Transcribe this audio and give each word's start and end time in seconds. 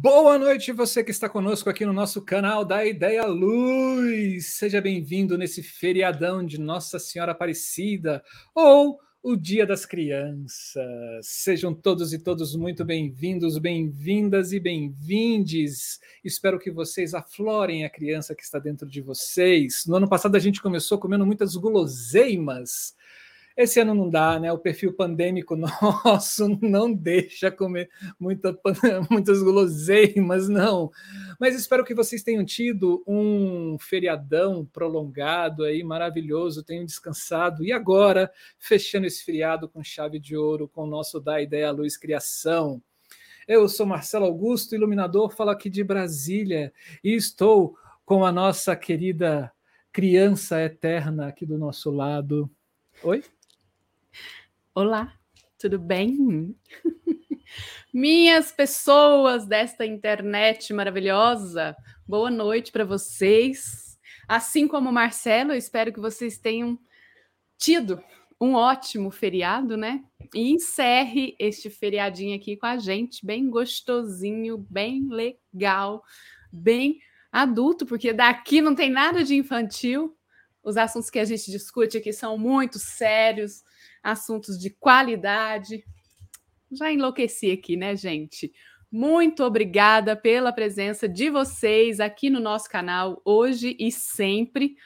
Boa 0.00 0.38
noite, 0.38 0.70
você 0.70 1.02
que 1.02 1.10
está 1.10 1.28
conosco 1.28 1.68
aqui 1.68 1.84
no 1.84 1.92
nosso 1.92 2.22
canal 2.22 2.64
da 2.64 2.86
Ideia 2.86 3.26
Luz. 3.26 4.46
Seja 4.46 4.80
bem-vindo 4.80 5.36
nesse 5.36 5.60
feriadão 5.60 6.46
de 6.46 6.56
Nossa 6.56 7.00
Senhora 7.00 7.32
Aparecida 7.32 8.22
ou 8.54 9.00
o 9.20 9.34
Dia 9.34 9.66
das 9.66 9.84
Crianças. 9.84 10.86
Sejam 11.22 11.74
todos 11.74 12.12
e 12.12 12.18
todos 12.20 12.54
muito 12.54 12.84
bem-vindos, 12.84 13.58
bem-vindas 13.58 14.52
e 14.52 14.60
bem-vindes. 14.60 15.98
Espero 16.24 16.60
que 16.60 16.70
vocês 16.70 17.12
aflorem 17.12 17.84
a 17.84 17.90
criança 17.90 18.36
que 18.36 18.44
está 18.44 18.60
dentro 18.60 18.88
de 18.88 19.00
vocês. 19.00 19.84
No 19.84 19.96
ano 19.96 20.08
passado 20.08 20.36
a 20.36 20.40
gente 20.40 20.62
começou 20.62 20.96
comendo 20.98 21.26
muitas 21.26 21.56
guloseimas 21.56 22.94
esse 23.58 23.80
ano 23.80 23.92
não 23.92 24.08
dá, 24.08 24.38
né? 24.38 24.52
O 24.52 24.58
perfil 24.58 24.92
pandêmico 24.92 25.56
nosso 26.04 26.48
não 26.62 26.94
deixa 26.94 27.50
comer 27.50 27.90
muita, 28.18 28.56
muitas 29.10 29.42
guloseimas, 29.42 30.48
não. 30.48 30.92
Mas 31.40 31.56
espero 31.56 31.84
que 31.84 31.92
vocês 31.92 32.22
tenham 32.22 32.44
tido 32.44 33.02
um 33.04 33.76
feriadão 33.80 34.64
prolongado 34.64 35.64
aí, 35.64 35.82
maravilhoso, 35.82 36.62
tenham 36.62 36.84
descansado. 36.84 37.64
E 37.64 37.72
agora, 37.72 38.30
fechando 38.60 39.08
esse 39.08 39.24
feriado 39.24 39.68
com 39.68 39.82
chave 39.82 40.20
de 40.20 40.36
ouro, 40.36 40.68
com 40.68 40.84
o 40.84 40.86
nosso 40.86 41.18
Da 41.18 41.42
Ideia 41.42 41.72
Luz 41.72 41.96
Criação. 41.96 42.80
Eu 43.48 43.68
sou 43.68 43.86
Marcelo 43.86 44.26
Augusto, 44.26 44.76
iluminador, 44.76 45.32
falo 45.34 45.50
aqui 45.50 45.68
de 45.68 45.82
Brasília 45.82 46.72
e 47.02 47.12
estou 47.12 47.76
com 48.04 48.24
a 48.24 48.30
nossa 48.30 48.76
querida 48.76 49.50
criança 49.90 50.62
eterna 50.62 51.26
aqui 51.26 51.44
do 51.44 51.58
nosso 51.58 51.90
lado. 51.90 52.48
Oi? 53.02 53.24
Olá, 54.80 55.12
tudo 55.58 55.76
bem? 55.76 56.56
Minhas 57.92 58.52
pessoas 58.52 59.44
desta 59.44 59.84
internet 59.84 60.72
maravilhosa, 60.72 61.76
boa 62.06 62.30
noite 62.30 62.70
para 62.70 62.84
vocês. 62.84 63.98
Assim 64.28 64.68
como 64.68 64.88
o 64.88 64.92
Marcelo, 64.92 65.50
eu 65.50 65.56
espero 65.56 65.92
que 65.92 65.98
vocês 65.98 66.38
tenham 66.38 66.78
tido 67.58 68.00
um 68.40 68.54
ótimo 68.54 69.10
feriado, 69.10 69.76
né? 69.76 70.04
E 70.32 70.52
encerre 70.52 71.34
este 71.40 71.68
feriadinho 71.68 72.36
aqui 72.36 72.56
com 72.56 72.66
a 72.66 72.78
gente, 72.78 73.26
bem 73.26 73.50
gostosinho, 73.50 74.58
bem 74.70 75.08
legal, 75.08 76.04
bem 76.52 77.00
adulto, 77.32 77.84
porque 77.84 78.12
daqui 78.12 78.60
não 78.60 78.76
tem 78.76 78.90
nada 78.90 79.24
de 79.24 79.34
infantil. 79.34 80.16
Os 80.62 80.76
assuntos 80.76 81.10
que 81.10 81.18
a 81.18 81.24
gente 81.24 81.50
discute 81.50 81.98
aqui 81.98 82.12
são 82.12 82.38
muito 82.38 82.78
sérios, 82.78 83.64
assuntos 84.02 84.58
de 84.58 84.70
qualidade. 84.70 85.84
Já 86.70 86.92
enlouqueci 86.92 87.50
aqui, 87.50 87.76
né, 87.76 87.96
gente? 87.96 88.52
Muito 88.90 89.44
obrigada 89.44 90.16
pela 90.16 90.50
presença 90.50 91.06
de 91.06 91.28
vocês 91.28 92.00
aqui 92.00 92.30
no 92.30 92.40
nosso 92.40 92.70
canal 92.70 93.20
hoje 93.24 93.76
e 93.78 93.92
sempre. 93.92 94.76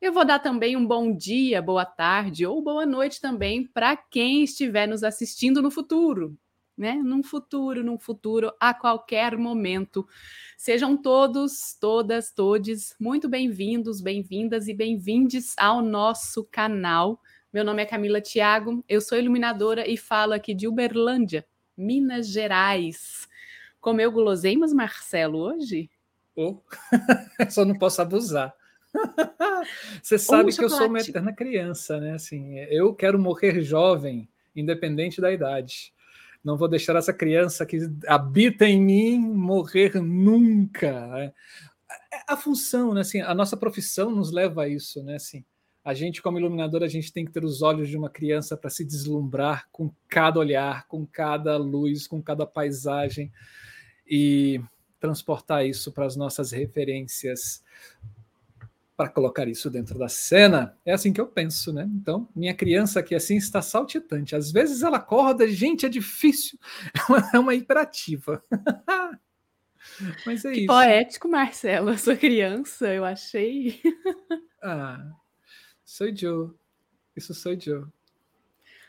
Eu 0.00 0.14
vou 0.14 0.24
dar 0.24 0.38
também 0.38 0.76
um 0.76 0.86
bom 0.86 1.14
dia, 1.14 1.60
boa 1.60 1.84
tarde 1.84 2.46
ou 2.46 2.62
boa 2.62 2.86
noite 2.86 3.20
também 3.20 3.66
para 3.66 3.94
quem 3.94 4.42
estiver 4.42 4.88
nos 4.88 5.04
assistindo 5.04 5.60
no 5.60 5.70
futuro, 5.70 6.38
né? 6.74 6.94
Num 6.94 7.22
futuro, 7.22 7.84
num 7.84 7.98
futuro, 7.98 8.50
a 8.58 8.72
qualquer 8.72 9.36
momento. 9.36 10.08
Sejam 10.56 10.96
todos, 10.96 11.76
todas, 11.78 12.32
todes 12.32 12.96
muito 12.98 13.28
bem-vindos, 13.28 14.00
bem-vindas 14.00 14.68
e 14.68 14.74
bem-vindes 14.74 15.54
ao 15.58 15.82
nosso 15.82 16.44
canal. 16.44 17.20
Meu 17.52 17.64
nome 17.64 17.82
é 17.82 17.86
Camila 17.86 18.20
Thiago, 18.20 18.84
eu 18.88 19.00
sou 19.00 19.18
iluminadora 19.18 19.84
e 19.90 19.96
falo 19.96 20.32
aqui 20.32 20.54
de 20.54 20.68
Uberlândia, 20.68 21.44
Minas 21.76 22.28
Gerais. 22.28 23.26
Comeu 23.80 24.12
guloseimas, 24.12 24.72
Marcelo, 24.72 25.38
hoje? 25.38 25.90
Oh. 26.36 26.58
Só 27.50 27.64
não 27.64 27.76
posso 27.76 28.00
abusar. 28.00 28.54
Você 30.00 30.16
sabe 30.16 30.54
que 30.54 30.62
eu 30.62 30.70
sou 30.70 30.86
uma 30.86 31.00
eterna 31.00 31.32
criança, 31.32 31.98
né? 31.98 32.12
Assim, 32.12 32.56
eu 32.70 32.94
quero 32.94 33.18
morrer 33.18 33.62
jovem, 33.62 34.28
independente 34.54 35.20
da 35.20 35.32
idade. 35.32 35.92
Não 36.44 36.56
vou 36.56 36.68
deixar 36.68 36.94
essa 36.94 37.12
criança 37.12 37.66
que 37.66 37.78
habita 38.06 38.64
em 38.64 38.80
mim 38.80 39.18
morrer 39.18 40.00
nunca. 40.00 41.08
Né? 41.08 41.32
A 42.28 42.36
função, 42.36 42.94
né? 42.94 43.00
Assim, 43.00 43.20
a 43.20 43.34
nossa 43.34 43.56
profissão 43.56 44.08
nos 44.08 44.30
leva 44.30 44.62
a 44.62 44.68
isso, 44.68 45.02
né? 45.02 45.16
Assim, 45.16 45.44
a 45.84 45.94
gente, 45.94 46.20
como 46.20 46.38
iluminador, 46.38 46.82
a 46.82 46.88
gente 46.88 47.12
tem 47.12 47.24
que 47.24 47.32
ter 47.32 47.44
os 47.44 47.62
olhos 47.62 47.88
de 47.88 47.96
uma 47.96 48.10
criança 48.10 48.56
para 48.56 48.68
se 48.68 48.84
deslumbrar 48.84 49.66
com 49.72 49.90
cada 50.08 50.38
olhar, 50.38 50.86
com 50.86 51.06
cada 51.06 51.56
luz, 51.56 52.06
com 52.06 52.22
cada 52.22 52.46
paisagem 52.46 53.32
e 54.06 54.60
transportar 54.98 55.64
isso 55.64 55.90
para 55.90 56.04
as 56.04 56.16
nossas 56.16 56.52
referências, 56.52 57.64
para 58.94 59.08
colocar 59.08 59.48
isso 59.48 59.70
dentro 59.70 59.98
da 59.98 60.08
cena. 60.08 60.76
É 60.84 60.92
assim 60.92 61.12
que 61.12 61.20
eu 61.20 61.26
penso, 61.26 61.72
né? 61.72 61.88
Então, 61.94 62.28
minha 62.36 62.52
criança 62.52 63.00
aqui 63.00 63.14
assim 63.14 63.36
está 63.36 63.62
saltitante. 63.62 64.36
Às 64.36 64.52
vezes 64.52 64.82
ela 64.82 64.98
acorda, 64.98 65.48
gente, 65.48 65.86
é 65.86 65.88
difícil, 65.88 66.58
é 66.94 67.10
uma, 67.10 67.30
é 67.34 67.38
uma 67.38 67.54
hiperativa. 67.54 68.42
Mas 70.26 70.44
é 70.44 70.52
que 70.52 70.58
isso. 70.60 70.66
Poético, 70.66 71.28
Marcelo, 71.28 71.88
a 71.88 71.96
sua 71.96 72.16
criança, 72.16 72.92
eu 72.92 73.04
achei. 73.04 73.80
ah, 74.62 75.10
Sou 75.90 76.14
Joe. 76.14 76.50
Isso 77.16 77.34
sou 77.34 77.58
Joe. 77.58 77.84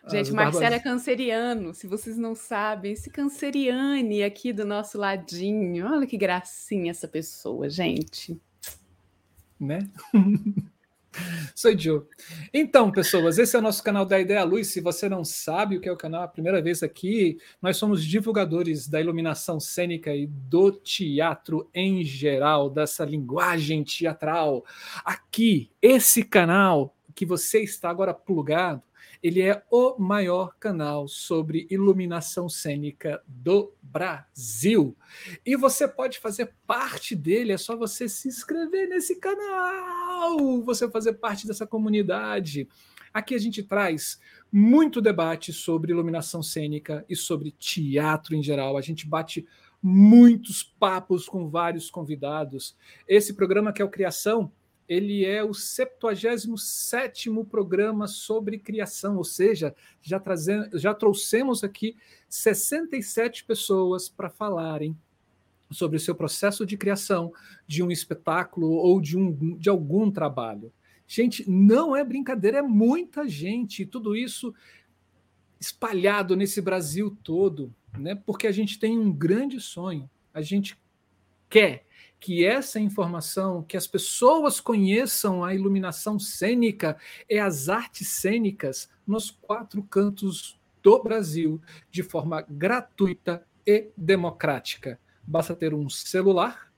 Gente, 0.08 0.28
As 0.28 0.30
Marcelo 0.30 0.76
é 0.76 0.80
canceriano. 0.80 1.74
Se 1.74 1.88
vocês 1.88 2.16
não 2.16 2.36
sabem, 2.36 2.94
esse 2.94 3.10
canceriane 3.10 4.24
aqui 4.24 4.54
do 4.54 4.64
nosso 4.64 5.00
ladinho. 5.00 5.88
Olha 5.92 6.06
que 6.06 6.16
gracinha 6.16 6.92
essa 6.92 7.08
pessoa, 7.08 7.68
gente. 7.68 8.40
Né? 9.60 9.80
Sou 11.56 11.78
Joe. 11.78 12.04
Então, 12.54 12.92
pessoas, 12.92 13.38
esse 13.38 13.56
é 13.56 13.60
o 13.60 13.62
nosso 13.62 13.84
canal 13.84 14.06
da 14.06 14.20
Ideia 14.20 14.44
Luz. 14.44 14.68
Se 14.68 14.80
você 14.80 15.10
não 15.10 15.24
sabe 15.24 15.78
o 15.78 15.82
que 15.82 15.90
é 15.90 15.92
o 15.92 15.98
canal, 15.98 16.24
a 16.24 16.28
primeira 16.28 16.62
vez 16.62 16.82
aqui, 16.84 17.38
nós 17.62 17.78
somos 17.78 18.04
divulgadores 18.04 18.88
da 18.88 19.00
iluminação 19.00 19.60
cênica 19.60 20.16
e 20.16 20.28
do 20.28 20.72
teatro 20.72 21.70
em 21.74 22.04
geral, 22.04 22.70
dessa 22.70 23.04
linguagem 23.04 23.84
teatral. 23.84 24.66
Aqui, 25.04 25.70
esse 25.82 26.24
canal 26.24 26.96
que 27.14 27.26
você 27.26 27.62
está 27.62 27.90
agora 27.90 28.14
plugado, 28.14 28.82
ele 29.22 29.42
é 29.42 29.64
o 29.70 29.98
maior 30.00 30.56
canal 30.60 31.08
sobre 31.08 31.68
iluminação 31.70 32.50
cênica 32.50 33.22
do 33.28 33.74
Brasil. 33.82 34.98
E 35.46 35.56
você 35.56 35.88
pode 35.88 36.20
fazer 36.20 36.54
parte 36.66 37.16
dele, 37.16 37.52
é 37.52 37.58
só 37.58 37.76
você 37.76 38.10
se 38.10 38.28
inscrever 38.28 38.90
nesse 38.90 39.20
canal, 39.20 40.62
você 40.64 40.90
fazer 40.90 41.14
parte 41.14 41.46
dessa 41.46 41.68
comunidade. 41.68 42.68
Aqui 43.14 43.36
a 43.36 43.40
gente 43.40 43.62
traz 43.62 44.20
muito 44.52 45.02
debate 45.02 45.54
sobre 45.54 45.92
iluminação 45.92 46.42
cênica 46.42 47.06
e 47.08 47.16
sobre 47.16 47.52
teatro 47.52 48.36
em 48.36 48.42
geral. 48.42 48.78
A 48.78 48.82
gente 48.82 49.08
bate 49.08 49.46
muitos 49.82 50.64
papos 50.64 51.28
com 51.28 51.50
vários 51.50 51.90
convidados. 51.90 52.76
Esse 53.08 53.34
programa 53.34 53.74
que 53.74 53.82
é 53.82 53.86
o 53.86 53.90
Criação, 53.90 54.52
ele 54.92 55.24
é 55.24 55.42
o 55.42 55.54
77 55.54 57.30
programa 57.50 58.08
sobre 58.08 58.60
criação, 58.60 59.16
ou 59.16 59.24
seja, 59.24 59.74
já, 60.02 60.20
trazendo, 60.20 60.78
já 60.78 60.94
trouxemos 60.94 61.64
aqui 61.64 61.96
67 62.28 63.46
pessoas 63.46 64.10
para 64.10 64.30
falarem 64.30 64.94
sobre 65.72 65.96
o 65.96 66.00
seu 66.00 66.14
processo 66.14 66.66
de 66.66 66.76
criação 66.76 67.32
de 67.66 67.82
um 67.82 67.90
espetáculo 67.90 68.70
ou 68.70 69.00
de, 69.00 69.18
um, 69.18 69.56
de 69.58 69.70
algum 69.70 70.12
trabalho. 70.12 70.74
Gente, 71.08 71.50
não 71.50 71.96
é 71.96 72.04
brincadeira, 72.04 72.58
é 72.58 72.62
muita 72.62 73.30
gente, 73.30 73.86
tudo 73.86 74.14
isso 74.14 74.54
espalhado 75.58 76.36
nesse 76.36 76.60
Brasil 76.60 77.18
todo, 77.24 77.74
né? 77.98 78.14
porque 78.26 78.46
a 78.46 78.52
gente 78.52 78.78
tem 78.78 79.00
um 79.00 79.10
grande 79.10 79.58
sonho, 79.62 80.10
a 80.34 80.42
gente 80.42 80.78
quer 81.50 81.86
que 82.22 82.46
essa 82.46 82.80
informação, 82.80 83.64
que 83.64 83.76
as 83.76 83.88
pessoas 83.88 84.62
conheçam 84.62 85.44
a 85.44 85.56
iluminação 85.56 86.20
cênica 86.20 86.96
e 87.28 87.40
as 87.40 87.68
artes 87.68 88.10
cênicas 88.10 88.88
nos 89.08 89.32
quatro 89.32 89.82
cantos 89.82 90.60
do 90.84 91.02
Brasil, 91.02 91.60
de 91.90 92.04
forma 92.04 92.46
gratuita 92.48 93.44
e 93.66 93.90
democrática. 93.98 95.00
Basta 95.24 95.56
ter 95.56 95.74
um 95.74 95.90
celular 95.90 96.72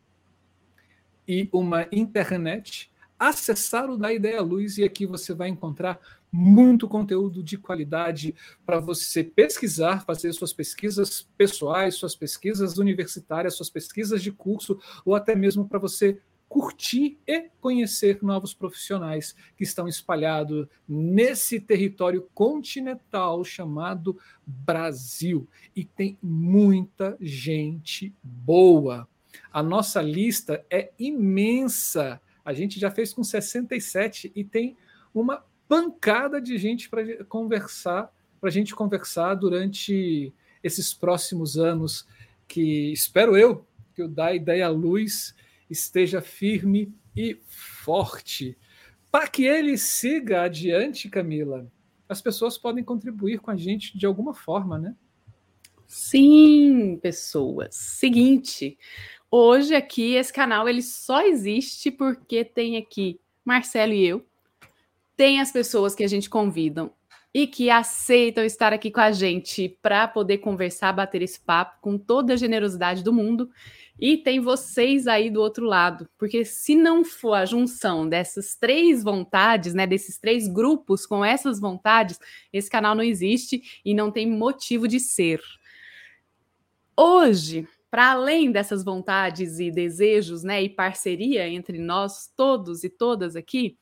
e 1.27 1.49
uma 1.51 1.87
internet, 1.91 2.89
acessar 3.19 3.89
o 3.89 3.97
da 3.97 4.13
Ideia 4.13 4.41
Luz 4.41 4.77
e 4.77 4.85
aqui 4.85 5.05
você 5.05 5.33
vai 5.33 5.49
encontrar 5.49 5.99
muito 6.33 6.87
conteúdo 6.87 7.43
de 7.43 7.59
qualidade 7.59 8.33
para 8.65 8.79
você 8.79 9.23
pesquisar, 9.23 10.03
fazer 10.03 10.33
suas 10.33 10.51
pesquisas 10.51 11.29
pessoais, 11.37 11.93
suas 11.93 12.15
pesquisas 12.15 12.79
universitárias, 12.79 13.55
suas 13.55 13.69
pesquisas 13.69 14.23
de 14.23 14.31
curso, 14.31 14.79
ou 15.05 15.13
até 15.13 15.35
mesmo 15.35 15.69
para 15.69 15.77
você 15.77 16.19
curtir 16.49 17.19
e 17.27 17.49
conhecer 17.61 18.19
novos 18.23 18.53
profissionais 18.53 19.35
que 19.55 19.63
estão 19.63 19.87
espalhados 19.87 20.67
nesse 20.87 21.59
território 21.59 22.27
continental 22.33 23.43
chamado 23.43 24.17
Brasil. 24.45 25.47
E 25.75 25.83
tem 25.83 26.17
muita 26.21 27.15
gente 27.19 28.13
boa. 28.23 29.07
A 29.51 29.61
nossa 29.61 30.01
lista 30.01 30.65
é 30.69 30.91
imensa. 30.97 32.19
A 32.43 32.53
gente 32.53 32.79
já 32.79 32.89
fez 32.91 33.13
com 33.13 33.23
67 33.23 34.31
e 34.35 34.43
tem 34.43 34.75
uma 35.13 35.43
pancada 35.67 36.41
de 36.41 36.57
gente 36.57 36.89
para 36.89 37.23
conversar, 37.25 38.13
para 38.39 38.49
a 38.49 38.51
gente 38.51 38.75
conversar 38.75 39.35
durante 39.35 40.33
esses 40.63 40.93
próximos 40.93 41.57
anos 41.57 42.07
que 42.47 42.91
espero 42.91 43.35
eu 43.35 43.65
que 43.93 44.03
o 44.03 44.07
Da 44.07 44.33
Ideia 44.33 44.69
Luz 44.69 45.35
esteja 45.69 46.21
firme 46.21 46.93
e 47.15 47.37
forte. 47.47 48.57
Para 49.11 49.27
que 49.27 49.45
ele 49.45 49.77
siga 49.77 50.43
adiante, 50.43 51.09
Camila, 51.09 51.67
as 52.09 52.21
pessoas 52.21 52.57
podem 52.57 52.83
contribuir 52.83 53.39
com 53.39 53.51
a 53.51 53.55
gente 53.55 53.97
de 53.97 54.05
alguma 54.05 54.33
forma, 54.33 54.77
né? 54.77 54.95
Sim, 55.87 56.97
pessoas. 57.01 57.75
Seguinte, 57.75 58.77
hoje 59.29 59.75
aqui 59.75 60.15
esse 60.15 60.33
canal 60.33 60.67
ele 60.67 60.81
só 60.81 61.21
existe 61.21 61.91
porque 61.91 62.43
tem 62.43 62.77
aqui 62.77 63.19
Marcelo 63.45 63.93
e 63.93 64.05
eu, 64.05 64.25
tem 65.15 65.39
as 65.39 65.51
pessoas 65.51 65.95
que 65.95 66.03
a 66.03 66.07
gente 66.07 66.29
convidam 66.29 66.91
e 67.33 67.47
que 67.47 67.69
aceitam 67.69 68.43
estar 68.45 68.71
aqui 68.71 68.91
com 68.91 68.99
a 68.99 69.11
gente 69.11 69.77
para 69.81 70.07
poder 70.07 70.37
conversar, 70.37 70.93
bater 70.93 71.21
esse 71.21 71.39
papo 71.39 71.79
com 71.81 71.97
toda 71.97 72.33
a 72.33 72.37
generosidade 72.37 73.03
do 73.03 73.11
mundo. 73.11 73.49
E 73.99 74.17
tem 74.17 74.39
vocês 74.39 75.07
aí 75.07 75.29
do 75.29 75.41
outro 75.41 75.65
lado, 75.65 76.07
porque 76.17 76.45
se 76.45 76.75
não 76.75 77.03
for 77.03 77.33
a 77.33 77.45
junção 77.45 78.07
dessas 78.07 78.55
três 78.55 79.03
vontades, 79.03 79.73
né, 79.73 79.87
desses 79.87 80.17
três 80.17 80.47
grupos 80.47 81.05
com 81.05 81.23
essas 81.23 81.59
vontades, 81.59 82.19
esse 82.51 82.69
canal 82.69 82.95
não 82.95 83.03
existe 83.03 83.81
e 83.83 83.93
não 83.93 84.11
tem 84.11 84.29
motivo 84.29 84.87
de 84.87 84.99
ser. 84.99 85.41
Hoje, 86.95 87.67
para 87.89 88.11
além 88.11 88.51
dessas 88.51 88.83
vontades 88.83 89.59
e 89.59 89.69
desejos, 89.71 90.43
né, 90.43 90.61
e 90.63 90.69
parceria 90.69 91.47
entre 91.47 91.77
nós 91.77 92.31
todos 92.35 92.83
e 92.83 92.89
todas 92.89 93.35
aqui, 93.35 93.77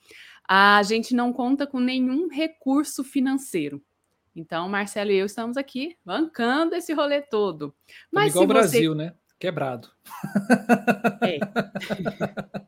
a 0.54 0.84
gente 0.84 1.16
não 1.16 1.32
conta 1.32 1.66
com 1.66 1.80
nenhum 1.80 2.28
recurso 2.28 3.06
financeiro. 3.06 3.82
Então, 4.36 4.68
Marcelo 4.68 5.10
e 5.10 5.16
eu 5.16 5.26
estamos 5.26 5.56
aqui 5.56 5.96
bancando 6.04 6.76
esse 6.76 6.92
rolê 6.92 7.22
todo. 7.22 7.74
Mas 8.12 8.32
igual 8.32 8.44
o 8.44 8.48
Brasil, 8.50 8.94
né? 8.94 9.14
Quebrado. 9.40 9.88
É. 11.22 11.40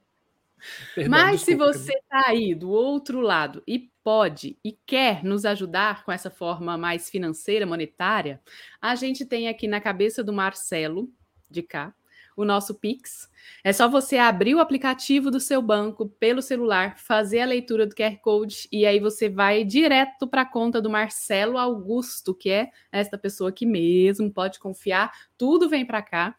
Perdão, 0.95 1.11
Mas 1.11 1.41
desculpa, 1.41 1.73
se 1.73 1.79
você 1.79 1.91
está 1.91 2.29
aí 2.29 2.55
do 2.55 2.69
outro 2.69 3.19
lado 3.19 3.61
e 3.67 3.91
pode 4.01 4.57
e 4.63 4.71
quer 4.85 5.21
nos 5.21 5.43
ajudar 5.43 6.05
com 6.05 6.11
essa 6.13 6.29
forma 6.29 6.77
mais 6.77 7.09
financeira, 7.09 7.65
monetária, 7.65 8.39
a 8.81 8.95
gente 8.95 9.25
tem 9.25 9.49
aqui 9.49 9.67
na 9.67 9.81
cabeça 9.81 10.23
do 10.23 10.31
Marcelo, 10.31 11.11
de 11.49 11.61
cá, 11.61 11.93
o 12.35 12.45
nosso 12.45 12.75
Pix. 12.75 13.29
É 13.63 13.73
só 13.73 13.87
você 13.87 14.17
abrir 14.17 14.55
o 14.55 14.59
aplicativo 14.59 15.29
do 15.29 15.39
seu 15.39 15.61
banco 15.61 16.07
pelo 16.07 16.41
celular, 16.41 16.97
fazer 16.97 17.41
a 17.41 17.45
leitura 17.45 17.85
do 17.85 17.95
QR 17.95 18.17
Code 18.21 18.67
e 18.71 18.85
aí 18.85 18.99
você 18.99 19.29
vai 19.29 19.63
direto 19.63 20.27
para 20.27 20.41
a 20.41 20.45
conta 20.45 20.81
do 20.81 20.89
Marcelo 20.89 21.57
Augusto, 21.57 22.33
que 22.33 22.49
é 22.49 22.69
esta 22.91 23.17
pessoa 23.17 23.49
aqui 23.49 23.65
mesmo, 23.65 24.31
pode 24.31 24.59
confiar, 24.59 25.11
tudo 25.37 25.69
vem 25.69 25.85
para 25.85 26.01
cá. 26.01 26.35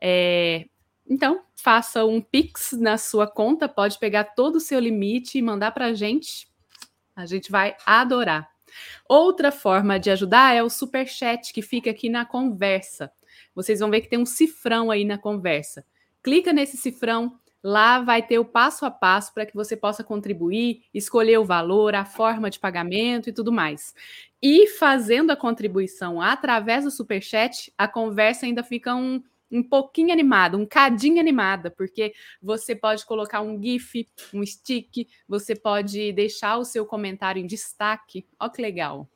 É, 0.00 0.66
então, 1.08 1.42
faça 1.56 2.04
um 2.04 2.20
Pix 2.20 2.72
na 2.72 2.98
sua 2.98 3.26
conta, 3.26 3.68
pode 3.68 3.98
pegar 3.98 4.24
todo 4.24 4.56
o 4.56 4.60
seu 4.60 4.78
limite 4.78 5.38
e 5.38 5.42
mandar 5.42 5.72
para 5.72 5.86
a 5.86 5.94
gente. 5.94 6.48
A 7.16 7.24
gente 7.24 7.50
vai 7.50 7.76
adorar. 7.86 8.48
Outra 9.08 9.50
forma 9.50 9.98
de 9.98 10.10
ajudar 10.10 10.54
é 10.54 10.62
o 10.62 10.68
super 10.68 11.06
chat 11.06 11.52
que 11.52 11.62
fica 11.62 11.90
aqui 11.90 12.08
na 12.08 12.24
conversa. 12.24 13.10
Vocês 13.58 13.80
vão 13.80 13.90
ver 13.90 14.02
que 14.02 14.08
tem 14.08 14.20
um 14.20 14.24
cifrão 14.24 14.88
aí 14.88 15.04
na 15.04 15.18
conversa. 15.18 15.84
Clica 16.22 16.52
nesse 16.52 16.76
cifrão, 16.76 17.36
lá 17.60 17.98
vai 17.98 18.24
ter 18.24 18.38
o 18.38 18.44
passo 18.44 18.86
a 18.86 18.90
passo 18.90 19.34
para 19.34 19.44
que 19.44 19.52
você 19.52 19.76
possa 19.76 20.04
contribuir, 20.04 20.84
escolher 20.94 21.38
o 21.38 21.44
valor, 21.44 21.92
a 21.96 22.04
forma 22.04 22.48
de 22.50 22.60
pagamento 22.60 23.28
e 23.28 23.32
tudo 23.32 23.50
mais. 23.50 23.92
E 24.40 24.68
fazendo 24.68 25.32
a 25.32 25.36
contribuição 25.36 26.22
através 26.22 26.84
do 26.84 26.90
super 26.92 27.20
chat, 27.20 27.72
a 27.76 27.88
conversa 27.88 28.46
ainda 28.46 28.62
fica 28.62 28.94
um 28.94 29.20
um 29.50 29.62
pouquinho 29.62 30.12
animada, 30.12 30.58
um 30.58 30.66
cadinho 30.66 31.18
animada, 31.18 31.70
porque 31.70 32.12
você 32.40 32.76
pode 32.76 33.06
colocar 33.06 33.40
um 33.40 33.58
GIF, 33.58 34.06
um 34.34 34.44
stick, 34.44 35.08
você 35.26 35.56
pode 35.56 36.12
deixar 36.12 36.58
o 36.58 36.66
seu 36.66 36.84
comentário 36.84 37.42
em 37.42 37.46
destaque. 37.46 38.26
Ó 38.38 38.50
que 38.50 38.60
legal. 38.60 39.08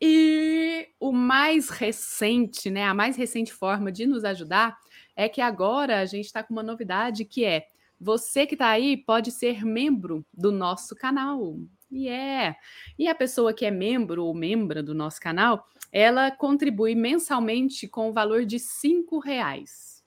E 0.00 0.88
o 1.00 1.12
mais 1.12 1.68
recente, 1.68 2.70
né, 2.70 2.84
a 2.84 2.94
mais 2.94 3.16
recente 3.16 3.52
forma 3.52 3.90
de 3.90 4.06
nos 4.06 4.24
ajudar 4.24 4.78
é 5.16 5.28
que 5.28 5.40
agora 5.40 6.00
a 6.00 6.06
gente 6.06 6.26
está 6.26 6.42
com 6.42 6.52
uma 6.52 6.62
novidade 6.62 7.24
que 7.24 7.44
é 7.44 7.66
você 8.00 8.46
que 8.46 8.54
está 8.54 8.68
aí 8.68 8.96
pode 8.96 9.32
ser 9.32 9.64
membro 9.64 10.24
do 10.32 10.52
nosso 10.52 10.94
canal. 10.94 11.56
E 11.90 12.06
yeah. 12.06 12.50
é. 12.50 12.56
E 12.98 13.08
a 13.08 13.14
pessoa 13.14 13.52
que 13.52 13.64
é 13.64 13.70
membro 13.70 14.24
ou 14.24 14.34
membra 14.34 14.82
do 14.82 14.94
nosso 14.94 15.20
canal, 15.20 15.66
ela 15.90 16.30
contribui 16.30 16.94
mensalmente 16.94 17.88
com 17.88 18.10
o 18.10 18.12
valor 18.12 18.44
de 18.44 18.58
cinco 18.58 19.18
reais. 19.18 20.04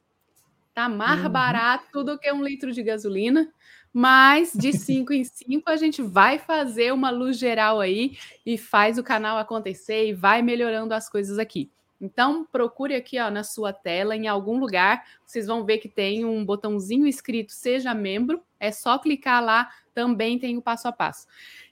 Tá 0.74 0.88
mais 0.88 1.22
uhum. 1.22 1.30
barato 1.30 2.04
do 2.04 2.18
que 2.18 2.32
um 2.32 2.44
litro 2.44 2.72
de 2.72 2.82
gasolina, 2.82 3.52
mas 3.94 4.54
de 4.54 4.72
cinco 4.74 5.14
em 5.14 5.24
cinco 5.24 5.70
a 5.70 5.76
gente 5.76 6.02
vai 6.02 6.38
fazer 6.40 6.94
uma 6.94 7.10
luz 7.10 7.38
geral 7.38 7.80
aí 7.80 8.18
e 8.46 8.58
faz 8.58 8.98
o 8.98 9.04
canal 9.04 9.38
acontecer 9.38 10.08
e 10.08 10.14
vai 10.14 10.42
melhorando 10.42 10.94
as 10.94 11.10
coisas 11.10 11.38
aqui. 11.38 11.70
Então, 12.02 12.44
procure 12.52 12.96
aqui 12.96 13.20
ó, 13.20 13.30
na 13.30 13.44
sua 13.44 13.72
tela, 13.72 14.16
em 14.16 14.28
algum 14.28 14.58
lugar, 14.58 15.06
vocês 15.24 15.46
vão 15.46 15.64
ver 15.64 15.78
que 15.78 15.88
tem 15.88 16.26
um 16.26 16.44
botãozinho 16.44 17.06
escrito 17.06 17.52
Seja 17.52 17.94
Membro. 17.94 18.42
É 18.60 18.72
só 18.72 18.98
clicar 18.98 19.44
lá, 19.44 19.70
também 19.94 20.40
tem 20.40 20.58
o 20.58 20.62
passo 20.64 20.88
a 20.88 20.92
passo. 20.92 21.28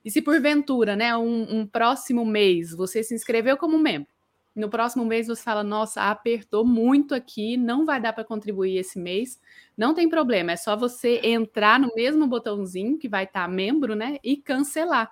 E 0.05 0.11
se 0.11 0.21
porventura, 0.21 0.95
né, 0.95 1.17
um, 1.17 1.61
um 1.61 1.65
próximo 1.65 2.23
mês 2.23 2.71
você 2.75 3.01
se 3.01 3.15
inscreveu 3.15 3.57
como 3.57 3.79
membro, 3.79 4.13
no 4.55 4.69
próximo 4.69 5.05
mês 5.05 5.27
você 5.27 5.41
fala, 5.41 5.63
nossa, 5.63 6.09
apertou 6.09 6.65
muito 6.65 7.15
aqui, 7.15 7.55
não 7.55 7.85
vai 7.85 8.01
dar 8.01 8.13
para 8.13 8.23
contribuir 8.23 8.77
esse 8.77 8.99
mês, 8.99 9.39
não 9.77 9.93
tem 9.93 10.09
problema, 10.09 10.51
é 10.51 10.55
só 10.55 10.75
você 10.75 11.21
entrar 11.23 11.79
no 11.79 11.93
mesmo 11.95 12.27
botãozinho 12.27 12.97
que 12.97 13.07
vai 13.07 13.23
estar 13.23 13.43
tá 13.43 13.47
membro, 13.47 13.95
né, 13.95 14.17
e 14.23 14.35
cancelar. 14.37 15.11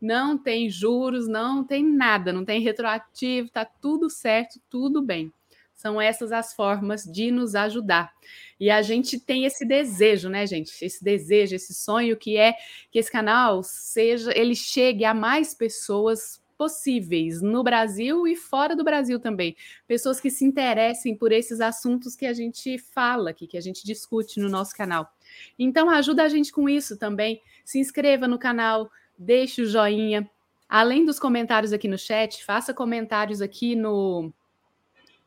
Não 0.00 0.38
tem 0.38 0.70
juros, 0.70 1.26
não 1.26 1.64
tem 1.64 1.84
nada, 1.84 2.32
não 2.32 2.44
tem 2.44 2.60
retroativo, 2.60 3.50
tá 3.50 3.64
tudo 3.64 4.08
certo, 4.08 4.60
tudo 4.70 5.02
bem. 5.02 5.32
São 5.74 6.00
essas 6.00 6.32
as 6.32 6.54
formas 6.54 7.04
de 7.04 7.30
nos 7.30 7.54
ajudar. 7.54 8.12
E 8.58 8.68
a 8.68 8.82
gente 8.82 9.20
tem 9.20 9.44
esse 9.44 9.64
desejo, 9.64 10.28
né, 10.28 10.44
gente? 10.44 10.72
Esse 10.84 11.02
desejo, 11.02 11.54
esse 11.54 11.72
sonho 11.72 12.16
que 12.16 12.36
é 12.36 12.54
que 12.90 12.98
esse 12.98 13.10
canal 13.10 13.62
seja, 13.62 14.36
ele 14.36 14.56
chegue 14.56 15.04
a 15.04 15.14
mais 15.14 15.54
pessoas 15.54 16.40
possíveis 16.58 17.40
no 17.40 17.62
Brasil 17.62 18.26
e 18.26 18.34
fora 18.34 18.74
do 18.74 18.82
Brasil 18.82 19.20
também. 19.20 19.56
Pessoas 19.86 20.20
que 20.20 20.28
se 20.28 20.44
interessem 20.44 21.16
por 21.16 21.30
esses 21.30 21.60
assuntos 21.60 22.16
que 22.16 22.26
a 22.26 22.32
gente 22.32 22.76
fala 22.76 23.30
aqui, 23.30 23.46
que 23.46 23.56
a 23.56 23.60
gente 23.60 23.86
discute 23.86 24.40
no 24.40 24.48
nosso 24.48 24.74
canal. 24.74 25.08
Então 25.56 25.88
ajuda 25.88 26.24
a 26.24 26.28
gente 26.28 26.52
com 26.52 26.68
isso 26.68 26.98
também. 26.98 27.40
Se 27.64 27.78
inscreva 27.78 28.26
no 28.26 28.38
canal, 28.38 28.90
deixe 29.16 29.62
o 29.62 29.66
joinha. 29.66 30.28
Além 30.68 31.04
dos 31.04 31.18
comentários 31.18 31.72
aqui 31.72 31.86
no 31.86 31.96
chat, 31.96 32.44
faça 32.44 32.74
comentários 32.74 33.40
aqui 33.40 33.74
no 33.74 34.32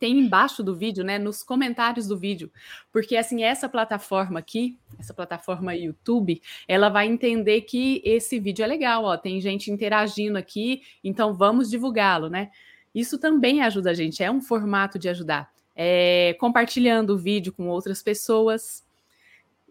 tem 0.02 0.18
embaixo 0.18 0.64
do 0.64 0.76
vídeo, 0.76 1.04
né, 1.04 1.20
nos 1.20 1.44
comentários 1.44 2.08
do 2.08 2.18
vídeo, 2.18 2.52
porque 2.92 3.16
assim 3.16 3.44
essa 3.44 3.70
plataforma 3.70 4.40
aqui, 4.40 4.76
essa 4.98 5.14
plataforma 5.14 5.76
YouTube, 5.76 6.42
ela 6.68 6.90
vai 6.90 7.06
entender 7.06 7.62
que 7.62 8.02
esse 8.04 8.40
vídeo 8.40 8.64
é 8.64 8.68
legal, 8.68 9.04
ó, 9.04 9.16
tem 9.16 9.40
gente 9.40 9.70
interagindo 9.70 10.40
aqui, 10.40 10.82
então 11.04 11.36
vamos 11.36 11.70
divulgá-lo, 11.70 12.32
né? 12.32 12.50
Isso 12.96 13.20
também 13.20 13.62
ajuda 13.62 13.92
a 13.92 13.94
gente, 13.94 14.24
é 14.24 14.32
um 14.32 14.42
formato 14.42 14.98
de 14.98 15.08
ajudar, 15.08 15.52
é, 15.76 16.36
compartilhando 16.40 17.12
o 17.12 17.18
vídeo 17.20 17.54
com 17.54 17.68
outras 17.68 18.02
pessoas. 18.02 18.84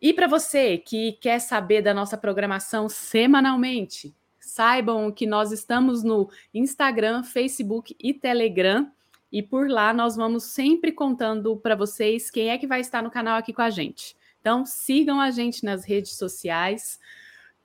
E 0.01 0.13
para 0.13 0.29
você 0.29 0.79
que 0.79 1.15
quer 1.15 1.41
saber 1.41 1.83
da 1.83 1.93
nossa 1.93 2.17
programação 2.17 2.89
semanalmente, 2.89 4.15
saibam 4.39 5.11
que 5.11 5.27
nós 5.27 5.51
estamos 5.51 6.05
no 6.05 6.31
Instagram, 6.55 7.25
Facebook 7.25 7.97
e 7.99 8.15
Telegram 8.15 8.89
e 9.33 9.43
por 9.43 9.69
lá 9.69 9.93
nós 9.93 10.17
vamos 10.17 10.45
sempre 10.45 10.93
contando 10.93 11.57
para 11.57 11.77
vocês 11.77 12.31
quem 12.31 12.51
é 12.51 12.59
que 12.59 12.67
vai 12.67 12.81
estar 12.81 13.03
no 13.03 13.11
canal 13.11 13.37
aqui 13.37 13.53
com 13.53 13.63
a 13.63 13.71
gente. 13.71 14.17
Então 14.41 14.65
sigam 14.65 15.21
a 15.21 15.31
gente 15.31 15.65
nas 15.65 15.85
redes 15.85 16.17
sociais. 16.17 16.99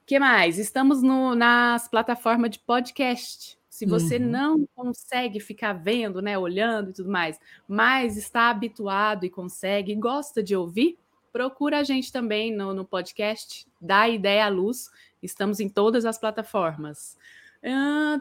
que 0.05 0.19
mais? 0.19 0.59
Estamos 0.59 1.01
no, 1.01 1.33
nas 1.33 1.87
plataformas 1.87 2.51
de 2.51 2.59
podcast. 2.59 3.57
Se 3.69 3.85
você 3.85 4.17
uhum. 4.17 4.29
não 4.29 4.69
consegue 4.73 5.39
ficar 5.39 5.73
vendo, 5.73 6.21
né, 6.21 6.37
olhando 6.37 6.91
e 6.91 6.93
tudo 6.93 7.09
mais, 7.09 7.39
mas 7.67 8.15
está 8.15 8.49
habituado 8.49 9.25
e 9.25 9.29
consegue, 9.29 9.93
gosta 9.95 10.41
de 10.41 10.55
ouvir, 10.55 10.97
procura 11.33 11.79
a 11.79 11.83
gente 11.83 12.09
também 12.11 12.55
no, 12.55 12.73
no 12.73 12.85
podcast 12.85 13.67
da 13.81 14.07
Ideia 14.07 14.45
à 14.45 14.49
Luz. 14.49 14.89
Estamos 15.21 15.59
em 15.59 15.67
todas 15.67 16.05
as 16.05 16.17
plataformas. 16.17 17.17
Ah, 17.65 18.17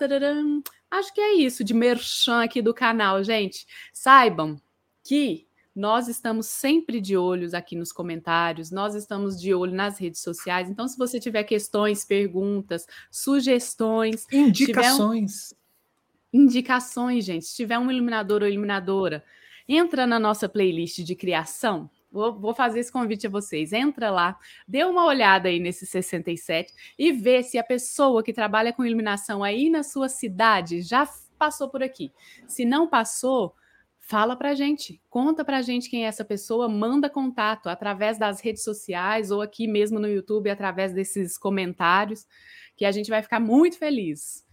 Acho 0.90 1.12
que 1.12 1.20
é 1.20 1.34
isso 1.34 1.62
de 1.64 1.74
merchan 1.74 2.42
aqui 2.42 2.62
do 2.62 2.72
canal, 2.72 3.22
gente. 3.22 3.66
Saibam 3.92 4.60
que 5.02 5.46
nós 5.74 6.06
estamos 6.06 6.46
sempre 6.46 7.00
de 7.00 7.16
olhos 7.16 7.52
aqui 7.52 7.74
nos 7.74 7.90
comentários, 7.90 8.70
nós 8.70 8.94
estamos 8.94 9.40
de 9.40 9.52
olho 9.52 9.74
nas 9.74 9.98
redes 9.98 10.20
sociais. 10.20 10.70
Então, 10.70 10.86
se 10.86 10.96
você 10.96 11.18
tiver 11.18 11.42
questões, 11.42 12.04
perguntas, 12.04 12.86
sugestões, 13.10 14.24
indicações. 14.32 15.52
Um... 16.32 16.44
Indicações, 16.44 17.24
gente. 17.24 17.44
Se 17.44 17.56
tiver 17.56 17.78
um 17.78 17.90
iluminador 17.90 18.42
ou 18.42 18.48
iluminadora, 18.48 19.24
entra 19.68 20.06
na 20.06 20.18
nossa 20.18 20.48
playlist 20.48 21.00
de 21.00 21.14
criação. 21.14 21.90
Vou, 22.14 22.32
vou, 22.32 22.54
fazer 22.54 22.78
esse 22.78 22.92
convite 22.92 23.26
a 23.26 23.30
vocês. 23.30 23.72
Entra 23.72 24.08
lá, 24.08 24.38
dê 24.68 24.84
uma 24.84 25.04
olhada 25.04 25.48
aí 25.48 25.58
nesse 25.58 25.84
67 25.84 26.72
e 26.96 27.10
vê 27.10 27.42
se 27.42 27.58
a 27.58 27.64
pessoa 27.64 28.22
que 28.22 28.32
trabalha 28.32 28.72
com 28.72 28.84
iluminação 28.84 29.42
aí 29.42 29.68
na 29.68 29.82
sua 29.82 30.08
cidade 30.08 30.80
já 30.80 31.08
passou 31.36 31.68
por 31.68 31.82
aqui. 31.82 32.12
Se 32.46 32.64
não 32.64 32.86
passou, 32.86 33.52
Fala 34.06 34.36
para 34.36 34.54
gente, 34.54 35.00
conta 35.08 35.42
para 35.42 35.62
gente 35.62 35.88
quem 35.88 36.04
é 36.04 36.08
essa 36.08 36.26
pessoa, 36.26 36.68
manda 36.68 37.08
contato 37.08 37.70
através 37.70 38.18
das 38.18 38.38
redes 38.38 38.62
sociais 38.62 39.30
ou 39.30 39.40
aqui 39.40 39.66
mesmo 39.66 39.98
no 39.98 40.06
YouTube 40.06 40.50
através 40.50 40.92
desses 40.92 41.38
comentários, 41.38 42.26
que 42.76 42.84
a 42.84 42.92
gente 42.92 43.08
vai 43.08 43.22
ficar 43.22 43.40
muito 43.40 43.78
feliz. 43.78 44.46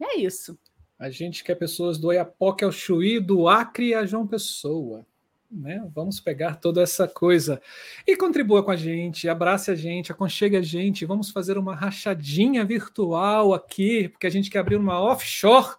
E 0.00 0.04
é 0.04 0.18
isso. 0.18 0.58
A 0.98 1.08
gente 1.08 1.44
quer 1.44 1.54
pessoas 1.54 1.98
do 1.98 2.08
Oiapoque 2.08 2.64
ao 2.64 2.72
Chuí, 2.72 3.20
do 3.20 3.46
Acre 3.46 3.94
a 3.94 4.04
João 4.04 4.26
Pessoa. 4.26 5.06
Né? 5.50 5.84
Vamos 5.92 6.20
pegar 6.20 6.56
toda 6.56 6.80
essa 6.80 7.08
coisa 7.08 7.60
e 8.06 8.16
contribua 8.16 8.62
com 8.62 8.70
a 8.70 8.76
gente, 8.76 9.28
abrace 9.28 9.70
a 9.70 9.74
gente, 9.74 10.12
aconchegue 10.12 10.56
a 10.56 10.62
gente. 10.62 11.04
Vamos 11.04 11.30
fazer 11.30 11.58
uma 11.58 11.74
rachadinha 11.74 12.64
virtual 12.64 13.52
aqui, 13.52 14.08
porque 14.08 14.28
a 14.28 14.30
gente 14.30 14.48
quer 14.48 14.60
abrir 14.60 14.76
uma 14.76 15.00
offshore 15.00 15.74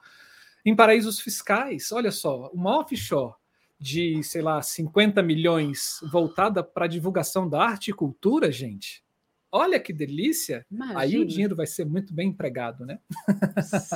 em 0.65 0.75
paraísos 0.75 1.21
fiscais. 1.21 1.91
Olha 1.91 2.11
só, 2.11 2.49
uma 2.53 2.79
offshore 2.79 3.33
de, 3.79 4.21
sei 4.23 4.41
lá, 4.41 4.61
50 4.61 5.23
milhões 5.23 5.99
voltada 6.11 6.63
para 6.63 6.85
divulgação 6.85 7.47
da 7.49 7.63
arte 7.63 7.91
e 7.91 7.93
cultura, 7.93 8.51
gente. 8.51 9.03
Olha 9.51 9.79
que 9.79 9.91
delícia! 9.91 10.65
Imagina. 10.71 10.99
Aí 10.99 11.17
o 11.17 11.25
dinheiro 11.25 11.55
vai 11.55 11.67
ser 11.67 11.85
muito 11.85 12.13
bem 12.13 12.29
empregado, 12.29 12.85
né? 12.85 12.99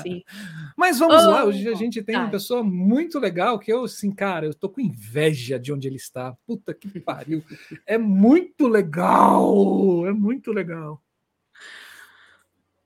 Sim. 0.03 0.21
Mas 0.75 0.99
vamos 0.99 1.23
oh, 1.23 1.29
lá, 1.29 1.45
hoje 1.45 1.69
a 1.69 1.75
gente 1.75 2.03
tem 2.03 2.17
uma 2.17 2.29
pessoa 2.29 2.61
muito 2.63 3.19
legal 3.19 3.57
que 3.57 3.71
eu, 3.71 3.85
assim, 3.85 4.11
cara, 4.11 4.45
eu 4.45 4.53
tô 4.53 4.67
com 4.67 4.81
inveja 4.81 5.57
de 5.57 5.71
onde 5.71 5.87
ele 5.87 5.95
está. 5.95 6.33
Puta 6.45 6.73
que 6.73 6.99
pariu! 6.99 7.41
É 7.85 7.97
muito 7.97 8.67
legal! 8.67 10.05
É 10.05 10.11
muito 10.11 10.51
legal. 10.51 11.01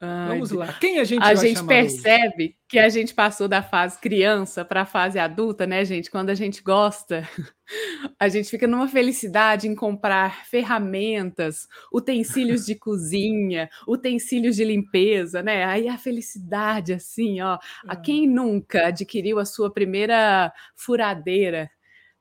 Ai, 0.02 0.30
Vamos 0.30 0.52
lá. 0.52 0.72
Quem 0.80 0.98
a 1.00 1.04
gente 1.04 1.22
A 1.22 1.36
gente 1.36 1.62
percebe 1.66 2.44
hoje? 2.46 2.56
que 2.70 2.80
a 2.80 2.88
gente 2.88 3.14
passou 3.14 3.50
da 3.50 3.62
fase 3.62 4.00
criança 4.00 4.64
para 4.64 4.82
a 4.82 4.86
fase 4.86 5.20
adulta, 5.20 5.68
né, 5.68 5.84
gente? 5.84 6.10
Quando 6.10 6.30
a 6.30 6.36
gente 6.36 6.64
gosta, 6.64 7.28
a 8.18 8.30
gente 8.30 8.50
fica 8.50 8.66
numa 8.66 8.88
felicidade 8.88 9.68
em 9.68 9.76
comprar 9.76 10.46
ferramentas, 10.46 11.68
utensílios 11.92 12.66
de 12.66 12.76
cozinha, 12.80 13.70
utensílios 13.86 14.56
de 14.56 14.64
limpeza, 14.64 15.44
né? 15.44 15.66
Aí 15.66 15.90
a 15.90 15.98
felicidade, 15.98 16.94
assim, 16.94 17.42
ó. 17.42 17.60
A 17.86 17.94
é. 17.94 17.96
quem 17.98 18.26
nunca 18.26 18.88
adquiriu 18.88 19.38
a 19.38 19.44
sua 19.44 19.70
primeira 19.70 20.54
furadeira? 20.78 21.70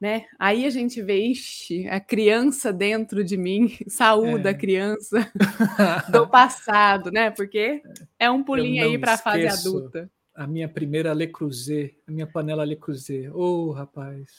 Né? 0.00 0.26
Aí 0.38 0.64
a 0.64 0.70
gente 0.70 1.02
vê, 1.02 1.16
ixi, 1.26 1.88
a 1.88 1.98
criança 1.98 2.72
dentro 2.72 3.24
de 3.24 3.36
mim, 3.36 3.76
saúde 3.88 4.46
é. 4.46 4.50
a 4.50 4.54
criança 4.54 5.30
do 6.12 6.28
passado, 6.28 7.10
né? 7.10 7.30
Porque 7.30 7.82
é 8.18 8.30
um 8.30 8.42
pulinho 8.42 8.84
aí 8.84 8.98
para 8.98 9.14
a 9.14 9.18
fase 9.18 9.46
adulta. 9.46 10.10
A 10.34 10.46
minha 10.46 10.68
primeira 10.68 11.12
Le 11.12 11.26
Creuset, 11.26 11.96
a 12.06 12.12
minha 12.12 12.26
panela 12.26 12.64
Le 12.64 12.76
Creuset. 12.76 13.28
Ô, 13.30 13.68
oh, 13.68 13.72
rapaz, 13.72 14.30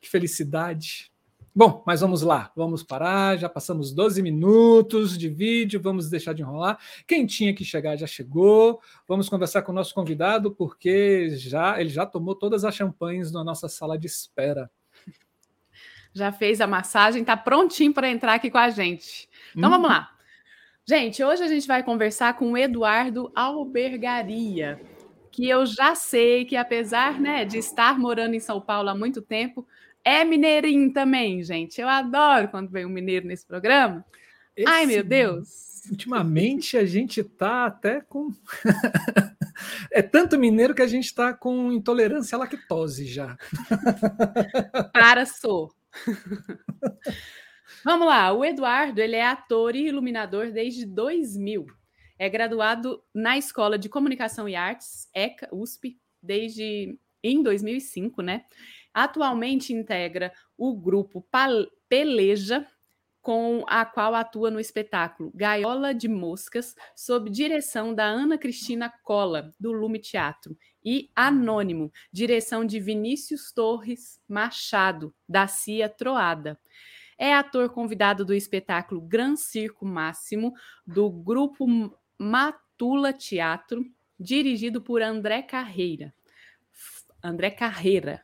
que 0.00 0.08
felicidade. 0.08 1.11
Bom, 1.54 1.82
mas 1.86 2.00
vamos 2.00 2.22
lá, 2.22 2.50
vamos 2.56 2.82
parar. 2.82 3.36
Já 3.36 3.46
passamos 3.46 3.92
12 3.92 4.22
minutos 4.22 5.18
de 5.18 5.28
vídeo, 5.28 5.80
vamos 5.82 6.08
deixar 6.08 6.32
de 6.32 6.40
enrolar. 6.40 6.78
Quem 7.06 7.26
tinha 7.26 7.54
que 7.54 7.62
chegar 7.62 7.94
já 7.96 8.06
chegou. 8.06 8.80
Vamos 9.06 9.28
conversar 9.28 9.60
com 9.60 9.70
o 9.70 9.74
nosso 9.74 9.94
convidado, 9.94 10.50
porque 10.50 11.28
já 11.36 11.78
ele 11.78 11.90
já 11.90 12.06
tomou 12.06 12.34
todas 12.34 12.64
as 12.64 12.74
champanhes 12.74 13.30
na 13.30 13.44
nossa 13.44 13.68
sala 13.68 13.98
de 13.98 14.06
espera. 14.06 14.70
Já 16.14 16.32
fez 16.32 16.60
a 16.60 16.66
massagem, 16.66 17.20
está 17.20 17.36
prontinho 17.36 17.92
para 17.92 18.08
entrar 18.08 18.34
aqui 18.34 18.50
com 18.50 18.58
a 18.58 18.70
gente. 18.70 19.28
Então 19.54 19.68
hum. 19.68 19.72
vamos 19.72 19.90
lá. 19.90 20.10
Gente, 20.86 21.22
hoje 21.22 21.42
a 21.42 21.48
gente 21.48 21.66
vai 21.66 21.82
conversar 21.82 22.34
com 22.34 22.52
o 22.52 22.56
Eduardo 22.56 23.30
Albergaria, 23.34 24.80
que 25.30 25.48
eu 25.48 25.64
já 25.64 25.94
sei 25.94 26.44
que, 26.44 26.56
apesar 26.56 27.20
né, 27.20 27.44
de 27.44 27.58
estar 27.58 27.98
morando 27.98 28.34
em 28.34 28.40
São 28.40 28.60
Paulo 28.60 28.88
há 28.88 28.94
muito 28.94 29.22
tempo, 29.22 29.66
é 30.04 30.24
mineirinho 30.24 30.92
também, 30.92 31.42
gente. 31.42 31.80
Eu 31.80 31.88
adoro 31.88 32.48
quando 32.48 32.70
vem 32.70 32.84
um 32.84 32.90
mineiro 32.90 33.26
nesse 33.26 33.46
programa. 33.46 34.04
Esse, 34.56 34.68
Ai, 34.68 34.86
meu 34.86 35.02
Deus! 35.02 35.82
Ultimamente 35.90 36.76
a 36.76 36.84
gente 36.84 37.22
tá 37.24 37.66
até 37.66 38.00
com. 38.00 38.32
é 39.90 40.02
tanto 40.02 40.38
mineiro 40.38 40.74
que 40.74 40.82
a 40.82 40.86
gente 40.86 41.06
está 41.06 41.32
com 41.32 41.72
intolerância 41.72 42.36
à 42.36 42.38
lactose 42.38 43.06
já. 43.06 43.36
Para, 44.92 45.26
sou. 45.26 45.72
Vamos 47.84 48.06
lá, 48.06 48.32
o 48.32 48.44
Eduardo 48.44 49.00
ele 49.00 49.16
é 49.16 49.26
ator 49.26 49.74
e 49.74 49.88
iluminador 49.88 50.52
desde 50.52 50.86
2000. 50.86 51.66
É 52.18 52.28
graduado 52.28 53.02
na 53.12 53.36
Escola 53.36 53.76
de 53.76 53.88
Comunicação 53.88 54.48
e 54.48 54.54
Artes, 54.54 55.08
ECA, 55.12 55.48
USP, 55.50 55.98
desde 56.22 56.96
em 57.22 57.42
2005, 57.42 58.22
né? 58.22 58.44
Atualmente 58.92 59.72
integra 59.72 60.32
o 60.56 60.76
grupo 60.76 61.26
Peleja, 61.88 62.66
com 63.22 63.64
a 63.68 63.84
qual 63.84 64.16
atua 64.16 64.50
no 64.50 64.58
espetáculo 64.58 65.30
Gaiola 65.32 65.94
de 65.94 66.08
Moscas, 66.08 66.74
sob 66.94 67.30
direção 67.30 67.94
da 67.94 68.04
Ana 68.04 68.36
Cristina 68.36 68.92
Cola, 69.04 69.52
do 69.58 69.70
Lume 69.70 70.00
Teatro, 70.00 70.58
e 70.84 71.08
Anônimo, 71.14 71.92
direção 72.12 72.64
de 72.64 72.80
Vinícius 72.80 73.52
Torres 73.52 74.20
Machado, 74.28 75.14
da 75.28 75.46
Cia 75.46 75.88
Troada. 75.88 76.58
É 77.16 77.32
ator 77.32 77.70
convidado 77.70 78.24
do 78.24 78.34
espetáculo 78.34 79.00
Gran 79.00 79.36
Circo 79.36 79.86
Máximo, 79.86 80.52
do 80.84 81.08
grupo 81.08 81.64
Matula 82.18 83.12
Teatro, 83.12 83.84
dirigido 84.18 84.82
por 84.82 85.00
André 85.00 85.42
Carreira. 85.42 86.12
André 87.22 87.52
Carreira, 87.52 88.20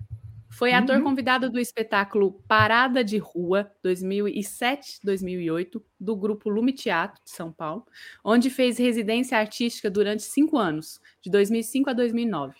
foi 0.59 0.73
ator 0.73 0.97
uhum. 0.97 1.05
convidado 1.05 1.49
do 1.49 1.61
espetáculo 1.61 2.33
Parada 2.49 3.05
de 3.05 3.17
Rua 3.17 3.71
2007-2008 3.85 5.81
do 6.01 6.17
grupo 6.17 6.51
Lume 6.51 6.73
Teatro 6.73 7.23
de 7.25 7.31
São 7.31 7.53
Paulo, 7.53 7.87
onde 8.25 8.51
fez 8.51 8.77
residência 8.77 9.39
artística 9.39 9.89
durante 9.89 10.25
cinco 10.25 10.59
anos, 10.59 11.01
de 11.23 11.31
2005 11.31 11.91
a 11.91 11.93
2009. 11.93 12.57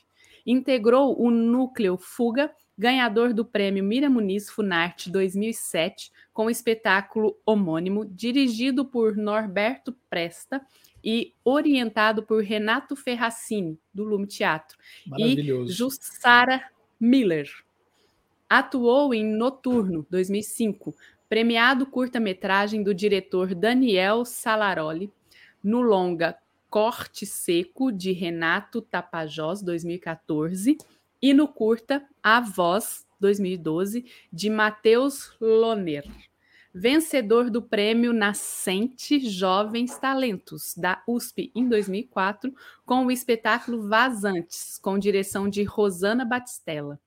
Integrou 0.47 1.21
o 1.21 1.29
núcleo 1.29 1.99
Fuga, 1.99 2.53
ganhador 2.79 3.35
do 3.35 3.45
prêmio 3.45 3.83
Mira 3.83 4.09
Muniz 4.09 4.49
Funarte 4.49 5.11
2007, 5.11 6.13
com 6.33 6.47
o 6.47 6.51
espetáculo 6.51 7.37
homônimo, 7.45 8.05
dirigido 8.05 8.85
por 8.85 9.17
Norberto 9.17 9.93
Presta 10.09 10.65
e 11.03 11.35
orientado 11.45 12.23
por 12.23 12.45
Renato 12.45 12.95
Ferracini, 12.95 13.77
do 13.93 14.05
Lume 14.05 14.29
Teatro, 14.29 14.79
e 15.19 15.67
Jussara 15.67 16.63
Miller. 17.01 17.67
Atuou 18.51 19.13
em 19.13 19.23
Noturno, 19.23 20.07
2005, 20.09 20.97
premiado 21.29 21.85
curta-metragem 21.85 22.83
do 22.83 22.95
diretor 22.95 23.55
Daniel 23.55 24.25
Salaroli, 24.25 25.13
no 25.63 25.83
longa 25.83 26.35
Corte 26.71 27.27
Seco, 27.27 27.93
de 27.93 28.11
Renato 28.13 28.81
Tapajós, 28.81 29.61
2014, 29.61 30.79
e 31.21 31.35
no 31.35 31.47
curta 31.47 32.03
A 32.23 32.41
Voz, 32.41 33.07
2012, 33.21 34.07
de 34.33 34.49
Matheus 34.49 35.31
Loner. 35.39 36.11
Vencedor 36.73 37.51
do 37.51 37.61
prêmio 37.61 38.15
Nascente 38.15 39.29
Jovens 39.29 39.99
Talentos, 39.99 40.75
da 40.75 41.03
USP, 41.07 41.53
em 41.55 41.69
2004, 41.69 42.55
com 42.87 43.05
o 43.05 43.11
espetáculo 43.11 43.87
Vazantes, 43.87 44.79
com 44.79 44.99
direção 44.99 45.51
de 45.51 45.65
Rosana 45.65 46.25
Batistella 46.25 46.99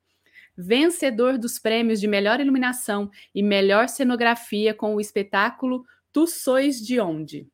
vencedor 0.62 1.38
dos 1.38 1.58
prêmios 1.58 2.00
de 2.00 2.08
melhor 2.08 2.39
iluminação 2.39 3.10
e 3.34 3.41
melhor 3.41 3.89
cenografia 3.89 4.74
com 4.74 4.96
o 4.96 5.01
espetáculo 5.01 5.84
Tu 6.13 6.27
Sois 6.27 6.80
de 6.80 7.00
Onde? 7.00 7.48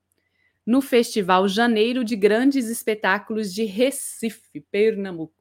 No 0.66 0.82
Festival 0.82 1.48
Janeiro 1.48 2.04
de 2.04 2.16
Grandes 2.16 2.70
Espetáculos 2.70 3.54
de 3.54 3.64
Recife, 3.64 4.60
Pernambuco. 4.70 5.34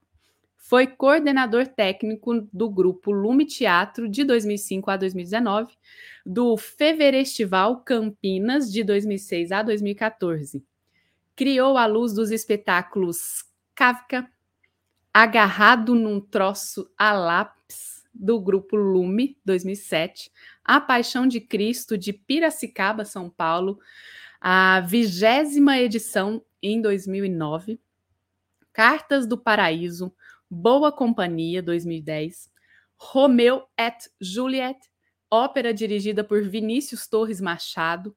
Foi 0.56 0.86
coordenador 0.86 1.66
técnico 1.66 2.48
do 2.52 2.68
grupo 2.70 3.10
Lume 3.10 3.44
Teatro 3.44 4.08
de 4.08 4.24
2005 4.24 4.90
a 4.90 4.96
2019, 4.96 5.74
do 6.24 6.56
Feverestival 6.56 7.80
Campinas 7.80 8.72
de 8.72 8.84
2006 8.84 9.52
a 9.52 9.62
2014. 9.62 10.64
Criou 11.34 11.76
a 11.76 11.86
luz 11.86 12.12
dos 12.12 12.30
espetáculos 12.30 13.44
Kafka, 13.74 14.28
Agarrado 15.18 15.94
num 15.94 16.20
Troço 16.20 16.90
a 16.94 17.10
Lápis, 17.10 17.55
do 18.18 18.40
grupo 18.40 18.76
Lume, 18.76 19.38
2007, 19.44 20.30
A 20.64 20.80
Paixão 20.80 21.26
de 21.26 21.40
Cristo, 21.40 21.96
de 21.96 22.12
Piracicaba, 22.12 23.04
São 23.04 23.30
Paulo, 23.30 23.78
a 24.40 24.80
vigésima 24.80 25.78
edição 25.78 26.44
em 26.62 26.80
2009, 26.80 27.80
Cartas 28.72 29.26
do 29.26 29.38
Paraíso, 29.38 30.14
Boa 30.48 30.92
Companhia, 30.92 31.62
2010, 31.62 32.50
Romeu 32.96 33.66
et 33.78 34.10
Juliet, 34.20 34.78
ópera 35.30 35.72
dirigida 35.72 36.22
por 36.22 36.42
Vinícius 36.42 37.06
Torres 37.06 37.40
Machado, 37.40 38.16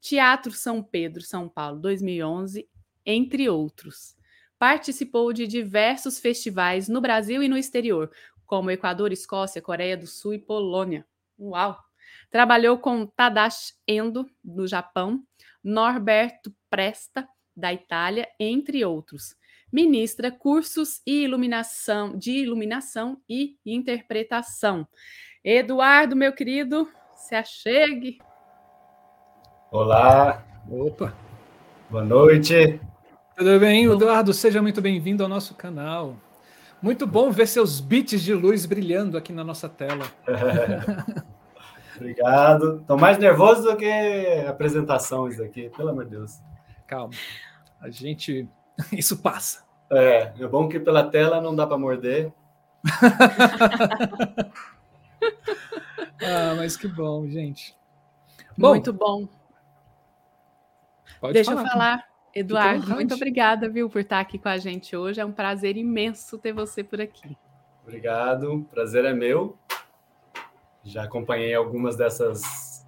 Teatro 0.00 0.52
São 0.52 0.82
Pedro, 0.82 1.22
São 1.22 1.48
Paulo, 1.48 1.80
2011, 1.80 2.68
entre 3.04 3.48
outros. 3.48 4.16
Participou 4.58 5.32
de 5.32 5.46
diversos 5.46 6.18
festivais 6.18 6.88
no 6.88 7.00
Brasil 7.00 7.42
e 7.42 7.48
no 7.48 7.58
exterior, 7.58 8.10
como 8.46 8.70
Equador, 8.70 9.12
Escócia, 9.12 9.60
Coreia 9.60 9.96
do 9.96 10.06
Sul 10.06 10.34
e 10.34 10.38
Polônia. 10.38 11.04
Uau! 11.38 11.78
Trabalhou 12.30 12.78
com 12.78 13.06
Tadashi 13.06 13.74
Endo, 13.86 14.28
do 14.42 14.66
Japão, 14.66 15.22
Norberto 15.62 16.54
Presta, 16.70 17.28
da 17.56 17.72
Itália, 17.72 18.28
entre 18.38 18.84
outros. 18.84 19.34
Ministra 19.72 20.30
cursos 20.30 21.02
e 21.06 21.24
iluminação, 21.24 22.16
de 22.16 22.32
iluminação 22.32 23.20
e 23.28 23.56
interpretação. 23.64 24.86
Eduardo, 25.44 26.14
meu 26.14 26.32
querido, 26.32 26.88
se 27.16 27.34
achegue. 27.34 28.18
Olá. 29.70 30.44
Opa. 30.70 31.14
Boa 31.90 32.04
noite. 32.04 32.80
Tudo 33.36 33.60
bem, 33.60 33.84
Eduardo? 33.84 34.32
Seja 34.32 34.62
muito 34.62 34.80
bem-vindo 34.80 35.22
ao 35.22 35.28
nosso 35.28 35.54
canal. 35.54 36.16
Muito 36.86 37.04
bom 37.04 37.32
ver 37.32 37.48
seus 37.48 37.80
bits 37.80 38.22
de 38.22 38.32
luz 38.32 38.64
brilhando 38.64 39.18
aqui 39.18 39.32
na 39.32 39.42
nossa 39.42 39.68
tela. 39.68 40.06
Obrigado. 41.96 42.76
Estou 42.76 42.96
mais 42.96 43.18
nervoso 43.18 43.62
do 43.62 43.76
que 43.76 43.90
apresentações 44.48 45.40
aqui, 45.40 45.68
pelo 45.70 45.88
amor 45.88 46.04
de 46.04 46.12
Deus. 46.12 46.38
Calma. 46.86 47.12
A 47.80 47.90
gente. 47.90 48.48
Isso 48.92 49.16
passa. 49.16 49.64
É, 49.90 50.32
é 50.38 50.46
bom 50.46 50.68
que 50.68 50.78
pela 50.78 51.02
tela 51.02 51.40
não 51.40 51.56
dá 51.56 51.66
para 51.66 51.76
morder. 51.76 52.32
ah, 56.22 56.54
mas 56.56 56.76
que 56.76 56.86
bom, 56.86 57.26
gente. 57.26 57.76
Bom, 58.56 58.68
muito 58.68 58.92
bom. 58.92 59.28
Deixa 61.32 61.50
falar, 61.50 61.62
eu 61.62 61.68
falar. 61.68 62.15
Eduardo, 62.38 62.90
muito 62.90 63.14
obrigada, 63.14 63.66
viu, 63.66 63.88
por 63.88 64.02
estar 64.02 64.20
aqui 64.20 64.38
com 64.38 64.50
a 64.50 64.58
gente 64.58 64.94
hoje. 64.94 65.18
É 65.18 65.24
um 65.24 65.32
prazer 65.32 65.74
imenso 65.74 66.36
ter 66.36 66.52
você 66.52 66.84
por 66.84 67.00
aqui. 67.00 67.34
Obrigado, 67.82 68.66
prazer 68.70 69.06
é 69.06 69.14
meu. 69.14 69.56
Já 70.84 71.04
acompanhei 71.04 71.54
algumas 71.54 71.96
dessas 71.96 72.86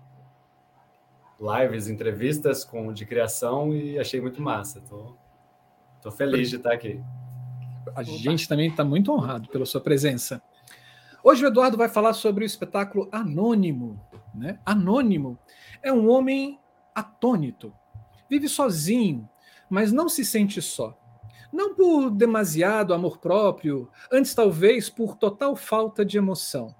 lives, 1.40 1.88
entrevistas 1.88 2.62
com 2.62 2.92
de 2.92 3.06
criação 3.06 3.74
e 3.74 3.98
achei 3.98 4.20
muito 4.20 4.42
massa. 4.42 4.82
Tô, 4.82 5.16
tô 6.02 6.10
feliz 6.10 6.50
de 6.50 6.56
estar 6.56 6.74
aqui. 6.74 7.02
A 7.96 8.02
gente 8.02 8.46
também 8.46 8.68
está 8.68 8.84
muito 8.84 9.10
honrado 9.10 9.48
pela 9.48 9.64
sua 9.64 9.80
presença. 9.80 10.42
Hoje 11.24 11.42
o 11.42 11.48
Eduardo 11.48 11.78
vai 11.78 11.88
falar 11.88 12.12
sobre 12.12 12.44
o 12.44 12.46
espetáculo 12.46 13.08
Anônimo. 13.10 13.98
Né? 14.34 14.58
Anônimo 14.66 15.38
é 15.82 15.90
um 15.90 16.10
homem 16.10 16.60
atônito, 16.94 17.72
vive 18.28 18.46
sozinho, 18.46 19.26
mas 19.68 19.92
não 19.92 20.08
se 20.08 20.24
sente 20.24 20.60
só. 20.62 20.96
Não 21.52 21.74
por 21.74 22.10
demasiado 22.10 22.92
amor 22.92 23.18
próprio, 23.18 23.90
antes 24.12 24.34
talvez 24.34 24.90
por 24.90 25.16
total 25.16 25.56
falta 25.56 26.04
de 26.04 26.18
emoção. 26.18 26.74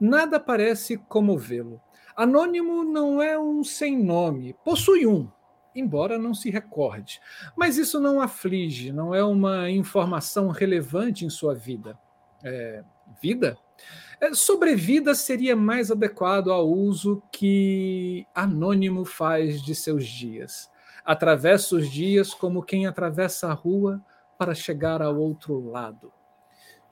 Nada 0.00 0.40
parece 0.40 0.96
comovê-lo. 0.96 1.80
Anônimo 2.16 2.82
não 2.82 3.22
é 3.22 3.38
um 3.38 3.62
sem 3.62 4.02
nome, 4.02 4.56
possui 4.64 5.06
um, 5.06 5.28
embora 5.74 6.18
não 6.18 6.32
se 6.32 6.50
recorde. 6.50 7.20
Mas 7.54 7.76
isso 7.76 8.00
não 8.00 8.20
aflige, 8.20 8.92
não 8.92 9.14
é 9.14 9.22
uma 9.22 9.70
informação 9.70 10.48
relevante 10.48 11.24
em 11.24 11.30
sua 11.30 11.54
vida. 11.54 11.98
É, 12.42 12.82
vida? 13.20 13.58
É, 14.18 14.32
sobrevida 14.32 15.14
seria 15.14 15.54
mais 15.54 15.90
adequado 15.90 16.50
ao 16.50 16.66
uso 16.68 17.22
que 17.30 18.26
Anônimo 18.34 19.04
faz 19.04 19.62
de 19.62 19.74
seus 19.74 20.06
dias 20.06 20.69
atravessa 21.04 21.76
os 21.76 21.90
dias 21.90 22.34
como 22.34 22.62
quem 22.62 22.86
atravessa 22.86 23.48
a 23.48 23.52
rua 23.52 24.00
para 24.38 24.54
chegar 24.54 25.02
ao 25.02 25.16
outro 25.18 25.70
lado. 25.70 26.12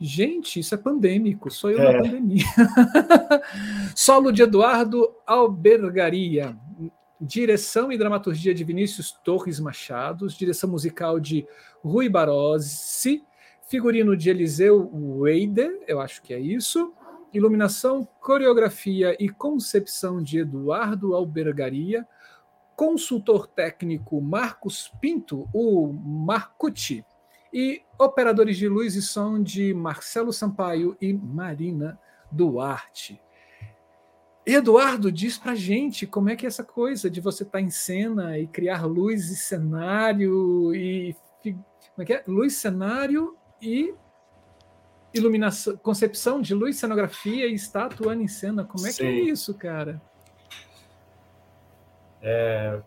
Gente, 0.01 0.61
isso 0.61 0.75
é 0.75 0.79
pandêmico, 0.79 1.51
sou 1.51 1.71
eu 1.71 1.81
é. 1.81 1.93
na 1.93 2.03
pandemia. 2.03 2.45
Solo 3.97 4.31
de 4.31 4.43
Eduardo 4.43 5.13
Albergaria. 5.27 6.57
Direção 7.21 7.91
e 7.91 7.99
dramaturgia 7.99 8.55
de 8.55 8.63
Vinícius 8.63 9.11
Torres 9.11 9.59
Machados, 9.59 10.37
direção 10.37 10.71
musical 10.71 11.19
de 11.19 11.45
Rui 11.83 12.09
Barossi, 12.09 13.25
figurino 13.69 14.17
de 14.17 14.31
Eliseu 14.31 14.89
Weider, 14.93 15.81
eu 15.89 16.01
acho 16.01 16.23
que 16.23 16.33
é 16.33 16.39
isso, 16.39 16.95
iluminação, 17.33 18.07
coreografia 18.21 19.17
e 19.19 19.29
concepção 19.29 20.23
de 20.23 20.39
Eduardo 20.39 21.15
Albergaria, 21.15 22.07
consultor 22.79 23.49
técnico 23.49 24.21
Marcos 24.21 24.89
Pinto, 25.01 25.49
o 25.53 25.93
Marcucci, 25.93 27.05
e 27.53 27.83
operadores 27.99 28.57
de 28.57 28.69
luz 28.69 28.95
e 28.95 29.03
som 29.03 29.43
de 29.43 29.75
Marcelo 29.75 30.33
Sampaio 30.33 30.97
e 31.01 31.13
Marina 31.13 31.99
Duarte. 32.31 33.21
Eduardo, 34.47 35.11
diz 35.11 35.37
pra 35.37 35.57
gente 35.57 36.07
como 36.07 36.31
é 36.31 36.37
que 36.37 36.47
é 36.47 36.49
essa 36.49 36.63
coisa 36.63 37.11
de 37.11 37.21
você 37.21 37.43
estar 37.43 37.59
tá 37.59 37.61
em 37.61 37.69
cena 37.69 38.39
e 38.39 38.47
criar 38.47 38.87
luz 38.87 39.29
e 39.29 39.37
cenário 39.37 40.73
e 40.73 41.17
como 41.43 42.03
é 42.03 42.05
que 42.05 42.13
é? 42.13 42.23
Luz, 42.29 42.55
cenário 42.55 43.37
e 43.61 43.93
iluminação, 45.13 45.77
concepção 45.79 46.41
de 46.41 46.55
luz, 46.55 46.77
cenografia 46.77 47.49
e 47.49 47.55
está 47.55 47.87
atuando 47.87 48.23
em 48.23 48.29
cena. 48.29 48.63
Como 48.63 48.87
é 48.87 48.93
Sim. 48.93 48.99
que 48.99 49.05
é 49.05 49.21
isso, 49.23 49.53
cara? 49.53 50.01
É, 52.21 52.81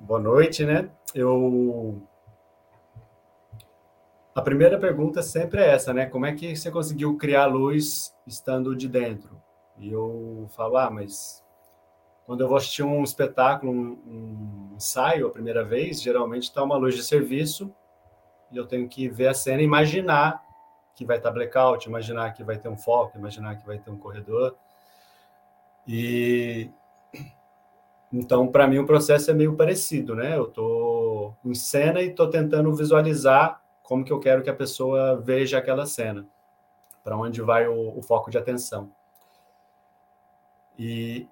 boa 0.00 0.18
noite, 0.18 0.64
né? 0.64 0.88
Eu 1.14 2.02
a 4.34 4.40
primeira 4.40 4.78
pergunta 4.78 5.20
sempre 5.20 5.60
é 5.60 5.70
essa, 5.70 5.92
né? 5.92 6.06
Como 6.06 6.24
é 6.24 6.32
que 6.32 6.56
você 6.56 6.70
conseguiu 6.70 7.16
criar 7.18 7.46
luz 7.46 8.14
estando 8.26 8.74
de 8.74 8.88
dentro? 8.88 9.42
E 9.76 9.90
eu 9.90 10.48
falo, 10.54 10.76
ah, 10.76 10.90
mas 10.90 11.44
quando 12.24 12.42
eu 12.42 12.48
vou 12.48 12.56
assistir 12.56 12.82
um 12.82 13.02
espetáculo, 13.02 13.72
um, 13.72 13.98
um 14.06 14.74
ensaio 14.76 15.26
a 15.26 15.30
primeira 15.30 15.64
vez, 15.64 16.00
geralmente 16.00 16.44
está 16.44 16.62
uma 16.62 16.76
luz 16.76 16.94
de 16.94 17.02
serviço 17.02 17.74
e 18.50 18.56
eu 18.56 18.66
tenho 18.66 18.88
que 18.88 19.08
ver 19.08 19.28
a 19.28 19.34
cena 19.34 19.60
imaginar 19.60 20.42
que 20.94 21.04
vai 21.04 21.18
estar 21.18 21.30
blackout, 21.30 21.88
imaginar 21.88 22.32
que 22.32 22.42
vai 22.42 22.56
ter 22.56 22.68
um 22.68 22.76
foco, 22.76 23.18
imaginar 23.18 23.56
que 23.56 23.66
vai 23.66 23.78
ter 23.78 23.90
um 23.90 23.98
corredor. 23.98 24.56
E 25.86 26.70
então, 28.12 28.48
para 28.48 28.66
mim, 28.66 28.78
o 28.78 28.86
processo 28.86 29.30
é 29.30 29.34
meio 29.34 29.54
parecido, 29.54 30.14
né? 30.14 30.36
Eu 30.36 30.44
estou 30.44 31.36
em 31.44 31.54
cena 31.54 32.00
e 32.00 32.08
estou 32.08 32.28
tentando 32.28 32.74
visualizar 32.74 33.60
como 33.82 34.04
que 34.04 34.12
eu 34.12 34.20
quero 34.20 34.42
que 34.42 34.50
a 34.50 34.54
pessoa 34.54 35.20
veja 35.20 35.58
aquela 35.58 35.86
cena, 35.86 36.26
para 37.04 37.16
onde 37.16 37.40
vai 37.42 37.66
o, 37.66 37.98
o, 37.98 38.02
foco 38.02 38.30
de 38.30 38.38
atenção. 38.38 38.90
E, 40.78 41.28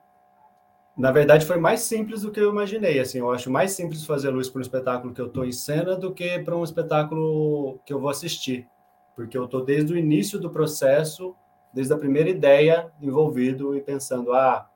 na 0.96 1.10
verdade, 1.12 1.46
foi 1.46 1.56
mais 1.58 1.80
simples 1.80 2.22
do 2.22 2.30
que 2.30 2.40
eu 2.40 2.50
imaginei. 2.50 3.00
Assim, 3.00 3.18
eu 3.18 3.30
acho 3.30 3.50
mais 3.50 3.72
simples 3.72 4.04
fazer 4.04 4.30
luz 4.30 4.48
para 4.48 4.58
um 4.58 4.62
espetáculo 4.62 5.14
que 5.14 5.20
eu 5.20 5.26
estou 5.26 5.44
em 5.44 5.52
cena 5.52 5.96
do 5.96 6.12
que 6.12 6.38
para 6.40 6.56
um 6.56 6.64
espetáculo 6.64 7.78
que 7.84 7.92
eu 7.92 8.00
vou 8.00 8.10
assistir, 8.10 8.68
porque 9.14 9.36
eu 9.36 9.44
estou 9.44 9.64
desde 9.64 9.94
o 9.94 9.96
início 9.98 10.38
do 10.38 10.50
processo, 10.50 11.34
desde 11.72 11.92
a 11.92 11.98
primeira 11.98 12.28
ideia, 12.28 12.90
envolvido 13.00 13.74
e 13.76 13.80
pensando, 13.80 14.32
ah, 14.32 14.68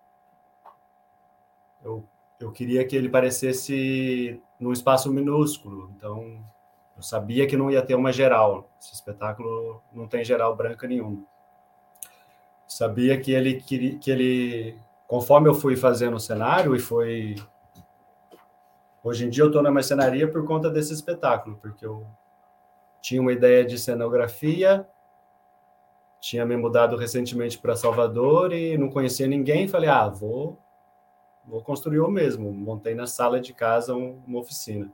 eu, 1.85 2.05
eu 2.38 2.51
queria 2.53 2.87
que 2.87 2.97
ele 2.97 3.09
parecesse 3.09 4.40
num 4.59 4.73
espaço 4.73 5.12
minúsculo, 5.12 5.90
então 5.97 6.45
eu 6.97 7.03
sabia 7.03 7.47
que 7.47 7.57
não 7.57 7.71
ia 7.71 7.83
ter 7.83 7.95
uma 7.95 8.12
geral. 8.12 8.71
Esse 8.81 8.95
espetáculo 8.95 9.83
não 9.93 10.07
tem 10.07 10.25
geral 10.25 10.55
branca 10.55 10.87
nenhuma. 10.87 11.25
Sabia 12.66 13.21
que 13.21 13.33
ele 13.33 13.61
queria 13.61 13.99
que 13.99 14.11
ele 14.11 14.79
conforme 15.07 15.49
eu 15.49 15.55
fui 15.55 15.77
fazendo 15.77 16.14
o 16.16 16.21
cenário 16.21 16.75
e 16.77 16.79
foi 16.79 17.35
hoje 19.03 19.27
em 19.27 19.31
dia 19.31 19.43
eu 19.43 19.49
estou 19.49 19.62
na 19.62 19.71
marcenaria 19.71 20.31
por 20.31 20.45
conta 20.47 20.71
desse 20.71 20.93
espetáculo, 20.93 21.57
porque 21.61 21.85
eu 21.85 22.07
tinha 23.03 23.21
uma 23.21 23.33
ideia 23.33 23.64
de 23.64 23.79
cenografia 23.79 24.87
tinha 26.21 26.45
me 26.45 26.57
mudado 26.57 26.97
recentemente 26.97 27.59
para 27.59 27.75
Salvador 27.75 28.53
e 28.53 28.77
não 28.77 28.90
conhecia 28.90 29.27
ninguém. 29.27 29.66
Falei, 29.66 29.88
ah, 29.88 30.09
vou, 30.09 30.59
vou 31.50 31.62
construir 31.62 31.96
eu 31.96 32.10
mesmo. 32.10 32.52
Montei 32.52 32.94
na 32.94 33.06
sala 33.06 33.40
de 33.40 33.52
casa 33.52 33.94
uma 33.94 34.38
oficina. 34.38 34.90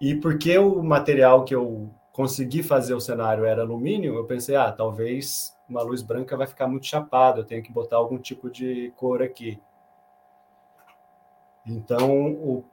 E 0.00 0.14
porque 0.14 0.58
o 0.58 0.82
material 0.82 1.44
que 1.44 1.54
eu 1.54 1.90
consegui 2.12 2.62
fazer 2.62 2.94
o 2.94 3.00
cenário 3.00 3.44
era 3.44 3.62
alumínio, 3.62 4.14
eu 4.14 4.24
pensei, 4.24 4.54
ah, 4.54 4.70
talvez 4.70 5.56
uma 5.68 5.82
luz 5.82 6.02
branca 6.02 6.36
vai 6.36 6.46
ficar 6.46 6.68
muito 6.68 6.86
chapado, 6.86 7.40
eu 7.40 7.44
tenho 7.44 7.62
que 7.62 7.72
botar 7.72 7.96
algum 7.96 8.18
tipo 8.18 8.50
de 8.50 8.92
cor 8.96 9.22
aqui. 9.22 9.60
Então, 11.66 12.32
o, 12.32 12.64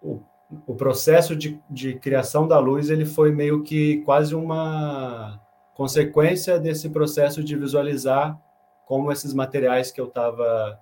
o, 0.00 0.22
o 0.66 0.74
processo 0.74 1.36
de, 1.36 1.60
de 1.68 1.98
criação 1.98 2.48
da 2.48 2.58
luz 2.58 2.88
ele 2.88 3.04
foi 3.04 3.32
meio 3.32 3.62
que 3.62 3.98
quase 4.02 4.34
uma 4.34 5.40
consequência 5.74 6.58
desse 6.58 6.88
processo 6.88 7.42
de 7.42 7.56
visualizar 7.56 8.40
como 8.86 9.10
esses 9.10 9.34
materiais 9.34 9.90
que 9.90 10.00
eu 10.00 10.06
estava 10.06 10.78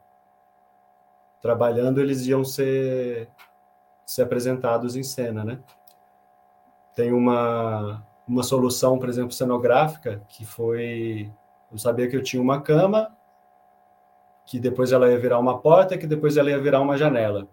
trabalhando 1.41 2.01
eles 2.01 2.27
iam 2.27 2.45
ser 2.45 3.29
ser 4.07 4.23
apresentados 4.23 4.97
em 4.97 5.03
cena, 5.03 5.45
né? 5.45 5.61
Tem 6.95 7.13
uma 7.13 8.07
uma 8.27 8.43
solução, 8.43 8.99
por 8.99 9.09
exemplo, 9.09 9.33
cenográfica 9.33 10.23
que 10.29 10.45
foi 10.45 11.31
eu 11.71 11.79
sabia 11.79 12.09
que 12.09 12.17
eu 12.17 12.23
tinha 12.23 12.43
uma 12.43 12.61
cama 12.61 13.17
que 14.47 14.59
depois 14.59 14.91
ela 14.93 15.09
ia 15.09 15.19
virar 15.19 15.39
uma 15.39 15.61
porta, 15.61 15.97
que 15.97 16.07
depois 16.07 16.37
ela 16.37 16.51
ia 16.51 16.59
virar 16.59 16.81
uma 16.81 16.99
janela. 16.99 17.47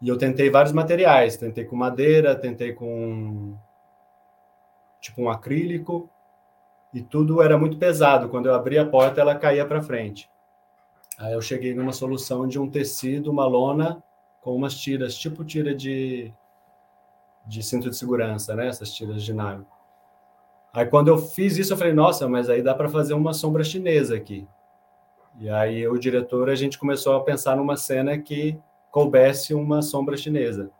E 0.00 0.08
eu 0.08 0.16
tentei 0.16 0.48
vários 0.50 0.72
materiais, 0.72 1.36
tentei 1.36 1.64
com 1.64 1.74
madeira, 1.76 2.36
tentei 2.36 2.72
com 2.72 3.56
tipo 5.00 5.22
um 5.22 5.28
acrílico, 5.28 6.08
e 6.94 7.02
tudo 7.02 7.42
era 7.42 7.58
muito 7.58 7.78
pesado. 7.78 8.28
Quando 8.28 8.46
eu 8.46 8.54
abria 8.54 8.82
a 8.82 8.86
porta, 8.86 9.20
ela 9.20 9.34
caía 9.34 9.66
para 9.66 9.82
frente. 9.82 10.30
Aí 11.22 11.34
eu 11.34 11.40
cheguei 11.40 11.72
numa 11.72 11.92
solução 11.92 12.48
de 12.48 12.58
um 12.58 12.68
tecido, 12.68 13.30
uma 13.30 13.46
lona 13.46 14.02
com 14.40 14.56
umas 14.56 14.74
tiras, 14.74 15.14
tipo 15.14 15.44
tira 15.44 15.72
de, 15.72 16.34
de 17.46 17.62
cinto 17.62 17.88
de 17.88 17.96
segurança, 17.96 18.56
né? 18.56 18.66
Essas 18.66 18.92
tiras 18.92 19.22
de 19.22 19.32
nylon. 19.32 19.62
Aí 20.72 20.84
quando 20.84 21.06
eu 21.06 21.18
fiz 21.18 21.56
isso, 21.56 21.74
eu 21.74 21.76
falei, 21.76 21.92
nossa, 21.92 22.28
mas 22.28 22.50
aí 22.50 22.60
dá 22.60 22.74
para 22.74 22.88
fazer 22.88 23.14
uma 23.14 23.32
sombra 23.32 23.62
chinesa 23.62 24.16
aqui. 24.16 24.48
E 25.38 25.48
aí 25.48 25.86
o 25.86 25.96
diretor, 25.96 26.50
a 26.50 26.56
gente 26.56 26.76
começou 26.76 27.14
a 27.14 27.22
pensar 27.22 27.56
numa 27.56 27.76
cena 27.76 28.18
que 28.18 28.58
coubesse 28.90 29.54
uma 29.54 29.80
sombra 29.80 30.16
chinesa. 30.16 30.72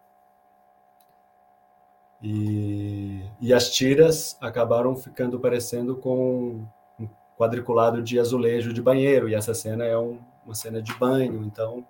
E, 2.20 3.22
e 3.40 3.54
as 3.54 3.70
tiras 3.70 4.36
acabaram 4.40 4.96
ficando 4.96 5.38
parecendo 5.38 5.94
com 5.94 6.66
um 6.98 7.08
quadriculado 7.38 8.02
de 8.02 8.18
azulejo 8.18 8.72
de 8.72 8.82
banheiro, 8.82 9.28
e 9.28 9.36
essa 9.36 9.54
cena 9.54 9.84
é 9.84 9.96
um, 9.96 10.18
uma 10.44 10.54
cena 10.54 10.82
de 10.82 10.92
banho, 10.94 11.44
então 11.44 11.86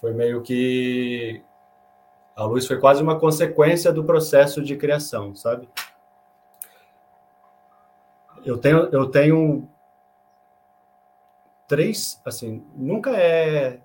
foi 0.00 0.12
meio 0.12 0.42
que 0.42 1.42
a 2.36 2.44
luz 2.44 2.66
foi 2.66 2.78
quase 2.78 3.02
uma 3.02 3.18
consequência 3.18 3.92
do 3.92 4.04
processo 4.04 4.62
de 4.62 4.76
criação, 4.76 5.34
sabe? 5.34 5.68
Eu 8.44 8.58
tenho, 8.58 8.88
eu 8.92 9.08
tenho 9.08 9.68
três, 11.66 12.20
assim, 12.24 12.64
nunca 12.74 13.16
é 13.16 13.80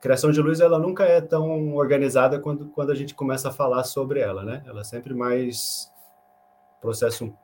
criação 0.00 0.30
de 0.30 0.40
luz 0.40 0.60
ela 0.60 0.78
nunca 0.78 1.04
é 1.04 1.20
tão 1.20 1.74
organizada 1.74 2.38
quando, 2.38 2.68
quando 2.68 2.92
a 2.92 2.94
gente 2.94 3.14
começa 3.14 3.48
a 3.48 3.52
falar 3.52 3.82
sobre 3.84 4.20
ela, 4.20 4.44
né? 4.44 4.62
Ela 4.64 4.82
é 4.82 4.84
sempre 4.84 5.12
mais 5.12 5.92
processo 6.80 7.34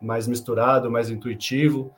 mais 0.00 0.28
misturado, 0.28 0.90
mais 0.90 1.10
intuitivo, 1.10 1.92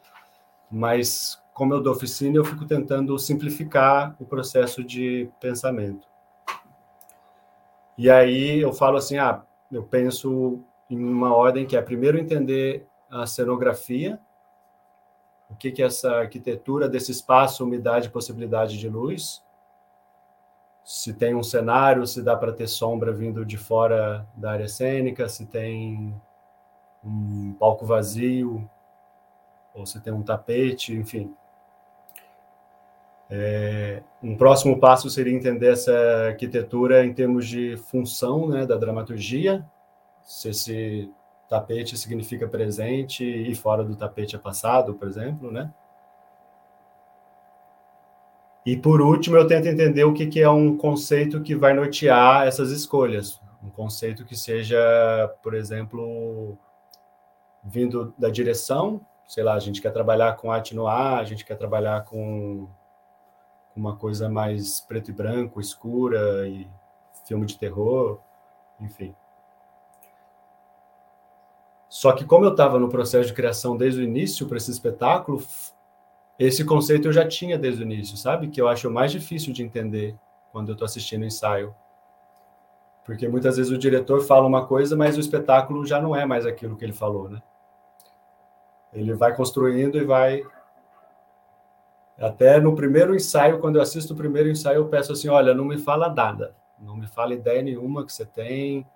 mas 0.70 1.42
como 1.54 1.72
eu 1.72 1.80
dou 1.80 1.94
oficina, 1.94 2.36
eu 2.36 2.44
fico 2.44 2.66
tentando 2.66 3.16
simplificar 3.16 4.14
o 4.18 4.26
processo 4.26 4.82
de 4.82 5.30
pensamento. 5.40 6.06
E 7.96 8.10
aí 8.10 8.60
eu 8.60 8.72
falo 8.72 8.96
assim, 8.96 9.18
ah, 9.18 9.40
eu 9.70 9.84
penso 9.84 10.60
em 10.90 10.98
uma 10.98 11.32
ordem 11.32 11.64
que 11.64 11.76
é 11.76 11.80
primeiro 11.80 12.18
entender 12.18 12.86
a 13.08 13.24
cenografia, 13.24 14.18
o 15.48 15.54
que 15.54 15.70
que 15.70 15.80
é 15.80 15.86
essa 15.86 16.16
arquitetura 16.16 16.88
desse 16.88 17.12
espaço, 17.12 17.64
umidade, 17.64 18.10
possibilidade 18.10 18.76
de 18.76 18.88
luz, 18.88 19.40
se 20.84 21.14
tem 21.14 21.36
um 21.36 21.42
cenário, 21.42 22.04
se 22.04 22.20
dá 22.20 22.36
para 22.36 22.52
ter 22.52 22.66
sombra 22.66 23.12
vindo 23.12 23.44
de 23.44 23.56
fora 23.56 24.26
da 24.34 24.50
área 24.50 24.68
cênica, 24.68 25.28
se 25.28 25.46
tem 25.46 26.20
um 27.04 27.54
palco 27.54 27.86
vazio, 27.86 28.68
ou 29.72 29.86
se 29.86 30.00
tem 30.00 30.12
um 30.12 30.22
tapete, 30.22 30.92
enfim. 30.92 31.34
É, 33.30 34.02
um 34.22 34.36
próximo 34.36 34.78
passo 34.78 35.08
seria 35.08 35.34
entender 35.34 35.72
essa 35.72 35.92
arquitetura 36.28 37.04
em 37.04 37.12
termos 37.12 37.48
de 37.48 37.76
função 37.76 38.48
né, 38.48 38.66
da 38.66 38.76
dramaturgia, 38.76 39.64
se 40.22 40.50
esse 40.50 41.10
tapete 41.48 41.96
significa 41.96 42.48
presente 42.48 43.24
e 43.24 43.54
fora 43.54 43.84
do 43.84 43.96
tapete 43.96 44.36
é 44.36 44.38
passado, 44.38 44.94
por 44.94 45.08
exemplo, 45.08 45.50
né? 45.50 45.72
E 48.66 48.76
por 48.76 49.02
último, 49.02 49.36
eu 49.36 49.46
tento 49.46 49.68
entender 49.68 50.04
o 50.04 50.14
que, 50.14 50.26
que 50.26 50.40
é 50.40 50.48
um 50.48 50.76
conceito 50.76 51.42
que 51.42 51.54
vai 51.54 51.74
nortear 51.74 52.46
essas 52.46 52.70
escolhas. 52.70 53.38
Um 53.62 53.68
conceito 53.68 54.24
que 54.24 54.34
seja, 54.34 54.78
por 55.42 55.54
exemplo, 55.54 56.56
vindo 57.62 58.14
da 58.18 58.30
direção, 58.30 59.02
sei 59.28 59.44
lá, 59.44 59.54
a 59.54 59.58
gente 59.58 59.82
quer 59.82 59.92
trabalhar 59.92 60.36
com 60.36 60.50
arte 60.50 60.74
no 60.74 60.86
ar, 60.86 61.18
a 61.18 61.24
gente 61.24 61.44
quer 61.44 61.56
trabalhar 61.56 62.04
com 62.04 62.66
uma 63.76 63.96
coisa 63.96 64.28
mais 64.28 64.80
preto 64.80 65.10
e 65.10 65.14
branco, 65.14 65.60
escura 65.60 66.48
e 66.48 66.68
filme 67.26 67.46
de 67.46 67.58
terror, 67.58 68.20
enfim. 68.80 69.14
Só 71.88 72.12
que 72.12 72.24
como 72.24 72.44
eu 72.44 72.50
estava 72.50 72.78
no 72.78 72.88
processo 72.88 73.28
de 73.28 73.34
criação 73.34 73.76
desde 73.76 74.00
o 74.00 74.04
início 74.04 74.46
para 74.46 74.56
esse 74.56 74.70
espetáculo, 74.70 75.42
esse 76.38 76.64
conceito 76.64 77.08
eu 77.08 77.12
já 77.12 77.26
tinha 77.26 77.56
desde 77.56 77.82
o 77.82 77.84
início, 77.84 78.16
sabe? 78.16 78.48
Que 78.48 78.60
eu 78.60 78.68
acho 78.68 78.90
mais 78.90 79.12
difícil 79.12 79.52
de 79.52 79.62
entender 79.62 80.16
quando 80.50 80.68
eu 80.68 80.72
estou 80.72 80.86
assistindo 80.86 81.22
o 81.22 81.26
ensaio. 81.26 81.74
Porque 83.04 83.28
muitas 83.28 83.56
vezes 83.56 83.70
o 83.70 83.78
diretor 83.78 84.22
fala 84.22 84.46
uma 84.46 84.66
coisa, 84.66 84.96
mas 84.96 85.16
o 85.16 85.20
espetáculo 85.20 85.86
já 85.86 86.00
não 86.00 86.16
é 86.16 86.24
mais 86.24 86.46
aquilo 86.46 86.76
que 86.76 86.84
ele 86.84 86.92
falou, 86.92 87.28
né? 87.28 87.42
Ele 88.92 89.12
vai 89.14 89.34
construindo 89.36 89.98
e 89.98 90.04
vai. 90.04 90.42
Até 92.18 92.60
no 92.60 92.74
primeiro 92.74 93.14
ensaio, 93.14 93.58
quando 93.58 93.76
eu 93.76 93.82
assisto 93.82 94.14
o 94.14 94.16
primeiro 94.16 94.48
ensaio, 94.48 94.76
eu 94.76 94.88
peço 94.88 95.12
assim: 95.12 95.28
olha, 95.28 95.54
não 95.54 95.64
me 95.64 95.78
fala 95.78 96.08
nada, 96.08 96.54
não 96.78 96.96
me 96.96 97.06
fala 97.06 97.34
ideia 97.34 97.60
nenhuma 97.62 98.04
que 98.06 98.12
você 98.12 98.24
tem, 98.24 98.86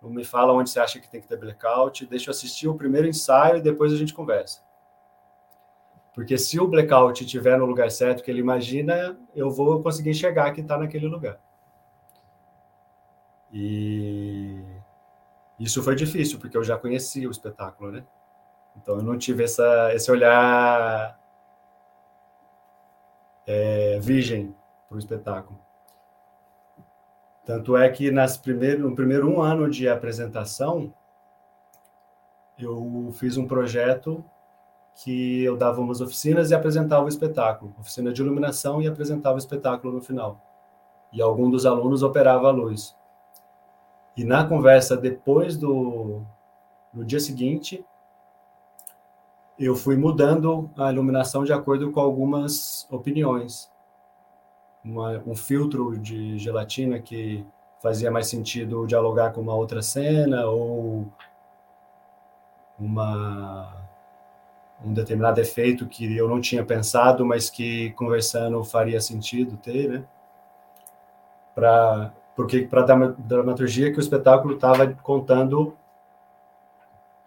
não 0.00 0.10
me 0.10 0.24
fala 0.24 0.52
onde 0.52 0.70
você 0.70 0.80
acha 0.80 0.98
que 0.98 1.08
tem 1.08 1.20
que 1.20 1.28
ter 1.28 1.36
blackout, 1.36 2.06
deixa 2.06 2.30
eu 2.30 2.32
assistir 2.32 2.68
o 2.68 2.74
primeiro 2.74 3.06
ensaio 3.06 3.58
e 3.58 3.62
depois 3.62 3.92
a 3.92 3.96
gente 3.96 4.14
conversa. 4.14 4.62
Porque 6.14 6.38
se 6.38 6.58
o 6.58 6.66
blackout 6.66 7.22
estiver 7.22 7.58
no 7.58 7.66
lugar 7.66 7.90
certo 7.90 8.24
que 8.24 8.30
ele 8.30 8.40
imagina, 8.40 9.16
eu 9.34 9.50
vou 9.50 9.82
conseguir 9.82 10.10
enxergar 10.10 10.52
que 10.52 10.60
está 10.60 10.76
naquele 10.76 11.06
lugar. 11.06 11.38
E 13.52 14.60
isso 15.58 15.82
foi 15.82 15.94
difícil, 15.94 16.38
porque 16.38 16.56
eu 16.56 16.64
já 16.64 16.76
conhecia 16.76 17.28
o 17.28 17.30
espetáculo, 17.30 17.92
né? 17.92 18.04
Então 18.76 18.96
eu 18.96 19.02
não 19.02 19.18
tive 19.18 19.44
essa, 19.44 19.92
esse 19.94 20.10
olhar 20.10 21.18
é, 23.48 23.98
virgem 23.98 24.54
para 24.86 24.96
o 24.96 24.98
espetáculo. 24.98 25.58
Tanto 27.46 27.78
é 27.78 27.88
que 27.88 28.10
nas 28.10 28.36
primeiro, 28.36 28.86
no 28.86 28.94
primeiro 28.94 29.26
um 29.26 29.40
ano 29.40 29.70
de 29.70 29.88
apresentação, 29.88 30.92
eu 32.58 33.10
fiz 33.14 33.38
um 33.38 33.48
projeto 33.48 34.22
que 34.96 35.42
eu 35.44 35.56
dava 35.56 35.80
umas 35.80 36.02
oficinas 36.02 36.50
e 36.50 36.54
apresentava 36.54 37.06
o 37.06 37.08
espetáculo, 37.08 37.74
oficina 37.78 38.12
de 38.12 38.20
iluminação 38.20 38.82
e 38.82 38.86
apresentava 38.86 39.36
o 39.36 39.38
espetáculo 39.38 39.94
no 39.94 40.02
final. 40.02 40.38
E 41.10 41.22
algum 41.22 41.48
dos 41.48 41.64
alunos 41.64 42.02
operava 42.02 42.48
a 42.48 42.52
luz. 42.52 42.94
E 44.14 44.24
na 44.24 44.46
conversa 44.46 44.94
depois 44.94 45.56
do 45.56 46.22
no 46.92 47.04
dia 47.04 47.20
seguinte, 47.20 47.84
eu 49.58 49.74
fui 49.74 49.96
mudando 49.96 50.70
a 50.76 50.92
iluminação 50.92 51.44
de 51.44 51.52
acordo 51.52 51.90
com 51.90 52.00
algumas 52.00 52.86
opiniões. 52.90 53.70
Uma, 54.84 55.22
um 55.26 55.34
filtro 55.34 55.98
de 55.98 56.38
gelatina 56.38 57.00
que 57.00 57.44
fazia 57.82 58.10
mais 58.10 58.28
sentido 58.28 58.86
dialogar 58.86 59.32
com 59.32 59.40
uma 59.40 59.54
outra 59.54 59.82
cena 59.82 60.46
ou 60.46 61.12
uma 62.78 63.76
um 64.84 64.92
determinado 64.92 65.40
efeito 65.40 65.86
que 65.86 66.16
eu 66.16 66.28
não 66.28 66.40
tinha 66.40 66.64
pensado, 66.64 67.24
mas 67.24 67.50
que 67.50 67.90
conversando 67.92 68.62
faria 68.62 69.00
sentido 69.00 69.56
ter, 69.56 69.88
né? 69.88 70.04
Para 71.54 72.12
porque 72.36 72.62
para 72.62 72.82
a 72.82 73.06
dramaturgia 73.18 73.90
que 73.90 73.98
o 73.98 74.00
espetáculo 74.00 74.54
estava 74.54 74.86
contando 75.02 75.76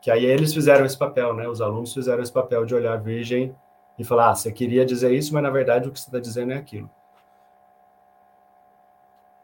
que 0.01 0.09
aí 0.09 0.25
eles 0.25 0.53
fizeram 0.53 0.85
esse 0.85 0.97
papel, 0.97 1.33
né? 1.35 1.47
Os 1.47 1.61
alunos 1.61 1.93
fizeram 1.93 2.23
esse 2.23 2.31
papel 2.31 2.65
de 2.65 2.73
olhar 2.73 2.93
a 2.93 2.97
Virgem 2.97 3.55
e 3.97 4.03
falar: 4.03 4.31
ah, 4.31 4.35
você 4.35 4.51
queria 4.51 4.85
dizer 4.85 5.13
isso, 5.13 5.33
mas 5.33 5.43
na 5.43 5.49
verdade 5.49 5.87
o 5.87 5.91
que 5.91 5.99
você 5.99 6.07
está 6.07 6.19
dizendo 6.19 6.51
é 6.51 6.57
aquilo. 6.57 6.89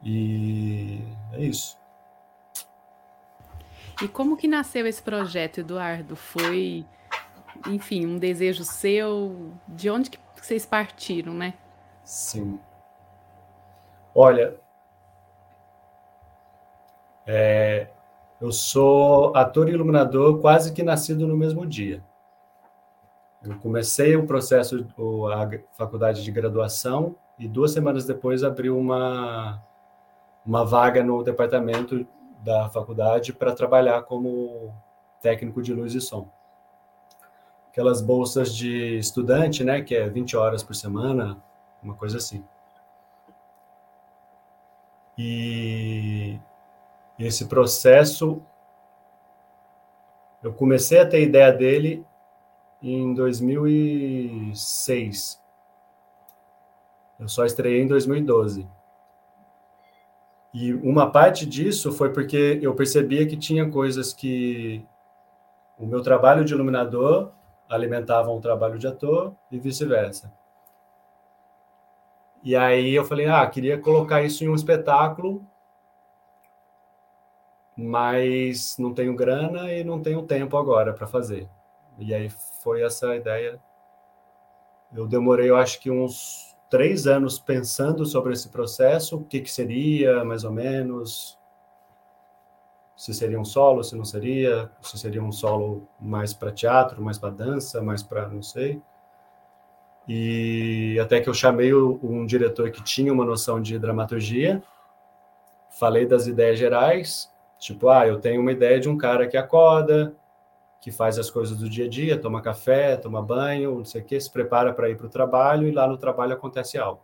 E 0.04 1.00
é 1.34 1.41
isso. 1.41 1.78
E 4.02 4.08
como 4.08 4.38
que 4.38 4.48
nasceu 4.48 4.86
esse 4.86 5.02
projeto, 5.02 5.60
Eduardo? 5.60 6.15
Foi, 6.15 6.86
enfim, 7.67 8.06
um 8.06 8.17
desejo 8.17 8.63
seu? 8.63 9.54
De 9.67 9.89
onde 9.89 10.10
que 10.10 10.20
vocês 10.36 10.65
partiram, 10.65 11.34
né? 11.34 11.56
Sim. 12.04 12.60
Olha, 14.13 14.60
é, 17.26 17.88
eu 18.39 18.52
sou 18.52 19.36
ator 19.36 19.67
e 19.67 19.73
iluminador 19.73 20.39
quase 20.39 20.71
que 20.73 20.84
nascido 20.84 21.28
no 21.28 21.36
mesmo 21.36 21.65
dia. 21.65 22.04
Eu 23.43 23.58
comecei 23.60 24.15
o 24.15 24.26
processo, 24.26 24.86
a 25.32 25.50
faculdade 25.78 26.23
de 26.23 26.32
graduação, 26.32 27.15
e 27.39 27.47
duas 27.47 27.71
semanas 27.71 28.06
depois 28.06 28.43
abriu 28.43 28.78
uma, 28.78 29.62
uma 30.45 30.65
vaga 30.65 31.04
no 31.04 31.23
departamento 31.23 32.06
da 32.43 32.69
faculdade 32.69 33.34
para 33.34 33.54
trabalhar 33.54 34.04
como 34.04 34.73
técnico 35.21 35.62
de 35.62 35.73
luz 35.73 35.93
e 35.93 36.02
som. 36.02 36.28
Aquelas 37.69 38.02
bolsas 38.02 38.56
de 38.56 38.97
estudante, 38.97 39.63
né, 39.63 39.82
que 39.82 39.95
é 39.95 40.10
20 40.10 40.36
horas 40.36 40.63
por 40.63 40.76
semana, 40.76 41.41
uma 41.82 41.93
coisa 41.93 42.17
assim. 42.17 42.43
E 45.17 46.39
esse 47.25 47.45
processo 47.45 48.41
eu 50.43 50.53
comecei 50.53 50.99
a 50.99 51.06
ter 51.06 51.23
ideia 51.23 51.51
dele 51.51 52.06
em 52.82 53.13
2006. 53.13 55.41
Eu 57.19 57.27
só 57.27 57.45
estreiei 57.45 57.82
em 57.82 57.88
2012. 57.88 58.65
E 60.53 60.73
uma 60.75 61.12
parte 61.12 61.45
disso 61.45 61.91
foi 61.91 62.13
porque 62.13 62.58
eu 62.62 62.73
percebia 62.75 63.27
que 63.27 63.36
tinha 63.36 63.69
coisas 63.69 64.13
que 64.13 64.86
o 65.77 65.86
meu 65.86 66.01
trabalho 66.01 66.45
de 66.45 66.53
iluminador 66.53 67.34
alimentava 67.69 68.32
o 68.32 68.39
trabalho 68.39 68.80
de 68.80 68.88
ator 68.88 69.36
e 69.51 69.60
vice-versa. 69.60 70.32
E 72.43 72.56
aí 72.56 72.95
eu 72.95 73.03
falei, 73.03 73.27
ah, 73.27 73.45
queria 73.45 73.77
colocar 73.77 74.23
isso 74.23 74.41
em 74.43 74.49
um 74.49 74.56
espetáculo, 74.56 75.45
mas 77.77 78.75
não 78.79 78.91
tenho 78.91 79.15
grana 79.15 79.71
e 79.71 79.83
não 79.83 80.01
tenho 80.01 80.23
tempo 80.23 80.57
agora 80.57 80.93
para 80.93 81.05
fazer. 81.05 81.47
E 81.99 82.13
aí 82.13 82.29
foi 82.63 82.81
essa 82.81 83.15
ideia. 83.15 83.59
Eu 84.91 85.07
demorei, 85.07 85.49
eu 85.49 85.55
acho 85.55 85.79
que 85.79 85.91
uns 85.91 86.55
três 86.69 87.05
anos 87.05 87.37
pensando 87.37 88.03
sobre 88.05 88.33
esse 88.33 88.49
processo, 88.49 89.17
o 89.17 89.23
que, 89.23 89.41
que 89.41 89.51
seria, 89.51 90.25
mais 90.25 90.43
ou 90.43 90.51
menos, 90.51 91.37
se 92.95 93.13
seria 93.13 93.39
um 93.39 93.45
solo, 93.45 93.83
se 93.83 93.95
não 93.95 94.03
seria, 94.03 94.71
se 94.81 94.97
seria 94.97 95.23
um 95.23 95.31
solo 95.31 95.87
mais 95.99 96.33
para 96.33 96.51
teatro, 96.51 97.01
mais 97.01 97.19
para 97.19 97.29
dança, 97.29 97.81
mais 97.81 98.01
para 98.01 98.27
não 98.27 98.41
sei. 98.41 98.81
E 100.07 100.97
até 100.99 101.21
que 101.21 101.29
eu 101.29 101.33
chamei 101.33 101.73
um 101.73 102.25
diretor 102.25 102.71
que 102.71 102.83
tinha 102.83 103.13
uma 103.13 103.25
noção 103.25 103.61
de 103.61 103.77
dramaturgia, 103.77 104.63
falei 105.69 106.07
das 106.07 106.25
ideias 106.25 106.57
gerais, 106.57 107.31
tipo, 107.60 107.89
ah, 107.89 108.08
eu 108.08 108.20
tenho 108.20 108.41
uma 108.41 108.52
ideia 108.52 108.80
de 108.80 108.89
um 108.89 108.98
cara 108.98 109.28
que 109.28 109.38
acorda, 109.38 110.15
que 110.80 110.91
faz 110.91 111.17
as 111.17 111.30
coisas 111.30 111.58
do 111.58 111.70
dia 111.70 111.86
a 111.86 111.89
dia, 111.89 112.20
toma 112.20 112.41
café, 112.41 112.96
toma 112.96 113.22
banho, 113.22 113.78
não 113.78 113.86
sei 113.86 114.02
o 114.02 114.06
que, 114.06 114.20
se 114.20 114.32
prepara 114.32 114.74
para 114.74 114.89
ir 114.89 114.98
para 114.98 115.08
o 115.08 115.10
trabalho 115.10 115.67
e 115.67 115.72
lá 115.72 115.88
no 115.88 115.98
trabalho 115.98 116.34
acontece 116.34 116.78
algo. 116.78 117.02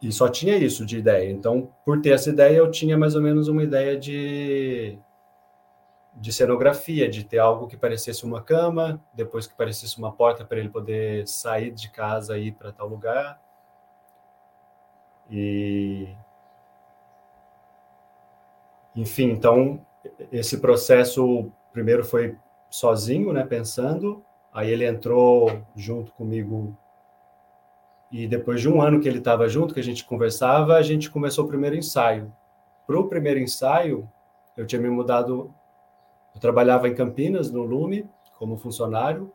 E 0.00 0.12
só 0.12 0.28
tinha 0.28 0.56
isso 0.56 0.86
de 0.86 0.98
ideia. 0.98 1.30
Então, 1.30 1.72
por 1.84 2.00
ter 2.00 2.10
essa 2.10 2.30
ideia, 2.30 2.56
eu 2.56 2.70
tinha 2.70 2.96
mais 2.96 3.16
ou 3.16 3.22
menos 3.22 3.48
uma 3.48 3.64
ideia 3.64 3.98
de, 3.98 4.96
de 6.14 6.32
cenografia, 6.32 7.08
de 7.08 7.24
ter 7.24 7.38
algo 7.38 7.66
que 7.66 7.76
parecesse 7.76 8.24
uma 8.24 8.40
cama, 8.40 9.00
depois 9.12 9.46
que 9.46 9.56
parecesse 9.56 9.98
uma 9.98 10.12
porta 10.12 10.44
para 10.44 10.58
ele 10.58 10.68
poder 10.68 11.26
sair 11.26 11.72
de 11.72 11.90
casa 11.90 12.38
e 12.38 12.48
ir 12.48 12.52
para 12.52 12.72
tal 12.72 12.88
lugar. 12.88 13.40
E. 15.30 16.08
Enfim, 18.98 19.30
então 19.30 19.80
esse 20.32 20.58
processo 20.58 21.52
primeiro 21.72 22.04
foi 22.04 22.36
sozinho, 22.68 23.32
né, 23.32 23.44
pensando, 23.44 24.24
aí 24.52 24.72
ele 24.72 24.84
entrou 24.84 25.62
junto 25.76 26.10
comigo 26.14 26.76
e 28.10 28.26
depois 28.26 28.60
de 28.60 28.68
um 28.68 28.82
ano 28.82 29.00
que 29.00 29.06
ele 29.06 29.18
estava 29.18 29.48
junto, 29.48 29.72
que 29.72 29.78
a 29.78 29.84
gente 29.84 30.04
conversava, 30.04 30.74
a 30.74 30.82
gente 30.82 31.12
começou 31.12 31.44
o 31.44 31.48
primeiro 31.48 31.76
ensaio. 31.76 32.32
Para 32.88 32.98
o 32.98 33.06
primeiro 33.06 33.38
ensaio, 33.38 34.10
eu 34.56 34.66
tinha 34.66 34.82
me 34.82 34.90
mudado, 34.90 35.54
eu 36.34 36.40
trabalhava 36.40 36.88
em 36.88 36.94
Campinas, 36.94 37.52
no 37.52 37.62
Lume, 37.62 38.04
como 38.36 38.56
funcionário, 38.56 39.32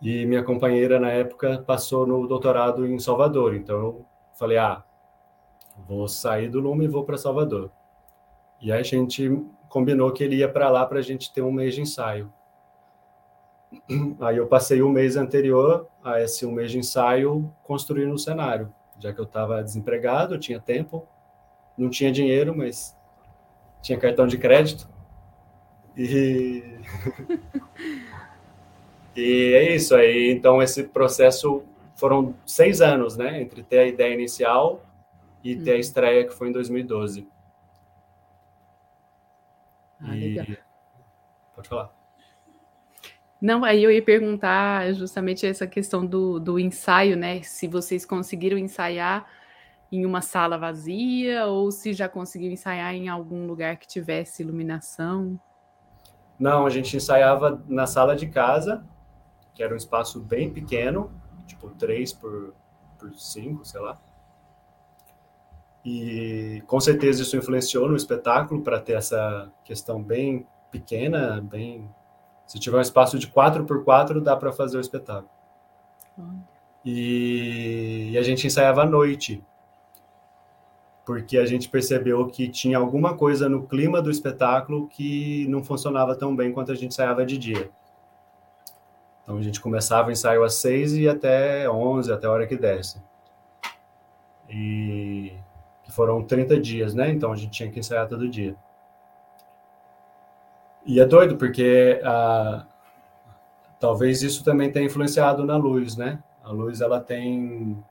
e 0.00 0.26
minha 0.26 0.42
companheira 0.42 0.98
na 0.98 1.12
época 1.12 1.62
passou 1.64 2.08
no 2.08 2.26
doutorado 2.26 2.84
em 2.84 2.98
Salvador, 2.98 3.54
então 3.54 3.76
eu 3.76 4.06
falei, 4.34 4.58
ah, 4.58 4.82
vou 5.86 6.08
sair 6.08 6.48
do 6.48 6.58
Lume 6.58 6.86
e 6.86 6.88
vou 6.88 7.04
para 7.04 7.16
Salvador. 7.16 7.70
E 8.62 8.70
aí 8.70 8.78
a 8.78 8.84
gente 8.84 9.28
combinou 9.68 10.12
que 10.12 10.22
ele 10.22 10.36
ia 10.36 10.48
para 10.48 10.70
lá 10.70 10.86
para 10.86 11.00
a 11.00 11.02
gente 11.02 11.32
ter 11.32 11.42
um 11.42 11.50
mês 11.50 11.74
de 11.74 11.80
ensaio. 11.80 12.32
Aí 14.20 14.36
eu 14.36 14.46
passei 14.46 14.80
o 14.82 14.88
mês 14.88 15.16
anterior 15.16 15.88
a 16.04 16.20
esse 16.20 16.46
um 16.46 16.52
mês 16.52 16.70
de 16.70 16.78
ensaio 16.78 17.52
construindo 17.64 18.12
o 18.12 18.14
um 18.14 18.18
cenário, 18.18 18.72
já 19.00 19.12
que 19.12 19.18
eu 19.18 19.24
estava 19.24 19.62
desempregado, 19.64 20.38
tinha 20.38 20.60
tempo, 20.60 21.08
não 21.76 21.90
tinha 21.90 22.12
dinheiro, 22.12 22.56
mas 22.56 22.96
tinha 23.80 23.98
cartão 23.98 24.28
de 24.28 24.38
crédito. 24.38 24.88
E 25.96 26.62
e 29.16 29.54
é 29.54 29.74
isso 29.74 29.96
aí. 29.96 30.30
Então 30.30 30.62
esse 30.62 30.84
processo 30.84 31.64
foram 31.96 32.34
seis 32.46 32.80
anos, 32.80 33.16
né, 33.16 33.42
entre 33.42 33.64
ter 33.64 33.78
a 33.78 33.86
ideia 33.86 34.14
inicial 34.14 34.84
e 35.42 35.56
ter 35.56 35.72
a 35.72 35.74
uhum. 35.74 35.80
estreia 35.80 36.24
que 36.24 36.32
foi 36.32 36.48
em 36.48 36.52
2012. 36.52 37.26
Ah, 40.02 40.16
e... 40.16 40.58
Pode 41.54 41.68
falar. 41.68 41.92
Não, 43.40 43.64
aí 43.64 43.82
eu 43.82 43.90
ia 43.90 44.02
perguntar 44.02 44.92
justamente 44.94 45.44
essa 45.44 45.66
questão 45.66 46.06
do, 46.06 46.38
do 46.38 46.58
ensaio, 46.58 47.16
né? 47.16 47.42
Se 47.42 47.66
vocês 47.66 48.06
conseguiram 48.06 48.56
ensaiar 48.56 49.26
em 49.90 50.06
uma 50.06 50.22
sala 50.22 50.56
vazia 50.56 51.46
ou 51.46 51.70
se 51.70 51.92
já 51.92 52.08
conseguiu 52.08 52.50
ensaiar 52.50 52.94
em 52.94 53.08
algum 53.08 53.46
lugar 53.46 53.76
que 53.76 53.86
tivesse 53.86 54.42
iluminação. 54.42 55.38
Não, 56.38 56.64
a 56.64 56.70
gente 56.70 56.96
ensaiava 56.96 57.62
na 57.68 57.86
sala 57.86 58.16
de 58.16 58.28
casa, 58.28 58.84
que 59.54 59.62
era 59.62 59.74
um 59.74 59.76
espaço 59.76 60.20
bem 60.20 60.50
pequeno, 60.50 61.12
tipo 61.46 61.68
3 61.70 62.12
por, 62.14 62.54
por 62.98 63.12
5, 63.12 63.64
sei 63.64 63.80
lá. 63.80 64.00
E 65.84 66.62
com 66.66 66.78
certeza 66.80 67.22
isso 67.22 67.36
influenciou 67.36 67.88
no 67.88 67.96
espetáculo 67.96 68.62
para 68.62 68.78
ter 68.78 68.92
essa 68.92 69.50
questão 69.64 70.02
bem 70.02 70.46
pequena, 70.70 71.40
bem 71.40 71.88
se 72.46 72.58
tiver 72.58 72.78
um 72.78 72.82
espaço 72.82 73.18
de 73.18 73.26
4 73.28 73.64
por 73.64 73.84
4 73.84 74.20
dá 74.20 74.36
para 74.36 74.52
fazer 74.52 74.76
o 74.76 74.80
espetáculo. 74.80 75.30
E, 76.84 78.10
e 78.12 78.18
a 78.18 78.22
gente 78.22 78.46
ensaiava 78.46 78.82
à 78.82 78.86
noite, 78.86 79.42
porque 81.04 81.38
a 81.38 81.46
gente 81.46 81.68
percebeu 81.68 82.26
que 82.26 82.48
tinha 82.48 82.78
alguma 82.78 83.16
coisa 83.16 83.48
no 83.48 83.66
clima 83.66 84.02
do 84.02 84.10
espetáculo 84.10 84.88
que 84.88 85.46
não 85.48 85.64
funcionava 85.64 86.14
tão 86.14 86.34
bem 86.34 86.52
quanto 86.52 86.72
a 86.72 86.74
gente 86.74 86.88
ensaiava 86.88 87.24
de 87.24 87.38
dia. 87.38 87.70
Então 89.22 89.38
a 89.38 89.42
gente 89.42 89.60
começava 89.60 90.08
o 90.08 90.12
ensaio 90.12 90.44
às 90.44 90.54
6 90.54 90.94
e 90.94 91.08
até 91.08 91.70
11, 91.70 92.12
até 92.12 92.26
a 92.26 92.30
hora 92.30 92.46
que 92.46 92.56
desce. 92.56 93.00
E 94.48 95.32
foram 95.92 96.22
30 96.22 96.58
dias, 96.58 96.94
né? 96.94 97.10
Então 97.10 97.32
a 97.32 97.36
gente 97.36 97.50
tinha 97.50 97.70
que 97.70 97.78
ensaiar 97.78 98.08
todo 98.08 98.28
dia. 98.28 98.56
E 100.86 100.98
é 100.98 101.06
doido, 101.06 101.36
porque 101.36 102.00
ah, 102.02 102.66
talvez 103.78 104.22
isso 104.22 104.42
também 104.42 104.72
tenha 104.72 104.86
influenciado 104.86 105.44
na 105.44 105.56
luz, 105.56 105.96
né? 105.96 106.22
A 106.42 106.50
luz, 106.50 106.80
ela 106.80 106.98
tem... 106.98 107.82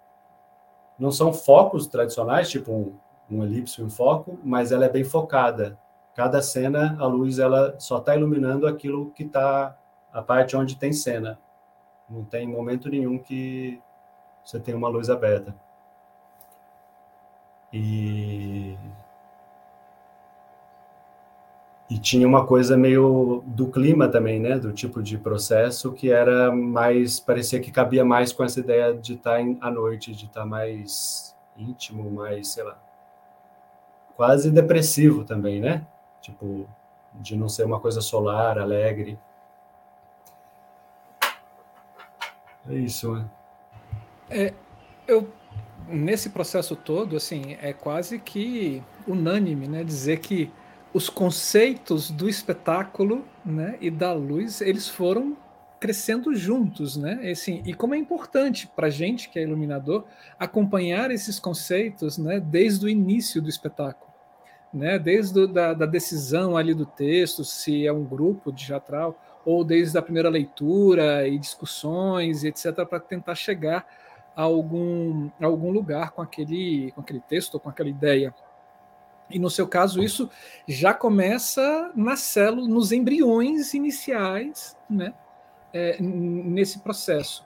Não 1.00 1.12
são 1.12 1.32
focos 1.32 1.88
tradicionais, 1.88 2.50
tipo 2.50 2.72
um, 2.72 2.94
um 3.30 3.44
elipse 3.44 3.80
e 3.80 3.84
um 3.84 3.90
foco, 3.90 4.38
mas 4.44 4.72
ela 4.72 4.86
é 4.86 4.90
bem 4.90 5.04
focada. 5.04 5.78
Cada 6.16 6.42
cena, 6.42 6.98
a 7.00 7.06
luz, 7.06 7.40
ela 7.40 7.80
só 7.80 8.00
está 8.00 8.16
iluminando 8.16 8.68
aquilo 8.68 9.12
que 9.12 9.24
está... 9.24 9.78
A 10.12 10.22
parte 10.22 10.58
onde 10.58 10.76
tem 10.76 10.92
cena. 10.92 11.40
Não 12.10 12.26
tem 12.26 12.46
momento 12.46 12.90
nenhum 12.90 13.18
que 13.18 13.82
você 14.44 14.60
tem 14.60 14.76
uma 14.76 14.90
luz 14.90 15.10
aberta. 15.10 15.56
E, 17.74 18.78
e 21.90 21.98
tinha 21.98 22.28
uma 22.28 22.46
coisa 22.46 22.76
meio 22.78 23.44
do 23.46 23.68
clima 23.68 24.08
também, 24.08 24.40
né? 24.40 24.58
Do 24.58 24.74
tipo 24.74 25.02
de 25.02 25.18
processo 25.18 25.94
que 25.94 26.12
era 26.12 26.52
mais 26.52 27.20
parecia 27.20 27.60
que 27.60 27.72
cabia 27.72 28.04
mais 28.04 28.34
com 28.34 28.44
essa 28.44 28.60
ideia 28.60 28.94
de 28.94 29.14
estar 29.14 29.40
à 29.62 29.72
noite, 29.72 30.14
de 30.14 30.26
estar 30.26 30.46
mais 30.46 31.36
íntimo, 31.58 32.10
mais 32.12 32.50
sei 32.50 32.64
lá, 32.64 32.78
quase 34.16 34.52
depressivo 34.52 35.24
também, 35.24 35.60
né? 35.60 35.86
Tipo 36.22 36.68
de 37.14 37.36
não 37.36 37.50
ser 37.50 37.66
uma 37.66 37.80
coisa 37.80 38.02
solar, 38.02 38.58
alegre. 38.58 39.20
É 42.70 42.74
isso, 42.74 43.16
né? 43.16 43.30
É, 44.30 44.54
eu 45.08 45.28
nesse 45.88 46.30
processo 46.30 46.76
todo, 46.76 47.16
assim, 47.16 47.58
é 47.62 47.74
quase 47.74 48.20
que 48.20 48.82
unânime, 49.08 49.68
né, 49.68 49.84
dizer 49.84 50.20
que 50.20 50.52
os 50.94 51.10
conceitos 51.10 52.12
do 52.12 52.28
espetáculo 52.28 53.26
né, 53.46 53.78
e 53.80 53.90
da 53.90 54.14
luz 54.14 54.62
eles 54.62 54.88
foram 54.88 55.38
crescendo 55.80 56.36
juntos, 56.36 56.96
né? 56.96 57.20
E, 57.24 57.32
assim, 57.32 57.64
e 57.66 57.74
como 57.74 57.96
é 57.96 57.98
importante 57.98 58.68
para 58.68 58.86
a 58.86 58.90
gente 58.92 59.30
que 59.30 59.40
é 59.40 59.42
iluminador 59.42 60.06
acompanhar 60.38 61.10
esses 61.10 61.40
conceitos, 61.40 62.20
né, 62.20 62.40
desde 62.40 62.86
o 62.86 62.90
início 62.90 63.42
do 63.42 63.50
espetáculo, 63.50 64.12
né? 64.72 65.00
Desde 65.00 65.34
do, 65.34 65.48
da, 65.48 65.74
da 65.74 65.88
decisão 65.88 66.56
ali 66.56 66.76
do 66.76 66.86
texto, 66.86 67.44
se 67.44 67.88
é 67.88 67.92
um 67.92 68.04
grupo 68.04 68.52
de 68.52 68.68
teatral 68.68 69.20
ou 69.44 69.64
desde 69.64 69.98
a 69.98 70.04
primeira 70.04 70.30
leitura 70.30 71.28
e 71.28 71.40
discussões, 71.40 72.44
etc, 72.44 72.86
para 72.88 73.00
tentar 73.00 73.34
chegar 73.34 73.88
a 74.36 74.44
algum, 74.44 75.30
a 75.40 75.46
algum 75.46 75.72
lugar 75.72 76.12
com 76.12 76.22
aquele, 76.22 76.92
com 76.94 77.02
aquele 77.02 77.20
texto, 77.22 77.60
com 77.60 77.70
aquela 77.70 77.90
ideia. 77.90 78.34
E 79.30 79.40
no 79.40 79.50
seu 79.50 79.68
caso, 79.68 80.04
isso 80.04 80.30
já 80.68 80.94
começa 80.94 81.92
na 81.96 82.16
célula, 82.16 82.68
nos 82.68 82.92
embriões 82.92 83.74
iniciais, 83.74 84.78
né? 84.90 85.14
É, 85.74 86.02
nesse 86.02 86.80
processo. 86.80 87.46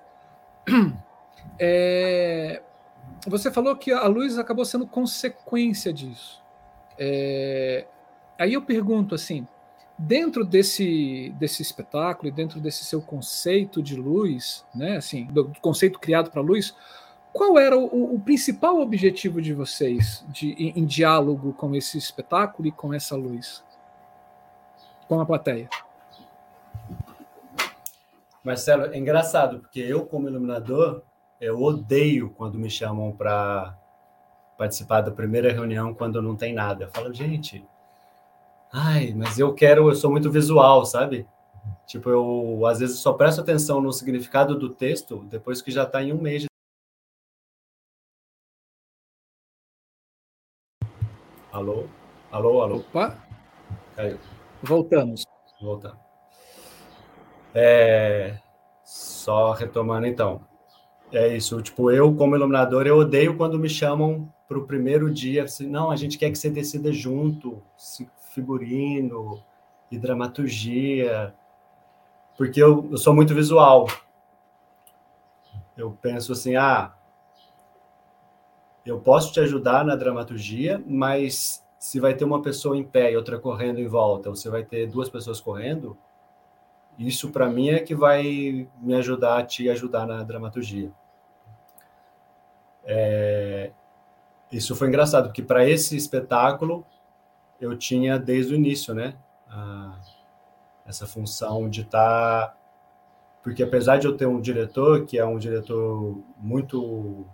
É, 1.59 2.61
você 3.27 3.51
falou 3.51 3.75
que 3.77 3.91
a 3.91 4.07
luz 4.07 4.37
acabou 4.37 4.65
sendo 4.65 4.85
consequência 4.85 5.93
disso. 5.93 6.43
É, 6.97 7.85
aí 8.37 8.53
eu 8.53 8.61
pergunto 8.63 9.15
assim, 9.15 9.47
dentro 9.97 10.43
desse, 10.43 11.33
desse 11.39 11.61
espetáculo 11.61 12.27
e 12.27 12.31
dentro 12.31 12.59
desse 12.59 12.83
seu 12.83 13.01
conceito 13.01 13.81
de 13.81 13.95
luz, 13.95 14.65
né, 14.73 14.97
assim, 14.97 15.25
do 15.25 15.51
conceito 15.61 15.99
criado 15.99 16.29
para 16.29 16.41
luz, 16.41 16.75
qual 17.31 17.59
era 17.59 17.77
o, 17.77 18.15
o, 18.15 18.19
principal 18.19 18.79
objetivo 18.79 19.41
de 19.41 19.53
vocês 19.53 20.25
de, 20.29 20.51
em, 20.51 20.79
em, 20.79 20.85
diálogo 20.85 21.53
com 21.53 21.75
esse 21.75 21.97
espetáculo 21.97 22.67
e 22.67 22.71
com 22.71 22.93
essa 22.93 23.15
luz? 23.15 23.63
Com 25.07 25.19
a 25.19 25.25
plateia? 25.25 25.67
Marcelo, 28.41 28.85
é 28.85 28.97
engraçado, 28.97 29.59
porque 29.59 29.79
eu, 29.79 30.05
como 30.05 30.29
iluminador, 30.29 31.01
eu 31.41 31.61
odeio 31.61 32.29
quando 32.29 32.57
me 32.57 32.69
chamam 32.69 33.11
para 33.11 33.77
participar 34.57 35.01
da 35.01 35.11
primeira 35.11 35.51
reunião 35.51 35.93
quando 35.93 36.21
não 36.21 36.35
tem 36.35 36.53
nada. 36.53 36.85
Eu 36.85 36.89
falo, 36.89 37.13
gente, 37.13 37.65
ai, 38.75 39.13
mas 39.15 39.39
eu 39.39 39.53
quero, 39.53 39.89
eu 39.89 39.95
sou 39.95 40.11
muito 40.11 40.29
visual, 40.29 40.85
sabe? 40.85 41.25
Tipo, 41.87 42.09
eu 42.09 42.65
às 42.65 42.79
vezes 42.79 42.99
só 42.99 43.13
presto 43.13 43.39
atenção 43.39 43.79
no 43.79 43.93
significado 43.93 44.57
do 44.57 44.69
texto 44.69 45.23
depois 45.29 45.61
que 45.61 45.71
já 45.71 45.83
está 45.83 46.03
em 46.03 46.11
um 46.11 46.21
mês 46.21 46.41
de 46.41 46.47
Alô? 51.51 51.87
Alô, 52.29 52.61
alô? 52.61 52.75
Opa! 52.77 53.17
Caiu. 53.95 54.19
Voltamos. 54.61 55.23
Voltamos. 55.61 55.97
É... 57.53 58.37
Só 58.83 59.53
retomando 59.53 60.05
então. 60.05 60.45
É 61.13 61.33
isso, 61.33 61.61
tipo, 61.61 61.91
eu 61.91 62.13
como 62.13 62.35
iluminador, 62.35 62.85
eu 62.85 62.97
odeio 62.97 63.37
quando 63.37 63.57
me 63.57 63.69
chamam 63.69 64.29
para 64.49 64.57
o 64.57 64.65
primeiro 64.65 65.09
dia, 65.09 65.43
assim, 65.43 65.65
não, 65.65 65.89
a 65.89 65.95
gente 65.95 66.17
quer 66.17 66.29
que 66.29 66.37
você 66.37 66.49
decida 66.49 66.91
junto, 66.91 67.63
figurino 68.35 69.41
e 69.89 69.97
dramaturgia, 69.97 71.33
porque 72.37 72.61
eu, 72.61 72.87
eu 72.91 72.97
sou 72.97 73.15
muito 73.15 73.33
visual. 73.33 73.87
Eu 75.77 75.97
penso 76.01 76.33
assim, 76.33 76.55
ah, 76.55 76.93
eu 78.85 78.99
posso 78.99 79.31
te 79.31 79.39
ajudar 79.39 79.85
na 79.85 79.95
dramaturgia, 79.95 80.83
mas 80.85 81.65
se 81.79 81.99
vai 81.99 82.13
ter 82.13 82.25
uma 82.25 82.41
pessoa 82.41 82.77
em 82.77 82.83
pé 82.83 83.11
e 83.11 83.17
outra 83.17 83.39
correndo 83.39 83.79
em 83.79 83.87
volta, 83.87 84.29
ou 84.29 84.35
você 84.35 84.49
vai 84.49 84.63
ter 84.63 84.87
duas 84.87 85.09
pessoas 85.09 85.39
correndo, 85.39 85.97
isso 86.97 87.31
para 87.31 87.49
mim 87.49 87.69
é 87.69 87.79
que 87.79 87.95
vai 87.95 88.67
me 88.81 88.95
ajudar 88.95 89.39
a 89.39 89.45
te 89.45 89.69
ajudar 89.69 90.05
na 90.05 90.23
dramaturgia. 90.23 90.91
É, 92.83 93.71
isso 94.51 94.75
foi 94.75 94.87
engraçado, 94.87 95.27
porque 95.27 95.41
para 95.41 95.67
esse 95.67 95.97
espetáculo 95.97 96.85
eu 97.65 97.77
tinha 97.77 98.17
desde 98.17 98.53
o 98.53 98.55
início, 98.55 98.93
né? 98.93 99.15
A, 99.49 99.97
essa 100.85 101.07
função 101.07 101.69
de 101.69 101.81
estar. 101.81 102.47
Tá, 102.47 102.57
porque 103.43 103.63
apesar 103.63 103.97
de 103.97 104.07
eu 104.07 104.15
ter 104.17 104.25
um 104.25 104.41
diretor, 104.41 105.05
que 105.05 105.17
é 105.17 105.25
um 105.25 105.37
diretor 105.37 106.17
muito 106.37 107.25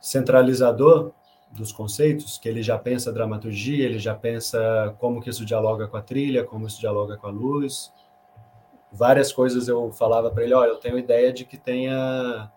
centralizador 0.00 1.12
dos 1.50 1.72
conceitos, 1.72 2.38
que 2.38 2.48
ele 2.48 2.62
já 2.62 2.78
pensa 2.78 3.12
dramaturgia, 3.12 3.84
ele 3.84 3.98
já 3.98 4.14
pensa 4.14 4.94
como 4.98 5.22
que 5.22 5.30
isso 5.30 5.44
dialoga 5.44 5.86
com 5.88 5.96
a 5.96 6.02
trilha, 6.02 6.44
como 6.44 6.66
isso 6.66 6.80
dialoga 6.80 7.16
com 7.16 7.26
a 7.26 7.30
luz. 7.30 7.92
Várias 8.92 9.32
coisas 9.32 9.68
eu 9.68 9.90
falava 9.92 10.30
para 10.30 10.44
ele, 10.44 10.54
olha, 10.54 10.70
eu 10.70 10.76
tenho 10.76 10.98
ideia 10.98 11.32
de 11.32 11.44
que 11.44 11.56
tenha 11.56 12.50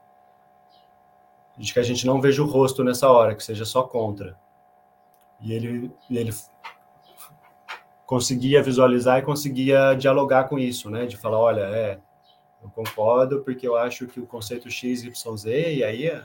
de 1.58 1.74
que 1.74 1.80
a 1.80 1.84
gente 1.84 2.06
não 2.06 2.22
veja 2.22 2.42
o 2.42 2.46
rosto 2.46 2.84
nessa 2.84 3.10
hora, 3.10 3.36
que 3.36 3.44
seja 3.44 3.66
só 3.66 3.84
contra. 3.84 4.38
E 5.42 5.54
ele 5.54 5.92
ele 6.10 6.32
conseguia 8.06 8.64
visualizar 8.64 9.20
e 9.20 9.22
conseguia 9.22 9.94
dialogar 9.94 10.46
com 10.46 10.58
isso, 10.58 10.90
né? 10.90 11.06
De 11.06 11.16
falar, 11.16 11.38
olha, 11.40 11.62
é, 11.62 12.00
eu 12.62 12.70
concordo 12.70 13.42
porque 13.44 13.68
eu 13.68 13.78
acho 13.78 14.08
que 14.08 14.20
o 14.20 14.26
conceito 14.26 14.70
X, 14.70 15.04
Y, 15.04 15.38
Z, 15.38 15.74
e 15.76 15.84
aí 15.84 16.22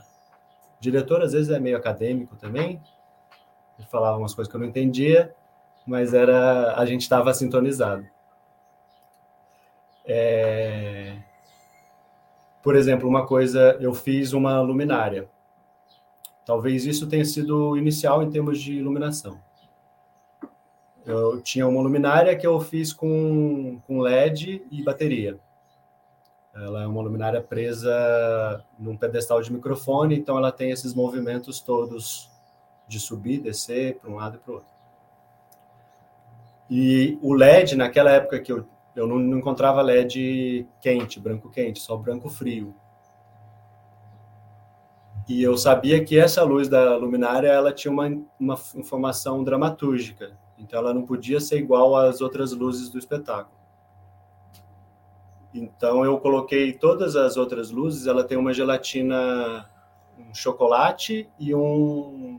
diretor 0.80 1.22
às 1.22 1.32
vezes 1.32 1.50
é 1.50 1.58
meio 1.58 1.76
acadêmico 1.76 2.36
também, 2.36 2.80
ele 3.78 3.88
falava 3.88 4.18
umas 4.18 4.34
coisas 4.34 4.50
que 4.50 4.56
eu 4.56 4.60
não 4.60 4.68
entendia, 4.68 5.34
mas 5.86 6.14
era 6.14 6.74
a 6.74 6.86
gente 6.86 7.02
estava 7.02 7.32
sintonizado. 7.34 8.06
É... 10.06 11.16
Por 12.62 12.76
exemplo, 12.76 13.08
uma 13.08 13.26
coisa, 13.26 13.76
eu 13.80 13.92
fiz 13.92 14.32
uma 14.32 14.60
luminária. 14.60 15.28
Talvez 16.44 16.84
isso 16.84 17.06
tenha 17.06 17.24
sido 17.24 17.76
inicial 17.76 18.22
em 18.22 18.30
termos 18.30 18.60
de 18.60 18.74
iluminação. 18.74 19.38
Eu 21.06 21.40
tinha 21.42 21.66
uma 21.66 21.82
luminária 21.82 22.36
que 22.36 22.46
eu 22.46 22.58
fiz 22.60 22.92
com, 22.92 23.78
com 23.86 24.00
LED 24.00 24.64
e 24.70 24.82
bateria. 24.82 25.38
Ela 26.54 26.84
é 26.84 26.86
uma 26.86 27.02
luminária 27.02 27.42
presa 27.42 28.64
num 28.78 28.96
pedestal 28.96 29.42
de 29.42 29.52
microfone, 29.52 30.16
então 30.16 30.38
ela 30.38 30.52
tem 30.52 30.70
esses 30.70 30.94
movimentos 30.94 31.60
todos 31.60 32.30
de 32.86 33.00
subir, 33.00 33.40
descer 33.40 33.96
para 33.96 34.10
um 34.10 34.14
lado 34.14 34.36
e 34.36 34.38
para 34.38 34.52
o 34.52 34.54
outro. 34.54 34.74
E 36.70 37.18
o 37.20 37.34
LED, 37.34 37.76
naquela 37.76 38.10
época 38.10 38.40
que 38.40 38.52
eu, 38.52 38.66
eu 38.94 39.06
não, 39.06 39.18
não 39.18 39.38
encontrava 39.38 39.82
LED 39.82 40.66
quente, 40.80 41.20
branco 41.20 41.50
quente, 41.50 41.80
só 41.80 41.96
branco 41.96 42.30
frio. 42.30 42.74
E 45.26 45.42
eu 45.42 45.56
sabia 45.56 46.04
que 46.04 46.18
essa 46.18 46.42
luz 46.42 46.68
da 46.68 46.96
luminária 46.96 47.48
ela 47.48 47.72
tinha 47.72 47.90
uma, 47.90 48.08
uma 48.38 48.58
informação 48.74 49.42
dramatúrgica, 49.42 50.36
então 50.58 50.78
ela 50.78 50.92
não 50.92 51.06
podia 51.06 51.40
ser 51.40 51.58
igual 51.58 51.96
às 51.96 52.20
outras 52.20 52.52
luzes 52.52 52.90
do 52.90 52.98
espetáculo. 52.98 53.56
Então 55.54 56.04
eu 56.04 56.18
coloquei 56.18 56.72
todas 56.74 57.16
as 57.16 57.38
outras 57.38 57.70
luzes, 57.70 58.06
ela 58.06 58.22
tem 58.22 58.36
uma 58.36 58.52
gelatina, 58.52 59.70
um 60.18 60.34
chocolate 60.34 61.30
e 61.38 61.54
um 61.54 62.38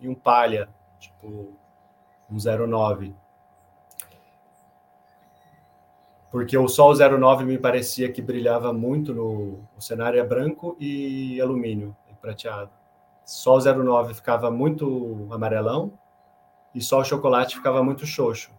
e 0.00 0.08
um 0.08 0.14
palha, 0.14 0.68
tipo 0.98 1.56
um 2.28 2.36
09. 2.66 3.14
Porque 6.32 6.58
o 6.58 6.66
sol 6.66 6.94
09 6.96 7.44
me 7.44 7.58
parecia 7.58 8.10
que 8.10 8.20
brilhava 8.20 8.72
muito 8.72 9.14
no 9.14 9.60
o 9.76 9.80
cenário 9.80 10.18
é 10.18 10.24
branco 10.24 10.76
e 10.80 11.40
alumínio 11.40 11.96
prateado. 12.24 12.70
Sol 13.24 13.60
09 13.60 14.14
ficava 14.14 14.50
muito 14.50 15.28
amarelão 15.30 15.92
e 16.74 16.80
só 16.80 17.04
chocolate 17.04 17.56
ficava 17.56 17.84
muito 17.84 18.06
xoxo. 18.06 18.50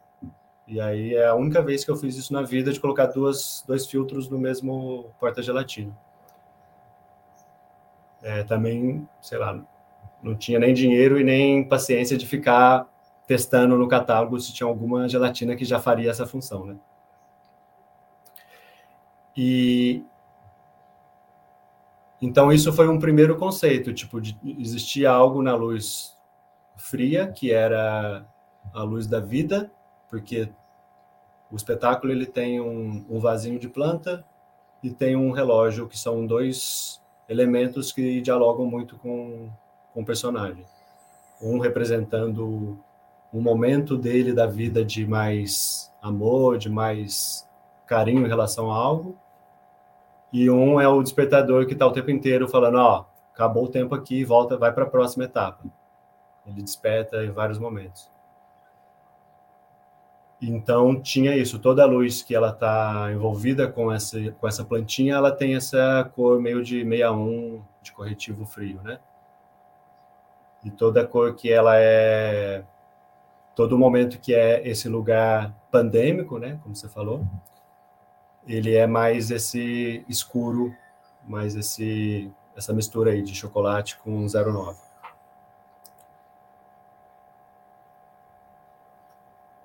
E 0.68 0.80
aí 0.80 1.16
é 1.16 1.28
a 1.28 1.36
única 1.36 1.61
vez 1.61 1.84
que 1.84 1.91
eu 1.91 1.95
fiz 1.95 2.16
isso 2.16 2.32
na 2.32 2.41
vida 2.41 2.72
de 2.72 2.80
colocar 2.80 3.07
duas, 3.07 3.63
dois 3.68 3.86
filtros 3.88 4.30
no 4.30 4.38
mesmo 4.38 5.11
porta-gelatina. 5.20 5.95
É, 8.22 8.43
também, 8.43 9.07
sei 9.22 9.38
lá, 9.38 9.59
não 10.22 10.36
tinha 10.36 10.59
nem 10.59 10.74
dinheiro 10.74 11.20
e 11.20 11.24
nem 11.24 11.68
paciência 11.68 12.18
de 12.18 12.26
ficar 12.26 12.88
testando 13.28 13.78
no 13.78 13.88
catálogo 13.88 14.39
se 14.39 14.53
tinha 14.53 14.68
alguma 14.68 15.07
gelatina 15.09 15.55
que 15.55 15.66
já 15.66 15.80
faria 15.80 16.09
essa 16.09 16.26
função, 16.26 16.66
né? 16.66 16.78
E 19.38 20.03
então 22.22 22.51
isso 22.51 22.72
foi 22.72 22.88
um 22.88 22.99
primeiro 22.99 23.38
conceito, 23.38 23.93
tipo, 23.93 24.22
de, 24.22 24.38
existia 24.59 25.11
algo 25.11 25.41
na 25.41 25.55
luz 25.55 26.16
fria 26.78 27.28
que 27.28 27.51
era 27.51 28.26
a 28.74 28.84
luz 28.84 29.07
da 29.07 29.20
vida, 29.20 29.72
porque 30.09 30.49
o 31.51 31.55
espetáculo 31.55 32.11
ele 32.11 32.26
tem 32.26 32.59
um, 32.59 33.05
um 33.09 33.20
vasinho 33.20 33.59
de 33.59 33.70
planta 33.70 34.26
e 34.82 34.89
tem 34.89 35.16
um 35.16 35.32
relógio 35.32 35.88
que 35.88 35.97
são 35.97 36.26
dois 36.26 37.01
elementos 37.28 37.91
que 37.91 38.22
dialogam 38.22 38.66
muito 38.66 38.97
com, 38.97 39.49
com 39.93 40.01
o 40.01 40.05
personagem. 40.05 40.66
Um 41.41 41.59
representando 41.59 42.78
um 43.34 43.41
momento 43.41 43.97
dele 43.97 44.34
da 44.34 44.45
vida 44.45 44.84
de 44.84 45.05
mais 45.05 45.91
amor, 46.01 46.57
de 46.57 46.70
mais 46.70 47.47
carinho 47.86 48.26
em 48.26 48.30
relação 48.30 48.72
a 48.72 48.76
algo, 48.76 49.18
e 50.32 50.49
um 50.49 50.80
é 50.80 50.88
o 50.88 51.01
despertador 51.01 51.65
que 51.65 51.73
está 51.73 51.86
o 51.88 51.91
tempo 51.91 52.11
inteiro 52.11 52.47
falando, 52.47 52.78
ó, 52.78 53.05
acabou 53.34 53.65
o 53.65 53.69
tempo 53.69 53.95
aqui, 53.95 54.23
volta, 54.23 54.57
vai 54.57 54.71
para 54.73 54.84
a 54.84 54.89
próxima 54.89 55.26
etapa. 55.26 55.63
Ele 56.45 56.61
desperta 56.61 57.23
em 57.23 57.32
vários 57.32 57.57
momentos. 57.57 58.09
Então 60.41 60.99
tinha 61.01 61.36
isso, 61.36 61.59
toda 61.59 61.84
a 61.84 61.86
luz 61.88 62.21
que 62.21 62.36
ela 62.36 62.49
está 62.49 63.09
envolvida 63.11 63.67
com 63.67 63.91
essa 63.91 64.19
com 64.34 64.47
essa 64.47 64.63
plantinha, 64.63 65.15
ela 65.15 65.32
tem 65.32 65.55
essa 65.55 66.09
cor 66.15 66.39
meio 66.41 66.63
de 66.63 66.84
61 66.84 67.63
de 67.82 67.91
corretivo 67.91 68.45
frio, 68.45 68.82
né? 68.84 68.99
E 70.63 70.69
toda 70.69 71.05
cor 71.07 71.36
que 71.36 71.51
ela 71.51 71.78
é 71.78 72.63
todo 73.55 73.78
momento 73.78 74.19
que 74.19 74.34
é 74.36 74.67
esse 74.67 74.89
lugar 74.89 75.55
pandêmico, 75.71 76.38
né, 76.38 76.59
como 76.61 76.76
você 76.76 76.89
falou, 76.89 77.26
ele 78.47 78.75
é 78.75 78.85
mais 78.87 79.31
esse 79.31 80.03
escuro, 80.07 80.75
mais 81.27 81.55
esse 81.55 82.31
essa 82.55 82.73
mistura 82.73 83.11
aí 83.11 83.21
de 83.21 83.35
chocolate 83.35 83.97
com 83.97 84.25
09. 84.25 84.79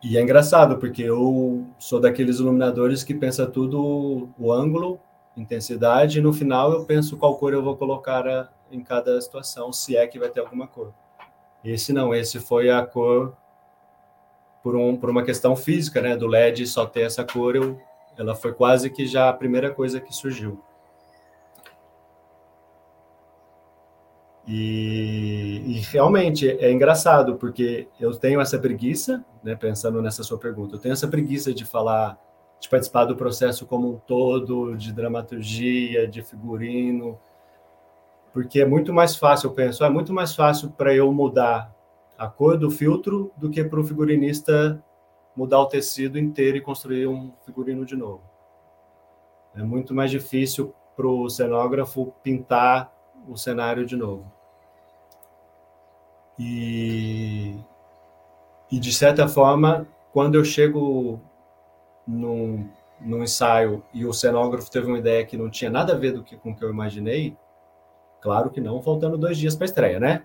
E 0.03 0.17
é 0.17 0.23
engraçado, 0.23 0.79
porque 0.79 1.03
eu 1.03 1.67
sou 1.79 2.01
daqueles 2.01 2.39
iluminadores 2.39 3.05
que 3.05 3.15
pensa 3.15 3.47
tudo 3.47 4.31
o 4.39 4.51
ângulo, 4.51 4.99
intensidade, 5.37 6.19
e 6.19 6.23
no 6.23 6.33
final 6.33 6.73
eu 6.73 6.85
penso 6.85 7.17
qual 7.17 7.37
cor 7.37 7.53
eu 7.53 7.63
vou 7.63 7.77
colocar 7.77 8.51
em 8.73 8.83
cada 8.83 9.21
situação, 9.21 9.73
se 9.73 9.97
é 9.97 10.07
que 10.07 10.19
vai 10.19 10.31
ter 10.31 10.41
alguma 10.41 10.67
cor. 10.67 10.93
Esse 11.63 11.93
não, 11.93 12.15
esse 12.15 12.41
foi 12.41 12.71
a 12.71 12.85
cor 12.85 13.37
por, 14.63 14.75
um, 14.75 14.97
por 14.97 15.11
uma 15.11 15.23
questão 15.23 15.55
física, 15.55 16.01
né, 16.01 16.17
do 16.17 16.27
LED 16.27 16.67
só 16.67 16.87
ter 16.87 17.03
essa 17.03 17.23
cor, 17.23 17.55
eu, 17.55 17.79
ela 18.21 18.35
foi 18.35 18.53
quase 18.53 18.91
que 18.91 19.07
já 19.07 19.31
a 19.31 19.33
primeira 19.33 19.71
coisa 19.73 19.99
que 19.99 20.15
surgiu. 20.15 20.63
E, 24.47 25.63
e, 25.67 25.81
realmente 25.91 26.51
é 26.51 26.71
engraçado, 26.71 27.37
porque 27.37 27.89
eu 27.99 28.15
tenho 28.15 28.41
essa 28.41 28.59
preguiça, 28.59 29.25
né, 29.43 29.55
pensando 29.55 30.03
nessa 30.03 30.23
sua 30.23 30.39
pergunta, 30.39 30.75
eu 30.75 30.79
tenho 30.79 30.93
essa 30.93 31.09
preguiça 31.09 31.55
de 31.55 31.65
falar, 31.65 32.19
de 32.61 32.69
participar 32.69 33.07
do 33.07 33.17
processo 33.17 33.65
como 33.65 33.89
um 33.89 33.99
todo, 33.99 34.77
de 34.77 34.93
dramaturgia, 34.93 36.07
de 36.07 36.23
figurino, 36.23 37.19
porque 38.35 38.61
é 38.61 38.67
muito 38.67 38.93
mais 38.93 39.17
fácil, 39.17 39.49
eu 39.49 39.55
penso, 39.55 39.83
é 39.83 39.89
muito 39.89 40.13
mais 40.13 40.35
fácil 40.35 40.71
para 40.71 40.95
eu 40.95 41.11
mudar 41.11 41.75
a 42.19 42.27
cor 42.27 42.59
do 42.59 42.71
filtro 42.71 43.33
do 43.37 43.49
que 43.49 43.65
para 43.65 43.81
o 43.81 43.85
figurinista 43.85 44.83
mudar 45.35 45.61
o 45.61 45.67
tecido 45.67 46.19
inteiro 46.19 46.57
e 46.57 46.61
construir 46.61 47.07
um 47.07 47.33
figurino 47.45 47.85
de 47.85 47.97
novo. 47.97 48.23
É 49.55 49.63
muito 49.63 49.95
mais 49.95 50.11
difícil 50.11 50.75
para 50.97 51.07
o 51.07 51.29
cenógrafo 51.29 52.13
pintar 52.23 52.93
o 53.29 53.37
cenário 53.37 53.87
de 53.87 53.97
novo. 53.97 54.31
E, 56.39 57.57
e 58.71 58.79
de 58.79 58.93
certa 58.93 59.29
forma, 59.29 59.87
quando 60.13 60.37
eu 60.37 60.45
chego 60.45 61.21
num, 62.07 62.69
num 63.01 63.23
ensaio 63.23 63.83
e 63.93 64.07
o 64.07 64.13
cenógrafo 64.13 64.71
teve 64.71 64.87
uma 64.87 64.99
ideia 64.99 65.25
que 65.25 65.37
não 65.37 65.51
tinha 65.51 65.71
nada 65.71 65.95
a 65.95 65.97
ver 65.99 66.13
do 66.13 66.23
que, 66.23 66.37
com 66.37 66.51
o 66.53 66.57
que 66.57 66.65
eu 66.65 66.71
imaginei, 66.71 67.37
claro 68.21 68.51
que 68.51 68.61
não, 68.61 68.83
faltando 68.83 69.19
dois 69.19 69.37
dias 69.37 69.55
para 69.55 69.65
a 69.65 69.69
estreia, 69.69 70.01
né? 70.01 70.23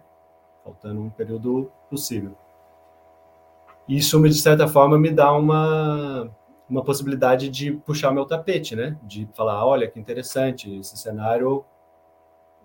Faltando 0.64 1.02
um 1.02 1.10
período 1.10 1.72
possível. 1.90 2.36
Isso, 3.88 4.22
de 4.22 4.34
certa 4.34 4.68
forma, 4.68 4.98
me 4.98 5.12
dá 5.12 5.32
uma, 5.32 6.30
uma 6.70 6.84
possibilidade 6.84 7.50
de 7.50 7.72
puxar 7.72 8.12
meu 8.12 8.26
tapete, 8.26 8.76
né? 8.76 8.98
De 9.04 9.28
falar, 9.36 9.66
olha, 9.66 9.88
que 9.88 10.00
interessante, 10.00 10.76
esse 10.78 10.98
cenário 10.98 11.64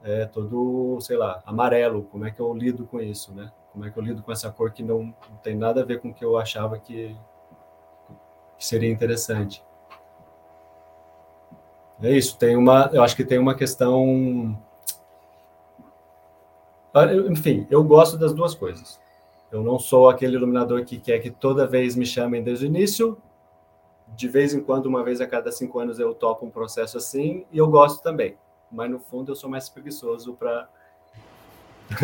é 0.03 0.25
todo, 0.25 0.99
sei 1.01 1.17
lá, 1.17 1.43
amarelo. 1.45 2.05
Como 2.05 2.25
é 2.25 2.31
que 2.31 2.41
eu 2.41 2.55
lido 2.55 2.87
com 2.87 3.01
isso, 3.01 3.35
né? 3.35 3.53
Como 3.73 3.85
é 3.85 3.91
que 3.91 3.99
eu 3.99 4.03
lido 4.03 4.23
com 4.23 4.33
essa 4.33 4.51
cor 4.51 4.73
que 4.73 4.83
não, 4.83 5.05
não 5.05 5.37
tem 5.43 5.55
nada 5.55 5.83
a 5.83 5.85
ver 5.85 6.01
com 6.01 6.09
o 6.09 6.15
que 6.15 6.25
eu 6.25 6.39
achava 6.39 6.79
que, 6.79 7.15
que 8.59 8.67
seria 8.67 8.91
interessante? 8.91 9.63
É 12.03 12.11
isso. 12.11 12.37
Tem 12.39 12.57
uma, 12.57 12.91
eu 12.93 13.03
acho 13.03 13.15
que 13.15 13.25
tem 13.25 13.39
uma 13.39 13.55
questão. 13.55 14.59
Enfim, 17.31 17.67
eu 17.71 17.85
gosto 17.85 18.17
das 18.17 18.33
duas 18.33 18.55
coisas. 18.55 18.99
Eu 19.53 19.63
não 19.63 19.79
sou 19.79 20.09
aquele 20.09 20.37
iluminador 20.37 20.85
que 20.85 20.99
quer 20.99 21.19
que 21.19 21.31
toda 21.31 21.67
vez 21.67 21.97
me 21.97 22.07
chamem 22.07 22.43
desde 22.43 22.65
o 22.65 22.69
início. 22.69 23.17
De 24.17 24.29
vez 24.29 24.55
em 24.55 24.61
quando, 24.61 24.87
uma 24.87 25.05
vez 25.05 25.21
a 25.21 25.27
cada 25.27 25.51
cinco 25.51 25.79
anos, 25.79 25.99
eu 25.99 26.15
topo 26.15 26.47
um 26.47 26.51
processo 26.51 26.99
assim, 26.99 27.45
e 27.53 27.59
eu 27.59 27.69
gosto 27.69 28.03
também 28.03 28.37
mas 28.71 28.91
no 28.91 29.01
fundo 29.01 29.33
eu 29.33 29.37
sou 29.37 29.51
mais 29.51 29.69
preguiçoso 29.69 30.35
para. 30.35 30.69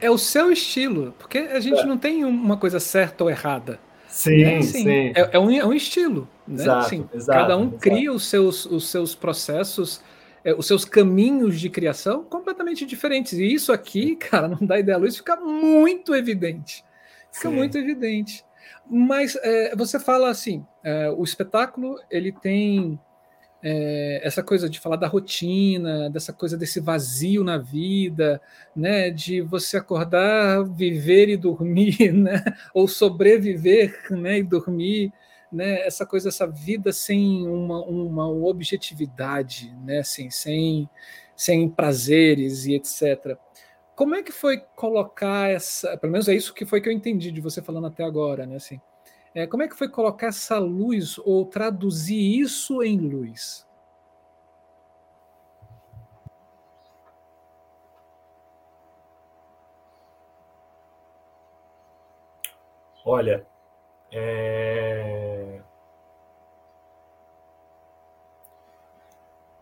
é 0.00 0.10
o 0.10 0.16
seu 0.16 0.50
estilo, 0.50 1.14
porque 1.18 1.38
a 1.38 1.60
gente 1.60 1.80
é. 1.80 1.84
não 1.84 1.98
tem 1.98 2.24
uma 2.24 2.56
coisa 2.56 2.80
certa 2.80 3.22
ou 3.24 3.30
errada. 3.30 3.78
Sim, 4.08 4.44
né? 4.44 4.56
assim, 4.58 4.82
sim. 4.84 5.12
É, 5.14 5.30
é, 5.32 5.38
um, 5.38 5.50
é 5.50 5.64
um 5.64 5.72
estilo. 5.72 6.28
Né? 6.46 6.62
Exato, 6.62 6.86
assim, 6.86 7.08
exato, 7.12 7.38
cada 7.38 7.56
um 7.56 7.64
exato. 7.64 7.78
cria 7.78 8.12
os 8.12 8.26
seus, 8.26 8.64
os 8.64 8.88
seus 8.88 9.14
processos, 9.14 10.00
é, 10.44 10.54
os 10.54 10.66
seus 10.66 10.84
caminhos 10.84 11.58
de 11.58 11.70
criação 11.70 12.22
completamente 12.24 12.84
diferentes. 12.84 13.32
E 13.32 13.52
isso 13.52 13.72
aqui, 13.72 14.14
cara, 14.16 14.46
não 14.46 14.58
dá 14.60 14.78
ideia, 14.78 14.98
Luiz, 14.98 15.16
fica 15.16 15.36
muito 15.36 16.14
evidente. 16.14 16.84
Fica 17.32 17.48
sim. 17.48 17.54
muito 17.54 17.78
evidente. 17.78 18.44
Mas 18.88 19.36
é, 19.36 19.74
você 19.74 19.98
fala 19.98 20.28
assim, 20.28 20.64
é, 20.82 21.10
o 21.10 21.24
espetáculo 21.24 21.98
ele 22.10 22.30
tem 22.30 22.98
é, 23.62 24.20
essa 24.22 24.42
coisa 24.42 24.68
de 24.68 24.78
falar 24.78 24.96
da 24.96 25.08
rotina, 25.08 26.10
dessa 26.10 26.34
coisa 26.34 26.56
desse 26.56 26.80
vazio 26.80 27.42
na 27.42 27.56
vida, 27.56 28.40
né, 28.76 29.10
de 29.10 29.40
você 29.40 29.78
acordar, 29.78 30.62
viver 30.64 31.30
e 31.30 31.36
dormir, 31.36 31.96
né, 32.12 32.44
ou 32.74 32.86
sobreviver, 32.86 33.98
né, 34.10 34.40
e 34.40 34.42
dormir, 34.42 35.10
né, 35.54 35.86
essa 35.86 36.04
coisa, 36.04 36.28
essa 36.28 36.46
vida 36.46 36.92
sem 36.92 37.46
uma, 37.46 37.80
uma 37.84 38.28
objetividade, 38.28 39.74
né, 39.84 39.98
assim, 40.00 40.30
sem, 40.30 40.88
sem 41.36 41.68
prazeres 41.68 42.66
e 42.66 42.74
etc. 42.74 43.38
Como 43.94 44.14
é 44.14 44.22
que 44.22 44.32
foi 44.32 44.58
colocar 44.76 45.50
essa, 45.50 45.96
pelo 45.96 46.12
menos 46.12 46.28
é 46.28 46.34
isso 46.34 46.52
que 46.54 46.66
foi 46.66 46.80
que 46.80 46.88
eu 46.88 46.92
entendi 46.92 47.30
de 47.30 47.40
você 47.40 47.62
falando 47.62 47.86
até 47.86 48.04
agora, 48.04 48.46
né, 48.46 48.56
assim, 48.56 48.80
é, 49.34 49.46
como 49.46 49.62
é 49.62 49.68
que 49.68 49.76
foi 49.76 49.88
colocar 49.88 50.28
essa 50.28 50.58
luz 50.58 51.18
ou 51.18 51.44
traduzir 51.46 52.40
isso 52.40 52.82
em 52.82 52.98
luz? 52.98 53.66
Olha, 63.04 63.46
é... 64.10 65.43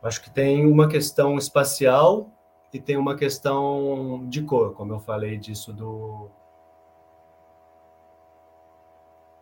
acho 0.02 0.22
que 0.22 0.30
tem 0.30 0.66
uma 0.66 0.88
questão 0.88 1.38
espacial 1.38 2.30
e 2.72 2.80
tem 2.80 2.96
uma 2.96 3.16
questão 3.16 4.26
de 4.28 4.42
cor, 4.42 4.74
como 4.74 4.92
eu 4.92 5.00
falei 5.00 5.38
disso 5.38 5.72
do 5.72 6.30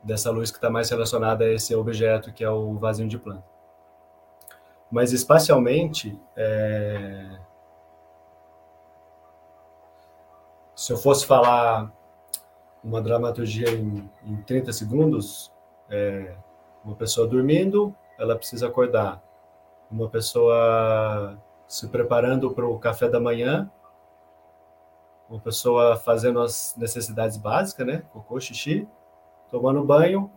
dessa 0.02 0.30
luz 0.30 0.50
que 0.50 0.56
está 0.56 0.70
mais 0.70 0.88
relacionada 0.88 1.44
a 1.44 1.52
esse 1.52 1.74
objeto 1.74 2.32
que 2.32 2.42
é 2.42 2.50
o 2.50 2.74
vasinho 2.78 3.08
de 3.08 3.18
planta. 3.18 3.44
Mas 4.90 5.12
espacialmente, 5.12 6.18
é... 6.34 7.38
se 10.74 10.92
eu 10.92 10.96
fosse 10.96 11.26
falar 11.26 11.92
uma 12.82 13.00
dramaturgia 13.00 13.70
em, 13.70 14.10
em 14.24 14.36
30 14.42 14.72
segundos, 14.72 15.52
é, 15.90 16.34
uma 16.82 16.96
pessoa 16.96 17.26
dormindo, 17.26 17.94
ela 18.18 18.34
precisa 18.34 18.66
acordar. 18.66 19.22
Uma 19.90 20.08
pessoa 20.08 21.36
se 21.66 21.88
preparando 21.88 22.50
para 22.52 22.66
o 22.66 22.78
café 22.78 23.08
da 23.08 23.20
manhã, 23.20 23.70
uma 25.28 25.40
pessoa 25.40 25.96
fazendo 25.96 26.40
as 26.40 26.74
necessidades 26.76 27.36
básicas, 27.36 27.86
né? 27.86 28.02
Cocô, 28.12 28.40
xixi, 28.40 28.88
tomando 29.50 29.84
banho 29.84 30.30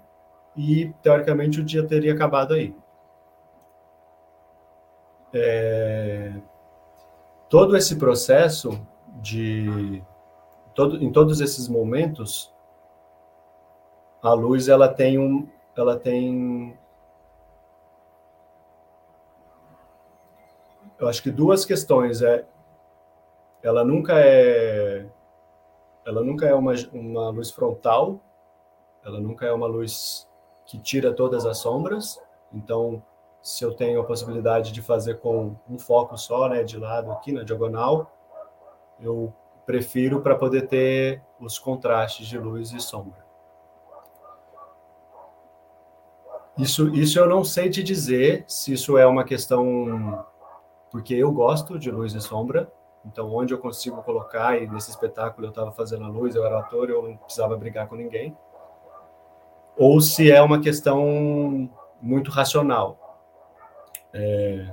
e 0.55 0.93
teoricamente 1.01 1.59
o 1.59 1.63
dia 1.63 1.85
teria 1.85 2.13
acabado 2.13 2.53
aí. 2.53 2.75
É... 5.33 6.33
Todo 7.49 7.75
esse 7.75 7.95
processo 7.95 8.79
de 9.21 10.03
todo, 10.75 11.03
em 11.03 11.11
todos 11.11 11.41
esses 11.41 11.67
momentos 11.67 12.53
a 14.21 14.33
luz 14.33 14.67
ela 14.67 14.87
tem 14.87 15.17
um 15.17 15.47
ela 15.75 15.97
tem 15.97 16.77
eu 21.03 21.09
acho 21.09 21.21
que 21.21 21.29
duas 21.29 21.65
questões 21.65 22.21
é 22.21 22.45
ela 23.61 23.83
nunca 23.83 24.13
é 24.15 25.05
ela 26.05 26.23
nunca 26.23 26.45
é 26.45 26.53
uma, 26.53 26.73
uma 26.93 27.29
luz 27.29 27.51
frontal 27.51 28.21
ela 29.03 29.19
nunca 29.19 29.45
é 29.45 29.51
uma 29.51 29.67
luz 29.67 30.25
que 30.65 30.79
tira 30.79 31.13
todas 31.13 31.45
as 31.45 31.57
sombras. 31.57 32.21
Então 32.53 33.03
se 33.41 33.65
eu 33.65 33.73
tenho 33.73 33.99
a 33.99 34.05
possibilidade 34.05 34.71
de 34.71 34.81
fazer 34.81 35.19
com 35.19 35.57
um 35.69 35.77
foco 35.77 36.17
só 36.17 36.47
né 36.47 36.63
de 36.63 36.77
lado 36.77 37.11
aqui 37.11 37.33
na 37.33 37.43
diagonal 37.43 38.09
eu 38.97 39.33
prefiro 39.65 40.21
para 40.21 40.35
poder 40.35 40.69
ter 40.69 41.21
os 41.37 41.59
contrastes 41.59 42.27
de 42.27 42.37
luz 42.37 42.71
e 42.71 42.79
sombra. 42.79 43.23
Isso, 46.57 46.95
isso 46.95 47.19
eu 47.19 47.27
não 47.27 47.43
sei 47.43 47.69
te 47.69 47.83
dizer 47.83 48.45
se 48.47 48.71
isso 48.71 48.97
é 48.97 49.05
uma 49.05 49.25
questão 49.25 50.23
porque 50.93 51.15
eu 51.15 51.31
gosto 51.31 51.79
de 51.79 51.89
luz 51.89 52.13
e 52.13 52.21
sombra, 52.21 52.71
então 53.03 53.33
onde 53.33 53.51
eu 53.51 53.57
consigo 53.57 54.03
colocar 54.03 54.61
e 54.61 54.67
nesse 54.67 54.91
espetáculo 54.91 55.47
eu 55.47 55.49
estava 55.49 55.71
fazendo 55.71 56.05
a 56.05 56.07
luz, 56.07 56.35
eu 56.35 56.45
era 56.45 56.59
ator, 56.59 56.87
eu 56.87 57.01
não 57.01 57.17
precisava 57.17 57.57
brigar 57.57 57.87
com 57.87 57.95
ninguém, 57.95 58.37
ou 59.75 59.99
se 59.99 60.31
é 60.31 60.39
uma 60.39 60.61
questão 60.61 61.67
muito 61.99 62.29
racional. 62.29 63.19
É... 64.13 64.71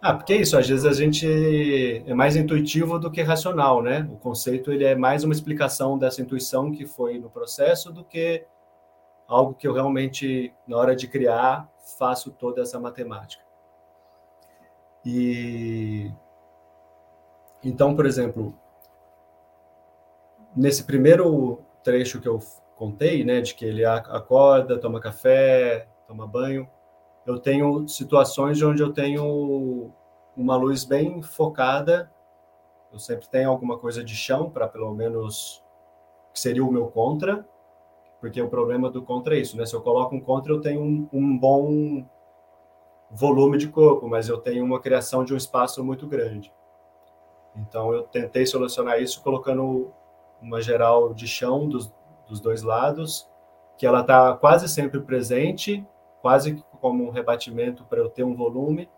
Ah, 0.00 0.14
porque 0.14 0.34
é 0.34 0.36
isso, 0.36 0.56
às 0.56 0.68
vezes 0.68 0.86
a 0.86 0.92
gente 0.92 2.04
é 2.06 2.14
mais 2.14 2.36
intuitivo 2.36 2.96
do 2.96 3.10
que 3.10 3.22
racional, 3.22 3.82
né? 3.82 4.08
O 4.08 4.16
conceito 4.16 4.70
ele 4.70 4.84
é 4.84 4.94
mais 4.94 5.24
uma 5.24 5.32
explicação 5.32 5.98
dessa 5.98 6.22
intuição 6.22 6.70
que 6.70 6.86
foi 6.86 7.18
no 7.18 7.28
processo 7.28 7.92
do 7.92 8.04
que 8.04 8.46
algo 9.26 9.52
que 9.54 9.66
eu 9.66 9.72
realmente, 9.72 10.54
na 10.64 10.76
hora 10.76 10.94
de 10.94 11.08
criar, 11.08 11.68
faço 11.98 12.30
toda 12.30 12.62
essa 12.62 12.78
matemática. 12.78 13.41
E 15.04 16.12
então, 17.62 17.94
por 17.94 18.06
exemplo, 18.06 18.54
nesse 20.54 20.84
primeiro 20.84 21.60
trecho 21.82 22.20
que 22.20 22.28
eu 22.28 22.40
contei, 22.76 23.24
né, 23.24 23.40
de 23.40 23.54
que 23.54 23.64
ele 23.64 23.84
acorda, 23.84 24.78
toma 24.78 25.00
café, 25.00 25.86
toma 26.06 26.26
banho, 26.26 26.68
eu 27.24 27.38
tenho 27.38 27.86
situações 27.86 28.60
onde 28.62 28.82
eu 28.82 28.92
tenho 28.92 29.92
uma 30.36 30.56
luz 30.56 30.84
bem 30.84 31.22
focada. 31.22 32.10
Eu 32.92 32.98
sempre 32.98 33.28
tenho 33.28 33.48
alguma 33.48 33.78
coisa 33.78 34.02
de 34.02 34.14
chão 34.14 34.50
para 34.50 34.66
pelo 34.66 34.92
menos 34.92 35.62
que 36.32 36.40
seria 36.40 36.64
o 36.64 36.72
meu 36.72 36.88
contra, 36.88 37.46
porque 38.20 38.42
o 38.42 38.48
problema 38.48 38.90
do 38.90 39.02
contra 39.02 39.36
é 39.36 39.40
isso, 39.40 39.56
né? 39.56 39.64
Se 39.66 39.74
eu 39.74 39.82
coloco 39.82 40.14
um 40.14 40.20
contra, 40.20 40.52
eu 40.52 40.60
tenho 40.60 40.80
um, 40.80 41.08
um 41.12 41.38
bom 41.38 42.04
volume 43.12 43.58
de 43.58 43.68
corpo, 43.68 44.08
mas 44.08 44.28
eu 44.28 44.38
tenho 44.38 44.64
uma 44.64 44.80
criação 44.80 45.24
de 45.24 45.34
um 45.34 45.36
espaço 45.36 45.84
muito 45.84 46.06
grande. 46.06 46.52
Então 47.54 47.92
eu 47.92 48.04
tentei 48.04 48.46
solucionar 48.46 49.00
isso 49.00 49.22
colocando 49.22 49.92
uma 50.40 50.60
geral 50.62 51.12
de 51.12 51.28
chão 51.28 51.68
dos, 51.68 51.92
dos 52.26 52.40
dois 52.40 52.62
lados, 52.62 53.28
que 53.76 53.86
ela 53.86 54.00
está 54.00 54.34
quase 54.34 54.68
sempre 54.68 55.00
presente, 55.00 55.86
quase 56.22 56.64
como 56.80 57.04
um 57.04 57.10
rebatimento 57.10 57.84
para 57.84 57.98
eu 57.98 58.08
ter 58.08 58.24
um 58.24 58.34
volume, 58.34 58.88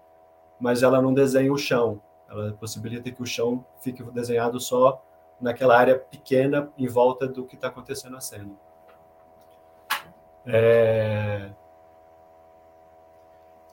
mas 0.61 0.83
ela 0.83 1.03
não 1.03 1.13
desenha 1.13 1.53
o 1.53 1.59
chão. 1.59 2.01
Ela 2.31 2.53
possibilita 2.53 3.11
que 3.11 3.23
o 3.23 3.27
chão 3.27 3.65
fique 3.81 4.03
desenhado 4.05 4.61
só 4.61 5.03
naquela 5.41 5.77
área 5.77 5.99
pequena 5.99 6.73
em 6.79 6.87
volta 6.87 7.27
do 7.27 7.45
que 7.45 7.57
está 7.57 7.69
acontecendo 7.69 8.13
na 8.13 8.21
cena. 8.21 8.51
É... 10.47 11.51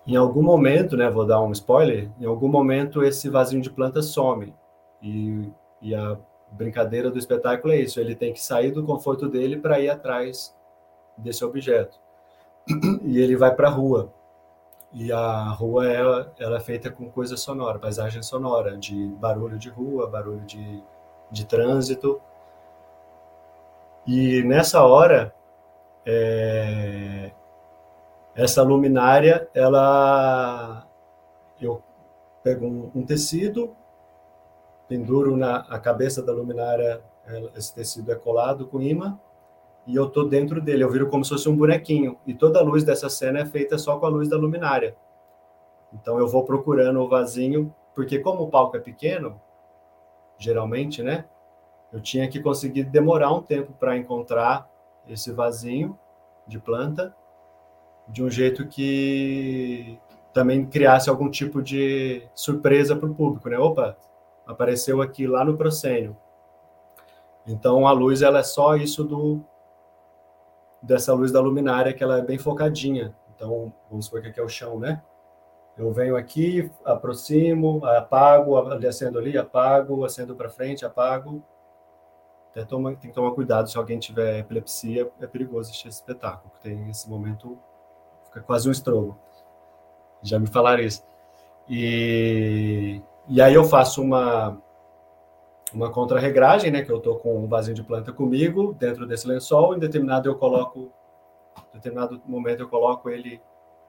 Em 0.06 0.16
algum 0.16 0.42
momento, 0.42 0.98
né, 0.98 1.10
vou 1.10 1.26
dar 1.26 1.42
um 1.42 1.52
spoiler, 1.52 2.10
em 2.20 2.26
algum 2.26 2.48
momento 2.48 3.04
esse 3.04 3.30
vasinho 3.30 3.62
de 3.62 3.70
planta 3.70 4.02
some. 4.02 4.54
E, 5.02 5.50
e 5.82 5.94
a 5.94 6.18
brincadeira 6.52 7.10
do 7.10 7.18
espetáculo 7.18 7.74
é 7.74 7.78
isso, 7.78 8.00
ele 8.00 8.16
tem 8.16 8.34
que 8.34 8.42
sair 8.42 8.72
do 8.72 8.84
conforto 8.84 9.30
dele 9.30 9.58
para 9.58 9.80
ir 9.80 9.90
atrás 9.90 10.56
desse 11.18 11.44
objeto. 11.44 12.00
E 13.04 13.20
ele 13.20 13.36
vai 13.36 13.54
para 13.56 13.68
a 13.68 13.72
rua. 13.72 14.12
E 14.94 15.12
a 15.12 15.50
rua 15.50 15.88
ela, 15.88 16.34
ela 16.38 16.58
é 16.58 16.60
feita 16.60 16.92
com 16.92 17.10
coisa 17.10 17.38
sonora, 17.38 17.80
paisagem 17.80 18.22
sonora, 18.22 18.78
de 18.78 19.08
barulho 19.20 19.58
de 19.58 19.70
rua, 19.70 20.08
barulho 20.08 20.42
de, 20.42 20.84
de 21.32 21.46
trânsito. 21.46 22.22
E 24.06 24.44
nessa 24.44 24.84
hora, 24.84 25.34
é, 26.06 27.32
essa 28.36 28.64
luminária, 28.64 29.50
ela 29.54 30.88
eu 31.60 31.82
pego 32.44 32.66
um, 32.66 32.92
um, 32.96 33.06
tecido, 33.06 33.76
penduro 34.88 35.38
na 35.38 35.58
a 35.70 35.78
cabeça 35.78 36.24
da 36.24 36.32
luminária, 36.32 37.04
esse 37.56 37.74
tecido 37.74 38.12
é 38.12 38.16
colado 38.16 38.68
com 38.68 38.82
imã 38.82 39.20
e 39.86 39.96
eu 39.96 40.10
tô 40.10 40.24
dentro 40.24 40.60
dele, 40.62 40.84
eu 40.84 40.90
viro 40.90 41.10
como 41.10 41.24
se 41.24 41.30
fosse 41.30 41.48
um 41.48 41.56
bonequinho 41.56 42.18
e 42.26 42.34
toda 42.34 42.60
a 42.60 42.64
luz 42.64 42.84
dessa 42.84 43.10
cena 43.10 43.40
é 43.40 43.46
feita 43.46 43.78
só 43.78 44.00
com 44.00 44.06
a 44.06 44.10
luz 44.10 44.28
da 44.28 44.38
luminária. 44.38 44.96
Então 45.94 46.18
eu 46.18 46.28
vou 46.28 46.46
procurando 46.46 47.00
o 47.00 47.08
vasinho, 47.08 47.74
porque 47.94 48.20
como 48.20 48.44
o 48.44 48.50
palco 48.50 48.78
é 48.78 48.80
pequeno, 48.80 49.40
geralmente, 50.38 51.04
né? 51.04 51.26
Eu 51.92 52.00
tinha 52.00 52.28
que 52.30 52.40
conseguir 52.40 52.86
demorar 52.86 53.32
um 53.34 53.42
tempo 53.42 53.74
para 53.74 53.98
encontrar 53.98 54.70
esse 55.08 55.32
vasinho 55.32 56.00
de 56.48 56.58
planta 56.58 57.14
de 58.12 58.24
um 58.24 58.30
jeito 58.30 58.68
que 58.68 60.00
também 60.34 60.66
criasse 60.66 61.10
algum 61.10 61.30
tipo 61.30 61.62
de 61.62 62.28
surpresa 62.34 62.96
para 62.96 63.10
o 63.10 63.16
público, 63.16 63.50
né? 63.50 63.58
Opa, 63.58 63.98
apareceu 64.46 65.02
aqui 65.02 65.28
lá 65.28 65.44
no 65.44 65.58
proscênio. 65.58 66.16
Então 67.46 67.88
a 67.88 67.92
luz 67.92 68.22
ela 68.22 68.40
é 68.40 68.44
só 68.44 68.76
isso 68.76 69.04
do 69.04 69.44
dessa 70.82 71.14
luz 71.14 71.32
da 71.32 71.40
luminária 71.40 71.94
que 71.94 72.04
ela 72.04 72.18
é 72.18 72.22
bem 72.22 72.38
focadinha. 72.38 73.16
Então 73.36 73.74
vamos 73.90 74.06
supor 74.06 74.22
que 74.22 74.28
aqui 74.30 74.40
é 74.40 74.44
o 74.44 74.50
chão, 74.50 74.80
né? 74.80 75.02
Eu 75.78 75.92
venho 75.92 76.18
aqui, 76.18 76.70
aproximo, 76.84 77.84
apago, 77.86 78.58
acendo 78.88 79.18
ali, 79.18 79.38
apago, 79.38 80.04
acendo 80.04 80.36
para 80.36 80.50
frente, 80.50 80.86
apago. 80.86 81.44
Até 82.52 82.66
toma, 82.66 82.94
tem 82.96 83.10
que 83.10 83.16
tomar 83.16 83.32
cuidado 83.32 83.70
se 83.70 83.78
alguém 83.78 83.98
tiver 83.98 84.40
epilepsia, 84.40 85.10
é 85.22 85.28
perigoso 85.28 85.70
assistir 85.70 85.88
esse 85.88 86.00
espetáculo, 86.00 86.52
tem 86.62 86.90
esse 86.90 87.10
momento, 87.10 87.58
fica 88.32 88.42
quase 88.42 88.70
um 88.70 88.72
estrogo. 88.72 89.18
Já 90.24 90.40
me 90.40 90.48
falaram 90.48 90.82
isso. 90.82 91.04
E, 91.70 93.02
e 93.28 93.42
aí 93.42 93.54
eu 93.54 93.66
faço 93.66 94.02
uma, 94.02 94.58
uma 95.74 95.92
contra-regragem, 95.92 96.72
né, 96.72 96.82
que 96.82 96.92
eu 96.92 96.98
estou 96.98 97.18
com 97.18 97.44
um 97.44 97.48
vasinho 97.48 97.76
de 97.76 97.84
planta 97.84 98.12
comigo, 98.12 98.74
dentro 98.74 99.06
desse 99.06 99.28
lençol, 99.28 99.76
em 99.76 99.80
determinado 99.80 100.30
eu 100.30 100.36
coloco, 100.36 100.92
em 101.72 101.76
determinado 101.78 102.22
momento 102.26 102.62
eu 102.62 102.70
coloco 102.70 103.10
ele 103.10 103.42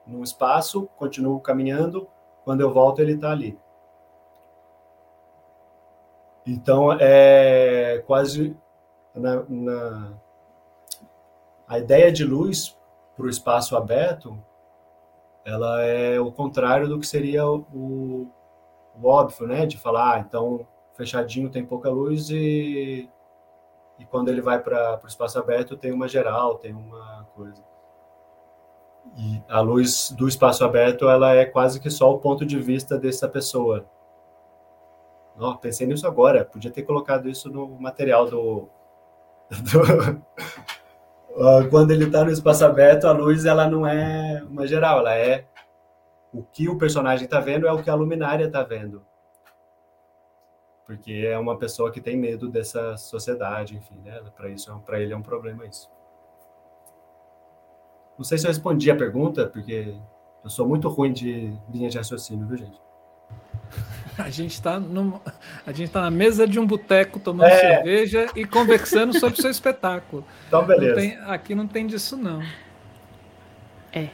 num 0.05 0.23
espaço, 0.23 0.89
continuo 0.97 1.39
caminhando, 1.39 2.07
quando 2.43 2.61
eu 2.61 2.71
volto 2.71 2.99
ele 2.99 3.13
está 3.13 3.31
ali. 3.31 3.57
Então, 6.45 6.91
é 6.99 8.03
quase 8.05 8.55
na, 9.15 9.43
na 9.47 10.13
a 11.65 11.79
ideia 11.79 12.11
de 12.11 12.25
luz 12.25 12.77
para 13.15 13.25
o 13.25 13.29
espaço 13.29 13.75
aberto, 13.75 14.37
ela 15.45 15.81
é 15.81 16.19
o 16.19 16.31
contrário 16.31 16.87
do 16.87 16.99
que 16.99 17.07
seria 17.07 17.45
o, 17.47 18.31
o 18.95 19.07
óbvio, 19.07 19.47
né? 19.47 19.65
De 19.65 19.77
falar, 19.77 20.15
ah, 20.15 20.19
então 20.19 20.65
fechadinho 20.95 21.49
tem 21.49 21.65
pouca 21.65 21.89
luz 21.89 22.29
e, 22.29 23.09
e 23.99 24.05
quando 24.05 24.29
ele 24.29 24.41
vai 24.41 24.59
para 24.59 24.99
o 25.03 25.07
espaço 25.07 25.39
aberto 25.39 25.75
tem 25.75 25.91
uma 25.91 26.07
geral, 26.07 26.57
tem 26.57 26.73
uma 26.73 27.27
coisa. 27.35 27.63
E 29.17 29.41
a 29.49 29.59
luz 29.59 30.11
do 30.11 30.27
espaço 30.27 30.63
aberto, 30.63 31.09
ela 31.09 31.33
é 31.33 31.45
quase 31.45 31.79
que 31.79 31.89
só 31.89 32.11
o 32.11 32.19
ponto 32.19 32.45
de 32.45 32.59
vista 32.59 32.97
dessa 32.97 33.27
pessoa. 33.27 33.85
Não, 35.35 35.57
pensei 35.57 35.85
nisso 35.85 36.07
agora. 36.07 36.45
Podia 36.45 36.71
ter 36.71 36.83
colocado 36.83 37.27
isso 37.27 37.49
no 37.49 37.67
material 37.79 38.25
do. 38.25 38.69
do... 39.51 40.23
Quando 41.69 41.91
ele 41.91 42.05
está 42.05 42.23
no 42.23 42.31
espaço 42.31 42.63
aberto, 42.63 43.05
a 43.07 43.11
luz 43.11 43.45
ela 43.45 43.67
não 43.67 43.87
é 43.87 44.43
uma 44.43 44.67
geral, 44.67 44.99
ela 44.99 45.15
é 45.15 45.45
o 46.33 46.43
que 46.43 46.69
o 46.69 46.77
personagem 46.77 47.25
está 47.25 47.39
vendo 47.39 47.67
é 47.67 47.71
o 47.71 47.81
que 47.81 47.89
a 47.89 47.95
luminária 47.95 48.45
está 48.45 48.63
vendo. 48.63 49.03
porque 50.85 51.25
é 51.25 51.37
uma 51.37 51.57
pessoa 51.57 51.91
que 51.91 52.01
tem 52.01 52.17
medo 52.17 52.49
dessa 52.49 52.97
sociedade, 52.97 53.75
enfim, 53.75 53.99
né? 54.03 54.21
Para 54.35 54.49
isso, 54.49 54.77
para 54.85 54.99
ele 54.99 55.13
é 55.13 55.17
um 55.17 55.21
problema 55.21 55.65
isso. 55.65 55.89
Não 58.17 58.23
sei 58.23 58.37
se 58.37 58.45
eu 58.45 58.49
respondi 58.49 58.91
a 58.91 58.95
pergunta, 58.95 59.47
porque 59.47 59.95
eu 60.43 60.49
sou 60.49 60.67
muito 60.67 60.89
ruim 60.89 61.13
de 61.13 61.57
linha 61.71 61.89
de 61.89 61.97
raciocínio, 61.97 62.45
viu, 62.47 62.57
gente? 62.57 62.79
A 64.17 64.29
gente 64.29 64.53
está 64.53 64.81
a 65.65 65.71
gente 65.71 65.91
tá 65.91 66.01
na 66.01 66.11
mesa 66.11 66.47
de 66.47 66.59
um 66.59 66.67
boteco 66.67 67.19
tomando 67.19 67.49
é. 67.49 67.59
cerveja 67.59 68.27
e 68.35 68.45
conversando 68.45 69.17
sobre 69.19 69.39
o 69.39 69.41
seu 69.41 69.49
espetáculo. 69.49 70.25
Então, 70.47 70.65
beleza. 70.65 70.95
Não 70.95 71.01
tem, 71.01 71.17
aqui 71.25 71.55
não 71.55 71.67
tem 71.67 71.87
disso, 71.87 72.15
não. 72.15 72.43
É. 73.91 74.09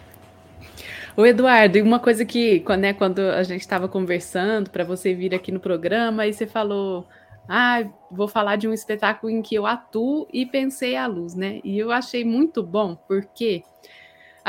O 1.17 1.25
Eduardo, 1.25 1.77
e 1.77 1.81
uma 1.81 1.99
coisa 1.99 2.23
que, 2.23 2.63
né, 2.77 2.93
quando 2.93 3.19
a 3.19 3.43
gente 3.43 3.61
estava 3.61 3.89
conversando 3.89 4.69
para 4.69 4.85
você 4.85 5.13
vir 5.13 5.35
aqui 5.35 5.51
no 5.51 5.59
programa, 5.59 6.23
aí 6.23 6.33
você 6.33 6.47
falou, 6.47 7.05
ah, 7.47 7.83
vou 8.09 8.27
falar 8.27 8.55
de 8.55 8.67
um 8.67 8.73
espetáculo 8.73 9.29
em 9.29 9.41
que 9.41 9.55
eu 9.55 9.65
atuo 9.65 10.27
e 10.31 10.45
pensei 10.45 10.95
a 10.95 11.07
luz, 11.07 11.35
né? 11.35 11.59
E 11.63 11.77
eu 11.77 11.91
achei 11.91 12.23
muito 12.23 12.63
bom, 12.63 12.95
porque 12.95 13.63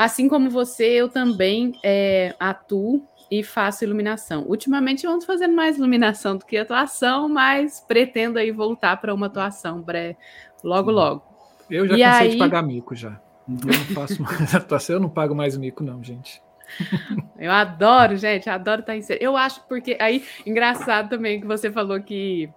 assim 0.03 0.27
como 0.27 0.49
você, 0.49 0.85
eu 0.85 1.09
também 1.09 1.73
é, 1.83 2.35
atuo 2.39 3.05
e 3.29 3.43
faço 3.43 3.83
iluminação. 3.83 4.43
Ultimamente 4.47 5.05
eu 5.05 5.11
ando 5.11 5.25
fazendo 5.25 5.55
mais 5.55 5.77
iluminação 5.77 6.35
do 6.35 6.45
que 6.45 6.57
atuação, 6.57 7.29
mas 7.29 7.79
pretendo 7.87 8.39
aí 8.39 8.51
voltar 8.51 8.97
para 8.97 9.13
uma 9.13 9.27
atuação 9.27 9.81
bre... 9.81 10.17
logo, 10.63 10.91
logo. 10.91 11.23
Eu 11.69 11.87
já 11.87 11.95
e 11.95 12.01
cansei 12.03 12.27
aí... 12.27 12.31
de 12.31 12.37
pagar 12.37 12.61
mico 12.63 12.95
já. 12.95 13.19
Eu 13.47 13.67
não 13.67 13.95
faço 13.95 14.21
mais 14.23 14.53
atuação, 14.55 14.95
eu 14.95 14.99
não 14.99 15.09
pago 15.09 15.35
mais 15.35 15.55
mico, 15.55 15.83
não, 15.83 16.03
gente. 16.03 16.41
Eu 17.37 17.51
adoro, 17.51 18.15
gente, 18.15 18.49
adoro 18.49 18.79
estar 18.79 18.95
em 18.95 19.01
cena. 19.01 19.19
Eu 19.21 19.35
acho 19.35 19.61
porque 19.67 19.97
aí 19.99 20.23
engraçado 20.45 21.09
também 21.09 21.41
que 21.41 21.47
você 21.47 21.69
falou 21.69 21.99
que 22.01 22.49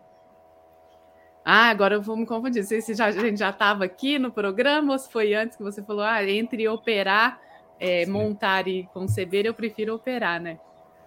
ah, 1.45 1.69
agora 1.69 1.95
eu 1.95 2.03
vou 2.03 2.17
me 2.17 2.25
confundir. 2.25 2.63
Não 2.63 2.69
sei 2.69 2.81
se 2.81 2.95
já, 2.95 3.07
a 3.07 3.13
gente 3.13 3.39
já 3.39 3.51
estava 3.51 3.85
aqui 3.85 4.19
no 4.19 4.33
programa 4.33 4.93
ou 4.93 4.99
se 4.99 5.11
foi 5.11 5.35
antes 5.35 5.57
que 5.57 5.63
você 5.63 5.83
falou, 5.83 6.03
ah, 6.03 6.23
entre 6.29 6.67
operar 6.69 7.41
é, 7.79 8.07
montar 8.07 8.69
e 8.69 8.85
conceber, 8.93 9.47
eu 9.47 9.55
prefiro 9.55 9.95
operar, 9.95 10.41
né? 10.41 10.59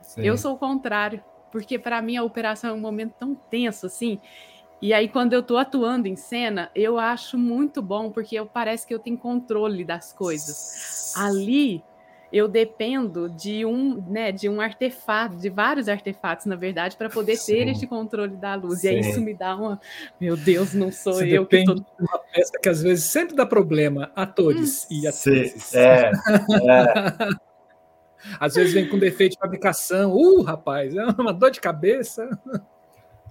Sim. 0.01 0.21
Eu 0.21 0.38
sou 0.38 0.53
o 0.53 0.57
contrário, 0.57 1.23
porque 1.51 1.79
para 1.79 2.01
mim 2.01 2.17
a 2.17 2.23
operação 2.23 2.69
é 2.69 2.73
um 2.73 2.79
momento 2.79 3.13
tão 3.19 3.35
tenso 3.35 3.85
assim. 3.85 4.19
E 4.79 4.93
aí, 4.93 5.09
quando 5.09 5.33
eu 5.33 5.39
estou 5.39 5.57
atuando 5.57 6.07
em 6.07 6.15
cena, 6.15 6.69
eu 6.75 6.99
acho 6.99 7.35
muito 7.35 7.81
bom, 7.81 8.11
porque 8.11 8.35
eu, 8.35 8.45
parece 8.45 8.85
que 8.85 8.93
eu 8.93 8.99
tenho 8.99 9.17
controle 9.17 9.83
das 9.83 10.13
coisas. 10.13 11.15
Ali, 11.17 11.83
eu 12.32 12.47
dependo 12.47 13.30
de 13.30 13.65
um, 13.65 14.03
né, 14.07 14.32
de 14.32 14.49
um 14.49 14.59
artefato, 14.59 15.38
de 15.38 15.49
vários 15.49 15.88
artefatos, 15.88 16.45
na 16.45 16.55
verdade, 16.55 16.97
para 16.97 17.09
poder 17.09 17.36
Sim. 17.36 17.53
ter 17.53 17.67
este 17.69 17.88
controle 17.88 18.36
da 18.36 18.55
luz. 18.55 18.82
Sim. 18.82 18.88
E 18.88 18.89
aí 18.89 18.99
isso 18.99 19.21
me 19.21 19.34
dá 19.34 19.55
uma, 19.55 19.80
meu 20.19 20.36
Deus, 20.36 20.73
não 20.73 20.91
sou 20.91 21.13
Você 21.13 21.38
eu 21.38 21.45
que 21.45 21.63
tô... 21.63 21.75
de 21.75 21.86
uma 21.99 22.19
peça 22.34 22.51
que 22.61 22.69
às 22.69 22.82
vezes 22.82 23.05
sempre 23.05 23.36
dá 23.36 23.45
problema, 23.45 24.11
atores 24.15 24.86
hum. 24.86 24.95
e 24.95 25.07
atrizes. 25.07 25.73
É, 25.73 26.11
é. 26.11 27.30
às 28.39 28.55
vezes 28.55 28.73
vem 28.73 28.88
com 28.88 28.99
defeito 28.99 29.34
de 29.34 29.39
fabricação. 29.39 30.13
Uh, 30.13 30.41
rapaz, 30.41 30.95
é 30.95 31.05
uma 31.17 31.34
dor 31.34 31.51
de 31.51 31.61
cabeça. 31.61 32.28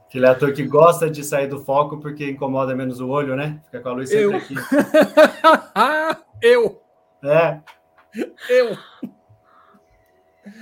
Aquele 0.08 0.26
ator 0.26 0.52
que 0.52 0.62
gosta 0.62 1.10
de 1.10 1.22
sair 1.24 1.48
do 1.48 1.62
foco 1.62 1.98
porque 1.98 2.30
incomoda 2.30 2.74
menos 2.74 3.00
o 3.00 3.08
olho, 3.08 3.36
né? 3.36 3.60
Fica 3.66 3.80
com 3.80 3.88
a 3.88 3.92
luz 3.92 4.08
sempre 4.08 4.24
eu. 4.24 4.36
aqui. 4.36 4.54
eu. 6.40 6.80
É. 7.24 7.60
Eu. 8.48 8.76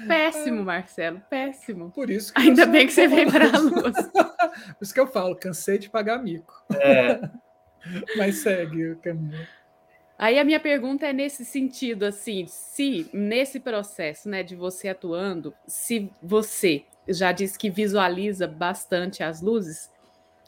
Péssimo, 0.07 0.65
Marcelo, 0.65 1.21
péssimo. 1.29 1.91
Por 1.91 2.11
isso 2.11 2.33
Ainda 2.35 2.65
bem 2.67 2.87
que 2.87 2.93
você 2.93 3.07
veio 3.07 3.31
para 3.31 3.47
a 3.47 3.59
luz. 3.59 3.95
Por 4.79 4.83
isso 4.83 4.95
que 4.95 5.01
eu 5.01 5.07
falo, 5.07 5.37
cansei 5.37 5.79
de 5.79 5.91
pagar 5.91 6.23
mico. 6.23 6.65
É. 6.71 7.21
Mas 8.17 8.39
segue 8.39 8.93
o 8.93 8.97
caminho. 8.97 9.47
Aí 10.17 10.39
a 10.39 10.45
minha 10.45 10.61
pergunta 10.61 11.07
é 11.07 11.13
nesse 11.13 11.45
sentido, 11.45 12.05
assim, 12.05 12.47
se 12.47 13.11
nesse 13.13 13.59
processo, 13.59 14.29
né, 14.29 14.43
de 14.43 14.55
você 14.55 14.89
atuando, 14.89 15.53
se 15.67 16.11
você 16.23 16.85
já 17.09 17.33
disse 17.33 17.59
que 17.59 17.69
visualiza 17.69 18.47
bastante 18.47 19.23
as 19.23 19.43
luzes, 19.43 19.91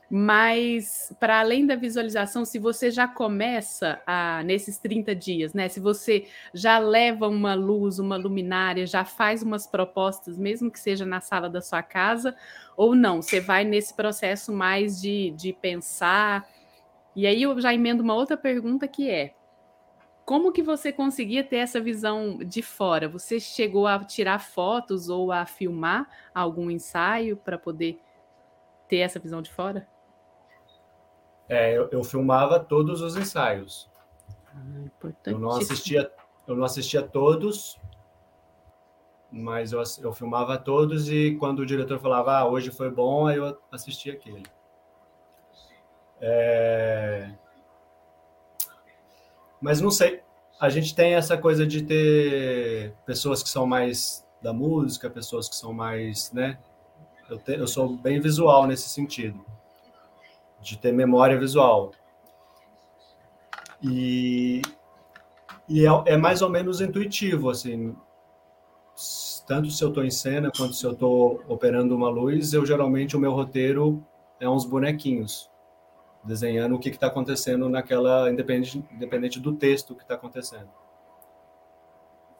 mas, 0.08 1.12
para 1.18 1.40
além 1.40 1.66
da 1.66 1.74
visualização, 1.74 2.44
se 2.44 2.60
você 2.60 2.92
já 2.92 3.08
começa 3.08 4.00
a, 4.06 4.40
nesses 4.44 4.78
30 4.78 5.14
dias, 5.16 5.52
né? 5.52 5.68
Se 5.68 5.80
você 5.80 6.28
já 6.54 6.78
leva 6.78 7.26
uma 7.26 7.54
luz, 7.54 7.98
uma 7.98 8.16
luminária, 8.16 8.86
já 8.86 9.04
faz 9.04 9.42
umas 9.42 9.66
propostas, 9.66 10.38
mesmo 10.38 10.70
que 10.70 10.78
seja 10.78 11.04
na 11.04 11.20
sala 11.20 11.50
da 11.50 11.60
sua 11.60 11.82
casa, 11.82 12.36
ou 12.76 12.94
não, 12.94 13.20
você 13.20 13.40
vai 13.40 13.64
nesse 13.64 13.94
processo 13.94 14.52
mais 14.52 15.00
de, 15.00 15.32
de 15.32 15.52
pensar. 15.52 16.46
E 17.16 17.26
aí 17.26 17.42
eu 17.42 17.60
já 17.60 17.74
emendo 17.74 18.02
uma 18.02 18.14
outra 18.14 18.36
pergunta 18.36 18.86
que 18.86 19.10
é: 19.10 19.34
como 20.24 20.52
que 20.52 20.62
você 20.62 20.92
conseguia 20.92 21.42
ter 21.42 21.56
essa 21.56 21.80
visão 21.80 22.38
de 22.38 22.62
fora? 22.62 23.08
Você 23.08 23.40
chegou 23.40 23.88
a 23.88 23.98
tirar 24.04 24.38
fotos 24.38 25.08
ou 25.08 25.32
a 25.32 25.44
filmar 25.46 26.08
algum 26.32 26.70
ensaio 26.70 27.36
para 27.36 27.58
poder 27.58 27.98
ter 28.88 28.98
essa 28.98 29.18
visão 29.18 29.42
de 29.42 29.52
fora? 29.52 29.95
É, 31.48 31.76
eu, 31.76 31.88
eu, 31.92 32.02
filmava 32.02 32.58
todos 32.58 33.00
os 33.00 33.16
ensaios. 33.16 33.88
Ah, 34.52 35.10
eu 35.26 35.38
não 35.38 35.50
assistia, 35.50 36.10
eu 36.46 36.56
não 36.56 36.64
assistia 36.64 37.02
todos, 37.02 37.78
mas 39.30 39.72
eu, 39.72 39.82
eu 40.02 40.12
filmava 40.12 40.58
todos 40.58 41.08
e 41.08 41.36
quando 41.38 41.60
o 41.60 41.66
diretor 41.66 42.00
falava, 42.00 42.38
ah, 42.38 42.48
hoje 42.48 42.70
foi 42.70 42.90
bom, 42.90 43.26
aí 43.26 43.36
eu 43.36 43.56
assistia 43.70 44.14
aquele. 44.14 44.42
É... 46.20 47.32
Mas 49.60 49.80
não 49.80 49.90
sei, 49.90 50.22
a 50.60 50.68
gente 50.68 50.94
tem 50.94 51.14
essa 51.14 51.38
coisa 51.38 51.64
de 51.64 51.82
ter 51.82 52.92
pessoas 53.04 53.42
que 53.42 53.48
são 53.48 53.66
mais 53.66 54.26
da 54.42 54.52
música, 54.52 55.08
pessoas 55.08 55.48
que 55.48 55.54
são 55.54 55.72
mais, 55.72 56.32
né? 56.32 56.58
Eu, 57.28 57.38
te, 57.38 57.52
eu 57.52 57.66
sou 57.68 57.96
bem 57.96 58.20
visual 58.20 58.66
nesse 58.66 58.88
sentido 58.88 59.44
de 60.60 60.78
ter 60.78 60.92
memória 60.92 61.38
visual. 61.38 61.92
E, 63.82 64.62
e 65.68 65.86
é, 65.86 65.90
é, 66.06 66.16
mais 66.16 66.42
ou 66.42 66.48
menos 66.48 66.80
intuitivo, 66.80 67.50
assim, 67.50 67.94
tanto 69.46 69.70
se 69.70 69.82
eu 69.82 69.88
estou 69.88 70.04
em 70.04 70.10
cena 70.10 70.50
quanto 70.56 70.74
se 70.74 70.84
eu 70.84 70.92
estou 70.92 71.42
operando 71.48 71.94
uma 71.94 72.08
luz, 72.08 72.52
eu 72.52 72.64
geralmente 72.64 73.16
o 73.16 73.20
meu 73.20 73.32
roteiro 73.32 74.04
é 74.40 74.48
uns 74.48 74.64
bonequinhos 74.64 75.50
desenhando 76.26 76.74
o 76.74 76.78
que 76.78 76.88
está 76.88 77.06
acontecendo 77.06 77.68
naquela 77.68 78.30
independente, 78.30 78.84
independente 78.90 79.38
do 79.38 79.54
texto 79.54 79.94
que 79.94 80.02
está 80.02 80.16
acontecendo. 80.16 80.68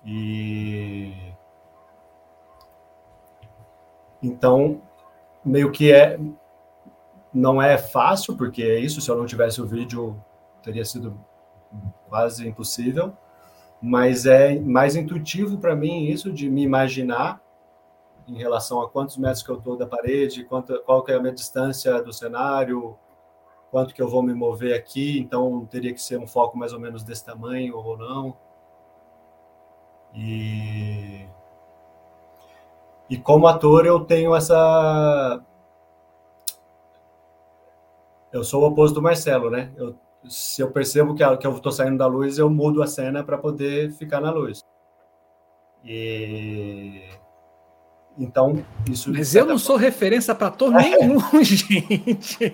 E 0.05 1.13
então 4.23 4.83
meio 5.45 5.71
que 5.71 5.93
é 5.93 6.19
não 7.37 7.61
é 7.61 7.77
fácil, 7.77 8.35
porque 8.35 8.63
é 8.63 8.81
isso, 8.81 9.01
se 9.01 9.11
eu 9.11 9.17
não 9.17 9.27
tivesse 9.27 9.61
o 9.61 9.67
vídeo, 9.67 10.17
teria 10.63 10.85
sido 10.87 11.21
quase 12.09 12.49
impossível, 12.49 13.13
mas 13.81 14.25
é 14.25 14.59
mais 14.59 14.97
intuitivo 14.97 15.59
para 15.59 15.77
mim 15.77 16.07
isso 16.07 16.33
de 16.33 16.49
me 16.49 16.63
imaginar 16.63 17.43
em 18.27 18.39
relação 18.39 18.81
a 18.81 18.89
quantos 18.89 19.19
metros 19.19 19.43
que 19.43 19.51
eu 19.51 19.59
estou 19.59 19.77
da 19.77 19.87
parede, 19.87 20.45
quanto, 20.45 20.83
qual 20.85 21.05
que 21.05 21.13
é 21.13 21.17
a 21.17 21.21
minha 21.21 21.35
distância 21.35 22.03
do 22.03 22.11
cenário, 22.11 22.97
quanto 23.71 23.95
que 23.95 24.01
eu 24.01 24.09
vou 24.09 24.23
me 24.23 24.33
mover 24.33 24.75
aqui, 24.75 25.19
então 25.19 25.67
teria 25.67 25.93
que 25.93 26.01
ser 26.01 26.19
um 26.19 26.27
foco 26.27 26.57
mais 26.57 26.73
ou 26.73 26.81
menos 26.81 27.05
desse 27.05 27.25
tamanho 27.25 27.77
ou 27.77 27.99
não. 27.99 28.35
E, 30.15 31.27
e 33.11 33.19
como 33.19 33.47
ator 33.47 33.85
eu 33.85 34.01
tenho 34.01 34.35
essa 34.35 35.45
eu 38.33 38.45
sou 38.45 38.63
o 38.63 38.67
oposto 38.67 38.95
do 38.95 39.03
Marcelo, 39.03 39.51
né? 39.51 39.73
Eu, 39.77 39.95
se 40.29 40.61
eu 40.61 40.71
percebo 40.71 41.15
que, 41.15 41.37
que 41.37 41.47
eu 41.47 41.53
estou 41.53 41.73
saindo 41.73 41.99
da 41.99 42.07
luz, 42.07 42.39
eu 42.39 42.51
mudo 42.51 42.83
a 42.83 42.87
cena 42.87 43.23
para 43.23 43.39
poder 43.39 43.93
ficar 43.93 44.21
na 44.21 44.31
luz. 44.31 44.61
E 45.85 47.03
então 48.19 48.65
isso. 48.91 49.13
Mas 49.13 49.35
eu 49.35 49.45
não 49.45 49.59
sou 49.59 49.77
referência 49.77 50.35
para 50.35 50.49
ator 50.49 50.73
nenhum, 50.73 51.21
gente. 51.45 52.53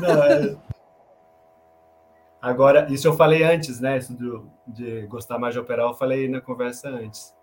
Não, 0.00 0.22
é... 0.22 0.56
Agora, 2.40 2.86
isso 2.90 3.06
eu 3.06 3.14
falei 3.14 3.42
antes, 3.42 3.80
né? 3.80 3.98
Isso 3.98 4.14
do, 4.14 4.50
de 4.66 5.06
gostar 5.06 5.38
mais 5.38 5.54
de 5.54 5.60
operar, 5.60 5.86
eu 5.86 5.94
falei 5.94 6.28
na 6.28 6.40
conversa 6.40 6.88
antes. 6.88 7.34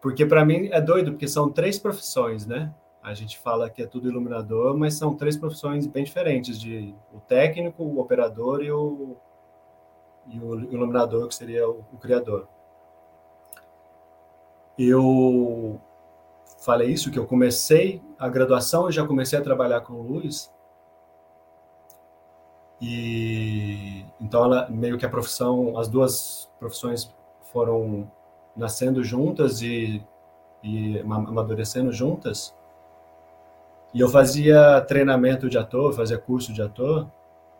Porque 0.00 0.24
para 0.24 0.44
mim 0.44 0.68
é 0.72 0.80
doido, 0.80 1.12
porque 1.12 1.28
são 1.28 1.50
três 1.50 1.78
profissões, 1.78 2.46
né? 2.46 2.72
A 3.02 3.14
gente 3.14 3.36
fala 3.38 3.68
que 3.68 3.82
é 3.82 3.86
tudo 3.86 4.08
iluminador, 4.08 4.76
mas 4.76 4.94
são 4.94 5.16
três 5.16 5.36
profissões 5.36 5.86
bem 5.86 6.04
diferentes: 6.04 6.58
de 6.60 6.94
o 7.12 7.18
técnico, 7.18 7.82
o 7.82 7.98
operador 7.98 8.62
e 8.62 8.70
o, 8.70 9.16
e 10.28 10.38
o 10.38 10.60
iluminador, 10.72 11.26
que 11.26 11.34
seria 11.34 11.68
o, 11.68 11.84
o 11.92 11.98
criador. 11.98 12.46
Eu 14.78 15.80
falei 16.64 16.90
isso, 16.90 17.10
que 17.10 17.18
eu 17.18 17.26
comecei 17.26 18.00
a 18.18 18.28
graduação 18.28 18.88
e 18.88 18.92
já 18.92 19.04
comecei 19.06 19.38
a 19.38 19.42
trabalhar 19.42 19.80
com 19.80 19.94
luz. 19.94 20.50
E 22.80 24.04
então 24.20 24.44
ela 24.44 24.68
meio 24.70 24.96
que 24.96 25.04
a 25.04 25.08
profissão, 25.08 25.76
as 25.76 25.88
duas 25.88 26.48
profissões 26.58 27.12
foram 27.52 28.10
nascendo 28.56 29.02
juntas 29.02 29.60
e, 29.60 30.04
e 30.62 31.00
amadurecendo 31.00 31.92
juntas. 31.92 32.54
E 33.94 34.00
eu 34.00 34.08
fazia 34.08 34.80
treinamento 34.82 35.48
de 35.48 35.58
ator, 35.58 35.92
fazia 35.92 36.18
curso 36.18 36.52
de 36.52 36.62
ator, 36.62 37.10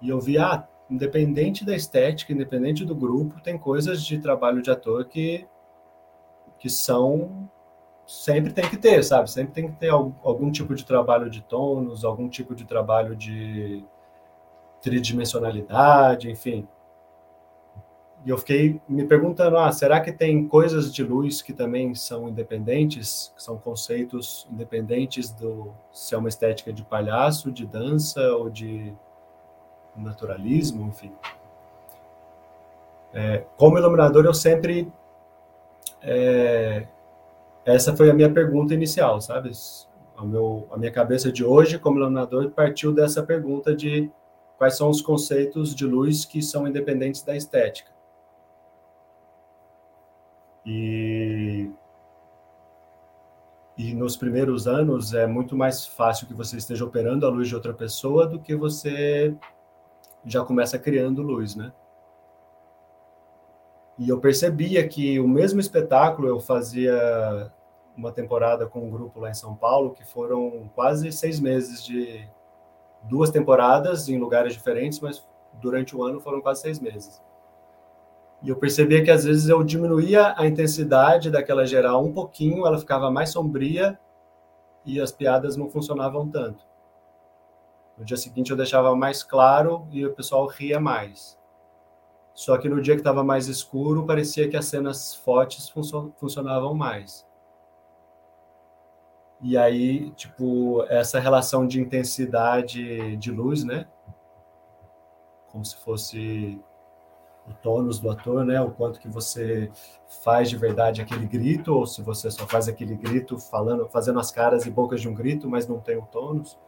e 0.01 0.09
eu 0.09 0.21
via, 0.21 0.47
ah, 0.47 0.69
independente 0.91 1.65
da 1.65 1.75
estética, 1.75 2.33
independente 2.33 2.85
do 2.85 2.95
grupo, 2.95 3.41
tem 3.41 3.59
coisas 3.59 4.03
de 4.03 4.19
trabalho 4.19 4.63
de 4.63 4.71
ator 4.71 5.05
que, 5.05 5.47
que 6.59 6.71
são 6.71 7.49
sempre 8.07 8.53
tem 8.53 8.69
que 8.69 8.77
ter, 8.77 9.03
sabe? 9.03 9.31
Sempre 9.31 9.53
tem 9.53 9.71
que 9.71 9.77
ter 9.77 9.91
algum 9.91 10.51
tipo 10.51 10.75
de 10.75 10.85
trabalho 10.85 11.31
de 11.31 11.41
tônus, 11.43 12.05
algum 12.05 12.29
tipo 12.29 12.55
de 12.55 12.65
trabalho 12.65 13.17
de 13.17 13.85
tridimensionalidade, 14.81 16.31
enfim. 16.31 16.67
E 18.25 18.31
eu 18.31 18.39
fiquei 18.39 18.81
me 18.89 19.05
perguntando, 19.05 19.57
ah, 19.57 19.73
será 19.73 20.01
que 20.01 20.13
tem 20.13 20.47
coisas 20.47 20.93
de 20.93 21.03
luz 21.03 21.43
que 21.43 21.53
também 21.53 21.95
são 21.95 22.29
independentes, 22.29 23.33
que 23.37 23.43
são 23.43 23.59
conceitos 23.59 24.47
independentes 24.51 25.31
do 25.31 25.73
se 25.93 26.15
é 26.15 26.19
uma 26.19 26.29
estética 26.29 26.73
de 26.73 26.85
palhaço, 26.85 27.51
de 27.51 27.67
dança 27.67 28.21
ou 28.37 28.49
de 28.49 28.95
naturalismo, 29.97 30.87
enfim. 30.87 31.13
É, 33.13 33.45
como 33.57 33.77
iluminador, 33.77 34.25
eu 34.25 34.33
sempre 34.33 34.91
é, 36.01 36.87
essa 37.65 37.97
foi 37.97 38.11
a 38.11 38.15
minha 38.15 38.31
pergunta 38.31 38.75
inicial, 38.75 39.21
sabe? 39.21 39.53
O 40.19 40.25
meu, 40.25 40.67
a 40.71 40.77
minha 40.77 40.91
cabeça 40.91 41.31
de 41.31 41.45
hoje, 41.45 41.79
como 41.79 41.99
iluminador, 41.99 42.51
partiu 42.51 42.93
dessa 42.93 43.23
pergunta 43.23 43.75
de 43.75 44.11
quais 44.59 44.77
são 44.77 44.91
os 44.91 45.01
conceitos 45.01 45.75
de 45.75 45.87
luz 45.87 46.25
que 46.25 46.43
são 46.43 46.67
independentes 46.67 47.23
da 47.23 47.37
estética. 47.37 47.92
E, 50.65 51.71
e 53.77 53.95
nos 53.95 54.17
primeiros 54.17 54.67
anos 54.67 55.13
é 55.13 55.27
muito 55.27 55.57
mais 55.57 55.87
fácil 55.87 56.27
que 56.27 56.35
você 56.35 56.57
esteja 56.57 56.85
operando 56.85 57.27
a 57.27 57.31
luz 57.31 57.49
de 57.49 57.55
outra 57.55 57.75
pessoa 57.75 58.27
do 58.27 58.39
que 58.39 58.55
você 58.55 59.35
já 60.25 60.45
começa 60.45 60.79
criando 60.79 61.23
luz, 61.23 61.57
né? 61.57 61.73
E 63.99 64.09
eu 64.09 64.19
percebia 64.21 64.87
que 64.89 65.21
o 65.21 65.29
mesmo 65.29 65.61
espetáculo 65.61 66.29
eu 66.29 66.41
fazia 66.41 67.53
uma 67.97 68.11
temporada 68.11 68.67
com 68.67 68.87
um 68.87 68.91
grupo 68.91 69.21
lá 69.21 69.31
em 69.31 69.35
São 69.35 69.55
Paulo, 69.55 69.93
que 69.93 70.05
foram 70.05 70.71
quase 70.75 71.13
seis 71.13 71.39
meses 71.39 71.85
de 71.85 72.27
duas 73.03 73.31
temporadas 73.31 74.09
em 74.09 74.19
lugares 74.19 74.55
diferentes, 74.55 74.99
mas 75.01 75.27
durante 75.55 75.95
o 75.97 76.03
ano 76.03 76.21
foram 76.21 76.41
quase 76.41 76.63
seis 76.63 76.81
meses. 76.81 77.23
E 78.43 78.49
eu 78.49 78.57
percebia 78.57 79.05
que 79.05 79.11
às 79.11 79.25
vezes 79.25 79.49
eu 79.49 79.63
diminuía 79.63 80.35
a 80.37 80.47
intensidade 80.47 81.31
daquela 81.31 81.65
geral 81.65 82.05
um 82.05 82.13
pouquinho, 82.13 82.67
ela 82.67 82.79
ficava 82.79 83.11
mais 83.11 83.31
sombria 83.31 83.99
e 84.85 85.01
as 85.01 85.13
piadas 85.13 85.57
não 85.57 85.71
funcionavam 85.71 86.29
tanto. 86.29 86.65
No 87.97 88.05
dia 88.05 88.17
seguinte 88.17 88.51
eu 88.51 88.57
deixava 88.57 88.97
mais 88.97 89.23
claro 89.23 89.87
e 89.93 90.05
o 90.05 90.13
pessoal 90.13 90.47
ria 90.47 90.81
mais. 90.81 91.39
Só 92.35 92.57
que 92.59 92.69
no 92.69 92.81
dia 92.81 92.95
que 92.95 93.01
estava 93.01 93.23
mais 93.23 93.47
escuro, 93.47 94.07
parecia 94.07 94.49
que 94.49 94.57
as 94.57 94.65
cenas 94.65 95.15
fortes 95.15 95.69
funcionavam 96.17 96.75
mais. 96.75 97.27
E 99.41 99.57
aí, 99.57 100.11
tipo, 100.13 100.85
essa 100.89 101.21
relação 101.21 101.67
de 101.67 101.81
intensidade 101.81 103.17
de 103.17 103.31
luz, 103.31 103.65
né? 103.65 103.87
Como 105.49 105.65
se 105.65 105.77
fosse 105.77 106.61
o 107.49 107.53
tônus 107.55 107.99
do 107.99 108.11
ator, 108.11 108.45
né? 108.45 108.61
O 108.61 108.71
quanto 108.71 109.01
que 109.01 109.09
você 109.09 109.71
faz 110.23 110.49
de 110.49 110.57
verdade 110.57 111.03
aquele 111.03 111.27
grito, 111.27 111.75
ou 111.75 111.87
se 111.87 112.03
você 112.03 112.31
só 112.31 112.47
faz 112.47 112.69
aquele 112.69 112.95
grito 112.95 113.39
falando, 113.39 113.89
fazendo 113.89 114.21
as 114.21 114.31
caras 114.31 114.65
e 114.67 114.71
bocas 114.71 115.01
de 115.01 115.09
um 115.09 115.15
grito, 115.15 115.49
mas 115.49 115.67
não 115.67 115.81
tem 115.81 115.97
o 115.97 116.03
tônus. 116.03 116.59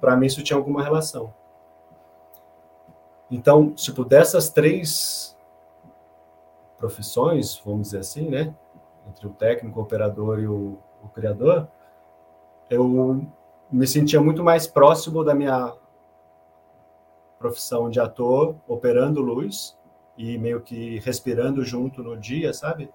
Para 0.00 0.16
mim 0.16 0.26
isso 0.26 0.42
tinha 0.42 0.56
alguma 0.56 0.82
relação. 0.82 1.32
Então, 3.30 3.72
tipo, 3.72 4.04
dessas 4.04 4.48
três 4.48 5.36
profissões, 6.78 7.60
vamos 7.64 7.88
dizer 7.88 7.98
assim, 7.98 8.28
né? 8.28 8.54
Entre 9.08 9.26
o 9.26 9.30
técnico, 9.30 9.78
o 9.78 9.82
operador 9.82 10.40
e 10.40 10.48
o, 10.48 10.78
o 11.02 11.08
criador, 11.08 11.68
eu 12.70 13.26
me 13.70 13.86
sentia 13.86 14.20
muito 14.20 14.42
mais 14.42 14.66
próximo 14.66 15.22
da 15.22 15.34
minha 15.34 15.74
profissão 17.38 17.88
de 17.88 18.00
ator, 18.00 18.56
operando 18.66 19.20
luz 19.20 19.77
e 20.18 20.36
meio 20.36 20.60
que 20.60 20.98
respirando 20.98 21.64
junto 21.64 22.02
no 22.02 22.16
dia, 22.16 22.52
sabe? 22.52 22.90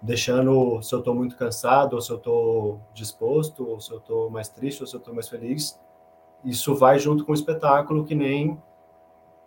Deixando 0.00 0.80
se 0.80 0.94
eu 0.94 1.00
estou 1.00 1.14
muito 1.14 1.36
cansado, 1.36 1.92
ou 1.92 2.00
se 2.00 2.10
eu 2.10 2.16
estou 2.16 2.80
disposto, 2.94 3.68
ou 3.68 3.80
se 3.80 3.92
eu 3.92 3.98
estou 3.98 4.30
mais 4.30 4.48
triste, 4.48 4.80
ou 4.80 4.86
se 4.86 4.96
eu 4.96 4.98
estou 4.98 5.14
mais 5.14 5.28
feliz. 5.28 5.78
Isso 6.42 6.74
vai 6.74 6.98
junto 6.98 7.24
com 7.24 7.32
o 7.32 7.34
espetáculo, 7.34 8.04
que 8.04 8.14
nem 8.14 8.58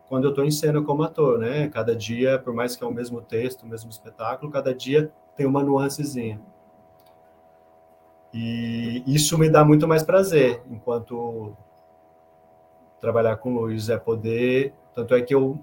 quando 0.07 0.25
eu 0.25 0.29
estou 0.29 0.45
em 0.45 0.51
cena 0.51 0.81
como 0.83 1.01
ator, 1.01 1.39
né? 1.39 1.67
Cada 1.69 1.95
dia, 1.95 2.37
por 2.37 2.53
mais 2.53 2.75
que 2.75 2.83
é 2.83 2.87
o 2.87 2.93
mesmo 2.93 3.19
texto, 3.19 3.63
o 3.63 3.67
mesmo 3.67 3.89
espetáculo, 3.89 4.51
cada 4.51 4.75
dia 4.75 5.11
tem 5.35 5.47
uma 5.47 5.63
nuancezinha. 5.63 6.39
E 8.33 9.03
isso 9.07 9.37
me 9.37 9.49
dá 9.49 9.65
muito 9.65 9.87
mais 9.87 10.03
prazer, 10.03 10.61
enquanto 10.69 11.57
trabalhar 12.99 13.37
com 13.37 13.55
luz 13.55 13.89
é 13.89 13.97
poder, 13.97 14.73
tanto 14.93 15.15
é 15.15 15.21
que 15.21 15.33
eu 15.33 15.59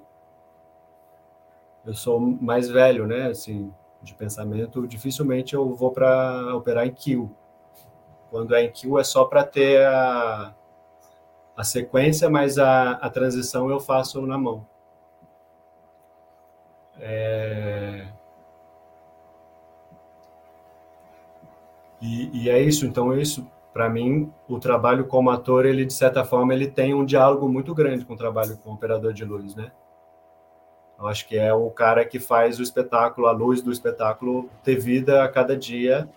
eu 1.89 1.95
sou 1.95 2.21
mais 2.21 2.69
velho, 2.69 3.07
né, 3.07 3.29
assim, 3.29 3.73
de 4.03 4.15
pensamento, 4.15 4.87
dificilmente 4.87 5.55
eu 5.55 5.75
vou 5.75 5.91
para 5.91 6.55
operar 6.55 6.87
em 6.87 6.93
kill. 6.93 7.35
Quando 8.31 8.55
é 8.55 8.65
em 8.65 8.71
kill 8.71 8.99
é 8.99 9.05
só 9.05 9.25
para 9.25 9.43
ter 9.43 9.85
a 9.87 10.55
a 11.57 11.65
sequência, 11.65 12.31
mas 12.31 12.57
a, 12.57 12.93
a 12.93 13.11
transição 13.11 13.69
eu 13.69 13.81
faço 13.81 14.25
na 14.25 14.39
mão. 14.39 14.65
É... 17.01 18.07
E, 22.01 22.45
e, 22.45 22.51
é 22.51 22.63
isso, 22.63 22.87
então 22.87 23.13
é 23.13 23.21
isso, 23.21 23.51
para 23.73 23.89
mim, 23.89 24.33
o 24.49 24.61
trabalho 24.61 25.07
como 25.07 25.31
ator, 25.31 25.67
ele 25.67 25.85
de 25.85 25.93
certa 25.93 26.25
forma, 26.25 26.55
ele 26.55 26.69
tem 26.69 26.95
um 26.95 27.05
diálogo 27.05 27.49
muito 27.49 27.75
grande 27.75 28.05
com 28.05 28.15
o 28.15 28.17
trabalho 28.17 28.57
como 28.59 28.77
operador 28.77 29.13
de 29.13 29.25
luz, 29.25 29.57
né? 29.57 29.73
Eu 30.99 31.07
acho 31.07 31.29
que 31.29 31.39
é 31.39 31.55
o 31.55 31.71
cara 31.71 32.05
que 32.05 32.19
faz 32.19 32.59
o 32.59 32.63
espetáculo, 32.63 33.29
a 33.29 33.33
luz 33.33 33.63
do 33.63 33.71
espetáculo 33.71 34.51
ter 34.65 34.77
vida 34.77 35.23
a 35.23 35.29
cada 35.29 35.57
dia 35.57 36.09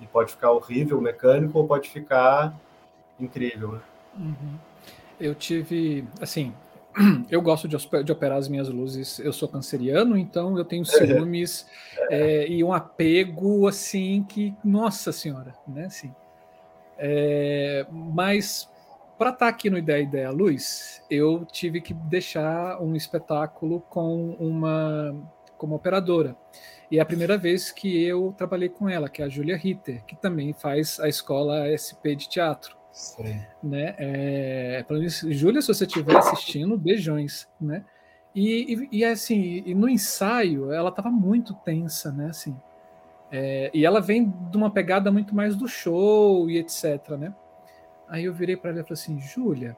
e 0.00 0.06
pode 0.06 0.32
ficar 0.32 0.50
horrível, 0.50 1.00
mecânico, 1.00 1.58
ou 1.58 1.66
pode 1.66 1.88
ficar 1.88 2.54
incrível, 3.18 3.72
né? 3.72 3.80
Uhum. 4.18 4.58
Eu 5.18 5.34
tive, 5.34 6.06
assim, 6.20 6.52
eu 7.30 7.40
gosto 7.40 7.66
de, 7.66 7.76
operar 8.12 8.36
as 8.36 8.48
minhas 8.48 8.68
luzes. 8.68 9.18
Eu 9.18 9.32
sou 9.32 9.48
canceriano, 9.48 10.16
então 10.18 10.58
eu 10.58 10.64
tenho 10.64 10.84
ciúmes 10.86 11.66
é, 12.10 12.46
e 12.46 12.62
um 12.62 12.72
apego 12.72 13.66
assim 13.66 14.24
que, 14.28 14.54
nossa 14.62 15.10
senhora, 15.10 15.54
né? 15.66 15.86
Assim, 15.86 16.14
é, 16.98 17.86
mas 17.90 18.68
para 19.18 19.30
estar 19.30 19.46
tá 19.46 19.48
aqui 19.48 19.70
no 19.70 19.78
Ideia 19.78 20.02
Ideia 20.02 20.30
Luz, 20.30 21.02
eu 21.10 21.44
tive 21.44 21.80
que 21.80 21.94
deixar 21.94 22.80
um 22.80 22.94
espetáculo 22.94 23.80
com 23.88 24.36
uma 24.38 25.14
como 25.56 25.74
operadora. 25.74 26.36
E 26.90 26.98
é 26.98 27.02
a 27.02 27.06
primeira 27.06 27.36
vez 27.36 27.72
que 27.72 28.04
eu 28.04 28.34
trabalhei 28.36 28.68
com 28.68 28.88
ela, 28.88 29.08
que 29.08 29.22
é 29.22 29.24
a 29.24 29.28
Julia 29.28 29.56
Ritter, 29.56 30.04
que 30.04 30.14
também 30.14 30.52
faz 30.52 31.00
a 31.00 31.08
escola 31.08 31.66
SP 31.72 32.14
de 32.14 32.28
teatro. 32.28 32.76
Sim. 32.92 33.40
Né? 33.62 33.94
É, 33.98 34.84
Júlia, 35.28 35.60
se 35.60 35.68
você 35.68 35.84
estiver 35.84 36.16
assistindo, 36.16 36.78
beijões, 36.78 37.48
né? 37.60 37.84
E, 38.34 38.88
e, 38.92 38.98
e 38.98 39.04
assim, 39.04 39.62
e 39.64 39.74
no 39.74 39.88
ensaio 39.88 40.70
ela 40.70 40.90
estava 40.90 41.10
muito 41.10 41.54
tensa, 41.54 42.12
né? 42.12 42.26
Assim, 42.26 42.54
é, 43.32 43.70
e 43.74 43.84
ela 43.84 44.00
vem 44.00 44.32
de 44.50 44.56
uma 44.56 44.70
pegada 44.70 45.10
muito 45.10 45.34
mais 45.34 45.56
do 45.56 45.66
show 45.66 46.48
e 46.48 46.58
etc, 46.58 47.10
né? 47.18 47.34
Aí 48.08 48.24
eu 48.24 48.34
virei 48.34 48.56
para 48.56 48.70
ela 48.70 48.80
e 48.80 48.82
falei 48.82 48.94
assim, 48.94 49.20
Júlia, 49.20 49.76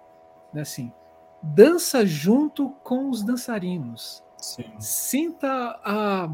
né, 0.53 0.63
assim, 0.63 0.93
dança 1.43 2.05
junto 2.07 2.71
com 2.83 3.11
os 3.11 3.23
dançarinos. 3.23 4.25
Sim. 4.37 4.73
Sinta 4.79 5.81
a, 5.85 6.31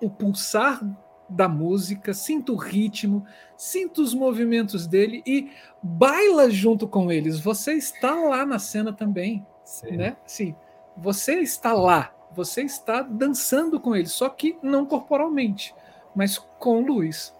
o 0.00 0.08
pulsar 0.08 0.80
da 1.28 1.48
música, 1.48 2.12
sinta 2.12 2.52
o 2.52 2.56
ritmo, 2.56 3.24
sinta 3.56 4.02
os 4.02 4.14
movimentos 4.14 4.86
dele 4.86 5.22
e 5.26 5.50
baila 5.82 6.50
junto 6.50 6.86
com 6.86 7.10
eles. 7.10 7.40
Você 7.40 7.72
está 7.74 8.14
lá 8.14 8.44
na 8.44 8.58
cena 8.58 8.92
também, 8.92 9.46
Sim. 9.64 9.96
né? 9.96 10.16
Sim, 10.26 10.54
você 10.96 11.40
está 11.40 11.72
lá, 11.72 12.12
você 12.32 12.62
está 12.62 13.02
dançando 13.02 13.80
com 13.80 13.96
eles, 13.96 14.12
só 14.12 14.28
que 14.28 14.58
não 14.62 14.84
corporalmente, 14.84 15.74
mas 16.14 16.38
com 16.58 16.80
luz. 16.80 17.34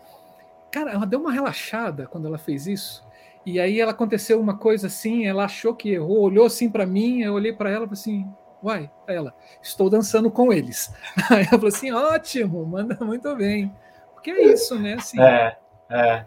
cara, 0.70 0.92
ela 0.92 1.07
deu 1.07 1.20
uma 1.20 1.32
relaxada 1.32 2.07
quando 2.07 2.26
ela 2.26 2.38
fez 2.38 2.66
isso. 2.66 3.05
E 3.45 3.59
aí 3.59 3.80
ela 3.80 3.90
aconteceu 3.90 4.40
uma 4.40 4.57
coisa 4.57 4.86
assim, 4.86 5.26
ela 5.26 5.45
achou 5.45 5.74
que 5.74 5.90
errou, 5.90 6.20
olhou 6.20 6.47
assim 6.47 6.70
para 6.70 6.86
mim, 6.86 7.22
eu 7.22 7.34
olhei 7.34 7.53
para 7.53 7.70
ela 7.70 7.84
e 7.84 7.88
falei 7.88 8.01
assim, 8.01 8.32
uai, 8.62 8.90
ela, 9.07 9.34
estou 9.61 9.90
dançando 9.90 10.30
com 10.30 10.53
eles. 10.53 10.95
Aí 11.28 11.40
ela 11.40 11.51
falou 11.51 11.66
assim, 11.66 11.90
ótimo, 11.90 12.64
manda 12.64 12.97
muito 13.05 13.34
bem. 13.34 13.74
Porque 14.14 14.30
é 14.30 14.53
isso, 14.53 14.78
né? 14.78 14.95
Assim, 14.95 15.20
é, 15.20 15.57
é. 15.90 16.26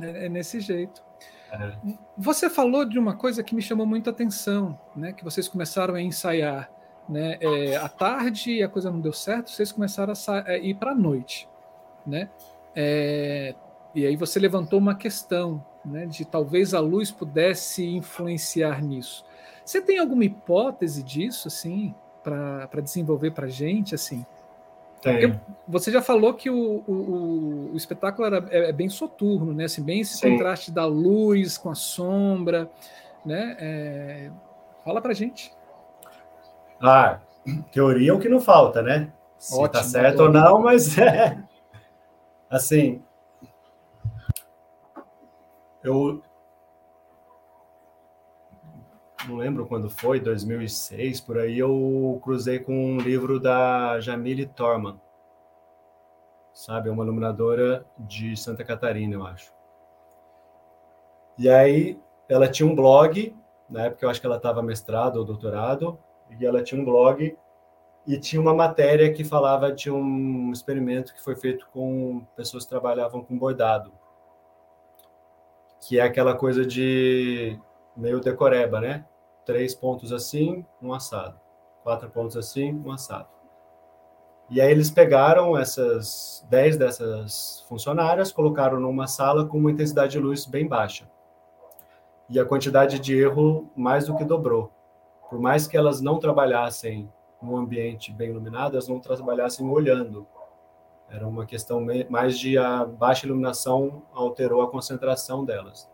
É, 0.00 0.26
é 0.26 0.28
nesse 0.28 0.60
jeito. 0.60 1.02
É. 1.50 1.72
Você 2.16 2.48
falou 2.48 2.84
de 2.84 2.98
uma 2.98 3.16
coisa 3.16 3.42
que 3.42 3.54
me 3.54 3.62
chamou 3.62 3.84
muito 3.84 4.08
a 4.08 4.12
atenção, 4.12 4.78
né? 4.94 5.12
Que 5.12 5.24
vocês 5.24 5.48
começaram 5.48 5.94
a 5.94 6.00
ensaiar, 6.00 6.70
né? 7.08 7.38
É, 7.40 7.76
à 7.76 7.88
tarde 7.88 8.52
e 8.52 8.62
a 8.62 8.68
coisa 8.68 8.90
não 8.90 9.00
deu 9.00 9.12
certo, 9.12 9.50
vocês 9.50 9.72
começaram 9.72 10.12
a 10.46 10.56
ir 10.58 10.74
para 10.74 10.92
a 10.92 10.94
noite, 10.94 11.48
né? 12.06 12.30
É, 12.74 13.54
e 13.92 14.06
aí 14.06 14.14
você 14.14 14.38
levantou 14.38 14.78
uma 14.78 14.94
questão, 14.94 15.64
né? 15.84 16.06
De 16.06 16.24
talvez 16.24 16.74
a 16.74 16.80
luz 16.80 17.10
pudesse 17.10 17.86
influenciar 17.86 18.82
nisso. 18.82 19.24
Você 19.64 19.80
tem 19.80 19.98
alguma 19.98 20.24
hipótese 20.24 21.02
disso, 21.02 21.48
assim, 21.48 21.94
para 22.22 22.80
desenvolver 22.82 23.30
para 23.30 23.46
gente, 23.46 23.94
assim? 23.94 24.24
Tem. 25.00 25.40
Você 25.66 25.90
já 25.90 26.02
falou 26.02 26.34
que 26.34 26.50
o, 26.50 26.84
o, 26.86 27.70
o 27.72 27.76
espetáculo 27.76 28.26
era, 28.26 28.46
é, 28.50 28.68
é, 28.68 28.72
bem 28.72 28.88
soturno, 28.88 29.54
né? 29.54 29.64
Assim, 29.64 29.82
bem 29.82 30.00
esse 30.00 30.18
Sim. 30.18 30.32
contraste 30.32 30.70
da 30.70 30.84
luz 30.84 31.56
com 31.56 31.70
a 31.70 31.74
sombra, 31.74 32.70
né? 33.24 33.56
É... 33.58 34.30
Fala 34.84 35.00
para 35.00 35.14
gente. 35.14 35.52
Ah, 36.80 37.20
teoria 37.72 38.10
é 38.10 38.12
o 38.12 38.18
que 38.18 38.28
não 38.28 38.40
falta, 38.40 38.82
né? 38.82 39.10
Se 39.38 39.54
Ótimo, 39.54 39.68
tá 39.68 39.82
certo 39.82 40.24
ou 40.24 40.32
não, 40.32 40.60
mas 40.60 40.96
é 40.98 41.42
assim. 42.50 43.02
Eu 45.82 46.22
não 49.28 49.36
lembro 49.36 49.66
quando 49.66 49.88
foi, 49.88 50.20
2006, 50.20 51.20
por 51.20 51.38
aí, 51.38 51.58
eu 51.58 52.20
cruzei 52.22 52.58
com 52.58 52.72
um 52.72 52.98
livro 52.98 53.38
da 53.38 54.00
Jamile 54.00 54.46
Torman, 54.46 55.00
sabe? 56.52 56.88
É 56.88 56.92
uma 56.92 57.04
iluminadora 57.04 57.84
de 57.98 58.36
Santa 58.36 58.64
Catarina, 58.64 59.14
eu 59.14 59.26
acho. 59.26 59.52
E 61.38 61.48
aí, 61.48 61.98
ela 62.28 62.48
tinha 62.48 62.68
um 62.68 62.74
blog, 62.74 63.34
na 63.68 63.84
época 63.84 64.04
eu 64.04 64.10
acho 64.10 64.20
que 64.20 64.26
ela 64.26 64.36
estava 64.36 64.62
mestrado 64.62 65.16
ou 65.16 65.24
doutorado, 65.24 65.98
e 66.38 66.44
ela 66.44 66.62
tinha 66.62 66.80
um 66.80 66.84
blog 66.84 67.36
e 68.06 68.18
tinha 68.18 68.40
uma 68.40 68.54
matéria 68.54 69.12
que 69.12 69.24
falava 69.24 69.72
de 69.72 69.90
um 69.90 70.50
experimento 70.52 71.14
que 71.14 71.22
foi 71.22 71.36
feito 71.36 71.68
com 71.72 72.24
pessoas 72.36 72.64
que 72.64 72.70
trabalhavam 72.70 73.22
com 73.22 73.38
bordado, 73.38 73.92
que 75.80 75.98
é 75.98 76.02
aquela 76.02 76.34
coisa 76.34 76.64
de 76.64 77.58
meio 77.96 78.20
decoreba, 78.20 78.80
né? 78.80 79.04
três 79.50 79.74
pontos 79.74 80.12
assim, 80.12 80.64
um 80.80 80.92
assado. 80.92 81.38
Quatro 81.82 82.08
pontos 82.08 82.36
assim, 82.36 82.72
um 82.72 82.92
assado. 82.92 83.28
E 84.48 84.60
aí 84.60 84.70
eles 84.70 84.90
pegaram 84.90 85.56
essas 85.56 86.46
dez 86.48 86.76
dessas 86.76 87.64
funcionárias, 87.68 88.32
colocaram 88.32 88.78
numa 88.78 89.06
sala 89.06 89.46
com 89.46 89.58
uma 89.58 89.70
intensidade 89.70 90.12
de 90.12 90.18
luz 90.20 90.46
bem 90.46 90.68
baixa. 90.68 91.08
E 92.28 92.38
a 92.38 92.44
quantidade 92.44 93.00
de 93.00 93.16
erro 93.16 93.70
mais 93.76 94.06
do 94.06 94.16
que 94.16 94.24
dobrou. 94.24 94.70
Por 95.28 95.40
mais 95.40 95.66
que 95.66 95.76
elas 95.76 96.00
não 96.00 96.18
trabalhassem 96.18 97.10
num 97.42 97.56
ambiente 97.56 98.12
bem 98.12 98.30
iluminado, 98.30 98.74
elas 98.74 98.88
não 98.88 99.00
trabalhassem 99.00 99.68
olhando. 99.68 100.26
Era 101.10 101.26
uma 101.26 101.44
questão 101.44 101.84
mais 102.08 102.38
de 102.38 102.56
a 102.56 102.84
baixa 102.84 103.26
iluminação 103.26 104.02
alterou 104.12 104.62
a 104.62 104.70
concentração 104.70 105.44
delas 105.44 105.90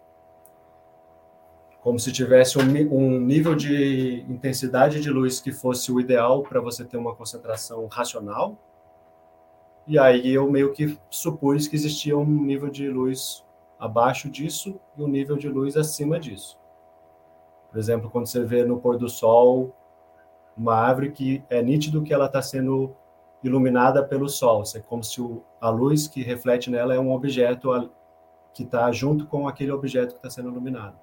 como 1.86 2.00
se 2.00 2.10
tivesse 2.10 2.58
um, 2.58 2.62
um, 2.92 3.20
nível 3.20 3.54
de 3.54 4.26
intensidade 4.28 5.00
de 5.00 5.08
luz 5.08 5.38
que 5.38 5.52
fosse 5.52 5.92
o 5.92 6.00
ideal 6.00 6.42
para 6.42 6.60
você 6.60 6.84
ter 6.84 6.96
uma 6.96 7.14
concentração 7.14 7.86
racional. 7.86 8.58
E 9.86 9.96
aí 9.96 10.34
eu 10.34 10.50
meio 10.50 10.72
que 10.72 10.98
supus 11.08 11.68
que 11.68 11.76
existia 11.76 12.18
um 12.18 12.42
nível 12.42 12.68
de 12.68 12.88
luz 12.88 13.44
abaixo 13.78 14.28
disso 14.28 14.80
e 14.98 15.02
um 15.04 15.06
nível 15.06 15.36
de 15.36 15.48
luz 15.48 15.76
acima 15.76 16.18
disso. 16.18 16.58
Por 17.70 17.78
exemplo, 17.78 18.10
quando 18.10 18.26
você 18.26 18.42
vê 18.42 18.64
no 18.64 18.80
pôr 18.80 18.98
do 18.98 19.08
sol 19.08 19.72
uma 20.56 20.74
árvore 20.74 21.12
que 21.12 21.44
é 21.48 21.62
nítido 21.62 22.02
que 22.02 22.12
ela 22.12 22.26
está 22.26 22.42
sendo 22.42 22.96
iluminada 23.47 24.05
pelo 24.05 24.28
sol, 24.28 24.62
é 24.74 24.80
como 24.80 25.03
se 25.03 25.20
o, 25.20 25.42
a 25.61 25.68
luz 25.68 26.07
que 26.09 26.22
reflete 26.22 26.70
nela 26.70 26.94
é 26.94 26.99
um 26.99 27.12
objeto 27.12 27.90
que 28.53 28.62
está 28.62 28.90
junto 28.90 29.26
com 29.26 29.47
aquele 29.47 29.72
objeto 29.72 30.12
que 30.12 30.16
está 30.16 30.30
sendo 30.30 30.51
iluminado. 30.51 30.99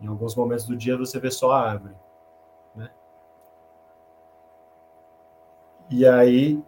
Em 0.00 0.06
alguns 0.06 0.34
momentos 0.34 0.66
do 0.66 0.76
dia 0.76 0.96
você 0.96 1.20
vê 1.20 1.30
só 1.30 1.52
a 1.52 1.60
árvore. 1.60 1.94
Né? 2.74 2.90
E 5.90 6.06
aí, 6.06 6.62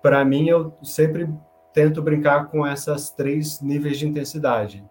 para 0.00 0.24
mim, 0.24 0.48
eu 0.48 0.72
sempre 0.82 1.28
tento 1.72 2.00
brincar 2.00 2.48
com 2.48 2.66
essas 2.66 3.10
três 3.10 3.60
níveis 3.60 3.98
de 3.98 4.06
intensidade. 4.06 4.88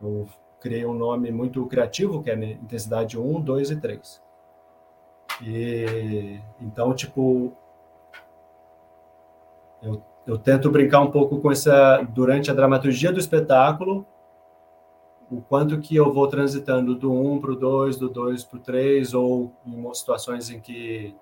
Eu 0.00 0.26
criei 0.58 0.84
um 0.84 0.94
nome 0.94 1.30
muito 1.30 1.64
criativo, 1.66 2.22
que 2.22 2.30
é 2.30 2.34
intensidade 2.34 3.18
1, 3.18 3.40
2 3.40 3.70
e 3.70 3.76
3. 3.76 4.29
E 5.42 6.40
então, 6.60 6.94
tipo, 6.94 7.52
eu, 9.82 10.02
eu 10.26 10.38
tento 10.38 10.70
brincar 10.70 11.00
um 11.00 11.10
pouco 11.10 11.40
com 11.40 11.50
essa 11.50 12.02
durante 12.02 12.50
a 12.50 12.54
dramaturgia 12.54 13.12
do 13.12 13.18
espetáculo, 13.18 14.06
o 15.30 15.40
quanto 15.40 15.78
que 15.78 15.94
eu 15.94 16.12
vou 16.12 16.26
transitando 16.26 16.94
do 16.94 17.12
1 17.12 17.40
para 17.40 17.52
o 17.52 17.56
2, 17.56 17.96
do 17.96 18.08
2 18.08 18.44
para 18.44 18.58
o 18.58 18.60
3, 18.60 19.14
ou 19.14 19.52
em 19.64 19.94
situações 19.94 20.50
em 20.50 20.60
que 20.60 21.16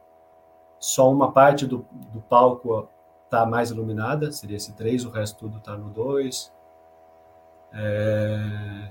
só 0.79 1.11
uma 1.11 1.31
parte 1.33 1.67
do, 1.67 1.85
do 2.13 2.21
palco 2.23 2.89
está 3.25 3.45
mais 3.45 3.71
iluminada, 3.71 4.33
seria 4.33 4.57
esse 4.57 4.75
3, 4.75 5.05
o 5.05 5.11
resto 5.11 5.39
tudo 5.39 5.59
está 5.59 5.77
no 5.77 5.91
2. 5.91 6.53
É... 7.75 8.89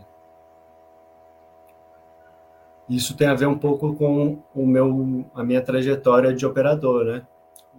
Isso 2.90 3.16
tem 3.16 3.28
a 3.28 3.34
ver 3.34 3.48
um 3.48 3.58
pouco 3.58 3.94
com 3.96 4.42
o 4.56 4.66
meu, 4.66 5.26
a 5.36 5.44
minha 5.44 5.62
trajetória 5.62 6.34
de 6.34 6.46
operador, 6.46 7.06
né? 7.06 7.28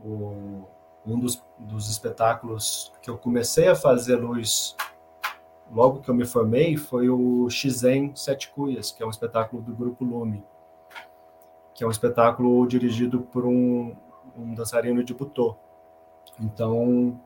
O, 0.04 0.64
um 1.06 1.18
dos, 1.18 1.42
dos 1.58 1.90
espetáculos 1.90 2.92
que 3.00 3.08
eu 3.08 3.16
comecei 3.16 3.68
a 3.68 3.74
fazer 3.74 4.16
luz 4.16 4.76
logo 5.70 6.00
que 6.00 6.08
eu 6.08 6.14
me 6.14 6.24
formei, 6.24 6.76
foi 6.76 7.08
o 7.08 7.48
Xizen 7.50 8.12
Sete 8.14 8.50
Cuias, 8.50 8.90
que 8.90 9.02
é 9.02 9.06
um 9.06 9.10
espetáculo 9.10 9.62
do 9.62 9.74
Grupo 9.74 10.04
Lume, 10.04 10.42
que 11.74 11.84
é 11.84 11.86
um 11.86 11.90
espetáculo 11.90 12.66
dirigido 12.66 13.20
por 13.20 13.44
um, 13.44 13.94
um 14.36 14.54
dançarino 14.54 15.02
de 15.04 15.14
butô. 15.14 15.56
Então, 16.40 17.20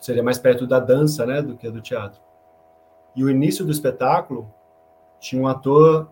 seria 0.00 0.22
mais 0.22 0.38
perto 0.38 0.66
da 0.66 0.80
dança, 0.80 1.26
né, 1.26 1.42
do 1.42 1.56
que 1.56 1.70
do 1.70 1.80
teatro. 1.80 2.20
E 3.14 3.22
o 3.22 3.30
início 3.30 3.64
do 3.64 3.70
espetáculo 3.70 4.52
tinha 5.20 5.40
um 5.40 5.46
ator 5.46 6.08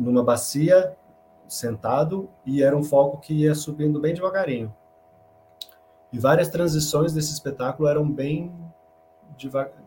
numa 0.00 0.24
bacia, 0.24 0.96
sentado, 1.46 2.30
e 2.46 2.62
era 2.62 2.76
um 2.76 2.82
foco 2.82 3.18
que 3.18 3.34
ia 3.34 3.54
subindo 3.54 4.00
bem 4.00 4.14
devagarinho. 4.14 4.74
E 6.12 6.18
várias 6.18 6.48
transições 6.48 7.12
desse 7.12 7.32
espetáculo 7.32 7.88
eram 7.88 8.10
bem 8.10 8.52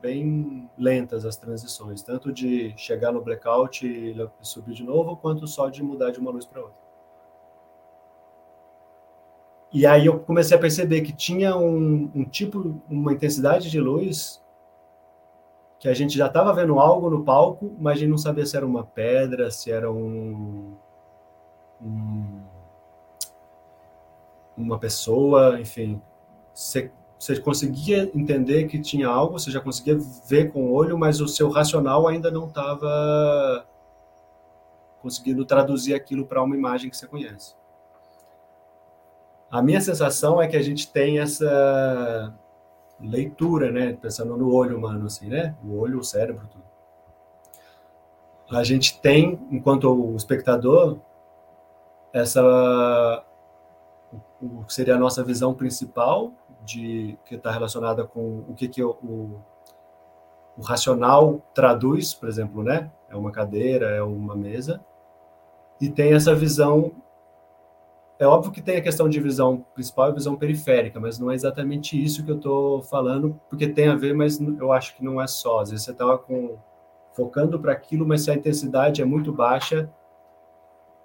bem 0.01 0.67
lentas 0.75 1.25
as 1.25 1.35
transições, 1.35 2.01
tanto 2.01 2.33
de 2.33 2.73
chegar 2.75 3.11
no 3.11 3.21
blackout 3.21 3.85
e 3.85 4.15
subir 4.41 4.73
de 4.73 4.83
novo, 4.83 5.15
quanto 5.15 5.45
só 5.45 5.69
de 5.69 5.83
mudar 5.83 6.09
de 6.09 6.19
uma 6.19 6.31
luz 6.31 6.43
para 6.43 6.61
outra. 6.61 6.83
E 9.71 9.85
aí 9.85 10.07
eu 10.07 10.19
comecei 10.19 10.57
a 10.57 10.59
perceber 10.59 11.01
que 11.01 11.11
tinha 11.11 11.55
um, 11.55 12.09
um 12.15 12.25
tipo, 12.25 12.81
uma 12.89 13.13
intensidade 13.13 13.69
de 13.69 13.79
luz 13.79 14.42
que 15.83 15.89
a 15.89 15.93
gente 15.93 16.17
já 16.17 16.27
estava 16.27 16.53
vendo 16.53 16.79
algo 16.79 17.09
no 17.09 17.25
palco, 17.25 17.75
mas 17.77 17.97
a 17.97 17.99
gente 17.99 18.09
não 18.09 18.17
sabia 18.17 18.45
se 18.45 18.55
era 18.55 18.65
uma 18.65 18.85
pedra, 18.85 19.51
se 19.51 19.69
era 19.69 19.91
um, 19.91 20.77
um 21.81 22.41
uma 24.55 24.79
pessoa, 24.79 25.59
enfim. 25.59 26.01
Você 26.53 26.89
você 27.19 27.37
conseguia 27.37 28.09
entender 28.15 28.63
que 28.67 28.79
tinha 28.79 29.09
algo, 29.09 29.37
você 29.37 29.51
já 29.51 29.59
conseguia 29.59 29.97
ver 30.25 30.53
com 30.53 30.67
o 30.67 30.71
olho, 30.71 30.97
mas 30.97 31.19
o 31.19 31.27
seu 31.27 31.49
racional 31.49 32.07
ainda 32.07 32.31
não 32.31 32.47
estava 32.47 33.65
conseguindo 35.01 35.43
traduzir 35.43 35.93
aquilo 35.95 36.25
para 36.25 36.41
uma 36.41 36.55
imagem 36.55 36.89
que 36.89 36.95
você 36.95 37.07
conhece. 37.07 37.55
A 39.51 39.61
minha 39.61 39.81
sensação 39.81 40.41
é 40.41 40.47
que 40.47 40.55
a 40.55 40.61
gente 40.61 40.89
tem 40.89 41.19
essa 41.19 42.33
leitura, 43.03 43.71
né? 43.71 43.93
Pensando 43.93 44.37
no 44.37 44.53
olho 44.53 44.77
humano, 44.77 45.05
assim, 45.05 45.27
né? 45.27 45.55
O 45.63 45.77
olho, 45.77 45.99
o 45.99 46.03
cérebro, 46.03 46.47
tudo. 46.47 46.63
A 48.51 48.63
gente 48.63 48.99
tem, 49.01 49.39
enquanto 49.51 49.91
o 49.91 50.15
espectador, 50.15 50.99
essa 52.13 53.23
o 54.41 54.63
que 54.65 54.73
seria 54.73 54.95
a 54.95 54.99
nossa 54.99 55.23
visão 55.23 55.53
principal 55.53 56.31
de 56.63 57.17
que 57.25 57.35
está 57.35 57.51
relacionada 57.51 58.05
com 58.05 58.43
o 58.47 58.53
que, 58.53 58.67
que 58.67 58.83
o, 58.83 58.91
o, 58.91 59.41
o 60.57 60.61
racional 60.61 61.41
traduz, 61.53 62.13
por 62.13 62.29
exemplo, 62.29 62.63
né? 62.63 62.91
É 63.09 63.15
uma 63.15 63.31
cadeira, 63.31 63.89
é 63.89 64.03
uma 64.03 64.35
mesa, 64.35 64.83
e 65.79 65.89
tem 65.89 66.13
essa 66.13 66.33
visão. 66.33 66.91
É 68.19 68.27
óbvio 68.27 68.51
que 68.51 68.61
tem 68.61 68.77
a 68.77 68.81
questão 68.81 69.09
de 69.09 69.19
visão 69.19 69.65
principal 69.73 70.09
e 70.09 70.13
visão 70.13 70.35
periférica, 70.35 70.99
mas 70.99 71.19
não 71.19 71.31
é 71.31 71.35
exatamente 71.35 72.01
isso 72.01 72.23
que 72.23 72.31
eu 72.31 72.37
estou 72.37 72.81
falando, 72.83 73.39
porque 73.49 73.67
tem 73.67 73.87
a 73.87 73.95
ver, 73.95 74.13
mas 74.13 74.39
eu 74.39 74.71
acho 74.71 74.95
que 74.95 75.03
não 75.03 75.21
é 75.21 75.27
só. 75.27 75.61
Às 75.61 75.71
vezes 75.71 75.85
você 75.85 75.91
estava 75.91 76.17
com 76.17 76.57
focando 77.13 77.59
para 77.59 77.71
aquilo, 77.71 78.07
mas 78.07 78.23
se 78.23 78.31
a 78.31 78.35
intensidade 78.35 79.01
é 79.01 79.05
muito 79.05 79.31
baixa, 79.31 79.89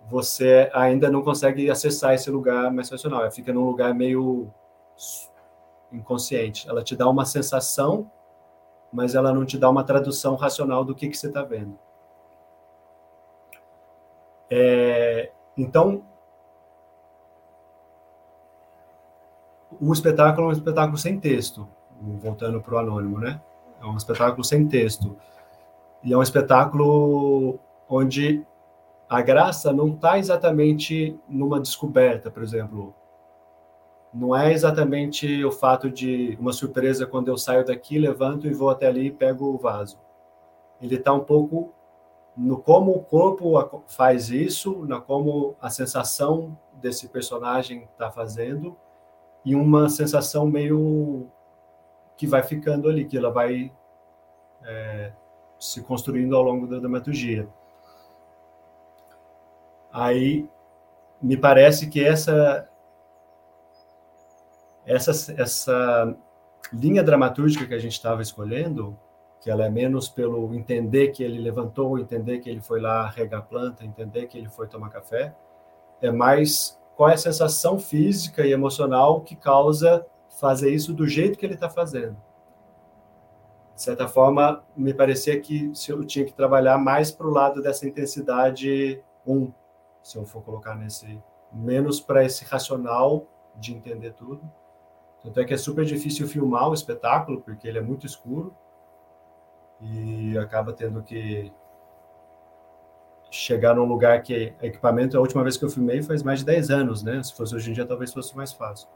você 0.09 0.71
ainda 0.73 1.11
não 1.11 1.23
consegue 1.23 1.71
acessar 1.71 2.15
esse 2.15 2.31
lugar 2.31 2.73
mais 2.73 2.89
racional. 2.89 3.21
Ela 3.21 3.31
fica 3.31 3.53
num 3.53 3.65
lugar 3.65 3.95
meio 3.95 4.51
inconsciente. 5.93 6.69
Ela 6.69 6.83
te 6.83 6.97
dá 6.97 7.09
uma 7.09 7.25
sensação, 7.25 8.11
mas 8.93 9.15
ela 9.15 9.33
não 9.33 9.45
te 9.45 9.59
dá 9.59 9.69
uma 9.69 9.85
tradução 9.85 10.35
racional 10.35 10.85
do 10.85 10.95
que, 10.95 11.09
que 11.09 11.17
você 11.17 11.29
está 11.29 11.43
vendo. 11.43 11.79
É, 14.51 15.31
então, 15.57 16.08
o 19.81 19.93
espetáculo 19.93 20.47
é 20.47 20.51
um 20.51 20.53
espetáculo 20.53 20.99
sem 20.99 21.18
texto, 21.18 21.68
voltando 22.01 22.61
para 22.61 22.74
o 22.74 22.79
anônimo, 22.79 23.18
né? 23.18 23.41
É 23.81 23.87
um 23.87 23.97
espetáculo 23.97 24.45
sem 24.45 24.66
texto. 24.66 25.16
E 26.03 26.12
é 26.12 26.16
um 26.16 26.22
espetáculo 26.22 27.59
onde 27.89 28.45
a 29.09 29.22
graça 29.22 29.72
não 29.72 29.89
está 29.89 30.18
exatamente 30.18 31.18
numa 31.29 31.61
descoberta, 31.61 32.31
por 32.31 32.43
exemplo. 32.43 32.95
Não 34.12 34.35
é 34.35 34.53
exatamente 34.53 35.45
o 35.45 35.53
fato 35.53 35.91
de 35.91 36.37
uma 36.41 36.53
surpresa 36.53 37.07
quando 37.07 37.29
eu 37.29 37.37
saio 37.37 37.64
daqui, 37.64 37.99
levanto 37.99 38.47
e 38.47 38.53
vou 38.53 38.70
até 38.70 38.87
ali 38.87 39.07
e 39.07 39.12
pego 39.12 39.47
o 39.47 39.59
vaso. 39.59 39.99
Ele 40.81 40.97
está 40.97 41.12
um 41.12 41.20
pouco 41.20 41.72
no 42.37 42.59
como 42.59 42.93
o 42.93 43.03
corpo 43.03 43.83
faz 43.89 44.31
isso, 44.31 44.85
na 44.87 45.01
como 45.01 45.57
a 45.61 45.70
sensação 45.70 46.57
desse 46.74 47.09
personagem 47.09 47.89
está 47.93 48.11
fazendo 48.11 48.76
e 49.49 49.55
uma 49.55 49.88
sensação 49.88 50.46
meio 50.46 51.26
que 52.18 52.26
vai 52.26 52.42
ficando 52.42 52.86
ali, 52.86 53.07
que 53.07 53.16
ela 53.16 53.30
vai 53.30 53.72
é, 54.62 55.11
se 55.59 55.82
construindo 55.82 56.36
ao 56.36 56.42
longo 56.42 56.66
da 56.66 56.78
dramaturgia. 56.78 57.49
Aí 59.90 60.46
me 61.22 61.34
parece 61.34 61.88
que 61.88 62.05
essa 62.05 62.68
essa 64.84 65.32
essa 65.40 66.14
linha 66.70 67.03
dramatúrgica 67.03 67.66
que 67.66 67.74
a 67.74 67.78
gente 67.78 67.92
estava 67.92 68.20
escolhendo, 68.20 68.99
que 69.40 69.51
ela 69.51 69.64
é 69.64 69.70
menos 69.70 70.11
pelo 70.11 70.55
entender 70.55 71.09
que 71.09 71.24
ele 71.24 71.38
levantou, 71.38 71.99
entender 71.99 72.40
que 72.40 72.51
ele 72.51 72.61
foi 72.61 72.82
lá 72.82 73.09
regar 73.09 73.46
planta, 73.46 73.82
entender 73.82 74.26
que 74.26 74.36
ele 74.36 74.51
foi 74.51 74.68
tomar 74.68 74.90
café, 74.90 75.34
é 76.03 76.11
mais 76.11 76.78
qual 76.99 77.09
é 77.09 77.14
a 77.14 77.18
sensação 77.18 77.78
física 77.78 78.44
e 78.44 78.53
emocional 78.53 79.22
que 79.22 79.34
causa 79.34 80.05
fazer 80.38 80.74
isso 80.74 80.92
do 80.92 81.07
jeito 81.07 81.38
que 81.38 81.46
ele 81.46 81.55
está 81.55 81.70
fazendo 81.70 82.18
de 83.78 83.84
certa 83.84 84.09
forma, 84.09 84.64
me 84.76 84.92
parecia 84.92 85.40
que 85.40 85.72
se 85.72 85.92
eu 85.92 86.05
tinha 86.05 86.24
que 86.24 86.32
trabalhar 86.32 86.76
mais 86.78 87.12
para 87.12 87.28
o 87.28 87.30
lado 87.30 87.62
dessa 87.62 87.86
intensidade 87.86 89.01
1, 89.24 89.32
um, 89.32 89.53
se 90.03 90.18
eu 90.18 90.26
for 90.26 90.42
colocar 90.42 90.74
nesse, 90.74 91.22
menos 91.53 92.01
para 92.01 92.24
esse 92.24 92.44
racional 92.44 93.28
de 93.55 93.72
entender 93.72 94.14
tudo. 94.14 94.42
Tanto 95.22 95.38
é 95.38 95.44
que 95.44 95.55
é 95.55 95.57
super 95.57 95.84
difícil 95.84 96.26
filmar 96.26 96.68
o 96.68 96.74
espetáculo, 96.74 97.40
porque 97.40 97.68
ele 97.68 97.78
é 97.78 97.80
muito 97.80 98.05
escuro 98.05 98.53
e 99.80 100.36
acaba 100.36 100.72
tendo 100.72 101.01
que 101.01 101.53
chegar 103.31 103.74
num 103.74 103.85
lugar 103.85 104.22
que 104.22 104.53
equipamento, 104.62 105.16
a 105.16 105.20
última 105.20 105.43
vez 105.43 105.57
que 105.57 105.64
eu 105.64 105.70
filmei 105.70 106.03
faz 106.03 106.22
mais 106.22 106.41
de 106.41 106.47
10 106.47 106.70
anos, 106.70 107.03
né? 107.03 107.22
Se 107.22 107.35
fosse 107.35 107.55
hoje 107.55 107.70
em 107.70 107.74
dia, 107.74 107.85
talvez 107.85 108.12
fosse 108.12 108.37
mais 108.37 108.53
fácil. 108.53 108.89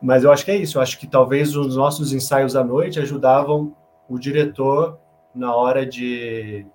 Mas 0.00 0.24
eu 0.24 0.32
acho 0.32 0.44
que 0.44 0.50
é 0.50 0.56
isso. 0.56 0.78
Eu 0.78 0.82
acho 0.82 0.98
que 0.98 1.06
talvez 1.06 1.54
os 1.54 1.76
nossos 1.76 2.12
ensaios 2.12 2.56
à 2.56 2.64
noite 2.64 2.98
ajudavam 2.98 3.76
o 4.08 4.18
diretor 4.18 4.98
na 5.34 5.54
hora 5.54 5.84
de, 5.84 6.66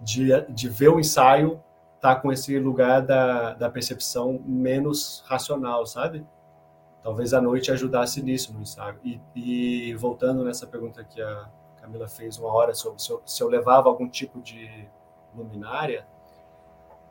de, 0.00 0.28
de 0.48 0.68
ver 0.68 0.88
o 0.88 1.00
ensaio 1.00 1.60
tá 2.00 2.14
com 2.14 2.32
esse 2.32 2.56
lugar 2.58 3.02
da, 3.02 3.54
da 3.54 3.68
percepção 3.68 4.40
menos 4.46 5.24
racional, 5.26 5.84
sabe? 5.84 6.24
Talvez 7.02 7.34
a 7.34 7.40
noite 7.40 7.72
ajudasse 7.72 8.22
nisso 8.22 8.52
no 8.52 8.62
ensaio. 8.62 9.00
E, 9.04 9.20
e 9.34 9.94
voltando 9.94 10.44
nessa 10.44 10.66
pergunta 10.66 11.02
que 11.02 11.20
a 11.20 11.50
Camila 11.88 12.06
fez 12.06 12.38
uma 12.38 12.52
hora 12.52 12.74
sobre 12.74 13.00
se 13.00 13.10
eu, 13.10 13.22
se 13.24 13.42
eu 13.42 13.48
levava 13.48 13.88
algum 13.88 14.06
tipo 14.06 14.42
de 14.42 14.86
luminária, 15.34 16.06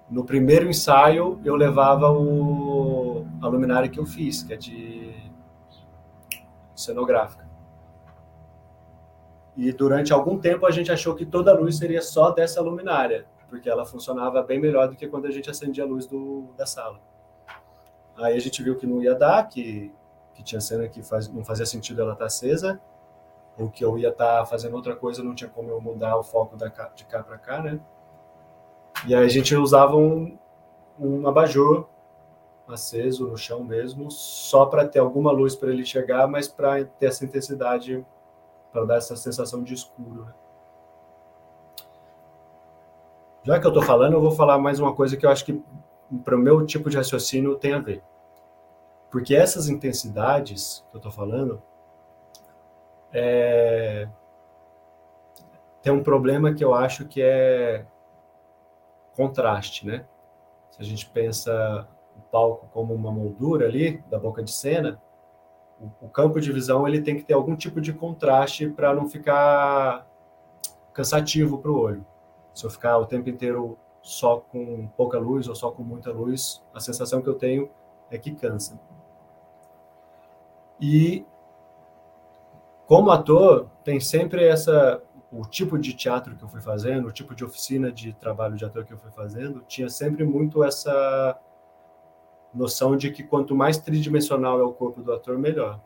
no 0.07 0.23
primeiro 0.23 0.69
ensaio, 0.69 1.41
eu 1.43 1.55
levava 1.55 2.11
o, 2.11 3.25
a 3.41 3.47
luminária 3.47 3.89
que 3.89 3.99
eu 3.99 4.05
fiz, 4.05 4.43
que 4.43 4.53
é 4.53 4.55
de 4.55 5.31
cenográfica. 6.75 7.45
E 9.55 9.71
durante 9.73 10.13
algum 10.13 10.37
tempo 10.37 10.67
a 10.67 10.71
gente 10.71 10.91
achou 10.91 11.15
que 11.15 11.25
toda 11.25 11.51
a 11.51 11.55
luz 11.55 11.77
seria 11.77 12.01
só 12.01 12.29
dessa 12.29 12.61
luminária, 12.61 13.25
porque 13.49 13.67
ela 13.67 13.83
funcionava 13.83 14.43
bem 14.43 14.59
melhor 14.59 14.87
do 14.87 14.95
que 14.95 15.07
quando 15.07 15.25
a 15.25 15.31
gente 15.31 15.49
acendia 15.49 15.83
a 15.83 15.87
luz 15.87 16.05
do, 16.05 16.53
da 16.55 16.67
sala. 16.67 17.01
Aí 18.15 18.37
a 18.37 18.39
gente 18.39 18.61
viu 18.61 18.77
que 18.77 18.85
não 18.85 19.01
ia 19.01 19.15
dar, 19.15 19.49
que, 19.49 19.91
que 20.35 20.43
tinha 20.43 20.61
cena 20.61 20.87
que 20.87 21.01
faz, 21.01 21.27
não 21.27 21.43
fazia 21.43 21.65
sentido 21.65 22.01
ela 22.01 22.13
estar 22.13 22.25
acesa, 22.25 22.79
ou 23.57 23.69
que 23.69 23.83
eu 23.83 23.97
ia 23.97 24.09
estar 24.09 24.45
fazendo 24.45 24.75
outra 24.75 24.95
coisa, 24.95 25.23
não 25.23 25.33
tinha 25.33 25.49
como 25.49 25.69
eu 25.69 25.81
mudar 25.81 26.17
o 26.17 26.23
foco 26.23 26.55
da, 26.55 26.67
de 26.67 27.05
cá 27.05 27.23
para 27.23 27.37
cá, 27.37 27.61
né? 27.61 27.79
E 29.05 29.15
aí 29.15 29.25
a 29.25 29.29
gente 29.29 29.55
usava 29.55 29.95
um, 29.95 30.37
um 30.99 31.27
abajur 31.27 31.87
aceso 32.67 33.27
no 33.27 33.37
chão 33.37 33.63
mesmo, 33.63 34.11
só 34.11 34.65
para 34.65 34.87
ter 34.87 34.99
alguma 34.99 35.31
luz 35.31 35.55
para 35.55 35.69
ele 35.69 35.85
chegar, 35.85 36.27
mas 36.27 36.47
para 36.47 36.83
ter 36.83 37.07
essa 37.07 37.23
intensidade, 37.23 38.05
para 38.71 38.85
dar 38.85 38.97
essa 38.97 39.15
sensação 39.15 39.63
de 39.63 39.73
escuro. 39.73 40.25
Né? 40.25 40.33
Já 43.43 43.59
que 43.59 43.65
eu 43.65 43.69
estou 43.69 43.83
falando, 43.83 44.13
eu 44.13 44.21
vou 44.21 44.31
falar 44.31 44.57
mais 44.57 44.79
uma 44.79 44.93
coisa 44.93 45.15
que 45.15 45.25
eu 45.25 45.29
acho 45.29 45.45
que 45.45 45.63
para 46.23 46.35
o 46.35 46.39
meu 46.39 46.65
tipo 46.65 46.89
de 46.89 46.97
raciocínio 46.97 47.55
tem 47.55 47.73
a 47.73 47.79
ver. 47.79 48.03
Porque 49.09 49.33
essas 49.33 49.69
intensidades 49.69 50.83
que 50.89 50.97
eu 50.97 50.99
estou 50.99 51.11
falando 51.11 51.61
é... 53.13 54.07
tem 55.81 55.91
um 55.91 56.03
problema 56.03 56.53
que 56.53 56.63
eu 56.63 56.73
acho 56.73 57.05
que 57.05 57.21
é 57.21 57.85
contraste, 59.15 59.85
né? 59.85 60.05
Se 60.71 60.81
a 60.81 60.85
gente 60.85 61.09
pensa 61.09 61.87
o 62.15 62.21
palco 62.31 62.67
como 62.71 62.93
uma 62.93 63.11
moldura 63.11 63.65
ali 63.65 64.03
da 64.09 64.19
boca 64.19 64.43
de 64.43 64.51
cena, 64.51 65.01
o, 65.79 66.05
o 66.05 66.09
campo 66.09 66.39
de 66.39 66.51
visão 66.51 66.87
ele 66.87 67.01
tem 67.01 67.15
que 67.15 67.23
ter 67.23 67.33
algum 67.33 67.55
tipo 67.55 67.81
de 67.81 67.93
contraste 67.93 68.69
para 68.69 68.93
não 68.93 69.07
ficar 69.07 70.07
cansativo 70.93 71.57
para 71.59 71.71
o 71.71 71.79
olho. 71.79 72.05
Se 72.53 72.65
eu 72.65 72.69
ficar 72.69 72.97
o 72.97 73.05
tempo 73.05 73.29
inteiro 73.29 73.77
só 74.01 74.37
com 74.37 74.87
pouca 74.95 75.19
luz 75.19 75.47
ou 75.47 75.55
só 75.55 75.69
com 75.69 75.83
muita 75.83 76.11
luz, 76.11 76.63
a 76.73 76.79
sensação 76.79 77.21
que 77.21 77.27
eu 77.27 77.35
tenho 77.35 77.69
é 78.09 78.17
que 78.17 78.33
cansa. 78.33 78.79
E 80.79 81.25
como 82.87 83.11
ator, 83.11 83.69
tem 83.83 83.99
sempre 83.99 84.45
essa 84.45 85.03
o 85.29 85.45
tipo 85.45 85.77
de 85.77 85.93
teatro 85.93 86.37
que 86.37 86.43
eu 86.43 86.47
fui 86.47 86.61
fazendo, 86.61 87.09
o 87.09 87.11
tipo 87.11 87.35
de 87.35 87.43
oficina 87.43 87.91
de 87.91 88.13
trabalho 88.13 88.55
de 88.55 88.63
ator 88.63 88.85
que 88.85 88.93
eu 88.93 88.97
fui 88.97 89.11
fazendo, 89.11 89.61
tinha 89.67 89.89
sempre 89.89 90.23
muito 90.23 90.63
essa 90.63 91.37
noção 92.53 92.95
de 92.95 93.11
que 93.11 93.23
quanto 93.23 93.53
mais 93.53 93.77
tridimensional 93.77 94.57
é 94.61 94.63
o 94.63 94.71
corpo 94.71 95.01
do 95.01 95.11
ator, 95.11 95.37
melhor. 95.37 95.81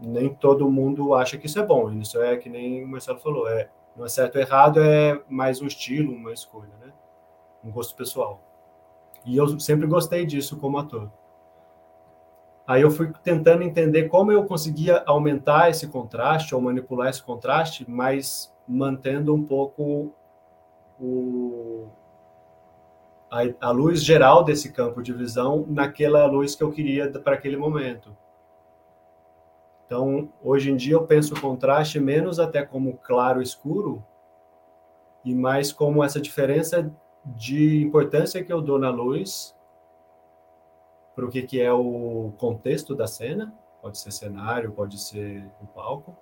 Nem 0.00 0.32
todo 0.32 0.70
mundo 0.70 1.12
acha 1.12 1.36
que 1.36 1.46
isso 1.46 1.58
é 1.58 1.66
bom, 1.66 1.90
isso 1.94 2.22
é 2.22 2.36
que 2.36 2.48
nem 2.48 2.84
o 2.84 2.88
Marcelo 2.88 3.18
falou, 3.18 3.48
é 3.48 3.68
não 3.96 4.06
é 4.06 4.08
certo 4.08 4.36
ou 4.36 4.40
errado, 4.40 4.80
é 4.80 5.20
mais 5.28 5.60
um 5.60 5.66
estilo, 5.66 6.14
uma 6.14 6.32
escolha, 6.32 6.72
né? 6.80 6.92
Um 7.64 7.70
gosto 7.72 7.96
pessoal. 7.96 8.40
E 9.26 9.36
eu 9.36 9.58
sempre 9.58 9.88
gostei 9.88 10.24
disso 10.24 10.56
como 10.56 10.78
ator. 10.78 11.10
Aí 12.72 12.80
eu 12.80 12.90
fui 12.90 13.12
tentando 13.22 13.62
entender 13.62 14.08
como 14.08 14.32
eu 14.32 14.46
conseguia 14.46 15.02
aumentar 15.04 15.68
esse 15.68 15.88
contraste 15.88 16.54
ou 16.54 16.60
manipular 16.62 17.10
esse 17.10 17.22
contraste, 17.22 17.84
mas 17.86 18.50
mantendo 18.66 19.34
um 19.34 19.44
pouco 19.44 20.10
o, 20.98 21.86
a, 23.30 23.40
a 23.60 23.70
luz 23.70 24.02
geral 24.02 24.42
desse 24.42 24.72
campo 24.72 25.02
de 25.02 25.12
visão 25.12 25.66
naquela 25.68 26.24
luz 26.24 26.54
que 26.54 26.64
eu 26.64 26.72
queria 26.72 27.10
para 27.10 27.34
aquele 27.34 27.58
momento. 27.58 28.16
Então, 29.84 30.32
hoje 30.42 30.70
em 30.70 30.76
dia 30.76 30.94
eu 30.94 31.06
penso 31.06 31.34
o 31.34 31.40
contraste 31.42 32.00
menos 32.00 32.40
até 32.40 32.64
como 32.64 32.96
claro 32.96 33.42
escuro 33.42 34.02
e 35.22 35.34
mais 35.34 35.70
como 35.70 36.02
essa 36.02 36.18
diferença 36.18 36.90
de 37.22 37.82
importância 37.82 38.42
que 38.42 38.50
eu 38.50 38.62
dou 38.62 38.78
na 38.78 38.88
luz 38.88 39.54
para 41.14 41.24
o 41.24 41.28
que, 41.28 41.42
que 41.42 41.60
é 41.60 41.72
o 41.72 42.32
contexto 42.38 42.94
da 42.94 43.06
cena, 43.06 43.52
pode 43.80 43.98
ser 43.98 44.10
cenário, 44.10 44.72
pode 44.72 44.98
ser 44.98 45.44
o 45.62 45.66
palco, 45.66 46.16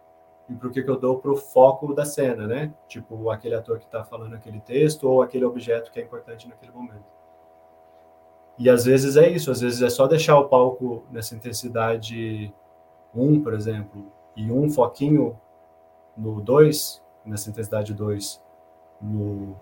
e 0.49 0.55
para 0.55 0.68
o 0.68 0.70
que, 0.70 0.82
que 0.82 0.91
eu 0.91 0.99
dou 0.99 1.18
para 1.18 1.30
o 1.30 1.36
foco 1.36 1.95
da 1.95 2.05
cena, 2.05 2.47
né? 2.47 2.74
Tipo, 2.88 3.30
aquele 3.30 3.55
ator 3.55 3.78
que 3.78 3.84
está 3.84 4.03
falando 4.03 4.34
aquele 4.34 4.61
texto 4.61 5.09
ou 5.09 5.22
aquele 5.22 5.45
objeto 5.45 5.93
que 5.93 6.01
é 6.01 6.03
importante 6.03 6.49
naquele 6.49 6.72
momento. 6.72 7.05
E 8.59 8.68
às 8.68 8.84
vezes 8.84 9.16
é 9.16 9.28
isso, 9.28 9.51
às 9.51 9.61
vezes 9.61 9.80
é 9.80 9.88
só 9.88 10.07
deixar 10.07 10.38
o 10.38 10.49
palco 10.49 11.05
nessa 11.11 11.34
intensidade 11.34 12.53
1, 13.14 13.43
por 13.43 13.55
exemplo, 13.55 14.12
e 14.36 14.51
um 14.51 14.68
foquinho 14.68 15.38
no 16.16 16.41
2, 16.41 17.03
nessa 17.24 17.49
intensidade 17.49 17.95
2, 17.95 18.43
no, 19.01 19.57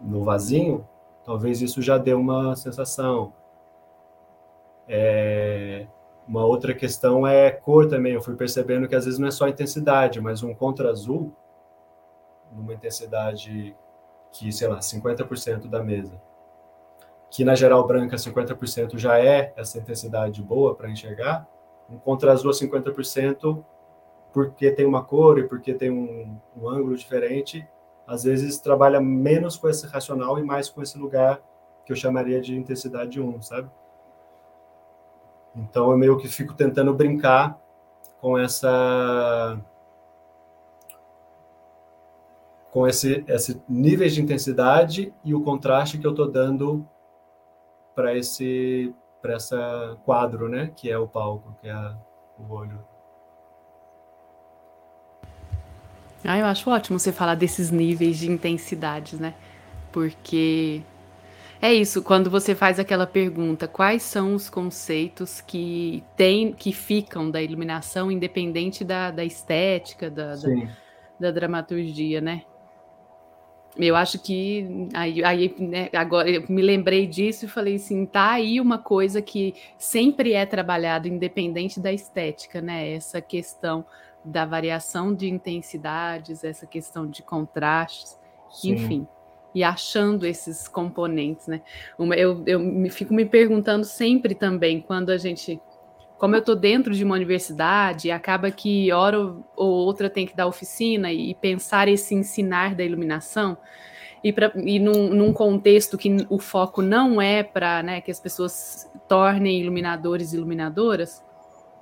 no 0.00 0.24
vazinho, 0.24 0.86
talvez 1.24 1.62
isso 1.62 1.80
já 1.80 1.96
dê 1.96 2.12
uma 2.12 2.54
sensação. 2.56 3.32
É, 4.88 5.86
uma 6.26 6.44
outra 6.44 6.74
questão 6.74 7.26
é 7.26 7.50
cor 7.50 7.88
também. 7.88 8.14
Eu 8.14 8.22
fui 8.22 8.34
percebendo 8.36 8.88
que 8.88 8.94
às 8.94 9.04
vezes 9.04 9.18
não 9.18 9.28
é 9.28 9.30
só 9.30 9.48
intensidade, 9.48 10.20
mas 10.20 10.42
um 10.42 10.54
contra 10.54 10.90
azul, 10.90 11.32
numa 12.52 12.74
intensidade 12.74 13.76
que, 14.30 14.52
sei 14.52 14.68
lá, 14.68 14.78
50% 14.78 15.68
da 15.68 15.82
mesa, 15.82 16.20
que 17.30 17.44
na 17.44 17.54
geral 17.54 17.86
branca 17.86 18.16
50% 18.16 18.98
já 18.98 19.18
é 19.18 19.52
essa 19.56 19.78
intensidade 19.78 20.42
boa 20.42 20.74
para 20.74 20.90
enxergar, 20.90 21.46
um 21.88 21.98
contra 21.98 22.32
azul 22.32 22.50
a 22.50 22.54
50% 22.54 23.62
porque 24.32 24.70
tem 24.70 24.86
uma 24.86 25.04
cor 25.04 25.38
e 25.38 25.46
porque 25.46 25.74
tem 25.74 25.90
um, 25.90 26.38
um 26.56 26.68
ângulo 26.68 26.96
diferente, 26.96 27.66
às 28.06 28.24
vezes 28.24 28.58
trabalha 28.58 29.00
menos 29.00 29.56
com 29.56 29.68
esse 29.68 29.86
racional 29.86 30.38
e 30.38 30.42
mais 30.42 30.68
com 30.70 30.82
esse 30.82 30.98
lugar 30.98 31.40
que 31.84 31.92
eu 31.92 31.96
chamaria 31.96 32.40
de 32.40 32.56
intensidade 32.56 33.20
1, 33.20 33.42
sabe? 33.42 33.70
Então 35.54 35.90
eu 35.90 35.98
meio 35.98 36.16
que 36.16 36.28
fico 36.28 36.54
tentando 36.54 36.94
brincar 36.94 37.58
com 38.20 38.38
essa 38.38 39.60
com 42.70 42.86
esse 42.86 43.24
esse 43.28 43.62
níveis 43.68 44.14
de 44.14 44.22
intensidade 44.22 45.12
e 45.24 45.34
o 45.34 45.42
contraste 45.42 45.98
que 45.98 46.06
eu 46.06 46.12
estou 46.12 46.30
dando 46.30 46.86
para 47.94 48.16
esse 48.16 48.94
para 49.20 49.34
essa 49.34 49.96
quadro, 50.04 50.48
né, 50.48 50.72
que 50.74 50.90
é 50.90 50.98
o 50.98 51.06
palco, 51.06 51.54
que 51.60 51.68
é 51.68 51.94
o 52.38 52.52
olho. 52.52 52.78
Ah, 56.24 56.38
eu 56.38 56.46
acho 56.46 56.68
ótimo 56.70 56.98
você 56.98 57.12
falar 57.12 57.34
desses 57.34 57.70
níveis 57.70 58.18
de 58.18 58.30
intensidades, 58.30 59.18
né? 59.18 59.34
Porque 59.90 60.82
é 61.64 61.72
isso, 61.72 62.02
quando 62.02 62.28
você 62.28 62.56
faz 62.56 62.80
aquela 62.80 63.06
pergunta, 63.06 63.68
quais 63.68 64.02
são 64.02 64.34
os 64.34 64.50
conceitos 64.50 65.40
que 65.40 66.02
tem, 66.16 66.52
que 66.52 66.72
ficam 66.72 67.30
da 67.30 67.40
iluminação, 67.40 68.10
independente 68.10 68.82
da, 68.82 69.12
da 69.12 69.24
estética, 69.24 70.10
da, 70.10 70.34
da, 70.34 70.48
da, 71.20 71.30
dramaturgia, 71.30 72.20
né? 72.20 72.42
Eu 73.76 73.94
acho 73.94 74.18
que 74.18 74.88
aí, 74.92 75.22
aí 75.22 75.54
né, 75.56 75.88
agora 75.92 76.28
eu 76.28 76.44
me 76.48 76.60
lembrei 76.60 77.06
disso 77.06 77.44
e 77.44 77.48
falei 77.48 77.76
assim, 77.76 78.06
tá 78.06 78.32
aí 78.32 78.60
uma 78.60 78.78
coisa 78.78 79.22
que 79.22 79.54
sempre 79.78 80.32
é 80.32 80.44
trabalhado 80.44 81.06
independente 81.06 81.78
da 81.78 81.92
estética, 81.92 82.60
né? 82.60 82.92
Essa 82.92 83.20
questão 83.20 83.86
da 84.24 84.44
variação 84.44 85.14
de 85.14 85.30
intensidades, 85.30 86.42
essa 86.42 86.66
questão 86.66 87.06
de 87.06 87.22
contrastes, 87.22 88.18
Sim. 88.50 88.72
enfim 88.72 89.06
e 89.54 89.62
achando 89.62 90.26
esses 90.26 90.66
componentes, 90.68 91.46
né? 91.46 91.62
Eu, 91.98 92.42
eu 92.46 92.58
me 92.58 92.90
fico 92.90 93.12
me 93.12 93.24
perguntando 93.24 93.84
sempre 93.84 94.34
também, 94.34 94.80
quando 94.80 95.10
a 95.10 95.16
gente. 95.16 95.60
Como 96.18 96.36
eu 96.36 96.38
estou 96.38 96.54
dentro 96.54 96.94
de 96.94 97.02
uma 97.02 97.16
universidade, 97.16 98.10
acaba 98.10 98.50
que 98.50 98.92
hora 98.92 99.18
ou 99.56 99.70
outra 99.70 100.08
tem 100.08 100.24
que 100.24 100.36
dar 100.36 100.46
oficina 100.46 101.12
e 101.12 101.34
pensar 101.34 101.88
esse 101.88 102.14
ensinar 102.14 102.76
da 102.76 102.84
iluminação, 102.84 103.58
e, 104.22 104.32
pra, 104.32 104.52
e 104.54 104.78
num, 104.78 105.08
num 105.08 105.32
contexto 105.32 105.98
que 105.98 106.24
o 106.30 106.38
foco 106.38 106.80
não 106.80 107.20
é 107.20 107.42
para 107.42 107.82
né, 107.82 108.00
que 108.00 108.10
as 108.10 108.20
pessoas 108.20 108.88
tornem 109.08 109.60
iluminadores 109.60 110.32
e 110.32 110.36
iluminadoras, 110.36 111.24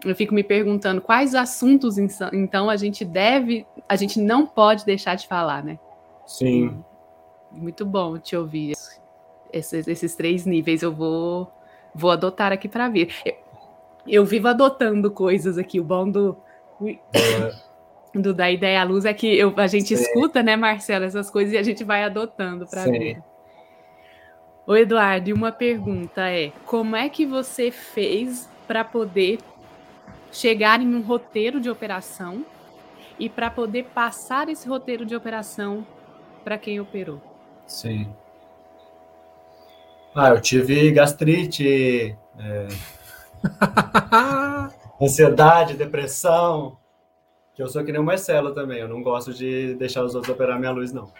eu 0.04 0.16
fico 0.16 0.34
me 0.34 0.42
perguntando 0.42 1.02
quais 1.02 1.34
assuntos 1.34 1.98
então 2.32 2.70
a 2.70 2.76
gente 2.76 3.04
deve, 3.04 3.66
a 3.86 3.96
gente 3.96 4.18
não 4.18 4.46
pode 4.46 4.86
deixar 4.86 5.14
de 5.14 5.28
falar, 5.28 5.62
né? 5.62 5.78
Sim. 6.26 6.82
Muito 7.50 7.84
bom 7.84 8.18
te 8.18 8.36
ouvir. 8.36 8.74
Esses, 9.52 9.88
esses 9.88 10.14
três 10.14 10.46
níveis 10.46 10.82
eu 10.82 10.92
vou, 10.92 11.50
vou 11.94 12.10
adotar 12.10 12.52
aqui 12.52 12.68
para 12.68 12.88
ver. 12.88 13.12
Eu, 13.24 13.34
eu, 14.06 14.24
vivo 14.24 14.48
adotando 14.48 15.10
coisas 15.10 15.58
aqui. 15.58 15.80
O 15.80 15.84
bom 15.84 16.08
do, 16.08 16.36
do 18.14 18.32
da 18.32 18.50
ideia 18.50 18.80
à 18.80 18.84
luz 18.84 19.04
é 19.04 19.12
que 19.12 19.26
eu, 19.26 19.52
a 19.56 19.66
gente 19.66 19.96
Sim. 19.96 20.02
escuta, 20.02 20.42
né, 20.42 20.56
Marcelo, 20.56 21.04
essas 21.04 21.30
coisas 21.30 21.52
e 21.52 21.58
a 21.58 21.62
gente 21.62 21.82
vai 21.82 22.04
adotando 22.04 22.66
para 22.66 22.84
ver. 22.84 23.22
O 24.66 24.76
Eduardo, 24.76 25.30
e 25.30 25.32
uma 25.32 25.50
pergunta 25.50 26.28
é: 26.28 26.52
como 26.64 26.94
é 26.94 27.08
que 27.08 27.26
você 27.26 27.70
fez 27.70 28.48
para 28.68 28.84
poder 28.84 29.38
chegar 30.30 30.80
em 30.80 30.94
um 30.94 31.02
roteiro 31.02 31.60
de 31.60 31.68
operação 31.68 32.44
e 33.18 33.28
para 33.28 33.50
poder 33.50 33.86
passar 33.86 34.48
esse 34.48 34.68
roteiro 34.68 35.04
de 35.04 35.16
operação 35.16 35.84
para 36.44 36.56
quem 36.56 36.78
operou? 36.78 37.29
Sim. 37.70 38.12
Ah, 40.12 40.30
eu 40.30 40.40
tive 40.40 40.90
gastrite, 40.90 42.18
é... 42.36 42.68
ansiedade, 45.00 45.74
depressão, 45.74 46.76
que 47.54 47.62
eu 47.62 47.68
sou 47.68 47.84
que 47.84 47.92
nem 47.92 48.00
o 48.00 48.04
Marcelo 48.04 48.52
também, 48.52 48.80
eu 48.80 48.88
não 48.88 49.02
gosto 49.02 49.32
de 49.32 49.74
deixar 49.76 50.02
os 50.02 50.16
outros 50.16 50.34
operar 50.34 50.58
minha 50.58 50.72
luz, 50.72 50.92
não. 50.92 51.12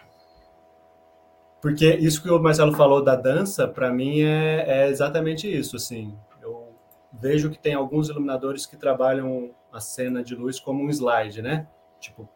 Porque 1.61 1.89
isso 1.95 2.21
que 2.21 2.29
o 2.29 2.37
Marcelo 2.37 2.73
falou 2.73 3.01
da 3.01 3.15
dança, 3.15 3.65
para 3.65 3.89
mim 3.89 4.21
é, 4.21 4.65
é 4.67 4.89
exatamente 4.89 5.47
isso, 5.49 5.77
assim. 5.77 6.13
Eu 6.41 6.75
vejo 7.13 7.49
que 7.49 7.57
tem 7.57 7.73
alguns 7.73 8.09
iluminadores 8.09 8.65
que 8.65 8.75
trabalham 8.75 9.51
a 9.71 9.79
cena 9.79 10.21
de 10.21 10.35
luz 10.35 10.59
como 10.59 10.83
um 10.83 10.89
slide, 10.89 11.41
né? 11.41 11.65
Tipo, 11.97 12.27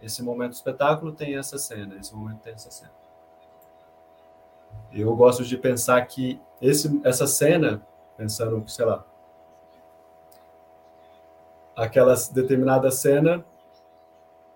esse 0.00 0.22
momento 0.22 0.50
do 0.50 0.54
espetáculo 0.54 1.10
tem 1.10 1.36
essa 1.36 1.58
cena, 1.58 1.96
esse 1.96 2.14
momento 2.14 2.42
tem 2.42 2.52
essa 2.52 2.70
cena. 2.70 3.05
Eu 4.92 5.14
gosto 5.14 5.44
de 5.44 5.56
pensar 5.56 6.00
que 6.06 6.40
esse, 6.60 7.00
essa 7.04 7.26
cena, 7.26 7.86
pensando 8.16 8.62
sei 8.68 8.84
lá, 8.84 9.04
aquela 11.76 12.14
determinada 12.32 12.90
cena 12.90 13.44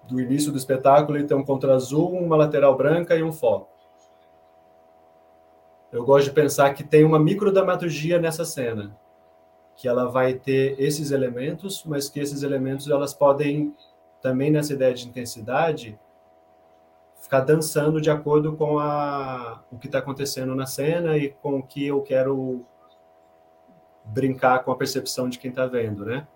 do 0.04 0.20
início 0.20 0.50
do 0.50 0.58
espetáculo 0.58 1.18
e 1.18 1.26
tem 1.26 1.36
um 1.36 1.44
contra 1.44 1.74
azul, 1.74 2.10
uma 2.10 2.36
lateral 2.36 2.76
branca 2.76 3.14
e 3.14 3.22
um 3.22 3.32
foco. 3.32 3.68
Eu 5.92 6.04
gosto 6.04 6.26
de 6.26 6.32
pensar 6.32 6.72
que 6.72 6.84
tem 6.84 7.04
uma 7.04 7.18
microdramaturgia 7.18 8.18
nessa 8.18 8.44
cena, 8.44 8.96
que 9.76 9.88
ela 9.88 10.06
vai 10.06 10.34
ter 10.34 10.80
esses 10.80 11.10
elementos, 11.10 11.84
mas 11.84 12.08
que 12.08 12.20
esses 12.20 12.42
elementos 12.42 12.88
elas 12.88 13.12
podem 13.12 13.74
também 14.22 14.50
nessa 14.50 14.72
ideia 14.72 14.94
de 14.94 15.08
intensidade 15.08 15.98
ficar 17.20 17.40
dançando 17.40 18.00
de 18.00 18.10
acordo 18.10 18.56
com 18.56 18.78
a, 18.78 19.62
o 19.70 19.78
que 19.78 19.86
está 19.86 19.98
acontecendo 19.98 20.54
na 20.54 20.66
cena 20.66 21.16
e 21.16 21.28
com 21.28 21.58
o 21.58 21.62
que 21.62 21.86
eu 21.86 22.00
quero 22.02 22.64
brincar 24.04 24.64
com 24.64 24.72
a 24.72 24.76
percepção 24.76 25.28
de 25.28 25.38
quem 25.38 25.50
está 25.50 25.66
vendo, 25.66 26.04
né? 26.04 26.26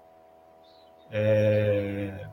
É... 1.10 2.28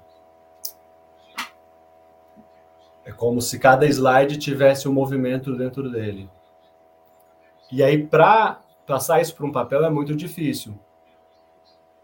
é 3.05 3.11
como 3.13 3.41
se 3.41 3.57
cada 3.57 3.85
slide 3.85 4.37
tivesse 4.37 4.87
um 4.87 4.93
movimento 4.93 5.55
dentro 5.55 5.89
dele. 5.89 6.29
E 7.71 7.81
aí, 7.81 8.05
para 8.05 8.61
passar 8.85 9.21
isso 9.21 9.33
para 9.35 9.45
um 9.45 9.51
papel 9.51 9.83
é 9.85 9.89
muito 9.89 10.13
difícil. 10.13 10.77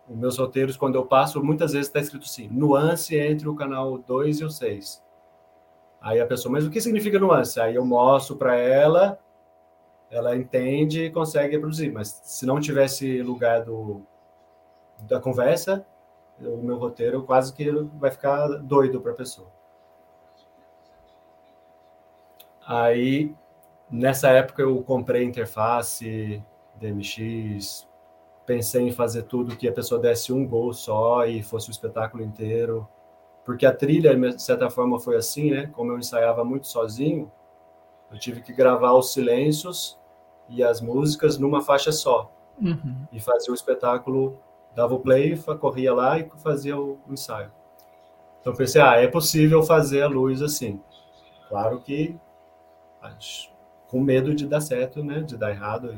Os 0.07 0.15
meus 0.15 0.38
roteiros, 0.38 0.78
quando 0.78 0.95
eu 0.95 1.06
passo, 1.06 1.44
muitas 1.44 1.74
vezes 1.74 1.88
está 1.88 1.99
escrito 1.99 2.24
assim: 2.24 2.48
nuance 2.48 3.18
entre 3.18 3.49
o 3.49 3.56
canal 3.56 3.98
2 3.98 4.40
e 4.40 4.45
o 4.45 4.49
6. 4.49 5.07
Aí 6.08 6.22
a 6.22 6.26
pessoa, 6.26 6.50
mas 6.50 6.66
o 6.66 6.70
que 6.70 6.80
significa 6.80 7.20
nuance? 7.20 7.60
Aí 7.60 7.76
eu 7.76 7.84
mostro 7.84 8.38
para 8.38 8.56
ela, 8.56 9.20
ela 10.10 10.38
entende 10.38 11.04
e 11.04 11.12
consegue 11.12 11.60
produzir. 11.60 11.92
Mas 11.92 12.22
se 12.24 12.46
não 12.46 12.62
tivesse 12.62 13.22
lugar 13.22 13.66
do, 13.66 14.02
da 15.00 15.20
conversa, 15.20 15.86
o 16.40 16.64
meu 16.64 16.78
roteiro 16.78 17.24
quase 17.24 17.52
que 17.52 17.70
vai 18.00 18.10
ficar 18.10 18.48
doido 18.48 19.02
para 19.02 19.12
a 19.12 19.16
pessoa. 19.16 19.52
Aí, 22.66 23.36
nessa 23.92 24.30
época, 24.30 24.62
eu 24.62 24.82
comprei 24.84 25.26
interface, 25.26 26.42
DMX, 26.76 27.86
pensei 28.46 28.88
em 28.88 28.94
fazer 28.94 29.24
tudo 29.24 29.58
que 29.58 29.68
a 29.68 29.74
pessoa 29.74 30.00
desse 30.00 30.32
um 30.32 30.48
gol 30.48 30.72
só 30.72 31.26
e 31.26 31.44
fosse 31.44 31.70
o 31.70 31.72
espetáculo 31.72 32.24
inteiro 32.24 32.88
porque 33.48 33.65
a 33.65 33.74
trilha, 33.74 34.14
de 34.14 34.41
certa 34.41 34.69
forma, 34.69 34.99
foi 34.99 35.15
assim, 35.15 35.52
né? 35.52 35.68
Como 35.68 35.90
eu 35.94 35.98
ensaiava 35.98 36.44
muito 36.44 36.68
sozinho, 36.68 37.32
eu 38.11 38.19
tive 38.19 38.41
que 38.41 38.52
gravar 38.52 38.91
os 38.91 39.14
silêncios 39.14 39.98
e 40.49 40.61
as 40.61 40.82
músicas 40.82 41.38
numa 41.38 41.61
faixa 41.61 41.94
só. 41.94 42.30
uhum. 42.61 43.07
e 43.10 43.22
fazia 43.22 43.49
o 43.49 43.56
espetáculo, 43.56 44.38
dava 44.76 44.95
o 44.95 44.99
play, 44.99 45.41
corria 45.61 45.94
lá 45.94 46.19
e 46.19 46.30
fazia 46.44 46.78
o, 46.78 46.99
ensaio. 47.10 47.49
Então 48.41 48.53
pensei, 48.53 48.82
ah, 48.82 48.98
é 48.98 49.07
possível 49.07 49.64
fazer 49.64 50.02
a 50.02 50.07
luz 50.10 50.41
assim. 50.41 50.82
Claro 51.48 51.80
que 51.80 52.19
com 53.88 54.02
medo 54.02 54.36
de 54.36 54.45
dar 54.45 54.60
certo, 54.60 55.02
né, 55.02 55.22
de 55.22 55.38
dar 55.38 55.52
errado. 55.52 55.98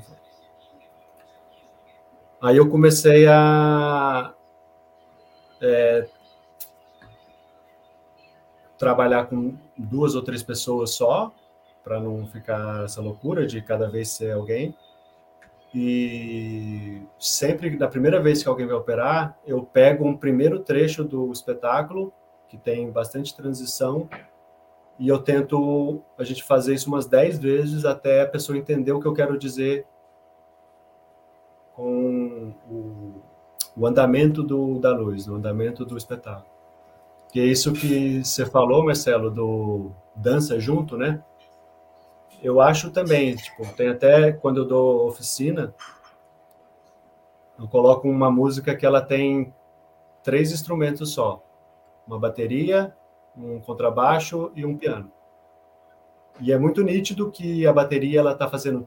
Aí 2.39 2.57
eu 2.57 2.69
comecei 2.69 3.25
a 3.27 4.35
é, 5.59 6.07
trabalhar 8.79 9.25
com 9.25 9.53
duas 9.77 10.15
ou 10.15 10.23
três 10.23 10.41
pessoas 10.41 10.91
só, 10.91 11.31
para 11.83 11.99
não 11.99 12.25
ficar 12.25 12.85
essa 12.85 13.01
loucura 13.01 13.45
de 13.45 13.61
cada 13.61 13.89
vez 13.89 14.09
ser 14.09 14.31
alguém. 14.31 14.73
E 15.75 17.03
sempre, 17.19 17.77
da 17.77 17.87
primeira 17.87 18.19
vez 18.21 18.41
que 18.41 18.49
alguém 18.49 18.65
vai 18.65 18.75
operar, 18.75 19.37
eu 19.45 19.61
pego 19.61 20.07
um 20.07 20.17
primeiro 20.17 20.59
trecho 20.59 21.03
do 21.03 21.31
espetáculo, 21.31 22.11
que 22.47 22.57
tem 22.57 22.89
bastante 22.89 23.35
transição, 23.35 24.09
e 24.97 25.07
eu 25.07 25.19
tento 25.19 26.01
a 26.17 26.23
gente 26.23 26.43
fazer 26.43 26.73
isso 26.73 26.89
umas 26.89 27.05
dez 27.05 27.37
vezes 27.37 27.85
até 27.85 28.21
a 28.21 28.27
pessoa 28.27 28.57
entender 28.57 28.91
o 28.91 28.99
que 28.99 29.07
eu 29.07 29.13
quero 29.13 29.37
dizer 29.37 29.85
com 31.73 32.53
o, 32.69 33.21
o 33.77 33.85
andamento 33.85 34.41
do, 34.41 34.79
da 34.79 34.91
luz, 34.91 35.27
o 35.27 35.35
andamento 35.35 35.85
do 35.85 35.95
espetáculo. 35.95 36.58
Que 37.31 37.39
é 37.39 37.45
isso 37.45 37.73
que 37.73 38.23
você 38.23 38.45
falou, 38.45 38.83
Marcelo, 38.83 39.29
do 39.29 39.91
dança 40.15 40.59
junto, 40.59 40.97
né? 40.97 41.23
Eu 42.41 42.59
acho 42.59 42.89
também, 42.89 43.35
tipo, 43.35 43.65
tem 43.75 43.89
até 43.89 44.31
quando 44.31 44.61
eu 44.61 44.65
dou 44.65 45.07
oficina, 45.07 45.73
eu 47.59 47.67
coloco 47.67 48.09
uma 48.09 48.31
música 48.31 48.75
que 48.75 48.85
ela 48.85 49.01
tem 49.01 49.53
três 50.23 50.51
instrumentos 50.51 51.13
só: 51.13 51.43
uma 52.07 52.17
bateria, 52.17 52.95
um 53.37 53.59
contrabaixo 53.59 54.51
e 54.55 54.65
um 54.65 54.75
piano. 54.75 55.11
E 56.39 56.51
é 56.51 56.57
muito 56.57 56.81
nítido 56.81 57.29
que 57.29 57.67
a 57.67 57.73
bateria 57.73 58.21
ela 58.21 58.31
está 58.31 58.47
fazendo 58.49 58.85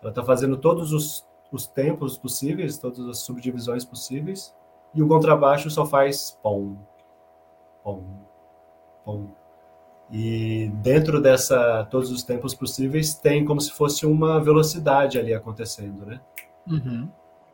ela 0.00 0.10
está 0.10 0.24
fazendo 0.24 0.56
todos 0.56 0.92
os, 0.92 1.26
os 1.52 1.66
tempos 1.66 2.16
possíveis, 2.16 2.78
todas 2.78 3.06
as 3.06 3.18
subdivisões 3.18 3.84
possíveis 3.84 4.54
e 4.94 5.02
o 5.02 5.08
contrabaixo 5.08 5.70
só 5.70 5.86
faz 5.86 6.38
pom, 6.42 6.76
pom, 7.82 8.04
pom. 9.04 9.28
E 10.12 10.68
dentro 10.82 11.20
dessa 11.20 11.86
todos 11.88 12.10
os 12.10 12.24
tempos 12.24 12.54
possíveis 12.54 13.14
tem 13.14 13.44
como 13.44 13.60
se 13.60 13.72
fosse 13.72 14.04
uma 14.04 14.40
velocidade 14.42 15.18
ali 15.18 15.32
acontecendo, 15.32 16.04
né? 16.04 16.20
Uhum. 16.66 17.08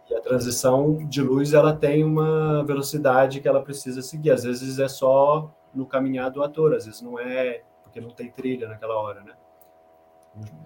E 0.09 0.15
a 0.15 0.21
transição 0.21 0.97
de 1.07 1.21
luz 1.21 1.53
ela 1.53 1.75
tem 1.75 2.03
uma 2.03 2.65
velocidade 2.65 3.41
que 3.41 3.49
ela 3.49 3.61
precisa 3.61 4.01
seguir. 4.01 4.31
Às 4.31 4.45
vezes 4.45 4.79
é 4.79 4.89
só 4.89 5.53
no 5.75 5.85
caminhar 5.85 6.31
do 6.31 6.43
ator, 6.43 6.75
às 6.75 6.87
vezes 6.87 7.03
não 7.03 7.19
é 7.19 7.63
porque 7.83 8.01
não 8.01 8.11
tem 8.11 8.31
trilha 8.31 8.69
naquela 8.69 8.99
hora, 8.99 9.23
né? 9.23 9.33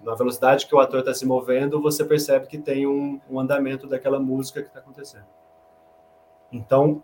Na 0.03 0.15
velocidade 0.15 0.67
que 0.67 0.75
o 0.75 0.79
ator 0.79 0.99
está 0.99 1.13
se 1.13 1.25
movendo, 1.25 1.81
você 1.81 2.05
percebe 2.05 2.47
que 2.47 2.57
tem 2.57 2.85
um, 2.85 3.19
um 3.29 3.39
andamento 3.39 3.87
daquela 3.87 4.19
música 4.19 4.61
que 4.61 4.67
está 4.67 4.79
acontecendo. 4.79 5.25
Então, 6.51 7.03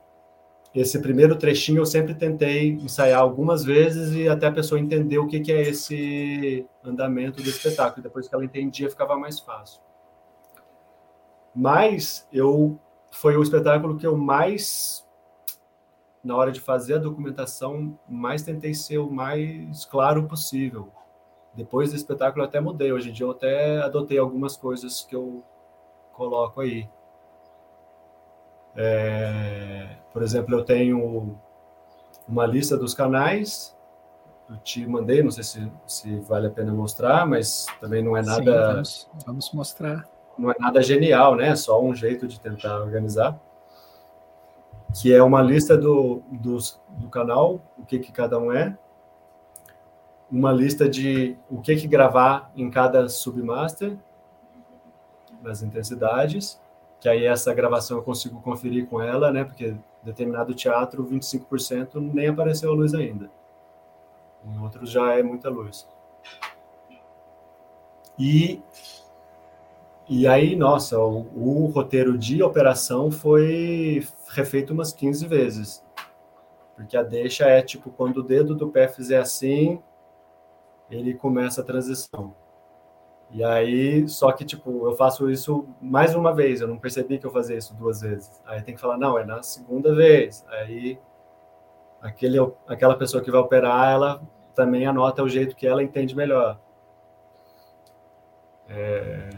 esse 0.76 1.02
primeiro 1.02 1.36
trechinho 1.36 1.80
eu 1.80 1.86
sempre 1.86 2.14
tentei 2.14 2.72
ensaiar 2.72 3.22
algumas 3.22 3.64
vezes 3.64 4.14
e 4.14 4.28
até 4.28 4.48
a 4.48 4.52
pessoa 4.52 4.80
entender 4.80 5.18
o 5.18 5.28
que, 5.28 5.40
que 5.40 5.52
é 5.52 5.62
esse 5.62 6.66
andamento 6.84 7.42
do 7.42 7.50
espetáculo. 7.50 8.04
Depois 8.04 8.28
que 8.28 8.36
ela 8.36 8.46
entendia, 8.46 8.90
ficava 8.90 9.18
mais 9.18 9.40
fácil. 9.40 9.82
Mas 11.56 12.28
eu 12.32 12.80
foi 13.12 13.36
o 13.36 13.42
espetáculo 13.42 13.98
que 13.98 14.06
eu 14.06 14.16
mais 14.16 15.08
na 16.28 16.36
hora 16.36 16.52
de 16.52 16.60
fazer 16.60 16.96
a 16.96 17.00
documentação, 17.00 17.98
mais 18.08 18.44
tentei 18.44 18.74
ser 18.74 18.98
o 18.98 19.10
mais 19.10 19.86
claro 19.86 20.28
possível. 20.28 20.92
Depois 21.54 21.92
do 21.92 21.96
espetáculo 21.96 22.44
eu 22.44 22.48
até 22.48 22.60
mudei. 22.60 22.92
Hoje 22.92 23.10
em 23.10 23.14
dia 23.14 23.26
eu 23.26 23.32
até 23.32 23.82
adotei 23.82 24.18
algumas 24.18 24.58
coisas 24.58 25.04
que 25.04 25.16
eu 25.16 25.44
coloco 26.14 26.60
aí. 26.60 26.88
É, 28.78 29.98
por 30.14 30.22
exemplo, 30.22 30.56
eu 30.56 30.64
tenho 30.64 31.36
uma 32.28 32.46
lista 32.46 32.78
dos 32.78 32.94
canais, 32.94 33.76
eu 34.48 34.58
te 34.58 34.86
mandei, 34.86 35.24
não 35.24 35.32
sei 35.32 35.44
se, 35.44 35.72
se 35.88 36.20
vale 36.20 36.48
a 36.48 36.52
pena 36.52 36.72
mostrar, 36.72 37.26
mas 37.26 37.66
também 37.82 38.04
não 38.04 38.16
é 38.16 38.22
nada. 38.22 38.42
Sim, 38.86 39.08
vamos, 39.08 39.10
vamos 39.26 39.52
mostrar. 39.52 40.08
Não 40.38 40.52
é 40.52 40.56
nada 40.60 40.82
genial, 40.84 41.36
né? 41.36 41.50
É 41.50 41.56
só 41.56 41.82
um 41.82 41.96
jeito 41.96 42.28
de 42.28 42.40
tentar 42.40 42.80
organizar. 42.80 43.40
Que 45.02 45.14
é 45.14 45.22
uma 45.22 45.42
lista 45.42 45.76
do, 45.76 46.22
do, 46.32 46.58
do 46.90 47.10
canal, 47.10 47.60
o 47.78 47.86
que, 47.86 48.00
que 48.00 48.12
cada 48.12 48.40
um 48.40 48.52
é, 48.52 48.78
uma 50.30 50.52
lista 50.52 50.88
de 50.88 51.38
o 51.50 51.62
que, 51.62 51.76
que 51.76 51.88
gravar 51.88 52.52
em 52.56 52.70
cada 52.70 53.10
submaster, 53.10 53.98
nas 55.42 55.62
intensidades, 55.62 56.60
que 57.00 57.08
aí 57.08 57.26
essa 57.26 57.54
gravação 57.54 57.98
eu 57.98 58.04
consigo 58.04 58.42
conferir 58.42 58.88
com 58.88 59.02
ela, 59.02 59.32
né? 59.32 59.44
Porque 59.44 59.76
determinado 60.04 60.54
teatro, 60.54 61.06
25% 61.06 61.96
nem 61.96 62.28
apareceu 62.28 62.72
a 62.72 62.76
luz 62.76 62.94
ainda. 62.94 63.30
Em 64.46 64.60
outros 64.60 64.90
já 64.90 65.14
é 65.14 65.24
muita 65.24 65.50
luz. 65.50 65.88
E 68.18 68.62
e 70.10 70.26
aí, 70.26 70.56
nossa, 70.56 70.98
o, 70.98 71.28
o 71.36 71.66
roteiro 71.66 72.18
de 72.18 72.42
operação 72.42 73.12
foi 73.12 74.08
refeito 74.30 74.72
umas 74.72 74.94
15 74.94 75.28
vezes. 75.28 75.84
Porque 76.78 76.96
a 76.96 77.04
deixa 77.04 77.46
é 77.46 77.62
tipo 77.62 77.90
quando 77.90 78.20
o 78.20 78.24
dedo 78.24 78.56
do 78.56 78.70
pé 78.70 78.88
fizer 78.88 79.20
assim, 79.20 79.82
ele 80.90 81.14
começa 81.14 81.60
a 81.60 81.64
transição. 81.64 82.34
E 83.30 83.44
aí, 83.44 84.08
só 84.08 84.32
que, 84.32 84.46
tipo, 84.46 84.88
eu 84.88 84.96
faço 84.96 85.30
isso 85.30 85.68
mais 85.82 86.16
uma 86.16 86.34
vez, 86.34 86.62
eu 86.62 86.68
não 86.68 86.78
percebi 86.78 87.18
que 87.20 87.26
eu 87.26 87.32
fazia 87.32 87.58
isso 87.58 87.76
duas 87.76 88.02
vezes. 88.02 88.42
Aí 88.46 88.62
tem 88.62 88.74
que 88.74 88.82
falar, 88.82 88.98
não, 88.98 89.18
é 89.20 89.26
na 89.26 89.44
segunda 89.44 89.94
vez. 89.94 90.46
Aí, 90.50 90.98
aquele, 92.02 92.38
aquela 92.68 92.96
pessoa 92.96 93.22
que 93.22 93.30
vai 93.30 93.42
operar, 93.42 93.92
ela 93.92 94.22
também 94.56 94.86
anota 94.86 95.24
o 95.24 95.30
jeito 95.30 95.56
que 95.56 95.68
ela 95.68 95.84
entende 95.84 96.16
melhor. 96.16 96.58
É... 98.70 99.30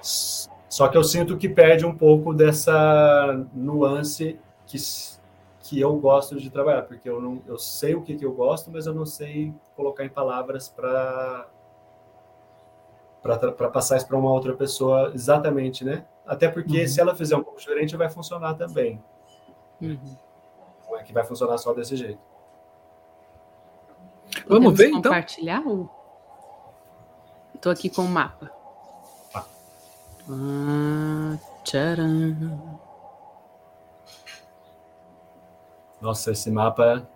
Só 0.00 0.88
que 0.88 0.96
eu 0.96 1.02
sinto 1.04 1.36
que 1.36 1.48
perde 1.48 1.84
um 1.84 1.96
pouco 1.96 2.32
dessa 2.32 3.46
nuance 3.52 4.38
que 4.66 4.78
que 5.68 5.80
eu 5.80 5.96
gosto 5.96 6.36
de 6.36 6.48
trabalhar, 6.48 6.82
porque 6.82 7.08
eu 7.08 7.20
não 7.20 7.42
eu 7.44 7.58
sei 7.58 7.94
o 7.96 8.02
que, 8.02 8.14
que 8.14 8.24
eu 8.24 8.32
gosto, 8.32 8.70
mas 8.70 8.86
eu 8.86 8.94
não 8.94 9.04
sei 9.04 9.52
colocar 9.74 10.04
em 10.04 10.08
palavras 10.08 10.68
para 10.68 11.48
para 13.26 13.68
passar 13.68 13.96
isso 13.96 14.06
para 14.06 14.16
uma 14.16 14.30
outra 14.30 14.54
pessoa 14.54 15.10
exatamente, 15.14 15.84
né? 15.84 16.04
Até 16.26 16.48
porque 16.48 16.82
uhum. 16.82 16.88
se 16.88 17.00
ela 17.00 17.14
fizer 17.14 17.36
um 17.36 17.42
pouco 17.42 17.58
diferente, 17.58 17.96
vai 17.96 18.08
funcionar 18.08 18.54
também. 18.54 19.02
Uhum. 19.80 20.16
Não 20.88 20.98
é 20.98 21.02
que 21.02 21.12
vai 21.12 21.24
funcionar 21.24 21.58
só 21.58 21.72
desse 21.72 21.96
jeito. 21.96 22.20
Vamos 24.48 24.76
ver 24.76 24.88
então. 24.88 25.02
Compartilhar? 25.02 25.62
Estou 27.54 27.72
aqui 27.72 27.88
com 27.88 28.02
o 28.02 28.08
mapa. 28.08 28.50
Ah, 29.34 29.44
ah 30.30 31.38
tcharam. 31.64 32.80
Nossa, 36.00 36.32
esse 36.32 36.50
mapa 36.50 37.08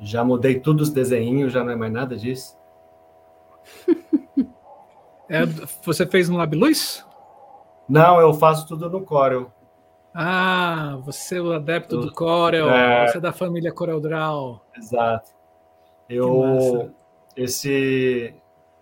já 0.00 0.24
mudei 0.24 0.60
todos 0.60 0.88
os 0.88 0.94
desenhos, 0.94 1.52
já 1.52 1.64
não 1.64 1.72
é 1.72 1.76
mais 1.76 1.92
nada 1.92 2.16
disso. 2.16 2.56
É, 5.30 5.46
você 5.84 6.04
fez 6.04 6.28
no 6.28 6.36
LabLuz? 6.36 7.06
Não, 7.88 8.20
eu 8.20 8.34
faço 8.34 8.66
tudo 8.66 8.90
no 8.90 9.02
Corel. 9.02 9.52
Ah, 10.12 10.98
você 11.04 11.38
é 11.38 11.40
o 11.40 11.52
adepto 11.52 12.00
do 12.00 12.12
Corel, 12.12 12.68
é... 12.68 13.06
você 13.06 13.18
é 13.18 13.20
da 13.20 13.32
família 13.32 13.72
CorelDRAW. 13.72 14.60
Exato. 14.76 15.30
Eu, 16.08 16.92
esse, 17.36 18.34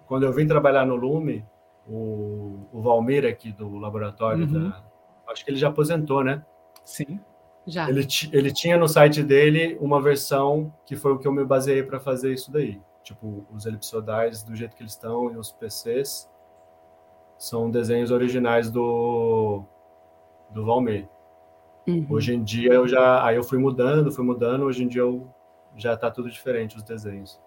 quando 0.06 0.22
eu 0.22 0.32
vim 0.32 0.46
trabalhar 0.46 0.86
no 0.86 0.96
Lume, 0.96 1.44
o, 1.86 2.66
o 2.72 2.80
Valmir 2.80 3.26
aqui 3.26 3.52
do 3.52 3.76
laboratório, 3.76 4.46
uhum. 4.46 4.70
da, 4.70 4.82
acho 5.28 5.44
que 5.44 5.50
ele 5.50 5.58
já 5.58 5.68
aposentou, 5.68 6.24
né? 6.24 6.42
Sim. 6.82 7.20
Já. 7.66 7.90
Ele, 7.90 8.06
ele 8.32 8.50
tinha 8.50 8.78
no 8.78 8.88
site 8.88 9.22
dele 9.22 9.76
uma 9.82 10.00
versão 10.00 10.72
que 10.86 10.96
foi 10.96 11.12
o 11.12 11.18
que 11.18 11.28
eu 11.28 11.32
me 11.32 11.44
baseei 11.44 11.82
para 11.82 12.00
fazer 12.00 12.32
isso 12.32 12.50
daí. 12.50 12.80
Tipo, 13.02 13.46
os 13.54 13.66
elipsodais 13.66 14.42
do 14.42 14.56
jeito 14.56 14.74
que 14.74 14.82
eles 14.82 14.92
estão 14.92 15.30
e 15.30 15.36
os 15.36 15.52
PCs 15.52 16.26
são 17.38 17.70
desenhos 17.70 18.10
originais 18.10 18.70
do, 18.70 19.62
do 20.50 20.64
Valmir. 20.66 21.08
Uhum. 21.86 22.06
Hoje 22.10 22.34
em 22.34 22.42
dia 22.42 22.74
eu 22.74 22.86
já. 22.86 23.24
Aí 23.24 23.36
eu 23.36 23.44
fui 23.44 23.58
mudando, 23.58 24.12
fui 24.12 24.24
mudando, 24.24 24.64
hoje 24.64 24.84
em 24.84 24.88
dia 24.88 25.02
eu, 25.02 25.32
já 25.76 25.94
está 25.94 26.10
tudo 26.10 26.28
diferente 26.28 26.76
os 26.76 26.82
desenhos. 26.82 27.40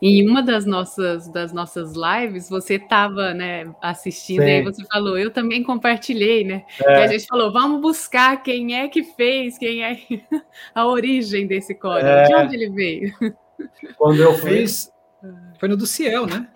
Em 0.00 0.28
uma 0.28 0.42
das 0.42 0.64
nossas, 0.64 1.28
das 1.28 1.52
nossas 1.52 1.92
lives, 1.94 2.48
você 2.48 2.76
estava 2.76 3.34
né, 3.34 3.64
assistindo 3.82 4.42
Sim. 4.42 4.48
e 4.48 4.50
aí 4.52 4.62
você 4.62 4.84
falou, 4.84 5.18
eu 5.18 5.32
também 5.32 5.64
compartilhei, 5.64 6.44
né? 6.44 6.64
É. 6.84 7.00
E 7.00 7.02
a 7.02 7.06
gente 7.08 7.26
falou, 7.26 7.52
vamos 7.52 7.80
buscar 7.80 8.40
quem 8.40 8.76
é 8.76 8.86
que 8.88 9.02
fez, 9.02 9.58
quem 9.58 9.82
é 9.82 9.98
a 10.72 10.86
origem 10.86 11.48
desse 11.48 11.74
código, 11.74 12.08
é. 12.08 12.22
de 12.22 12.34
onde 12.34 12.54
ele 12.54 12.70
veio. 12.70 13.12
Quando 13.96 14.22
eu 14.22 14.34
fiz. 14.38 14.92
Foi 15.58 15.68
no 15.68 15.76
do 15.76 15.84
Ciel, 15.84 16.26
né? 16.26 16.48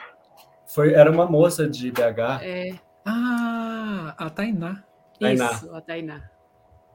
Foi, 0.72 0.94
era 0.94 1.10
uma 1.10 1.26
moça 1.26 1.68
de 1.68 1.90
BH. 1.90 2.42
É. 2.42 2.74
Ah, 3.04 4.14
a 4.16 4.30
Tainá. 4.30 4.82
Tainá. 5.20 5.52
Isso, 5.52 5.74
a 5.74 5.80
Tainá. 5.80 6.30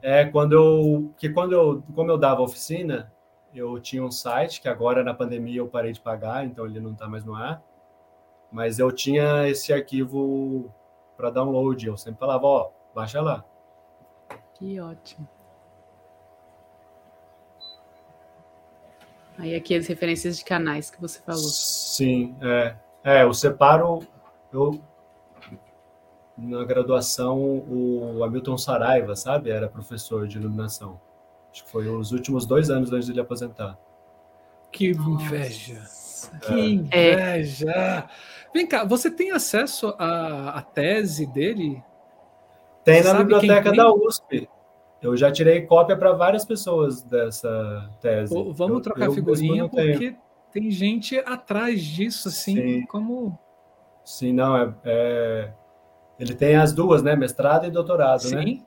É, 0.02 0.26
quando 0.26 0.54
eu. 0.54 1.14
Que 1.18 1.30
quando 1.30 1.54
eu. 1.54 1.84
Como 1.94 2.10
eu 2.10 2.18
dava 2.18 2.42
oficina, 2.42 3.12
eu 3.54 3.80
tinha 3.80 4.04
um 4.04 4.12
site 4.12 4.62
que 4.62 4.68
agora 4.68 5.04
na 5.04 5.14
pandemia 5.14 5.60
eu 5.60 5.68
parei 5.68 5.92
de 5.92 6.02
pagar, 6.02 6.46
então 6.46 6.66
ele 6.66 6.80
não 6.80 6.92
está 6.92 7.08
mais 7.08 7.24
no 7.24 7.36
ar. 7.36 7.62
Mas 8.52 8.80
eu 8.80 8.92
tinha 8.92 9.48
esse 9.48 9.72
arquivo 9.72 10.74
para 11.16 11.30
download. 11.30 11.86
Eu 11.86 11.98
sempre 11.98 12.20
falava, 12.20 12.46
ó, 12.48 12.72
baixa 12.96 13.22
lá. 13.22 13.44
Que 14.56 14.80
ótimo. 14.80 15.28
Aí 19.38 19.54
aqui 19.56 19.76
as 19.76 19.86
referências 19.86 20.38
de 20.40 20.46
canais 20.46 20.90
que 20.90 21.00
você 21.00 21.20
falou. 21.20 21.42
Sim, 21.42 22.36
é. 22.42 22.76
É, 23.08 23.24
eu 23.24 23.34
separo. 23.34 24.02
Eu, 24.52 24.82
na 26.38 26.66
graduação, 26.66 27.40
o 27.40 28.22
Hamilton 28.22 28.58
Saraiva, 28.58 29.16
sabe? 29.16 29.50
Era 29.50 29.70
professor 29.70 30.28
de 30.28 30.38
iluminação. 30.38 31.00
Acho 31.50 31.64
que 31.64 31.72
foi 31.72 31.88
os 31.88 32.12
últimos 32.12 32.46
dois 32.46 32.70
anos 32.70 32.92
antes 32.92 33.06
de 33.06 33.14
ele 33.14 33.22
aposentar. 33.22 33.80
Que 34.74 34.90
inveja! 34.90 35.82
Que 36.42 36.54
é. 36.54 36.66
inveja! 36.68 37.72
É. 37.72 38.04
Vem 38.54 38.68
cá, 38.68 38.84
você 38.84 39.10
tem 39.10 39.32
acesso 39.32 39.96
à, 39.98 40.58
à 40.58 40.62
tese 40.62 41.26
dele? 41.28 41.82
Tem 42.84 43.02
na 43.04 43.14
biblioteca 43.14 43.72
da 43.72 43.90
USP. 43.90 44.50
Eu 45.02 45.16
já 45.16 45.32
tirei 45.32 45.62
cópia 45.62 45.96
para 45.96 46.12
várias 46.12 46.44
pessoas 46.44 47.04
dessa 47.04 47.90
tese. 48.02 48.34
vamos 48.34 48.78
eu, 48.78 48.82
trocar 48.82 49.06
eu 49.06 49.14
figurinha, 49.14 49.70
porque 49.70 50.18
tem 50.58 50.72
gente 50.72 51.20
atrás 51.20 51.84
disso, 51.84 52.30
assim, 52.30 52.56
Sim. 52.56 52.86
como. 52.88 53.38
Sim, 54.04 54.34
não, 54.34 54.58
é, 54.58 54.74
é, 54.84 55.54
Ele 56.20 56.34
tem 56.34 56.56
as 56.56 56.74
duas, 56.74 57.04
né? 57.04 57.16
Mestrado 57.16 57.68
e 57.68 57.72
doutorado, 57.72 58.24
Sim. 58.24 58.36
né? 58.36 58.44
Sim. 58.44 58.66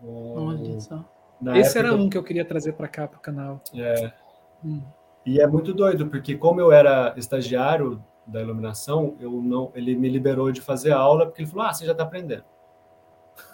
Olha 0.00 0.80
só. 0.80 1.04
Esse 1.56 1.78
era 1.78 1.92
um 1.92 2.08
que 2.08 2.16
eu 2.16 2.22
queria 2.22 2.44
trazer 2.44 2.72
para 2.74 2.86
cá, 2.86 3.08
para 3.08 3.18
o 3.18 3.20
canal. 3.20 3.60
É. 3.74 4.12
Hum. 4.64 4.80
E 5.26 5.40
é 5.40 5.46
muito 5.46 5.74
doido, 5.74 6.06
porque 6.06 6.36
como 6.36 6.60
eu 6.60 6.70
era 6.70 7.14
estagiário 7.16 8.02
da 8.24 8.40
iluminação, 8.40 9.16
eu 9.18 9.32
não, 9.42 9.72
ele 9.74 9.96
me 9.96 10.08
liberou 10.08 10.52
de 10.52 10.60
fazer 10.60 10.92
aula, 10.92 11.26
porque 11.26 11.42
ele 11.42 11.50
falou, 11.50 11.66
ah, 11.66 11.72
você 11.72 11.84
já 11.84 11.92
está 11.92 12.04
aprendendo. 12.04 12.44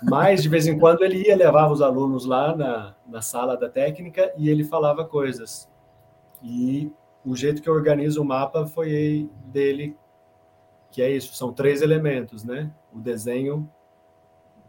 Mas, 0.03 0.43
de 0.43 0.49
vez 0.49 0.67
em 0.67 0.79
quando, 0.79 1.03
ele 1.03 1.27
ia, 1.27 1.37
levava 1.37 1.73
os 1.73 1.81
alunos 1.81 2.27
lá 2.27 2.55
na, 2.55 2.95
na 3.07 3.23
sala 3.23 3.57
da 3.57 3.69
técnica 3.69 4.33
e 4.37 4.49
ele 4.49 4.65
falava 4.65 5.05
coisas. 5.05 5.69
E 6.45 6.93
o 7.25 7.35
jeito 7.35 7.63
que 7.63 7.69
eu 7.69 7.73
organizo 7.73 8.21
o 8.21 8.25
mapa 8.25 8.67
foi 8.67 9.31
dele, 9.47 9.97
que 10.91 11.01
é 11.01 11.11
isso, 11.11 11.35
são 11.35 11.53
três 11.53 11.81
elementos, 11.81 12.45
né? 12.45 12.71
O 12.93 13.01
desenho 13.01 13.69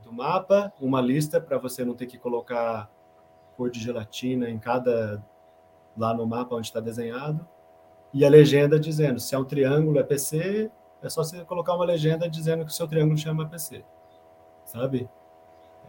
do 0.02 0.14
mapa, 0.14 0.72
uma 0.80 1.02
lista 1.02 1.42
para 1.42 1.58
você 1.58 1.84
não 1.84 1.94
ter 1.94 2.06
que 2.06 2.18
colocar 2.18 2.90
cor 3.58 3.70
de 3.70 3.80
gelatina 3.80 4.50
em 4.50 4.58
cada 4.58 5.22
lá 5.98 6.14
no 6.14 6.26
mapa 6.26 6.56
onde 6.56 6.68
está 6.68 6.80
desenhado 6.80 7.46
e 8.14 8.24
a 8.24 8.30
legenda 8.30 8.80
dizendo 8.80 9.20
se 9.20 9.36
é 9.36 9.38
um 9.38 9.44
triângulo 9.44 10.00
é 10.00 10.04
PC, 10.04 10.72
é 11.02 11.10
só 11.10 11.22
você 11.22 11.44
colocar 11.44 11.76
uma 11.76 11.84
legenda 11.84 12.30
dizendo 12.30 12.64
que 12.64 12.72
o 12.72 12.74
seu 12.74 12.88
triângulo 12.88 13.18
chama 13.18 13.46
PC, 13.46 13.84
sabe? 14.64 15.10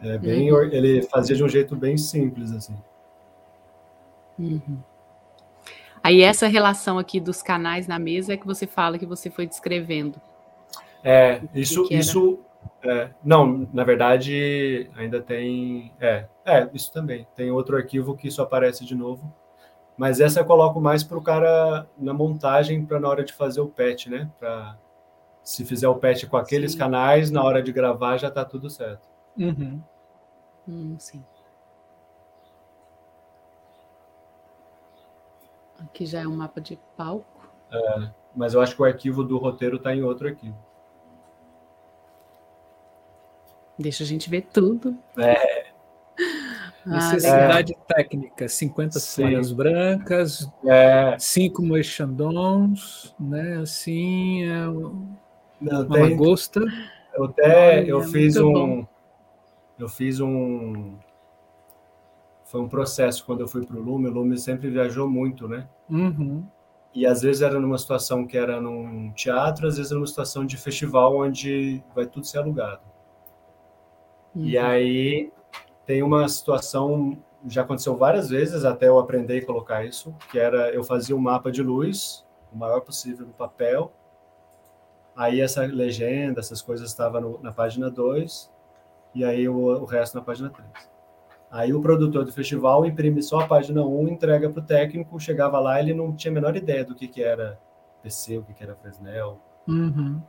É 0.01 0.19
bem, 0.19 0.53
uhum. 0.53 0.63
ele 0.65 1.03
fazia 1.03 1.37
de 1.37 1.45
um 1.45 1.49
jeito 1.49 1.77
bem 1.77 1.97
simples 1.97 2.53
assim. 2.53 2.77
Uhum. 4.37 4.79
Aí 6.07 6.23
essa 6.23 6.47
relação 6.47 7.01
aqui 7.01 7.19
dos 7.19 7.43
canais 7.43 7.89
na 7.89 7.99
mesa 7.99 8.33
é 8.33 8.37
que 8.37 8.47
você 8.47 8.65
fala 8.65 8.97
que 8.97 9.05
você 9.05 9.29
foi 9.29 9.45
descrevendo. 9.45 10.21
É, 11.03 11.43
isso, 11.53 11.83
que 11.83 11.89
que 11.89 11.95
isso 11.97 12.39
é, 12.81 13.11
não, 13.25 13.69
na 13.73 13.83
verdade, 13.83 14.89
ainda 14.95 15.21
tem. 15.21 15.93
É, 15.99 16.27
é, 16.45 16.71
isso 16.73 16.93
também. 16.93 17.27
Tem 17.35 17.51
outro 17.51 17.77
arquivo 17.77 18.17
que 18.17 18.29
isso 18.29 18.41
aparece 18.41 18.85
de 18.85 18.95
novo. 18.95 19.35
Mas 19.97 20.21
essa 20.21 20.39
eu 20.39 20.45
coloco 20.45 20.81
mais 20.81 21.03
para 21.03 21.19
o 21.19 21.23
cara 21.23 21.89
na 21.99 22.15
montagem, 22.15 22.87
para 22.87 23.01
na 23.01 23.09
hora 23.09 23.25
de 23.25 23.33
fazer 23.33 23.61
o 23.61 23.67
patch, 23.67 24.07
né? 24.07 24.31
Para 24.39 24.79
se 25.43 25.65
fizer 25.65 25.89
o 25.89 25.97
patch 25.97 26.27
com 26.27 26.37
aqueles 26.37 26.71
sim. 26.71 26.79
canais, 26.79 27.33
na 27.33 27.43
hora 27.43 27.61
de 27.61 27.73
gravar 27.73 28.17
já 28.17 28.29
está 28.29 28.45
tudo 28.45 28.71
certo. 28.71 29.09
Uhum. 29.37 29.83
Hum, 30.69 30.95
sim. 31.01 31.21
Aqui 35.87 36.05
já 36.05 36.21
é 36.21 36.27
um 36.27 36.37
mapa 36.37 36.61
de 36.61 36.79
palco. 36.97 37.49
É, 37.71 38.11
mas 38.35 38.55
eu 38.55 38.61
acho 38.61 38.75
que 38.75 38.83
o 38.83 38.85
arquivo 38.85 39.25
do 39.25 39.39
roteiro 39.39 39.77
está 39.77 39.95
em 39.95 40.03
outro 40.03 40.29
arquivo. 40.29 40.57
Deixa 43.79 44.05
a 44.05 44.07
gente 44.07 44.29
ver 44.29 44.43
tudo. 44.53 44.97
É. 45.19 45.67
Necessidade 46.85 47.73
é. 47.73 47.95
técnica, 47.95 48.49
50 48.49 48.99
Sim. 49.01 49.23
folhas 49.23 49.53
brancas, 49.53 50.49
é. 50.65 51.17
cinco 51.19 51.63
moixandons, 51.63 53.15
né? 53.19 53.59
Assim, 53.59 54.45
é 54.45 54.67
Não, 55.61 55.83
uma 55.83 55.89
tem, 55.89 56.11
lagosta. 56.11 56.61
Eu 57.15 57.25
até 57.25 57.85
eu 57.85 58.03
fiz 58.03 58.37
um 58.37 58.53
bom. 58.53 58.87
eu 59.79 59.89
fiz 59.89 60.21
um 60.21 60.97
foi 62.57 62.65
um 62.65 62.69
processo 62.69 63.23
quando 63.27 63.41
eu 63.41 63.49
fui 63.49 63.67
para 63.67 63.77
o 63.77 63.83
Lume. 63.83 64.09
O 64.09 64.13
Lume 64.13 64.39
sempre 64.39 64.71
viajou 64.71 65.07
muito, 65.07 65.47
né? 65.47 65.69
Uhum. 65.91 66.43
E 66.95 67.07
às 67.07 67.21
vezes 67.21 67.43
era 67.43 67.61
numa 67.61 67.77
situação 67.77 68.27
que 68.27 68.39
era 68.39 68.59
num 68.59 69.13
teatro, 69.13 69.67
às 69.67 69.77
vezes 69.77 69.93
era 69.93 69.99
numa 69.99 70.07
situação 70.07 70.47
de 70.47 70.57
festival 70.57 71.19
onde 71.19 71.85
vai 71.95 72.07
tudo 72.07 72.27
ser 72.27 72.39
alugado. 72.39 72.81
Uhum. 74.35 74.45
E 74.45 74.57
aí 74.57 75.31
tem 75.85 76.03
uma 76.03 76.27
situação, 76.31 77.19
já 77.47 77.61
aconteceu 77.61 77.95
várias 77.95 78.31
vezes 78.31 78.65
até 78.65 78.89
eu 78.89 78.99
aprender 78.99 79.43
a 79.43 79.47
colocar 79.47 79.85
isso, 79.85 80.15
que 80.31 80.39
era 80.39 80.71
eu 80.71 80.83
fazia 80.83 81.15
um 81.15 81.21
mapa 81.21 81.53
de 81.53 81.63
luz, 81.63 82.25
o 82.51 82.57
maior 82.57 82.81
possível 82.81 83.27
no 83.27 83.35
papel, 83.35 83.93
aí 85.15 85.43
essa 85.43 85.61
legenda, 85.61 86.41
essas 86.41 86.63
coisas 86.63 86.89
estavam 86.89 87.39
na 87.43 87.53
página 87.53 87.91
2, 87.91 88.51
e 89.15 89.27
aí 89.27 89.47
o, 89.47 89.59
o, 89.59 89.85
resto 89.85 90.15
na 90.15 90.23
página 90.23 90.49
3. 90.49 90.96
Aí 91.51 91.73
o 91.73 91.81
produtor 91.81 92.25
do 92.25 92.33
festival 92.33 92.85
imprime 92.85 93.23
só 93.23 93.41
a 93.41 93.47
página 93.47 93.83
1, 93.83 94.01
um, 94.01 94.09
entrega 94.09 94.51
para 94.51 94.61
o 94.61 94.65
técnico, 94.65 95.19
chegava 95.21 95.59
lá, 95.61 95.81
ele 95.81 95.95
não 95.95 96.15
tinha 96.15 96.31
a 96.31 96.35
menor 96.35 96.57
ideia 96.57 96.85
do 96.85 96.95
que, 96.95 97.07
que 97.07 97.23
era 97.23 97.59
PC, 98.03 98.39
o 98.39 98.43
que, 98.43 98.53
que 98.53 98.63
era 98.63 98.75
Fresnel. 98.75 99.39
Uhum. 99.67 100.21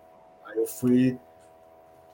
Aí 0.45 0.57
eu 0.57 0.67
fui 0.67 1.19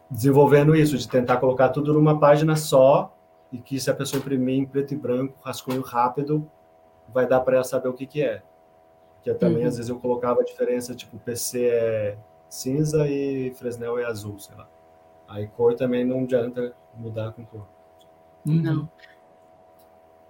desenvolvendo 0.10 0.76
isso, 0.76 0.98
de 0.98 1.08
tentar 1.08 1.38
colocar 1.38 1.70
tudo 1.70 1.94
numa 1.94 2.20
página 2.20 2.56
só 2.56 3.16
e 3.52 3.58
que 3.58 3.80
se 3.80 3.90
a 3.90 3.94
pessoa 3.94 4.20
imprimir 4.20 4.56
em 4.56 4.66
preto 4.66 4.94
e 4.94 4.98
branco, 4.98 5.38
rascunho 5.44 5.82
rápido, 5.82 6.50
vai 7.14 7.28
dar 7.28 7.42
para 7.42 7.56
ela 7.56 7.64
saber 7.64 7.90
o 7.90 7.94
que, 7.94 8.06
que 8.06 8.24
é. 8.24 8.42
Que 9.22 9.30
eu 9.30 9.38
também, 9.38 9.62
uhum. 9.62 9.68
às 9.68 9.78
vezes, 9.78 9.90
eu 9.90 10.00
colocava 10.00 10.42
a 10.42 10.44
diferença, 10.44 10.96
tipo, 10.96 11.18
PC 11.20 11.66
é 11.66 12.18
cinza 12.50 13.08
e 13.08 13.52
Fresnel 13.56 13.98
é 13.98 14.06
azul, 14.06 14.38
sei 14.40 14.56
lá. 14.56 14.68
Aí 15.28 15.48
cor 15.48 15.76
também 15.76 16.06
não 16.06 16.22
adianta 16.22 16.76
mudar 16.96 17.32
com 17.32 17.46
cor. 17.46 17.68
Uhum. 18.46 18.62
Não. 18.62 18.90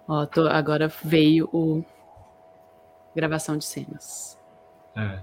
Ó, 0.06 0.26
tô, 0.26 0.46
agora 0.46 0.88
veio 1.02 1.48
o 1.52 1.84
gravação 3.14 3.56
de 3.56 3.64
cenas. 3.64 4.38
É. 4.96 5.18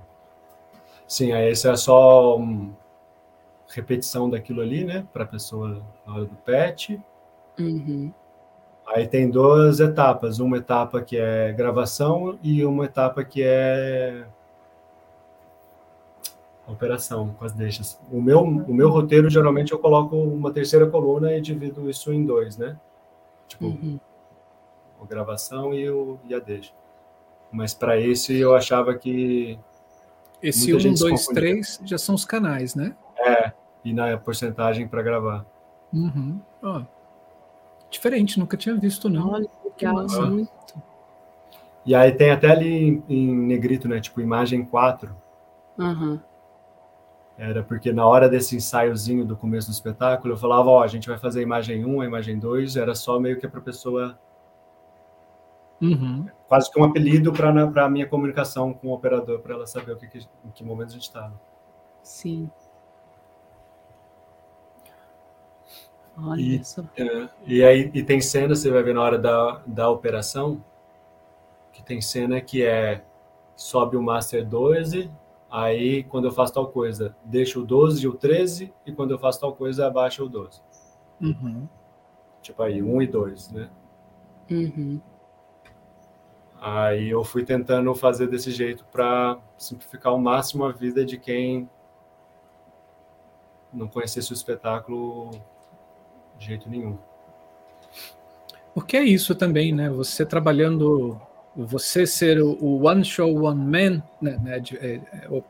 Sim, 1.07 1.33
aí 1.33 1.49
esse 1.49 1.67
é 1.69 1.75
só 1.75 2.37
um, 2.37 2.73
repetição 3.69 4.29
daquilo 4.29 4.61
ali, 4.61 4.83
né, 4.83 5.05
para 5.11 5.23
a 5.23 5.27
pessoa 5.27 5.81
na 6.05 6.13
hora 6.13 6.25
do 6.25 6.35
PET. 6.35 6.99
Uhum. 7.59 8.11
Aí 8.87 9.07
tem 9.07 9.29
duas 9.29 9.79
etapas, 9.79 10.39
uma 10.39 10.57
etapa 10.57 11.01
que 11.01 11.17
é 11.17 11.53
gravação 11.53 12.37
e 12.41 12.65
uma 12.65 12.85
etapa 12.85 13.23
que 13.23 13.43
é 13.43 14.25
operação 16.71 17.35
com 17.37 17.45
as 17.45 17.53
deixas. 17.53 17.99
O 18.11 18.21
meu, 18.21 18.41
o 18.41 18.73
meu 18.73 18.89
roteiro, 18.89 19.29
geralmente, 19.29 19.71
eu 19.71 19.79
coloco 19.79 20.15
uma 20.15 20.51
terceira 20.51 20.87
coluna 20.87 21.33
e 21.33 21.41
divido 21.41 21.89
isso 21.89 22.11
em 22.13 22.25
dois, 22.25 22.57
né? 22.57 22.77
Tipo, 23.47 23.65
uhum. 23.65 23.99
a 25.01 25.05
gravação 25.05 25.73
e, 25.73 25.89
o, 25.89 26.19
e 26.27 26.33
a 26.33 26.39
deixa. 26.39 26.71
Mas 27.51 27.73
para 27.73 27.99
esse 27.99 28.37
eu 28.37 28.55
achava 28.55 28.95
que. 28.95 29.59
Esse 30.41 30.73
1, 30.73 30.93
2, 30.95 31.27
3 31.27 31.81
já 31.83 31.97
são 31.97 32.15
os 32.15 32.25
canais, 32.25 32.73
né? 32.73 32.95
É, 33.17 33.51
e 33.85 33.93
na 33.93 34.17
porcentagem 34.17 34.87
para 34.87 35.03
gravar. 35.03 35.45
Uhum. 35.93 36.39
Oh. 36.63 36.81
Diferente, 37.91 38.39
nunca 38.39 38.57
tinha 38.57 38.75
visto, 38.75 39.09
não. 39.09 39.31
Olha, 39.31 39.49
legal, 39.63 40.07
muito. 40.31 40.51
E 41.85 41.93
aí 41.93 42.11
tem 42.11 42.31
até 42.31 42.49
ali 42.49 42.73
em, 42.73 43.03
em 43.09 43.35
negrito, 43.35 43.87
né? 43.87 43.99
Tipo, 43.99 44.21
imagem 44.21 44.63
4. 44.63 45.15
Uhum. 45.77 46.19
Era 47.43 47.63
porque 47.63 47.91
na 47.91 48.05
hora 48.05 48.29
desse 48.29 48.55
ensaiozinho 48.55 49.25
do 49.25 49.35
começo 49.35 49.67
do 49.67 49.73
espetáculo, 49.73 50.35
eu 50.35 50.37
falava, 50.37 50.69
ó, 50.69 50.83
a 50.83 50.87
gente 50.87 51.09
vai 51.09 51.17
fazer 51.17 51.39
a 51.39 51.43
imagem 51.43 51.83
1, 51.83 52.01
a 52.01 52.05
imagem 52.05 52.37
2, 52.37 52.75
era 52.77 52.93
só 52.93 53.19
meio 53.19 53.39
que 53.39 53.47
para 53.47 53.59
a 53.59 53.63
pessoa... 53.63 54.19
Uhum. 55.81 56.27
Quase 56.47 56.71
que 56.71 56.79
um 56.79 56.83
apelido 56.83 57.33
para 57.33 57.49
a 57.85 57.89
minha 57.89 58.07
comunicação 58.07 58.71
com 58.71 58.89
o 58.89 58.93
operador, 58.93 59.39
para 59.39 59.55
ela 59.55 59.65
saber 59.65 59.93
o 59.93 59.97
que, 59.97 60.07
que, 60.07 60.19
em 60.45 60.51
que 60.51 60.63
momento 60.63 60.89
a 60.89 60.93
gente 60.93 61.01
estava. 61.01 61.33
Sim. 62.03 62.51
Olha 66.17 66.39
E- 66.39 66.57
isso. 66.59 66.87
É, 66.97 67.29
e 67.45 67.63
aí 67.63 67.89
e 67.93 68.03
tem 68.03 68.21
cena, 68.21 68.55
você 68.55 68.69
vai 68.69 68.83
ver 68.83 68.93
na 68.93 69.01
hora 69.01 69.17
da, 69.17 69.61
da 69.65 69.89
operação, 69.89 70.63
que 71.71 71.83
tem 71.83 72.01
cena 72.01 72.39
que 72.41 72.63
é 72.63 73.03
sobe 73.55 73.95
o 73.97 74.01
Master 74.01 74.45
12, 74.47 75.09
aí 75.51 76.03
quando 76.05 76.25
eu 76.25 76.31
faço 76.31 76.53
tal 76.53 76.67
coisa, 76.67 77.15
deixa 77.25 77.59
o 77.59 77.65
12 77.65 78.03
e 78.03 78.07
o 78.07 78.13
13, 78.13 78.73
e 78.85 78.91
quando 78.93 79.11
eu 79.11 79.19
faço 79.19 79.41
tal 79.41 79.53
coisa, 79.53 79.85
abaixa 79.85 80.23
o 80.23 80.29
12. 80.29 80.61
Uhum. 81.21 81.67
Tipo 82.41 82.63
aí, 82.63 82.81
1 82.81 83.01
e 83.01 83.07
2, 83.07 83.51
né? 83.51 83.69
Uhum. 84.49 84.99
Aí 86.59 87.09
eu 87.09 87.23
fui 87.23 87.43
tentando 87.43 87.93
fazer 87.95 88.27
desse 88.27 88.51
jeito 88.51 88.85
para 88.91 89.39
simplificar 89.57 90.13
ao 90.13 90.19
máximo 90.19 90.63
a 90.63 90.71
vida 90.71 91.03
de 91.03 91.17
quem 91.17 91.69
não 93.73 93.87
conhecesse 93.87 94.31
o 94.31 94.33
espetáculo 94.33 95.31
de 96.37 96.45
jeito 96.45 96.69
nenhum. 96.69 96.97
Porque 98.73 98.95
é 98.95 99.03
isso 99.03 99.33
também, 99.35 99.73
né? 99.73 99.89
Você 99.89 100.25
trabalhando, 100.25 101.19
você 101.55 102.05
ser 102.07 102.41
o, 102.41 102.51
o 102.61 102.85
one 102.87 103.03
show, 103.03 103.43
one 103.43 103.59
man, 103.65 104.03
né? 104.21 104.39
né, 104.43 104.59
de- 104.59 104.77
é, 104.77 105.01
é 105.23 105.29
o 105.29 105.43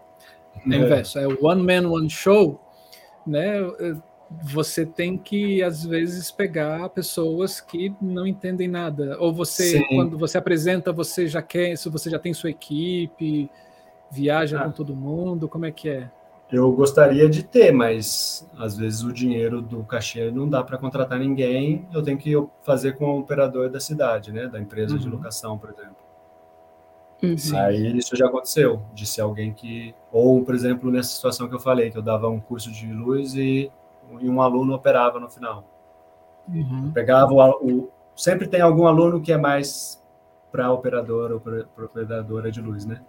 é 0.70 0.76
inverso, 0.78 1.18
é 1.20 1.28
o 1.28 1.38
one 1.46 1.62
man, 1.64 1.90
one 1.90 2.10
show, 2.10 2.60
né? 3.26 3.60
é, 3.80 3.96
Você 4.44 4.86
tem 4.86 5.18
que, 5.18 5.62
às 5.62 5.84
vezes, 5.84 6.32
pegar 6.32 6.88
pessoas 6.90 7.60
que 7.60 7.94
não 8.02 8.26
entendem 8.26 8.68
nada. 8.68 9.18
Ou 9.20 9.34
você, 9.34 9.78
Sim. 9.80 9.86
quando 9.96 10.18
você 10.18 10.38
apresenta, 10.38 10.94
você 10.94 11.28
já 11.28 11.42
quer, 11.42 11.78
se 11.78 11.90
você 11.90 12.10
já 12.10 12.18
tem 12.18 12.34
sua 12.34 12.50
equipe, 12.50 13.50
viaja 14.10 14.60
Ah. 14.62 14.64
com 14.66 14.72
todo 14.72 14.96
mundo, 14.96 15.50
como 15.50 15.66
é 15.66 15.72
que 15.72 15.90
é? 15.90 16.10
Eu 16.52 16.70
gostaria 16.74 17.30
de 17.30 17.44
ter, 17.44 17.72
mas 17.72 18.46
às 18.58 18.76
vezes 18.76 19.04
o 19.04 19.14
dinheiro 19.14 19.62
do 19.62 19.84
cachê 19.86 20.30
não 20.32 20.50
dá 20.50 20.62
para 20.64 20.78
contratar 20.78 21.18
ninguém. 21.18 21.88
Eu 21.94 22.04
tenho 22.04 22.18
que 22.18 22.34
fazer 22.62 22.98
com 22.98 23.06
o 23.06 23.20
operador 23.20 23.70
da 23.70 23.80
cidade, 23.80 24.34
né? 24.34 24.48
Da 24.48 24.60
empresa 24.60 25.00
de 25.00 25.08
Uhum. 25.08 25.14
locação, 25.16 25.58
por 25.58 25.70
exemplo. 25.70 25.96
Uhum. 27.24 27.36
Aí 27.60 27.98
isso 27.98 28.16
já 28.16 28.26
aconteceu, 28.28 28.82
de 28.94 29.06
ser 29.06 29.22
alguém 29.22 29.54
que. 29.54 29.94
Ou, 30.12 30.44
por 30.44 30.54
exemplo, 30.56 30.92
nessa 30.92 31.10
situação 31.16 31.48
que 31.48 31.56
eu 31.56 31.60
falei, 31.60 31.92
que 31.92 31.98
eu 31.98 32.02
dava 32.02 32.28
um 32.28 32.40
curso 32.40 32.72
de 32.72 32.92
luz 32.92 33.36
e, 33.36 33.72
e 34.20 34.30
um 34.30 34.42
aluno 34.42 34.74
operava 34.74 35.20
no 35.20 35.30
final. 35.30 35.64
Uhum. 36.50 36.92
Pegava 36.92 37.32
o, 37.34 37.66
o- 37.66 37.90
Sempre 38.14 38.46
tem 38.48 38.60
algum 38.60 38.86
aluno 38.88 39.22
que 39.22 39.32
é 39.32 39.38
mais 39.38 40.04
para 40.52 40.70
operador 40.72 41.32
ou 41.32 41.40
para 41.40 41.66
operadora 41.86 42.52
de 42.52 42.60
luz, 42.62 42.86
né? 42.86 43.02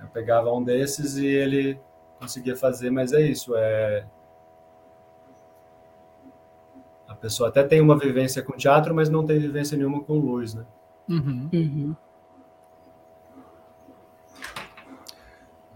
Eu 0.00 0.08
pegava 0.08 0.50
um 0.52 0.62
desses 0.62 1.16
e 1.16 1.24
ele 1.26 1.78
conseguia 2.18 2.56
fazer, 2.56 2.90
mas 2.90 3.12
é 3.12 3.22
isso, 3.22 3.54
é. 3.56 4.06
A 7.08 7.14
pessoa 7.14 7.48
até 7.48 7.62
tem 7.62 7.80
uma 7.80 7.98
vivência 7.98 8.42
com 8.42 8.56
teatro, 8.56 8.94
mas 8.94 9.08
não 9.08 9.24
tem 9.24 9.38
vivência 9.38 9.76
nenhuma 9.76 10.02
com 10.02 10.14
luz, 10.14 10.54
né? 10.54 10.64
Uhum. 11.08 11.48
Uhum. 11.52 11.96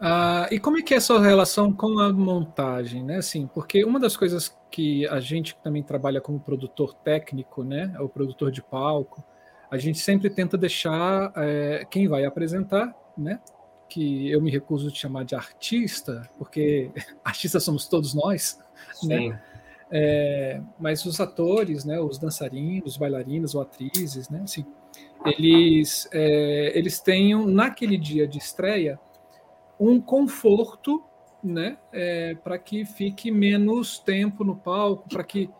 Ah, 0.01 0.47
e 0.51 0.61
como 0.61 0.79
é 0.79 0.83
que 0.83 0.95
é 0.95 0.99
a 0.99 1.01
sua 1.01 1.21
relação 1.21 1.73
com 1.73 1.99
a 1.99 2.13
montagem, 2.13 3.03
né? 3.03 3.17
Assim, 3.17 3.49
porque 3.49 3.85
uma 3.85 3.99
das 3.99 4.17
coisas 4.17 4.57
que 4.71 5.07
a 5.09 5.19
gente 5.19 5.55
que 5.55 5.63
também 5.63 5.83
trabalha 5.83 6.21
como 6.21 6.39
produtor 6.39 6.95
técnico, 6.95 7.65
né, 7.65 7.95
o 7.99 8.09
produtor 8.09 8.51
de 8.51 8.63
palco, 8.63 9.25
a 9.71 9.77
gente 9.77 9.99
sempre 9.99 10.31
tenta 10.31 10.57
deixar 10.57 11.33
é, 11.37 11.87
quem 11.91 12.07
vai 12.07 12.25
apresentar, 12.25 12.95
né, 13.17 13.41
que 13.89 14.31
eu 14.31 14.41
me 14.41 14.51
recuso 14.51 14.91
de 14.91 14.99
chamar 14.99 15.25
de 15.25 15.35
artista, 15.35 16.29
porque 16.39 16.91
artistas 17.25 17.63
somos 17.63 17.89
todos 17.89 18.15
nós, 18.15 18.59
Sim. 18.95 19.35
é, 19.91 20.61
mas 20.79 21.05
os 21.05 21.21
atores, 21.21 21.85
né, 21.85 21.99
os 22.01 22.19
dançarinos, 22.19 22.93
os 22.93 22.97
bailarinos 22.97 23.55
ou 23.55 23.63
atrizes, 23.63 24.29
né, 24.29 24.41
assim, 24.43 24.65
eles, 25.25 26.09
é, 26.13 26.73
eles 26.79 27.01
tenham 27.01 27.47
naquele 27.47 27.97
dia 27.97 28.27
de 28.27 28.39
estreia 28.39 29.01
um 29.79 30.01
conforto, 30.01 31.03
né, 31.43 31.79
é, 31.93 32.35
para 32.35 32.59
que 32.59 32.85
fique 32.85 33.31
menos 33.31 33.99
tempo 33.99 34.45
no 34.45 34.57
palco, 34.57 35.09
para 35.09 35.23
que 35.23 35.51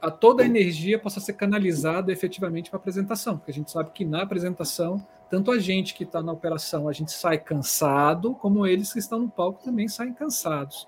a 0.00 0.10
toda 0.10 0.42
a 0.42 0.46
energia 0.46 0.98
possa 0.98 1.20
ser 1.20 1.34
canalizada 1.34 2.12
efetivamente 2.12 2.68
para 2.68 2.78
a 2.78 2.80
apresentação, 2.80 3.38
porque 3.38 3.52
a 3.52 3.54
gente 3.54 3.70
sabe 3.70 3.92
que 3.92 4.04
na 4.04 4.22
apresentação 4.22 5.06
tanto 5.32 5.50
a 5.50 5.58
gente 5.58 5.94
que 5.94 6.04
está 6.04 6.22
na 6.22 6.30
operação 6.30 6.86
a 6.86 6.92
gente 6.92 7.10
sai 7.10 7.38
cansado, 7.38 8.34
como 8.34 8.66
eles 8.66 8.92
que 8.92 8.98
estão 8.98 9.18
no 9.18 9.30
palco 9.30 9.64
também 9.64 9.88
saem 9.88 10.12
cansados. 10.12 10.86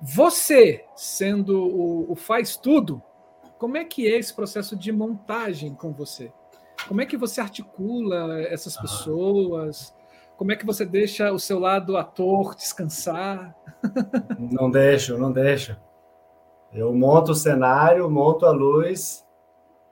Você, 0.00 0.84
sendo 0.94 1.60
o, 1.60 2.12
o 2.12 2.14
faz 2.14 2.56
tudo, 2.56 3.02
como 3.58 3.76
é 3.76 3.84
que 3.84 4.06
é 4.06 4.16
esse 4.16 4.32
processo 4.32 4.76
de 4.76 4.92
montagem 4.92 5.74
com 5.74 5.92
você? 5.92 6.32
Como 6.86 7.00
é 7.00 7.04
que 7.04 7.16
você 7.16 7.40
articula 7.40 8.40
essas 8.42 8.76
pessoas? 8.76 9.92
Como 10.36 10.52
é 10.52 10.56
que 10.56 10.64
você 10.64 10.86
deixa 10.86 11.32
o 11.32 11.38
seu 11.40 11.58
lado 11.58 11.96
ator 11.96 12.54
descansar? 12.54 13.56
Não 14.38 14.70
deixo, 14.70 15.18
não 15.18 15.32
deixo. 15.32 15.76
Eu 16.72 16.94
monto 16.94 17.32
o 17.32 17.34
cenário, 17.34 18.08
monto 18.08 18.46
a 18.46 18.52
luz, 18.52 19.26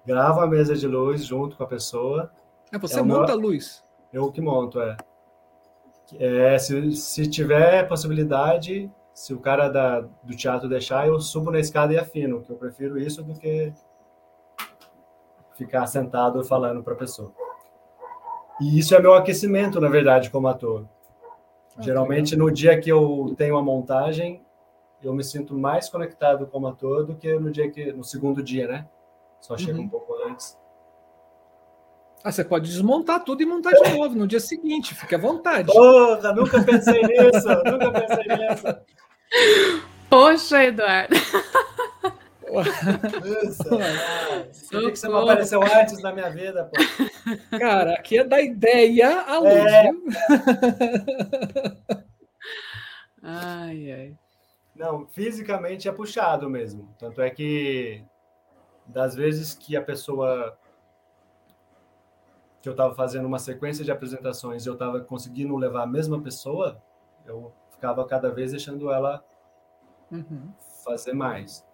gravo 0.06 0.38
a 0.38 0.46
mesa 0.46 0.76
de 0.76 0.86
luz 0.86 1.24
junto 1.24 1.56
com 1.56 1.64
a 1.64 1.66
pessoa. 1.66 2.30
É, 2.72 2.78
você 2.78 2.98
É 2.98 3.02
o 3.02 3.04
meu- 3.04 3.18
monta 3.20 3.32
a 3.32 3.36
luz. 3.36 3.84
Eu 4.12 4.30
que 4.32 4.40
monto, 4.40 4.80
é. 4.80 4.96
É, 6.18 6.58
se, 6.58 6.92
se 6.92 7.28
tiver 7.28 7.86
possibilidade, 7.88 8.90
se 9.14 9.32
o 9.32 9.38
cara 9.40 9.68
da, 9.68 10.00
do 10.00 10.36
teatro 10.36 10.68
deixar, 10.68 11.06
eu 11.06 11.20
subo 11.20 11.50
na 11.50 11.60
escada 11.60 11.92
e 11.92 11.98
afino, 11.98 12.40
que 12.42 12.50
eu 12.50 12.56
prefiro 12.56 12.98
isso 12.98 13.22
do 13.22 13.34
que 13.34 13.72
ficar 15.54 15.86
sentado 15.86 16.42
falando 16.44 16.82
para 16.82 16.94
a 16.94 16.96
pessoa. 16.96 17.32
E 18.60 18.78
isso 18.78 18.94
é 18.94 19.00
meu 19.00 19.14
aquecimento, 19.14 19.80
na 19.80 19.88
verdade, 19.88 20.30
como 20.30 20.48
ator. 20.48 20.86
Ah, 21.76 21.82
Geralmente, 21.82 22.36
no 22.36 22.50
dia 22.50 22.78
que 22.80 22.90
eu 22.90 23.34
tenho 23.36 23.56
a 23.56 23.62
montagem, 23.62 24.44
eu 25.02 25.14
me 25.14 25.22
sinto 25.24 25.54
mais 25.56 25.88
conectado 25.88 26.46
como 26.46 26.66
ator 26.66 27.06
do 27.06 27.14
que 27.14 27.32
no 27.38 27.50
dia 27.50 27.70
que 27.70 27.92
no 27.92 28.04
segundo 28.04 28.42
dia, 28.42 28.66
né? 28.66 28.88
Só 29.40 29.56
chega 29.56 29.78
Uhum. 29.78 29.84
um 29.84 29.88
pouco 29.88 30.14
antes. 30.26 30.58
Ah, 32.22 32.30
você 32.30 32.44
pode 32.44 32.68
desmontar 32.68 33.24
tudo 33.24 33.42
e 33.42 33.46
montar 33.46 33.70
de 33.72 33.96
novo 33.96 34.14
no 34.14 34.26
dia 34.26 34.40
seguinte, 34.40 34.94
fique 34.94 35.14
à 35.14 35.18
vontade. 35.18 35.72
Porra, 35.72 36.32
nunca 36.34 36.62
pensei 36.62 37.00
nisso, 37.02 37.48
nunca 37.64 37.90
pensei 37.92 38.24
nisso. 38.36 38.66
Poxa, 40.10 40.64
Eduardo. 40.64 41.14
Nossa, 42.52 42.80
ah, 43.76 44.44
por 44.70 44.90
que 44.90 44.96
você 44.96 45.08
não 45.08 45.18
apareceu 45.18 45.62
antes 45.62 46.02
na 46.02 46.12
minha 46.12 46.28
vida, 46.30 46.64
pô? 46.64 47.58
Cara, 47.58 47.94
aqui 47.94 48.18
é 48.18 48.24
da 48.24 48.40
ideia 48.40 49.20
à 49.20 49.38
luz, 49.38 49.52
É. 49.54 49.82
viu? 49.82 50.04
Ai, 53.22 53.92
ai. 53.92 54.14
Não, 54.74 55.06
fisicamente 55.08 55.88
é 55.88 55.92
puxado 55.92 56.48
mesmo. 56.50 56.88
Tanto 56.98 57.20
é 57.22 57.30
que 57.30 58.02
das 58.86 59.14
vezes 59.14 59.54
que 59.54 59.76
a 59.76 59.82
pessoa 59.82 60.58
que 62.60 62.68
eu 62.68 62.72
estava 62.72 62.94
fazendo 62.94 63.26
uma 63.26 63.38
sequência 63.38 63.84
de 63.84 63.90
apresentações 63.90 64.64
e 64.64 64.68
eu 64.68 64.74
estava 64.74 65.00
conseguindo 65.00 65.56
levar 65.56 65.82
a 65.82 65.86
mesma 65.86 66.20
pessoa, 66.20 66.80
eu 67.26 67.52
ficava 67.70 68.04
cada 68.06 68.30
vez 68.30 68.50
deixando 68.52 68.90
ela 68.90 69.24
Uhum. 70.10 70.50
fazer 70.84 71.12
mais. 71.12 71.64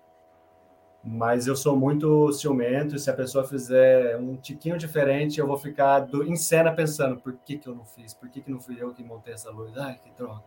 Mas 1.02 1.46
eu 1.46 1.54
sou 1.54 1.76
muito 1.76 2.32
ciumento 2.32 2.96
e 2.96 2.98
se 2.98 3.08
a 3.08 3.14
pessoa 3.14 3.44
fizer 3.44 4.16
um 4.18 4.36
tiquinho 4.36 4.76
diferente, 4.76 5.38
eu 5.38 5.46
vou 5.46 5.56
ficar 5.56 6.00
do- 6.00 6.24
em 6.24 6.34
cena 6.36 6.72
pensando, 6.72 7.16
por 7.20 7.32
que, 7.44 7.58
que 7.58 7.68
eu 7.68 7.74
não 7.74 7.84
fiz? 7.84 8.12
Por 8.12 8.28
que, 8.28 8.40
que 8.40 8.50
não 8.50 8.60
fui 8.60 8.76
eu 8.80 8.92
que 8.92 9.04
montei 9.04 9.32
essa 9.34 9.50
luz? 9.50 9.76
Ai, 9.78 9.98
que 10.02 10.10
droga. 10.10 10.42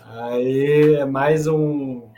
Aí 0.00 0.94
é 0.96 1.04
mais 1.04 1.46
um... 1.46 2.08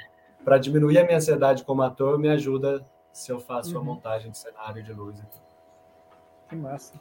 Para 0.44 0.58
diminuir 0.58 0.98
a 0.98 1.04
minha 1.04 1.16
ansiedade 1.16 1.64
como 1.64 1.82
ator, 1.82 2.18
me 2.18 2.28
ajuda 2.28 2.84
se 3.12 3.32
eu 3.32 3.40
faço 3.40 3.76
a 3.76 3.80
Uhum. 3.80 3.86
montagem 3.86 4.30
de 4.30 4.38
cenário 4.38 4.82
de 4.82 4.92
luz. 4.92 5.18
então. 5.18 5.45
Que 6.48 6.56
massa. 6.56 6.94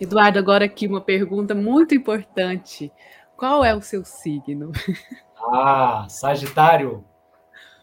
Eduardo, 0.00 0.38
agora 0.38 0.64
aqui 0.64 0.86
uma 0.86 1.00
pergunta 1.00 1.54
muito 1.54 1.94
importante. 1.94 2.92
Qual 3.36 3.64
é 3.64 3.74
o 3.74 3.82
seu 3.82 4.04
signo? 4.04 4.72
Ah, 5.52 6.06
Sagitário, 6.08 7.04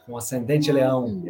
com 0.06 0.18
ascendente 0.18 0.72
leão. 0.72 1.24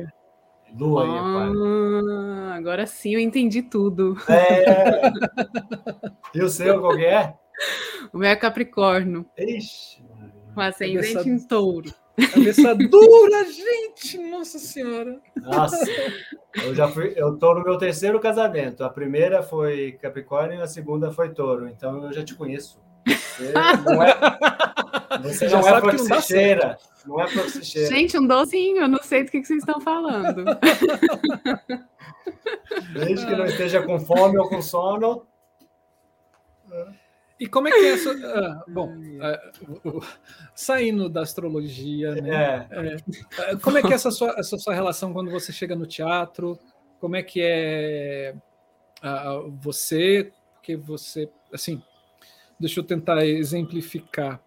Lua. 0.76 1.06
Ah, 1.06 2.56
agora 2.56 2.88
sim 2.88 3.14
eu 3.14 3.20
entendi 3.20 3.61
tudo. 3.61 4.18
É. 4.30 5.11
E 6.34 6.41
o 6.41 6.49
seu, 6.49 6.80
qual 6.80 6.95
que 6.95 7.06
é? 7.06 7.36
O 8.11 8.18
meu 8.18 8.30
é 8.30 8.36
Capricórnio, 8.36 9.26
Ixi. 9.38 10.03
com 10.56 10.61
ascendente 10.61 11.30
em 11.30 11.45
touro. 11.45 11.94
Cabeça 12.31 12.76
dura, 12.76 13.45
gente! 13.52 14.19
Nossa 14.19 14.60
Senhora! 14.60 15.19
Nossa, 15.35 15.77
eu 16.64 16.76
já 16.76 16.88
fui, 16.88 17.14
eu 17.15 17.35
tô 17.38 17.56
no 17.56 17.64
meu 17.64 17.77
terceiro 17.77 18.19
casamento. 18.19 18.84
A 18.84 18.90
primeira 18.90 19.41
foi 19.41 19.94
Capricórnio 19.94 20.60
e 20.60 20.61
a 20.61 20.68
segunda 20.68 21.11
foi 21.11 21.30
Touro. 21.30 21.68
Então 21.68 22.06
eu 22.06 22.14
já 22.14 22.23
te 22.23 22.35
conheço. 22.35 22.80
Você 23.06 23.52
não 23.52 24.03
é, 24.03 24.15
você 25.23 25.49
Já 25.49 25.60
não 25.60 25.68
é 25.68 25.81
que 25.81 25.88
não 25.88 26.06
proxicheira. 26.06 26.77
Não 27.06 27.19
é 27.19 27.27
proxicheira. 27.27 27.90
Gente, 27.90 28.18
um 28.18 28.27
docinho, 28.27 28.84
eu 28.84 28.88
não 28.88 29.02
sei 29.02 29.23
do 29.23 29.31
que 29.31 29.41
que 29.41 29.48
vocês 29.48 29.60
estão 29.60 29.81
falando. 29.81 30.45
Desde 32.94 33.26
que 33.26 33.35
não 33.35 33.45
esteja 33.45 33.81
com 33.81 33.99
fome 33.99 34.38
ou 34.38 34.48
com 34.48 34.61
sono. 34.61 35.26
E 37.39 37.47
como 37.47 37.68
é 37.68 37.72
que 37.72 37.80
é 37.80 37.89
essa. 37.89 38.11
ah, 38.38 38.64
bom, 38.68 38.93
ah, 39.22 39.51
saindo 40.55 41.10
da 41.10 41.22
astrologia, 41.22 42.15
né? 42.15 42.68
É, 42.69 42.97
Ah, 43.39 43.57
Como 43.61 43.77
é 43.77 43.81
que 43.81 43.91
é 43.91 43.95
essa 43.95 44.11
sua, 44.11 44.35
essa 44.38 44.57
sua 44.57 44.73
relação 44.73 45.14
quando 45.14 45.31
você 45.31 45.51
chega 45.51 45.76
no 45.76 45.85
teatro? 45.85 46.57
Como 46.99 47.15
é 47.15 47.23
que 47.23 47.41
é 47.41 48.35
você? 49.60 50.31
Porque 50.53 50.76
você, 50.77 51.30
assim, 51.51 51.81
deixa 52.60 52.80
eu 52.80 52.84
tentar 52.84 53.26
exemplificar. 53.26 54.41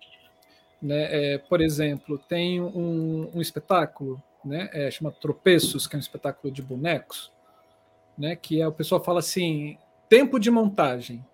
Né? 0.81 1.35
É, 1.35 1.39
por 1.39 1.61
exemplo, 1.61 2.19
tem 2.19 2.61
um, 2.61 3.31
um 3.35 3.41
espetáculo, 3.41 4.23
né? 4.45 4.71
É, 4.73 4.91
chama 4.91 5.11
Tropeços, 5.11 5.87
que 5.87 5.97
é 5.97 5.99
um 5.99 6.01
espetáculo 6.01 6.53
de 6.53 6.63
bonecos, 6.63 7.33
né? 8.17 8.37
Que 8.37 8.61
é 8.61 8.69
o 8.69 8.73
pessoal 8.73 9.03
fala 9.03 9.19
assim, 9.19 9.77
tempo 10.09 10.39
de 10.39 10.51
montagem. 10.51 11.25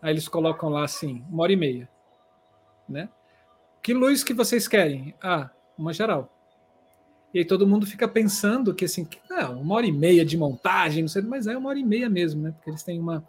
Aí 0.00 0.12
eles 0.12 0.28
colocam 0.28 0.68
lá 0.68 0.84
assim, 0.84 1.24
uma 1.30 1.42
hora 1.42 1.52
e 1.52 1.56
meia, 1.56 1.88
né? 2.88 3.08
Que 3.82 3.94
luz 3.94 4.22
que 4.22 4.34
vocês 4.34 4.66
querem? 4.66 5.14
Ah, 5.22 5.50
uma 5.78 5.92
geral. 5.92 6.32
E 7.32 7.38
aí 7.40 7.44
todo 7.44 7.66
mundo 7.66 7.86
fica 7.86 8.08
pensando 8.08 8.74
que 8.74 8.84
assim, 8.84 9.04
que, 9.04 9.18
não, 9.28 9.60
uma 9.60 9.74
hora 9.74 9.86
e 9.86 9.92
meia 9.92 10.24
de 10.24 10.36
montagem, 10.36 11.02
não 11.02 11.08
sei, 11.08 11.22
mas 11.22 11.46
é 11.46 11.56
uma 11.56 11.68
hora 11.68 11.78
e 11.78 11.84
meia 11.84 12.08
mesmo, 12.08 12.42
né? 12.42 12.52
Porque 12.52 12.70
eles 12.70 12.82
têm 12.82 12.98
uma, 12.98 13.22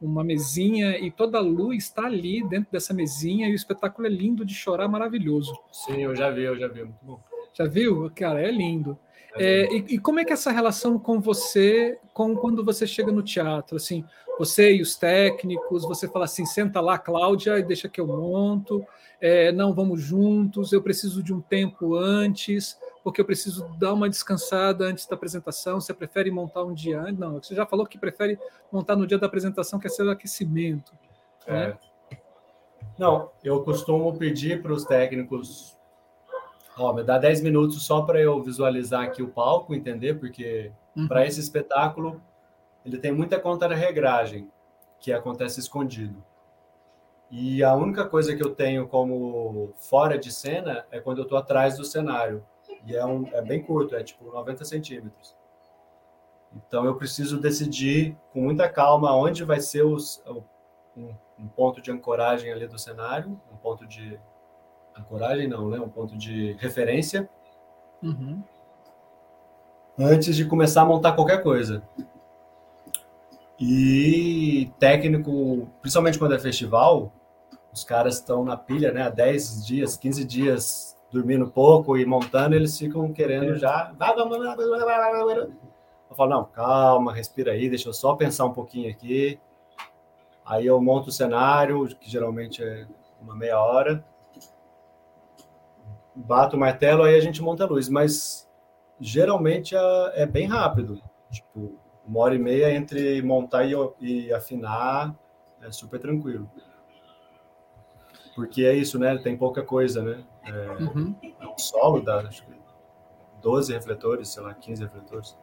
uma 0.00 0.22
mesinha 0.22 0.98
e 0.98 1.10
toda 1.10 1.38
a 1.38 1.40
luz 1.40 1.84
está 1.84 2.04
ali 2.04 2.46
dentro 2.48 2.70
dessa 2.70 2.92
mesinha 2.92 3.48
e 3.48 3.52
o 3.52 3.54
espetáculo 3.54 4.06
é 4.06 4.10
lindo 4.10 4.44
de 4.44 4.54
chorar, 4.54 4.88
maravilhoso. 4.88 5.52
sim, 5.72 6.02
eu 6.02 6.14
já 6.14 6.30
vi, 6.30 6.42
eu 6.42 6.58
já 6.58 6.68
vi. 6.68 6.82
Muito 6.82 6.98
bom. 7.02 7.20
Já 7.54 7.64
viu? 7.64 8.10
Cara, 8.14 8.42
é 8.42 8.50
lindo. 8.50 8.98
É, 9.38 9.72
e, 9.72 9.94
e 9.94 9.98
como 9.98 10.20
é 10.20 10.24
que 10.24 10.32
é 10.32 10.34
essa 10.34 10.50
relação 10.50 10.98
com 10.98 11.20
você, 11.20 11.98
com 12.12 12.34
quando 12.36 12.64
você 12.64 12.86
chega 12.86 13.12
no 13.12 13.22
teatro? 13.22 13.76
Assim, 13.76 14.04
você 14.38 14.74
e 14.74 14.82
os 14.82 14.96
técnicos, 14.96 15.84
você 15.84 16.08
fala 16.08 16.24
assim, 16.24 16.44
senta 16.44 16.80
lá, 16.80 16.98
Cláudia, 16.98 17.58
e 17.58 17.62
deixa 17.62 17.88
que 17.88 18.00
eu 18.00 18.06
monto. 18.06 18.84
É, 19.20 19.50
não, 19.52 19.72
vamos 19.74 20.00
juntos. 20.02 20.72
Eu 20.72 20.82
preciso 20.82 21.22
de 21.22 21.32
um 21.32 21.40
tempo 21.40 21.96
antes, 21.96 22.78
porque 23.02 23.20
eu 23.20 23.24
preciso 23.24 23.66
dar 23.78 23.94
uma 23.94 24.10
descansada 24.10 24.84
antes 24.84 25.06
da 25.06 25.14
apresentação. 25.16 25.80
Você 25.80 25.94
prefere 25.94 26.30
montar 26.30 26.64
um 26.64 26.74
dia 26.74 27.00
antes? 27.00 27.18
Não, 27.18 27.34
você 27.42 27.54
já 27.54 27.64
falou 27.64 27.86
que 27.86 27.98
prefere 27.98 28.38
montar 28.70 28.96
no 28.96 29.06
dia 29.06 29.18
da 29.18 29.26
apresentação, 29.26 29.78
que 29.78 29.86
é 29.86 29.90
ser 29.90 30.02
o 30.02 30.10
aquecimento. 30.10 30.92
É. 31.46 31.74
Não, 32.98 33.30
eu 33.44 33.62
costumo 33.62 34.16
pedir 34.18 34.62
para 34.62 34.72
os 34.72 34.84
técnicos, 34.84 35.75
ó, 36.76 36.92
me 36.92 37.02
dá 37.02 37.18
10 37.18 37.42
minutos 37.42 37.84
só 37.84 38.02
para 38.02 38.20
eu 38.20 38.42
visualizar 38.42 39.02
aqui 39.04 39.22
o 39.22 39.28
palco, 39.28 39.74
entender? 39.74 40.18
Porque 40.18 40.72
Uhum. 40.96 41.06
para 41.06 41.26
esse 41.26 41.38
espetáculo 41.38 42.20
ele 42.84 42.98
tem 42.98 43.12
muita 43.12 43.38
contra-regragem 43.38 44.50
que 44.98 45.12
acontece 45.12 45.60
escondido. 45.60 46.24
E 47.30 47.62
a 47.62 47.74
única 47.74 48.06
coisa 48.06 48.34
que 48.34 48.42
eu 48.42 48.54
tenho 48.54 48.88
como 48.88 49.74
fora 49.76 50.16
de 50.16 50.32
cena 50.32 50.86
é 50.90 51.00
quando 51.00 51.18
eu 51.18 51.24
estou 51.24 51.36
atrás 51.36 51.76
do 51.76 51.84
cenário. 51.84 52.46
E 52.86 52.94
é, 52.96 53.04
um, 53.04 53.26
é 53.32 53.42
bem 53.42 53.62
curto, 53.62 53.96
é 53.96 54.02
tipo 54.02 54.32
90 54.32 54.64
centímetros. 54.64 55.34
Então 56.54 56.84
eu 56.86 56.94
preciso 56.94 57.38
decidir 57.38 58.16
com 58.32 58.40
muita 58.40 58.68
calma 58.68 59.14
onde 59.14 59.44
vai 59.44 59.60
ser 59.60 59.82
os, 59.84 60.22
um, 60.96 61.12
um 61.38 61.48
ponto 61.48 61.82
de 61.82 61.90
ancoragem 61.90 62.52
ali 62.52 62.66
do 62.66 62.78
cenário, 62.78 63.38
um 63.52 63.56
ponto 63.56 63.84
de 63.86 64.18
ancoragem 64.98 65.48
não, 65.48 65.68
né? 65.68 65.78
Um 65.78 65.88
ponto 65.88 66.16
de 66.16 66.52
referência 66.58 67.28
Uhum. 68.02 68.42
antes 69.98 70.36
de 70.36 70.44
começar 70.44 70.82
a 70.82 70.84
montar 70.84 71.12
qualquer 71.12 71.42
coisa. 71.42 71.82
E 73.58 74.70
técnico, 74.78 75.68
principalmente 75.80 76.18
quando 76.18 76.34
é 76.34 76.38
festival, 76.38 77.10
os 77.72 77.82
caras 77.84 78.16
estão 78.16 78.44
na 78.44 78.56
pilha, 78.56 78.92
né? 78.92 79.02
Há 79.02 79.08
10 79.10 79.64
dias, 79.66 79.96
15 79.96 80.24
dias 80.24 80.96
dormindo 81.10 81.46
pouco 81.48 81.96
e 81.96 82.04
montando, 82.04 82.54
eles 82.54 82.76
ficam 82.78 83.12
querendo 83.12 83.56
já. 83.56 83.92
Eu 86.10 86.14
falo, 86.16 86.30
não, 86.30 86.44
calma, 86.44 87.12
respira 87.14 87.52
aí, 87.52 87.68
deixa 87.68 87.88
eu 87.88 87.94
só 87.94 88.14
pensar 88.14 88.44
um 88.44 88.52
pouquinho 88.52 88.90
aqui. 88.90 89.38
Aí 90.44 90.66
eu 90.66 90.80
monto 90.80 91.08
o 91.08 91.12
cenário, 91.12 91.86
que 91.96 92.10
geralmente 92.10 92.62
é 92.62 92.86
uma 93.20 93.34
meia 93.34 93.58
hora. 93.58 94.04
Bato 96.16 96.56
o 96.56 96.58
martelo, 96.58 97.02
aí 97.02 97.14
a 97.14 97.20
gente 97.20 97.42
monta 97.42 97.64
a 97.64 97.66
luz. 97.66 97.88
Mas 97.88 98.48
geralmente 98.98 99.76
é, 99.76 100.12
é 100.22 100.26
bem 100.26 100.46
rápido. 100.46 101.00
Tipo, 101.30 101.78
uma 102.06 102.20
hora 102.20 102.34
e 102.34 102.38
meia 102.38 102.72
entre 102.74 103.20
montar 103.22 103.64
e, 103.64 103.74
e 104.00 104.32
afinar 104.32 105.14
é 105.62 105.70
super 105.70 106.00
tranquilo. 106.00 106.50
Porque 108.34 108.64
é 108.64 108.74
isso, 108.74 108.98
né? 108.98 109.16
Tem 109.18 109.36
pouca 109.36 109.62
coisa, 109.62 110.02
né? 110.02 110.24
É, 110.44 110.82
Uhum. 110.82 111.14
o 111.54 111.58
solo 111.60 112.00
dá 112.00 112.20
acho 112.20 112.44
que 112.44 112.52
12 113.42 113.72
refletores, 113.72 114.28
sei 114.28 114.42
lá, 114.42 114.54
15 114.54 114.82
refletores. 114.82 115.38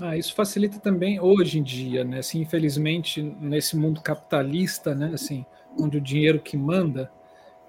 Ah, 0.00 0.16
isso 0.16 0.34
facilita 0.34 0.78
também 0.80 1.20
hoje 1.20 1.58
em 1.58 1.62
dia, 1.62 2.02
né? 2.02 2.18
Assim, 2.18 2.40
infelizmente, 2.40 3.22
nesse 3.22 3.76
mundo 3.76 4.00
capitalista, 4.00 4.94
né? 4.94 5.10
Assim, 5.14 5.44
onde 5.78 5.98
o 5.98 6.00
dinheiro 6.00 6.40
que 6.40 6.56
manda, 6.56 7.10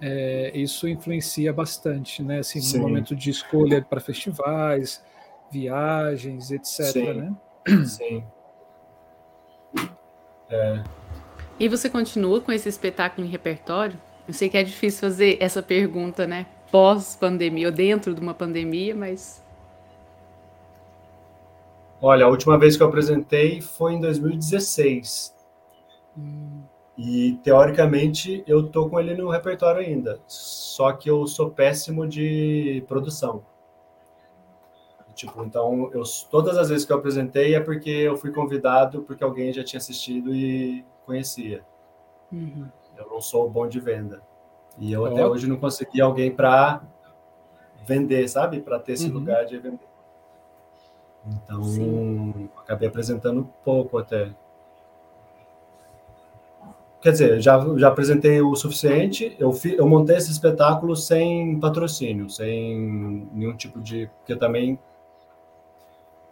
é, 0.02 0.52
isso 0.54 0.88
influencia 0.88 1.54
bastante, 1.54 2.22
né? 2.22 2.40
Assim, 2.40 2.62
Sim. 2.62 2.78
no 2.78 2.84
momento 2.84 3.16
de 3.16 3.30
escolha 3.30 3.82
para 3.82 4.00
festivais, 4.00 5.04
viagens, 5.52 6.52
etc. 6.52 6.86
Sim. 6.86 7.14
Né? 7.14 7.36
Sim. 7.86 8.24
E 11.60 11.68
você 11.68 11.90
continua 11.90 12.42
com 12.42 12.52
esse 12.52 12.70
espetáculo 12.70 13.26
em 13.26 13.30
repertório? 13.30 14.00
Eu 14.28 14.34
sei 14.34 14.50
que 14.50 14.58
é 14.58 14.64
difícil 14.64 15.02
fazer 15.02 15.38
essa 15.40 15.62
pergunta, 15.62 16.28
né? 16.28 16.46
Pós-pandemia 16.72 17.68
ou 17.68 17.74
dentro 17.74 18.14
de 18.14 18.22
uma 18.22 18.34
pandemia, 18.34 18.96
mas 18.96 19.44
Olha, 22.06 22.26
a 22.26 22.28
última 22.28 22.60
vez 22.60 22.76
que 22.76 22.84
eu 22.84 22.88
apresentei 22.88 23.62
foi 23.62 23.94
em 23.94 24.02
2016. 24.02 25.34
E 26.98 27.40
teoricamente 27.44 28.44
eu 28.46 28.70
tô 28.70 28.88
com 28.90 29.00
ele 29.00 29.16
no 29.16 29.30
repertório 29.30 29.82
ainda. 29.82 30.20
Só 30.28 30.92
que 30.94 31.10
eu 31.10 31.26
sou 31.26 31.50
péssimo 31.50 32.08
de 32.08 32.84
produção. 32.88 33.44
Tipo, 35.16 35.44
então 35.44 35.92
eu 35.94 36.04
todas 36.30 36.58
as 36.58 36.70
vezes 36.70 36.86
que 36.86 36.92
eu 36.92 36.98
apresentei 36.98 37.54
é 37.56 37.60
porque 37.60 37.90
eu 37.90 38.18
fui 38.18 38.32
convidado 38.32 39.04
porque 39.04 39.24
alguém 39.24 39.54
já 39.54 39.64
tinha 39.64 39.78
assistido 39.78 40.34
e 40.34 40.84
conhecia. 41.06 41.64
Uhum. 42.32 42.68
Eu 42.98 43.10
não 43.10 43.22
sou 43.22 43.50
bom 43.50 43.68
de 43.68 43.80
venda. 43.80 44.22
E 44.78 44.92
eu 44.92 45.06
até 45.06 45.26
hoje 45.26 45.48
não 45.48 45.58
consegui 45.58 46.02
alguém 46.02 46.32
para 46.32 46.82
vender, 47.86 48.28
sabe? 48.28 48.60
Para 48.60 48.80
ter 48.80 48.94
esse 48.94 49.08
Uhum. 49.08 49.14
lugar 49.14 49.46
de 49.46 49.58
vender. 49.58 49.88
Então, 51.28 51.64
Sim. 51.64 52.50
acabei 52.58 52.88
apresentando 52.90 53.48
pouco 53.64 53.98
até. 53.98 54.34
Quer 57.04 57.12
dizer, 57.12 57.42
já, 57.42 57.60
já 57.76 57.90
apresentei 57.90 58.42
o 58.42 58.56
suficiente. 58.56 59.36
Eu, 59.38 59.52
fi, 59.52 59.76
eu 59.76 59.86
montei 59.86 60.16
esse 60.16 60.32
espetáculo 60.32 60.96
sem 60.96 61.60
patrocínio, 61.60 62.30
sem 62.30 63.28
nenhum 63.34 63.58
tipo 63.58 63.82
de. 63.82 64.10
Porque 64.20 64.38
também 64.38 64.80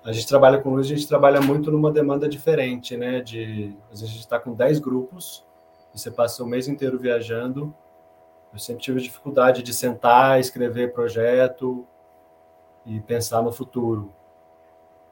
a 0.02 0.14
gente 0.14 0.26
trabalha 0.26 0.60
com 0.60 0.70
luz, 0.70 0.88
a 0.88 0.90
gente 0.96 1.06
trabalha 1.06 1.42
muito 1.42 1.70
numa 1.70 1.92
demanda 1.92 2.26
diferente, 2.26 2.96
né? 2.96 3.20
De, 3.20 3.76
às 3.92 4.00
vezes 4.00 4.06
a 4.06 4.08
gente 4.14 4.20
está 4.22 4.40
com 4.40 4.54
10 4.54 4.80
grupos 4.80 5.46
e 5.94 6.00
você 6.00 6.10
passa 6.10 6.42
o 6.42 6.48
mês 6.48 6.70
inteiro 6.70 6.98
viajando. 6.98 7.76
Eu 8.54 8.58
sempre 8.58 8.82
tive 8.82 9.02
dificuldade 9.02 9.62
de 9.62 9.74
sentar, 9.74 10.40
escrever 10.40 10.94
projeto 10.94 11.86
e 12.86 13.02
pensar 13.02 13.42
no 13.42 13.52
futuro. 13.52 14.14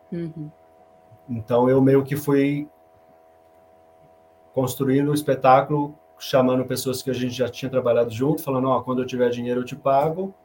Uhum. 0.09 0.49
Então 1.27 1.69
eu 1.69 1.81
meio 1.81 2.01
que 2.01 2.15
fui 2.15 2.65
construindo 4.59 5.11
o 5.11 5.13
espetáculo, 5.13 5.97
chamando 6.17 6.65
pessoas 6.65 7.01
que 7.01 7.09
a 7.09 7.13
gente 7.13 7.31
já 7.31 7.47
tinha 7.47 7.71
trabalhado 7.71 8.11
junto, 8.11 8.43
falando, 8.43 8.67
ó, 8.67 8.81
quando 8.81 9.01
eu 9.01 9.05
tiver 9.05 9.29
dinheiro 9.29 9.61
eu 9.61 9.65
te 9.65 9.73
pago. 9.73 10.35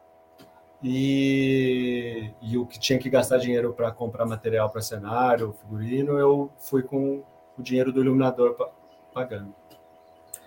E, 0.80 2.30
e 2.40 2.56
o 2.56 2.64
que 2.64 2.78
tinha 2.78 2.96
que 2.96 3.10
gastar 3.10 3.38
dinheiro 3.38 3.72
para 3.72 3.90
comprar 3.90 4.24
material 4.24 4.70
para 4.70 4.80
cenário, 4.80 5.52
figurino, 5.60 6.16
eu 6.16 6.48
fui 6.58 6.84
com 6.84 7.24
o 7.58 7.62
dinheiro 7.62 7.92
do 7.92 8.00
iluminador 8.00 8.56
pagando. 9.12 9.52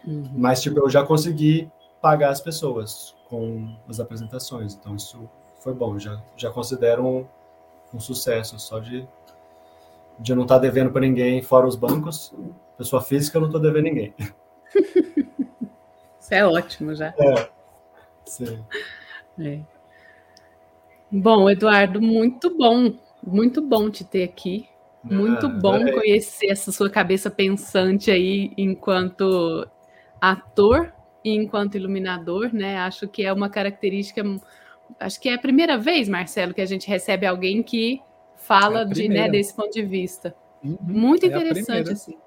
Uhum. 0.06 0.32
Mas, 0.34 0.62
tipo, 0.62 0.80
eu 0.80 0.90
já 0.90 1.04
consegui 1.04 1.70
pagar 2.02 2.30
as 2.30 2.40
pessoas 2.40 3.18
com 3.28 3.76
as 3.90 4.00
apresentações. 4.00 4.76
Então, 4.76 4.96
isso 4.96 5.30
foi 5.60 5.74
bom. 5.74 6.00
Já, 6.00 6.24
já 6.38 6.50
considero 6.52 7.06
um, 7.06 7.26
um 7.94 8.00
sucesso 8.00 8.58
só 8.60 8.80
de, 8.80 9.06
de 10.18 10.34
não 10.34 10.44
estar 10.44 10.56
tá 10.56 10.62
devendo 10.62 10.90
para 10.90 11.02
ninguém, 11.02 11.42
fora 11.42 11.68
os 11.68 11.76
bancos. 11.76 12.34
Pessoa 12.78 13.02
física, 13.02 13.38
eu 13.38 13.42
não 13.42 13.48
estou 13.48 13.62
devendo 13.62 13.86
ninguém. 13.86 14.14
Isso 16.20 16.34
é 16.34 16.46
ótimo 16.46 16.94
já. 16.94 17.14
É. 17.18 17.50
Sim. 18.26 18.64
É. 19.40 19.60
Bom, 21.12 21.50
Eduardo, 21.50 22.02
muito 22.02 22.56
bom. 22.56 22.94
Muito 23.26 23.62
bom 23.62 23.90
te 23.90 24.04
ter 24.04 24.24
aqui. 24.24 24.68
Muito 25.04 25.46
ah, 25.46 25.50
bom 25.50 25.92
conhecer 25.92 26.48
essa 26.48 26.72
sua 26.72 26.90
cabeça 26.90 27.32
pensante 27.32 28.12
aí 28.12 28.52
enquanto 28.58 29.68
ator 30.20 30.94
e 31.24 31.34
enquanto 31.34 31.76
iluminador, 31.76 32.54
né? 32.54 32.78
Acho 32.80 33.08
que 33.08 33.24
é 33.24 33.32
uma 33.32 33.50
característica. 33.50 34.22
Acho 35.00 35.20
que 35.20 35.30
é 35.30 35.34
a 35.34 35.40
primeira 35.40 35.78
vez, 35.78 36.10
Marcelo, 36.10 36.54
que 36.54 36.62
a 36.62 36.66
gente 36.66 36.88
recebe 36.88 37.26
alguém 37.26 37.64
que 37.64 38.02
fala 38.36 38.82
é 38.82 38.86
de, 38.86 39.10
né, 39.10 39.30
desse 39.30 39.54
ponto 39.54 39.72
de 39.72 39.84
vista. 39.84 40.36
Uhum, 40.64 40.78
Muito 40.82 41.26
é 41.26 41.28
interessante, 41.28 41.92
assim. 41.92 42.18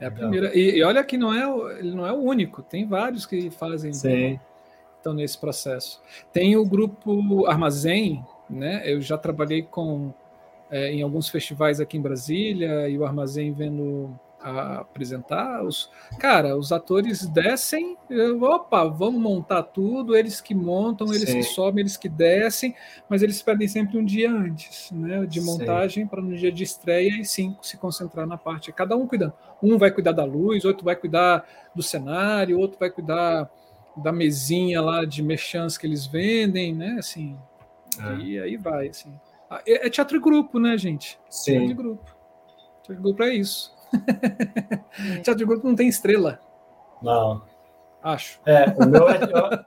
É 0.00 0.06
a 0.06 0.10
primeira. 0.10 0.56
E, 0.56 0.78
e, 0.78 0.82
olha 0.82 1.02
que 1.02 1.16
não 1.16 1.32
é, 1.32 1.78
ele 1.78 1.94
não 1.94 2.06
é 2.06 2.12
o 2.12 2.16
único, 2.16 2.62
tem 2.62 2.86
vários 2.86 3.26
que 3.26 3.50
fazem. 3.50 3.92
Sim. 3.92 4.38
Estão 4.96 5.14
nesse 5.14 5.38
processo. 5.38 6.02
Tem 6.32 6.56
o 6.56 6.64
grupo 6.64 7.46
Armazém, 7.46 8.24
né? 8.50 8.82
Eu 8.84 9.00
já 9.00 9.16
trabalhei 9.16 9.62
com 9.62 10.12
é, 10.70 10.92
em 10.92 11.02
alguns 11.02 11.28
festivais 11.28 11.80
aqui 11.80 11.96
em 11.96 12.02
Brasília 12.02 12.88
e 12.88 12.98
o 12.98 13.04
Armazém 13.04 13.52
vendo 13.52 14.10
a 14.40 14.80
apresentar, 14.80 15.64
os 15.64 15.90
cara, 16.18 16.56
os 16.56 16.70
atores 16.70 17.26
descem, 17.28 17.96
opa, 18.40 18.84
vamos 18.84 19.20
montar 19.20 19.62
tudo, 19.64 20.16
eles 20.16 20.40
que 20.40 20.54
montam, 20.54 21.08
eles 21.08 21.28
Sim. 21.28 21.38
que 21.38 21.42
sobem, 21.42 21.80
eles 21.80 21.96
que 21.96 22.08
descem, 22.08 22.74
mas 23.08 23.22
eles 23.22 23.42
perdem 23.42 23.66
sempre 23.66 23.98
um 23.98 24.04
dia 24.04 24.30
antes, 24.30 24.90
né, 24.92 25.26
de 25.26 25.40
montagem 25.40 26.06
para 26.06 26.22
no 26.22 26.36
dia 26.36 26.52
de 26.52 26.62
estreia 26.62 27.20
e 27.20 27.24
sim 27.24 27.56
se 27.60 27.76
concentrar 27.76 28.26
na 28.26 28.38
parte, 28.38 28.72
cada 28.72 28.96
um 28.96 29.06
cuidando. 29.06 29.32
Um 29.62 29.76
vai 29.76 29.90
cuidar 29.90 30.12
da 30.12 30.24
luz, 30.24 30.64
outro 30.64 30.84
vai 30.84 30.94
cuidar 30.94 31.44
do 31.74 31.82
cenário, 31.82 32.58
outro 32.58 32.78
vai 32.78 32.90
cuidar 32.90 33.50
da 33.96 34.12
mesinha 34.12 34.80
lá 34.80 35.04
de 35.04 35.22
mechãs 35.22 35.76
que 35.76 35.86
eles 35.86 36.06
vendem, 36.06 36.74
né, 36.74 36.96
assim. 36.98 37.36
É. 38.00 38.22
E 38.22 38.38
aí 38.38 38.56
vai, 38.56 38.88
assim. 38.88 39.12
Ah, 39.50 39.60
é, 39.66 39.86
é 39.86 39.90
teatro 39.90 40.20
grupo, 40.20 40.60
né, 40.60 40.78
gente? 40.78 41.18
Sim. 41.28 41.58
Teatro 41.58 41.74
grupo. 41.74 42.16
Teatro 42.84 43.02
grupo 43.02 43.22
é 43.24 43.34
isso. 43.34 43.77
Teatro 45.22 45.36
de 45.36 45.44
grupo 45.44 45.66
não 45.66 45.74
tem 45.74 45.88
estrela. 45.88 46.40
Não. 47.02 47.42
Acho. 48.02 48.40
É, 48.46 48.66
o 48.70 48.86
meu 48.86 49.08
é, 49.08 49.66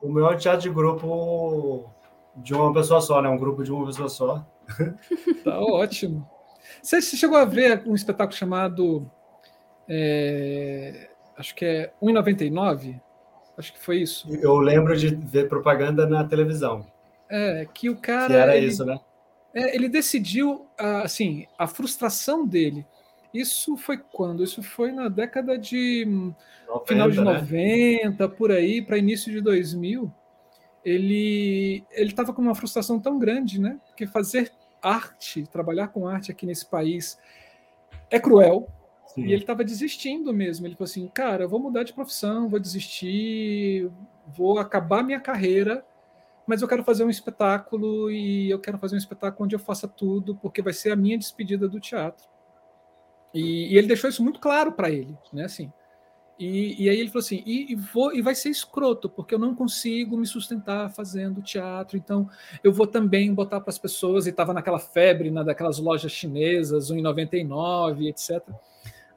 o 0.00 0.08
meu 0.08 0.30
é 0.30 0.36
teatro 0.36 0.62
de 0.62 0.70
grupo 0.70 1.90
de 2.36 2.54
uma 2.54 2.72
pessoa 2.72 3.00
só, 3.00 3.20
né? 3.22 3.28
Um 3.28 3.38
grupo 3.38 3.62
de 3.62 3.72
uma 3.72 3.86
pessoa 3.86 4.08
só. 4.08 4.46
Tá 5.44 5.60
ótimo. 5.60 6.28
Você 6.82 7.00
chegou 7.00 7.38
a 7.38 7.44
ver 7.44 7.82
um 7.86 7.94
espetáculo 7.94 8.36
chamado. 8.36 9.10
É, 9.88 11.08
acho 11.36 11.54
que 11.54 11.64
é 11.64 11.92
1,99? 12.02 13.00
Acho 13.56 13.72
que 13.72 13.78
foi 13.78 13.98
isso. 13.98 14.28
Eu 14.34 14.56
lembro 14.58 14.96
de 14.96 15.14
ver 15.14 15.48
propaganda 15.48 16.06
na 16.06 16.24
televisão. 16.24 16.84
É, 17.30 17.66
que 17.72 17.88
o 17.88 17.96
cara. 17.96 18.26
Que 18.26 18.34
era 18.34 18.56
ele, 18.56 18.66
isso, 18.66 18.84
né? 18.84 18.98
É, 19.54 19.74
ele 19.74 19.88
decidiu, 19.88 20.66
assim, 20.76 21.46
a 21.56 21.66
frustração 21.66 22.46
dele 22.46 22.84
isso 23.40 23.76
foi 23.76 23.98
quando? 23.98 24.42
Isso 24.42 24.62
foi 24.62 24.92
na 24.92 25.08
década 25.08 25.58
de 25.58 26.04
90, 26.66 26.86
final 26.86 27.10
de 27.10 27.20
90, 27.20 28.28
né? 28.28 28.34
por 28.36 28.50
aí, 28.50 28.82
para 28.82 28.98
início 28.98 29.32
de 29.32 29.40
2000. 29.40 30.12
Ele 30.84 31.84
ele 31.90 32.10
estava 32.10 32.32
com 32.32 32.40
uma 32.40 32.54
frustração 32.54 33.00
tão 33.00 33.18
grande, 33.18 33.60
né? 33.60 33.80
Que 33.96 34.06
fazer 34.06 34.52
arte, 34.82 35.44
trabalhar 35.46 35.88
com 35.88 36.06
arte 36.06 36.30
aqui 36.30 36.46
nesse 36.46 36.66
país 36.66 37.18
é 38.10 38.20
cruel. 38.20 38.68
Sim. 39.08 39.22
E 39.22 39.32
ele 39.32 39.42
estava 39.42 39.64
desistindo 39.64 40.32
mesmo. 40.32 40.66
Ele 40.66 40.74
falou 40.74 40.84
assim: 40.84 41.08
"Cara, 41.08 41.44
eu 41.44 41.48
vou 41.48 41.58
mudar 41.58 41.82
de 41.82 41.92
profissão, 41.92 42.48
vou 42.48 42.60
desistir, 42.60 43.90
vou 44.28 44.58
acabar 44.58 45.02
minha 45.02 45.20
carreira, 45.20 45.84
mas 46.46 46.62
eu 46.62 46.68
quero 46.68 46.84
fazer 46.84 47.04
um 47.04 47.10
espetáculo 47.10 48.10
e 48.10 48.50
eu 48.50 48.60
quero 48.60 48.78
fazer 48.78 48.94
um 48.94 48.98
espetáculo 48.98 49.44
onde 49.44 49.56
eu 49.56 49.60
faça 49.60 49.88
tudo, 49.88 50.36
porque 50.36 50.62
vai 50.62 50.72
ser 50.72 50.92
a 50.92 50.96
minha 50.96 51.18
despedida 51.18 51.68
do 51.68 51.80
teatro." 51.80 52.35
E, 53.36 53.74
e 53.74 53.76
ele 53.76 53.86
deixou 53.86 54.08
isso 54.08 54.22
muito 54.24 54.40
claro 54.40 54.72
para 54.72 54.90
ele, 54.90 55.14
né? 55.30 55.44
Assim, 55.44 55.70
e, 56.38 56.84
e, 56.84 56.88
aí 56.88 56.98
ele 56.98 57.08
falou 57.08 57.24
assim: 57.24 57.42
e, 57.44 57.72
e, 57.72 57.74
vou, 57.74 58.14
e 58.14 58.22
vai 58.22 58.34
ser 58.34 58.48
escroto, 58.48 59.10
porque 59.10 59.34
eu 59.34 59.38
não 59.38 59.54
consigo 59.54 60.16
me 60.16 60.26
sustentar 60.26 60.90
fazendo 60.90 61.42
teatro, 61.42 61.98
então 61.98 62.28
eu 62.64 62.72
vou 62.72 62.86
também 62.86 63.32
botar 63.32 63.60
para 63.60 63.70
as 63.70 63.78
pessoas, 63.78 64.26
e 64.26 64.30
estava 64.30 64.54
naquela 64.54 64.78
febre 64.78 65.30
né, 65.30 65.44
daquelas 65.44 65.78
lojas 65.78 66.12
chinesas, 66.12 66.90
1,99, 66.90 68.06
etc. 68.08 68.42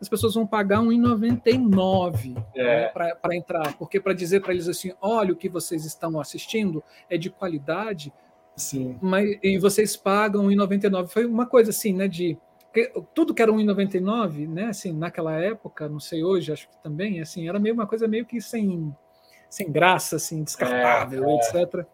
As 0.01 0.07
pessoas 0.07 0.33
vão 0.33 0.47
pagar 0.47 0.79
1,99 0.79 2.41
é. 2.55 2.63
né, 2.63 3.13
para 3.15 3.35
entrar, 3.35 3.77
porque 3.77 3.99
para 4.01 4.13
dizer 4.13 4.41
para 4.41 4.53
eles 4.53 4.67
assim: 4.67 4.91
olha, 5.01 5.31
o 5.31 5.37
que 5.37 5.47
vocês 5.47 5.85
estão 5.85 6.19
assistindo 6.19 6.83
é 7.09 7.17
de 7.17 7.29
qualidade, 7.29 8.13
Sim. 8.55 8.97
Mas, 9.01 9.39
e 9.41 9.57
vocês 9.57 9.95
pagam 9.95 10.47
1,99. 10.47 11.07
Foi 11.07 11.25
uma 11.25 11.45
coisa 11.45 11.69
assim, 11.69 11.93
né? 11.93 12.09
De 12.09 12.37
porque 12.71 12.93
tudo 13.15 13.33
que 13.33 13.41
era 13.41 13.51
1,99, 13.51 14.47
né? 14.47 14.65
Assim, 14.65 14.93
naquela 14.93 15.35
época, 15.35 15.89
não 15.89 15.99
sei 15.99 16.23
hoje, 16.23 16.53
acho 16.53 16.69
que 16.69 16.77
também, 16.83 17.19
assim, 17.19 17.49
era 17.49 17.59
meio 17.59 17.73
uma 17.73 17.87
coisa 17.87 18.07
meio 18.07 18.25
que 18.25 18.39
sem, 18.39 18.95
sem 19.49 19.71
graça, 19.71 20.17
assim, 20.17 20.43
descartável, 20.43 21.25
é, 21.25 21.33
é. 21.33 21.35
etc. 21.35 21.85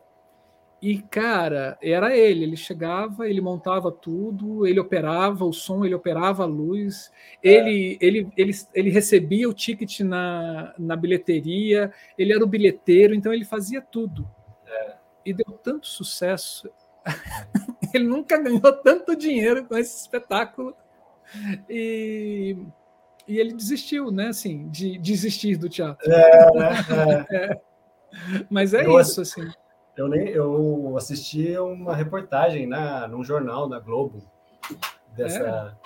E, 0.81 1.01
cara, 1.01 1.77
era 1.81 2.15
ele, 2.15 2.43
ele 2.43 2.57
chegava, 2.57 3.27
ele 3.27 3.39
montava 3.39 3.89
tudo, 3.89 4.67
ele 4.67 4.79
operava 4.79 5.45
o 5.45 5.53
som, 5.53 5.85
ele 5.85 5.95
operava 5.95 6.43
a 6.43 6.45
luz, 6.45 7.09
é. 7.41 7.49
ele, 7.49 7.97
ele, 8.01 8.29
ele, 8.35 8.51
ele 8.73 8.89
recebia 8.89 9.47
o 9.47 9.53
ticket 9.53 10.01
na, 10.01 10.73
na 10.77 10.97
bilheteria, 10.97 11.91
ele 12.17 12.33
era 12.33 12.43
o 12.43 12.47
bilheteiro, 12.47 13.15
então 13.15 13.33
ele 13.33 13.45
fazia 13.45 13.81
tudo. 13.81 14.29
É. 14.67 14.95
E 15.25 15.33
deu 15.33 15.57
tanto 15.63 15.87
sucesso. 15.87 16.69
ele 17.95 18.07
nunca 18.07 18.37
ganhou 18.41 18.73
tanto 18.83 19.15
dinheiro 19.15 19.65
com 19.65 19.77
esse 19.77 20.01
espetáculo. 20.01 20.75
E, 21.69 22.57
e 23.27 23.37
ele 23.39 23.53
desistiu, 23.53 24.11
né? 24.11 24.27
Assim, 24.27 24.67
de 24.69 24.97
desistir 24.97 25.57
do 25.57 25.69
teatro. 25.69 26.09
É, 26.11 26.51
né? 26.53 27.25
é. 27.29 27.35
é. 27.35 27.61
Mas 28.49 28.73
é 28.73 28.85
eu, 28.85 28.99
isso, 28.99 29.21
assim. 29.21 29.47
Eu, 29.97 30.07
nem, 30.07 30.27
eu 30.29 30.95
assisti 30.97 31.57
uma 31.57 31.95
reportagem 31.95 32.67
na, 32.67 33.07
num 33.07 33.23
jornal 33.23 33.67
da 33.67 33.79
Globo 33.79 34.21
dessa. 35.15 35.77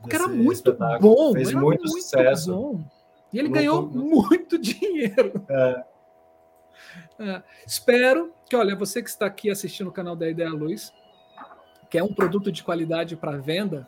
Porque 0.00 0.16
era 0.16 0.26
muito 0.28 0.76
bom, 1.00 1.32
fez 1.32 1.52
muito, 1.52 1.64
muito, 1.64 1.88
sucesso. 1.88 2.52
Bom. 2.52 2.84
E 3.32 3.38
ele 3.38 3.48
muito, 3.48 3.60
ganhou 3.60 3.82
muito, 3.82 3.98
muito 3.98 4.58
dinheiro. 4.58 5.44
É. 5.48 5.84
É. 7.18 7.42
Espero 7.66 8.32
que, 8.48 8.56
olha, 8.56 8.74
você 8.74 9.02
que 9.02 9.08
está 9.08 9.26
aqui 9.26 9.50
assistindo 9.50 9.88
o 9.88 9.92
canal 9.92 10.16
da 10.16 10.28
Ideia 10.28 10.50
Luz, 10.50 10.92
que 11.92 11.98
é 11.98 12.02
um 12.02 12.14
produto 12.14 12.50
de 12.50 12.62
qualidade 12.62 13.14
para 13.16 13.36
venda, 13.36 13.86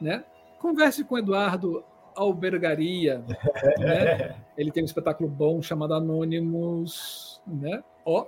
né? 0.00 0.24
Converse 0.58 1.04
com 1.04 1.14
o 1.14 1.18
Eduardo 1.18 1.84
Albergaria, 2.16 3.22
né? 3.78 4.34
Ele 4.58 4.72
tem 4.72 4.82
um 4.82 4.86
espetáculo 4.86 5.28
bom 5.28 5.62
chamado 5.62 5.94
Anônimos, 5.94 7.40
né? 7.46 7.84
Ó. 8.04 8.26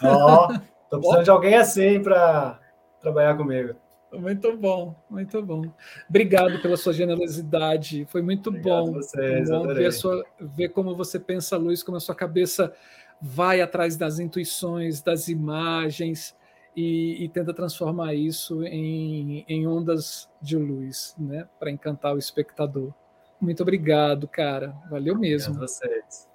Ó, 0.00 0.46
tô 0.88 1.00
precisando 1.00 1.18
Ó. 1.18 1.22
de 1.24 1.30
alguém 1.30 1.56
assim 1.56 2.00
para 2.00 2.60
trabalhar 3.00 3.36
comigo. 3.36 3.74
Muito 4.12 4.56
bom, 4.56 4.94
muito 5.10 5.42
bom. 5.42 5.64
Obrigado 6.08 6.62
pela 6.62 6.76
sua 6.76 6.92
generosidade. 6.92 8.06
Foi 8.10 8.22
muito 8.22 8.50
Obrigado 8.50 8.84
bom. 8.84 8.92
Vocês, 8.92 9.50
bom 9.50 9.66
ver, 9.74 9.92
sua, 9.92 10.24
ver 10.38 10.68
como 10.68 10.94
você 10.94 11.18
pensa, 11.18 11.56
Luiz, 11.56 11.82
como 11.82 11.96
a 11.96 12.00
sua 12.00 12.14
cabeça 12.14 12.72
vai 13.20 13.60
atrás 13.60 13.96
das 13.96 14.20
intuições, 14.20 15.02
das 15.02 15.26
imagens 15.26 16.40
e, 16.76 17.24
e 17.24 17.28
tenta 17.28 17.52
transformar 17.52 18.14
isso 18.14 18.64
em, 18.64 19.44
em 19.48 19.66
ondas 19.66 20.28
de 20.40 20.56
luz, 20.56 21.14
né, 21.18 21.46
para 21.58 21.70
encantar 21.70 22.14
o 22.14 22.18
espectador. 22.18 22.92
Muito 23.40 23.62
obrigado, 23.62 24.28
cara. 24.28 24.74
Valeu 24.88 25.18
mesmo. 25.18 25.54
Obrigado 25.54 25.64
a 25.64 25.66
vocês. 25.66 26.28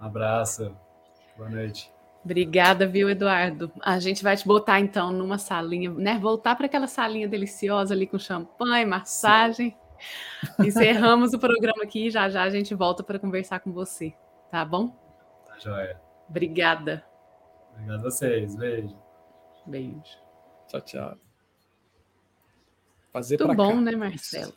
Um 0.00 0.04
abraço. 0.04 0.76
Boa 1.36 1.48
noite. 1.48 1.92
Obrigada, 2.24 2.86
viu, 2.86 3.08
Eduardo? 3.08 3.72
A 3.80 3.98
gente 3.98 4.22
vai 4.22 4.36
te 4.36 4.46
botar 4.46 4.78
então 4.78 5.10
numa 5.10 5.38
salinha, 5.38 5.90
né? 5.90 6.18
Voltar 6.18 6.54
para 6.54 6.66
aquela 6.66 6.86
salinha 6.86 7.26
deliciosa 7.26 7.94
ali 7.94 8.06
com 8.06 8.18
champanhe, 8.18 8.84
massagem. 8.84 9.70
Sim. 9.70 10.66
Encerramos 10.66 11.32
o 11.32 11.38
programa 11.38 11.82
aqui 11.82 12.10
já 12.10 12.28
já 12.28 12.42
a 12.42 12.50
gente 12.50 12.74
volta 12.74 13.02
para 13.02 13.18
conversar 13.18 13.60
com 13.60 13.72
você, 13.72 14.14
tá 14.50 14.64
bom? 14.64 14.88
Tá 15.46 15.58
joia. 15.58 16.00
Obrigada. 16.28 17.04
Obrigado 17.72 18.00
a 18.00 18.10
vocês. 18.10 18.54
Beijo. 18.54 19.09
Beijo. 19.66 20.18
Tchau, 20.68 20.80
tchau. 20.80 21.18
Fazer 23.12 23.38
Muito 23.38 23.56
bom, 23.56 23.74
cá. 23.74 23.80
né, 23.80 23.96
Marcelo? 23.96 24.54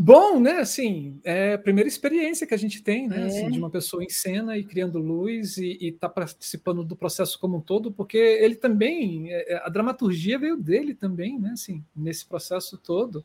Bom, 0.00 0.38
né? 0.38 0.58
Assim, 0.58 1.20
é 1.24 1.54
a 1.54 1.58
primeira 1.58 1.88
experiência 1.88 2.46
que 2.46 2.54
a 2.54 2.58
gente 2.58 2.80
tem, 2.80 3.08
né? 3.08 3.22
É. 3.22 3.26
Assim, 3.26 3.50
de 3.50 3.58
uma 3.58 3.68
pessoa 3.68 4.04
em 4.04 4.08
cena 4.08 4.56
e 4.56 4.62
criando 4.62 5.00
luz 5.00 5.58
e 5.58 5.76
está 5.80 6.08
participando 6.08 6.84
do 6.84 6.94
processo 6.94 7.36
como 7.40 7.56
um 7.56 7.60
todo, 7.60 7.90
porque 7.90 8.16
ele 8.16 8.54
também, 8.54 9.32
é, 9.32 9.60
a 9.64 9.68
dramaturgia 9.68 10.38
veio 10.38 10.56
dele 10.56 10.94
também, 10.94 11.36
né? 11.36 11.50
Assim, 11.50 11.84
nesse 11.96 12.24
processo 12.24 12.78
todo. 12.78 13.24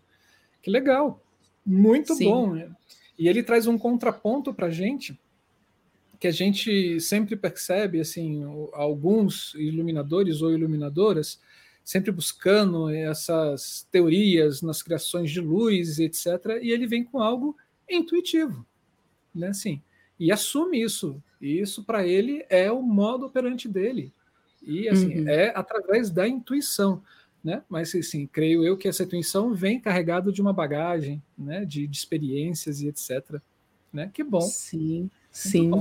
Que 0.64 0.72
legal, 0.72 1.22
muito 1.64 2.16
Sim. 2.16 2.26
bom. 2.26 2.54
Né? 2.56 2.72
E 3.20 3.30
ele 3.30 3.44
traz 3.44 3.68
um 3.68 3.78
contraponto 3.78 4.52
para 4.52 4.68
a 4.68 4.72
gente 4.72 5.20
que 6.24 6.28
a 6.30 6.32
gente 6.32 7.02
sempre 7.02 7.36
percebe, 7.36 8.00
assim, 8.00 8.44
alguns 8.72 9.54
iluminadores 9.56 10.42
ou 10.42 10.54
iluminadoras 10.54 11.38
sempre 11.84 12.14
buscando 12.14 12.90
essas 12.90 13.86
teorias 13.92 14.62
nas 14.62 14.82
criações 14.82 15.30
de 15.30 15.42
luz, 15.42 16.00
etc. 16.00 16.62
E 16.62 16.72
ele 16.72 16.88
vem 16.88 17.04
com 17.04 17.20
algo 17.20 17.58
intuitivo, 17.90 18.66
né? 19.36 19.50
Assim, 19.50 19.82
e 20.18 20.32
assume 20.32 20.82
isso. 20.82 21.22
E 21.42 21.60
isso 21.60 21.84
para 21.84 22.08
ele 22.08 22.46
é 22.50 22.72
o 22.72 22.82
modo 22.82 23.26
operante 23.26 23.68
dele. 23.68 24.14
E 24.62 24.88
assim 24.88 25.20
Uhum. 25.20 25.28
é 25.28 25.52
através 25.54 26.10
da 26.10 26.26
intuição, 26.26 27.04
né? 27.44 27.64
Mas 27.68 27.94
assim, 27.94 28.26
creio 28.28 28.64
eu 28.64 28.78
que 28.78 28.88
essa 28.88 29.04
intuição 29.04 29.54
vem 29.54 29.78
carregado 29.78 30.32
de 30.32 30.42
uma 30.42 30.54
bagagem, 30.54 31.22
né? 31.38 31.66
De, 31.66 31.86
de 31.86 31.98
experiências 31.98 32.80
e 32.80 32.88
etc. 32.88 33.42
Né? 33.92 34.10
Que 34.14 34.24
bom. 34.24 34.40
Sim, 34.40 35.12
sim. 35.34 35.72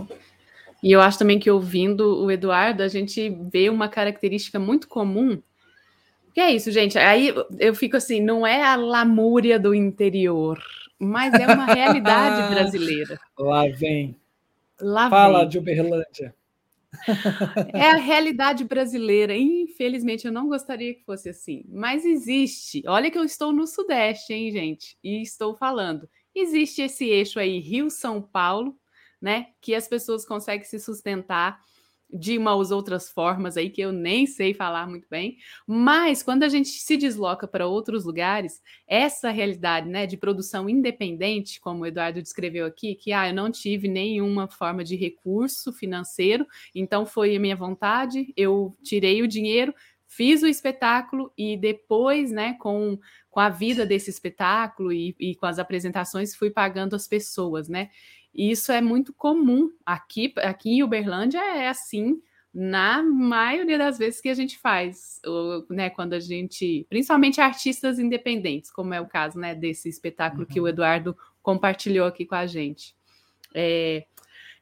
E 0.82 0.90
eu 0.90 1.00
acho 1.00 1.18
também 1.18 1.38
que 1.38 1.50
ouvindo 1.50 2.24
o 2.24 2.30
Eduardo, 2.30 2.82
a 2.82 2.88
gente 2.88 3.30
vê 3.52 3.70
uma 3.70 3.88
característica 3.88 4.58
muito 4.58 4.88
comum. 4.88 5.40
Que 6.34 6.40
é 6.40 6.50
isso, 6.50 6.72
gente. 6.72 6.98
Aí 6.98 7.32
eu 7.60 7.74
fico 7.74 7.96
assim, 7.96 8.20
não 8.20 8.44
é 8.44 8.64
a 8.64 8.74
lamúria 8.74 9.60
do 9.60 9.74
interior, 9.74 10.60
mas 10.98 11.32
é 11.34 11.46
uma 11.46 11.66
realidade 11.66 12.48
brasileira. 12.52 13.20
Lá 13.38 13.68
vem. 13.68 14.16
Lá 14.80 15.08
Fala 15.08 15.40
vem. 15.40 15.48
de 15.48 15.58
Uberlândia. 15.58 16.34
É 17.72 17.90
a 17.90 17.96
realidade 17.96 18.64
brasileira. 18.64 19.34
Infelizmente, 19.34 20.26
eu 20.26 20.32
não 20.32 20.46
gostaria 20.46 20.94
que 20.94 21.02
fosse 21.04 21.30
assim. 21.30 21.64
Mas 21.68 22.04
existe. 22.04 22.82
Olha 22.86 23.10
que 23.10 23.18
eu 23.18 23.24
estou 23.24 23.50
no 23.50 23.66
Sudeste, 23.66 24.34
hein, 24.34 24.50
gente? 24.52 24.98
E 25.02 25.22
estou 25.22 25.56
falando. 25.56 26.06
Existe 26.34 26.82
esse 26.82 27.06
eixo 27.08 27.40
aí, 27.40 27.58
Rio-São 27.60 28.20
Paulo, 28.20 28.76
né? 29.22 29.46
Que 29.60 29.74
as 29.74 29.86
pessoas 29.86 30.26
conseguem 30.26 30.64
se 30.64 30.80
sustentar 30.80 31.60
de 32.12 32.36
umas 32.36 32.70
outras 32.70 33.08
formas 33.08 33.56
aí 33.56 33.70
que 33.70 33.80
eu 33.80 33.90
nem 33.90 34.26
sei 34.26 34.52
falar 34.52 34.86
muito 34.86 35.06
bem. 35.08 35.38
Mas 35.66 36.22
quando 36.22 36.42
a 36.42 36.48
gente 36.48 36.68
se 36.68 36.96
desloca 36.96 37.48
para 37.48 37.66
outros 37.66 38.04
lugares, 38.04 38.60
essa 38.86 39.30
realidade, 39.30 39.88
né, 39.88 40.06
de 40.06 40.18
produção 40.18 40.68
independente, 40.68 41.58
como 41.58 41.82
o 41.82 41.86
Eduardo 41.86 42.20
descreveu 42.20 42.66
aqui, 42.66 42.94
que 42.94 43.12
ah, 43.12 43.28
eu 43.28 43.34
não 43.34 43.50
tive 43.50 43.88
nenhuma 43.88 44.46
forma 44.46 44.84
de 44.84 44.94
recurso 44.94 45.72
financeiro, 45.72 46.46
então 46.74 47.06
foi 47.06 47.34
a 47.34 47.40
minha 47.40 47.56
vontade, 47.56 48.32
eu 48.36 48.76
tirei 48.82 49.22
o 49.22 49.28
dinheiro, 49.28 49.74
fiz 50.06 50.42
o 50.42 50.46
espetáculo 50.46 51.32
e 51.38 51.56
depois, 51.56 52.30
né, 52.30 52.54
com, 52.60 52.98
com 53.30 53.40
a 53.40 53.48
vida 53.48 53.86
desse 53.86 54.10
espetáculo 54.10 54.92
e, 54.92 55.16
e 55.18 55.34
com 55.34 55.46
as 55.46 55.58
apresentações, 55.58 56.34
fui 56.34 56.50
pagando 56.50 56.94
as 56.94 57.08
pessoas, 57.08 57.66
né? 57.66 57.88
E 58.34 58.50
isso 58.50 58.72
é 58.72 58.80
muito 58.80 59.12
comum 59.12 59.70
aqui, 59.84 60.32
aqui 60.38 60.70
em 60.70 60.82
Uberlândia 60.82 61.38
é 61.38 61.68
assim 61.68 62.20
na 62.54 63.02
maioria 63.02 63.78
das 63.78 63.98
vezes 63.98 64.20
que 64.20 64.28
a 64.28 64.34
gente 64.34 64.58
faz, 64.58 65.20
ou, 65.24 65.64
né, 65.70 65.88
quando 65.88 66.12
a 66.12 66.20
gente, 66.20 66.86
principalmente 66.90 67.40
artistas 67.40 67.98
independentes, 67.98 68.70
como 68.70 68.92
é 68.92 69.00
o 69.00 69.06
caso, 69.06 69.38
né, 69.38 69.54
desse 69.54 69.88
espetáculo 69.88 70.44
que 70.44 70.60
o 70.60 70.68
Eduardo 70.68 71.16
compartilhou 71.42 72.06
aqui 72.06 72.26
com 72.26 72.34
a 72.34 72.46
gente. 72.46 72.94
É, 73.54 74.04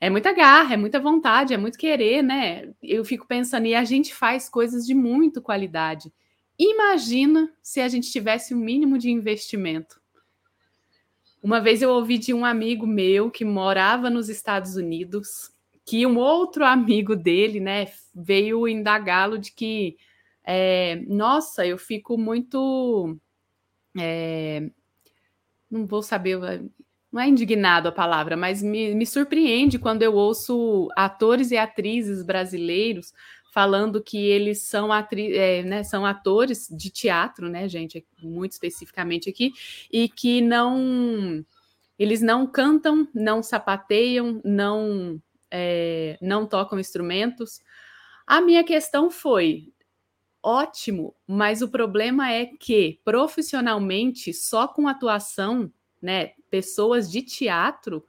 é 0.00 0.08
muita 0.08 0.32
garra, 0.32 0.74
é 0.74 0.76
muita 0.76 1.00
vontade, 1.00 1.52
é 1.52 1.56
muito 1.56 1.76
querer, 1.76 2.22
né? 2.22 2.72
Eu 2.82 3.04
fico 3.04 3.26
pensando, 3.26 3.66
e 3.66 3.74
a 3.74 3.84
gente 3.84 4.14
faz 4.14 4.48
coisas 4.48 4.86
de 4.86 4.94
muito 4.94 5.42
qualidade. 5.42 6.12
Imagina 6.58 7.52
se 7.62 7.80
a 7.80 7.88
gente 7.88 8.10
tivesse 8.10 8.54
o 8.54 8.56
um 8.56 8.60
mínimo 8.60 8.98
de 8.98 9.10
investimento. 9.10 9.99
Uma 11.42 11.60
vez 11.60 11.80
eu 11.80 11.90
ouvi 11.90 12.18
de 12.18 12.34
um 12.34 12.44
amigo 12.44 12.86
meu 12.86 13.30
que 13.30 13.44
morava 13.44 14.10
nos 14.10 14.28
Estados 14.28 14.76
Unidos, 14.76 15.50
que 15.86 16.06
um 16.06 16.18
outro 16.18 16.64
amigo 16.64 17.16
dele, 17.16 17.60
né, 17.60 17.86
veio 18.14 18.68
indagá-lo 18.68 19.38
de 19.38 19.50
que, 19.52 19.96
é, 20.44 20.96
nossa, 21.06 21.66
eu 21.66 21.78
fico 21.78 22.18
muito. 22.18 23.16
É, 23.98 24.70
não 25.70 25.86
vou 25.86 26.02
saber, 26.02 26.38
não 27.10 27.20
é 27.20 27.28
indignado 27.28 27.88
a 27.88 27.92
palavra, 27.92 28.36
mas 28.36 28.62
me, 28.62 28.94
me 28.94 29.06
surpreende 29.06 29.78
quando 29.78 30.02
eu 30.02 30.14
ouço 30.14 30.88
atores 30.94 31.50
e 31.50 31.56
atrizes 31.56 32.22
brasileiros 32.22 33.12
falando 33.50 34.02
que 34.02 34.16
eles 34.16 34.62
são, 34.62 34.92
atri 34.92 35.36
é, 35.36 35.62
né, 35.62 35.82
são 35.82 36.06
atores 36.06 36.68
de 36.70 36.90
teatro, 36.90 37.48
né, 37.48 37.68
gente, 37.68 38.06
muito 38.22 38.52
especificamente 38.52 39.28
aqui, 39.28 39.52
e 39.92 40.08
que 40.08 40.40
não 40.40 41.44
eles 41.98 42.22
não 42.22 42.46
cantam, 42.46 43.06
não 43.12 43.42
sapateiam, 43.42 44.40
não 44.42 45.20
é, 45.50 46.16
não 46.22 46.46
tocam 46.46 46.78
instrumentos. 46.78 47.60
A 48.26 48.40
minha 48.40 48.64
questão 48.64 49.10
foi 49.10 49.70
ótimo, 50.42 51.14
mas 51.26 51.60
o 51.60 51.68
problema 51.68 52.32
é 52.32 52.46
que 52.46 53.00
profissionalmente, 53.04 54.32
só 54.32 54.66
com 54.66 54.88
atuação, 54.88 55.70
né, 56.00 56.32
pessoas 56.48 57.10
de 57.10 57.20
teatro 57.20 58.02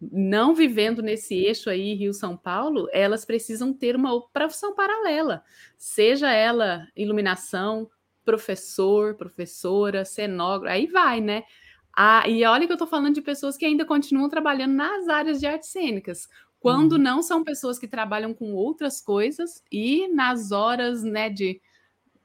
não 0.00 0.54
vivendo 0.54 1.02
nesse 1.02 1.34
eixo 1.34 1.68
aí 1.68 1.94
Rio-São 1.94 2.36
Paulo, 2.36 2.88
elas 2.92 3.24
precisam 3.24 3.72
ter 3.72 3.94
uma 3.94 4.20
profissão 4.28 4.74
paralela, 4.74 5.44
seja 5.76 6.32
ela 6.32 6.86
iluminação, 6.96 7.90
professor, 8.24 9.14
professora, 9.14 10.04
cenógrafo, 10.04 10.74
aí 10.74 10.86
vai, 10.86 11.20
né? 11.20 11.42
Ah, 11.94 12.26
e 12.26 12.44
olha 12.44 12.66
que 12.66 12.72
eu 12.72 12.76
estou 12.76 12.88
falando 12.88 13.14
de 13.14 13.22
pessoas 13.22 13.56
que 13.56 13.66
ainda 13.66 13.84
continuam 13.84 14.28
trabalhando 14.28 14.72
nas 14.72 15.08
áreas 15.08 15.38
de 15.40 15.46
artes 15.46 15.70
cênicas, 15.70 16.28
quando 16.58 16.92
uhum. 16.92 16.98
não 16.98 17.22
são 17.22 17.44
pessoas 17.44 17.78
que 17.78 17.88
trabalham 17.88 18.32
com 18.32 18.54
outras 18.54 19.00
coisas 19.00 19.62
e 19.70 20.08
nas 20.08 20.52
horas, 20.52 21.02
né, 21.02 21.28
de 21.28 21.60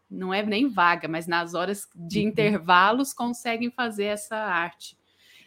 não 0.10 0.34
é 0.34 0.44
nem 0.44 0.70
vaga, 0.70 1.08
mas 1.08 1.28
nas 1.28 1.54
horas 1.54 1.88
de 1.96 2.20
uhum. 2.20 2.28
intervalos 2.28 3.12
conseguem 3.12 3.72
fazer 3.72 4.06
essa 4.06 4.38
arte 4.38 4.98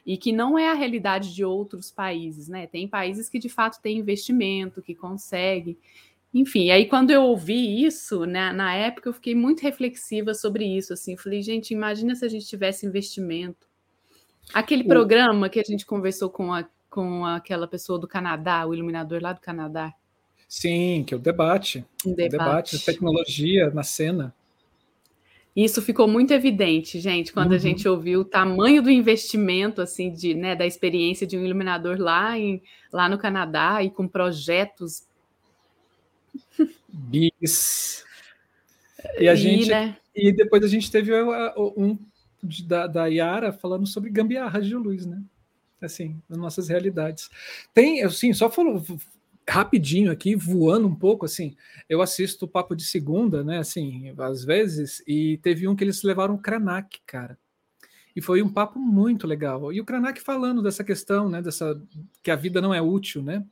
e 0.09 0.17
que 0.17 0.33
não 0.33 0.59
é 0.59 0.71
a 0.71 0.73
realidade 0.73 1.35
de 1.35 1.45
outros 1.45 1.91
países, 1.91 2.49
né? 2.49 2.67
Tem 2.67 2.89
países 2.89 3.29
que 3.29 3.39
de 3.39 3.51
fato 3.51 3.79
têm 3.83 3.99
investimento, 3.99 4.81
que 4.81 4.95
conseguem. 4.95 5.77
Enfim, 6.33 6.71
aí 6.71 6.87
quando 6.87 7.11
eu 7.11 7.25
ouvi 7.25 7.85
isso, 7.85 8.25
né, 8.25 8.51
na 8.51 8.75
época 8.75 9.11
eu 9.11 9.13
fiquei 9.13 9.35
muito 9.35 9.61
reflexiva 9.61 10.33
sobre 10.33 10.65
isso, 10.65 10.95
assim, 10.95 11.15
falei, 11.15 11.43
gente, 11.43 11.75
imagina 11.75 12.15
se 12.15 12.25
a 12.25 12.29
gente 12.29 12.47
tivesse 12.47 12.87
investimento. 12.87 13.69
Aquele 14.55 14.85
o... 14.85 14.89
programa 14.89 15.51
que 15.51 15.61
a 15.61 15.63
gente 15.63 15.85
conversou 15.85 16.31
com, 16.31 16.55
a, 16.55 16.67
com 16.89 17.27
aquela 17.27 17.69
pessoa 17.69 17.99
do 17.99 18.09
Canadá, 18.09 18.67
o 18.67 18.73
iluminador 18.73 19.21
lá 19.23 19.35
do 19.35 19.43
Canadá. 19.43 19.93
Sim, 20.49 21.05
que 21.07 21.13
é 21.13 21.19
o 21.19 21.21
debate. 21.21 21.85
Um 22.07 22.15
debate. 22.15 22.35
O 22.35 22.39
debate 22.39 22.79
de 22.79 22.85
tecnologia 22.87 23.71
na 23.75 23.83
cena. 23.83 24.35
Isso 25.59 25.83
ficou 25.83 26.07
muito 26.07 26.33
evidente, 26.33 27.01
gente, 27.01 27.33
quando 27.33 27.51
uhum. 27.51 27.57
a 27.57 27.59
gente 27.59 27.89
ouviu 27.89 28.21
o 28.21 28.25
tamanho 28.25 28.81
do 28.81 28.89
investimento, 28.89 29.83
assim, 29.83 30.13
de, 30.13 30.33
né, 30.33 30.55
da 30.55 30.65
experiência 30.65 31.27
de 31.27 31.37
um 31.37 31.45
iluminador 31.45 31.99
lá, 31.99 32.39
em, 32.39 32.63
lá 32.93 33.09
no 33.09 33.19
Canadá 33.19 33.83
e 33.83 33.91
com 33.91 34.07
projetos. 34.07 35.03
Bis. 36.89 38.05
E 39.19 39.29
a 39.29 39.35
e, 39.35 39.37
gente. 39.37 39.69
Né? 39.69 39.97
E 40.15 40.31
depois 40.31 40.63
a 40.63 40.69
gente 40.69 40.93
teve 40.93 41.11
um 41.77 41.99
da, 42.65 42.87
da 42.87 43.07
Yara 43.07 43.53
falando 43.53 43.85
sobre 43.85 44.11
gambiarras 44.11 44.65
de 44.65 44.77
luz, 44.77 45.07
né? 45.07 45.21
Assim, 45.83 46.23
nas 46.29 46.39
nossas 46.39 46.69
realidades. 46.69 47.29
Tem, 47.75 48.05
assim, 48.05 48.33
só 48.33 48.49
falou, 48.49 48.81
rapidinho 49.49 50.13
aqui, 50.13 50.37
voando 50.37 50.87
um 50.87 50.95
pouco, 50.95 51.25
assim, 51.25 51.57
eu 51.89 52.03
assisto 52.03 52.45
o 52.45 52.49
Papo 52.49 52.77
de 52.77 52.85
Segunda, 52.85 53.43
né, 53.43 53.59
assim, 53.59 54.15
às 54.19 54.45
vezes, 54.45 55.03
e 55.07 55.39
teve 55.39 55.67
um 55.67 55.75
que 55.75 55.83
eles 55.83 56.03
levaram 56.03 56.35
o 56.35 56.39
Krenak, 56.39 57.01
cara. 57.07 57.39
E 58.15 58.21
foi 58.21 58.43
um 58.43 58.53
papo 58.53 58.79
muito 58.79 59.27
legal. 59.27 59.73
E 59.73 59.81
o 59.81 59.85
Krenak 59.85 60.21
falando 60.21 60.61
dessa 60.63 60.83
questão, 60.83 61.29
né, 61.29 61.41
dessa 61.41 61.81
que 62.23 62.31
a 62.31 62.37
vida 62.37 62.61
não 62.61 62.75
é 62.75 62.83
útil, 62.83 63.23
né? 63.23 63.45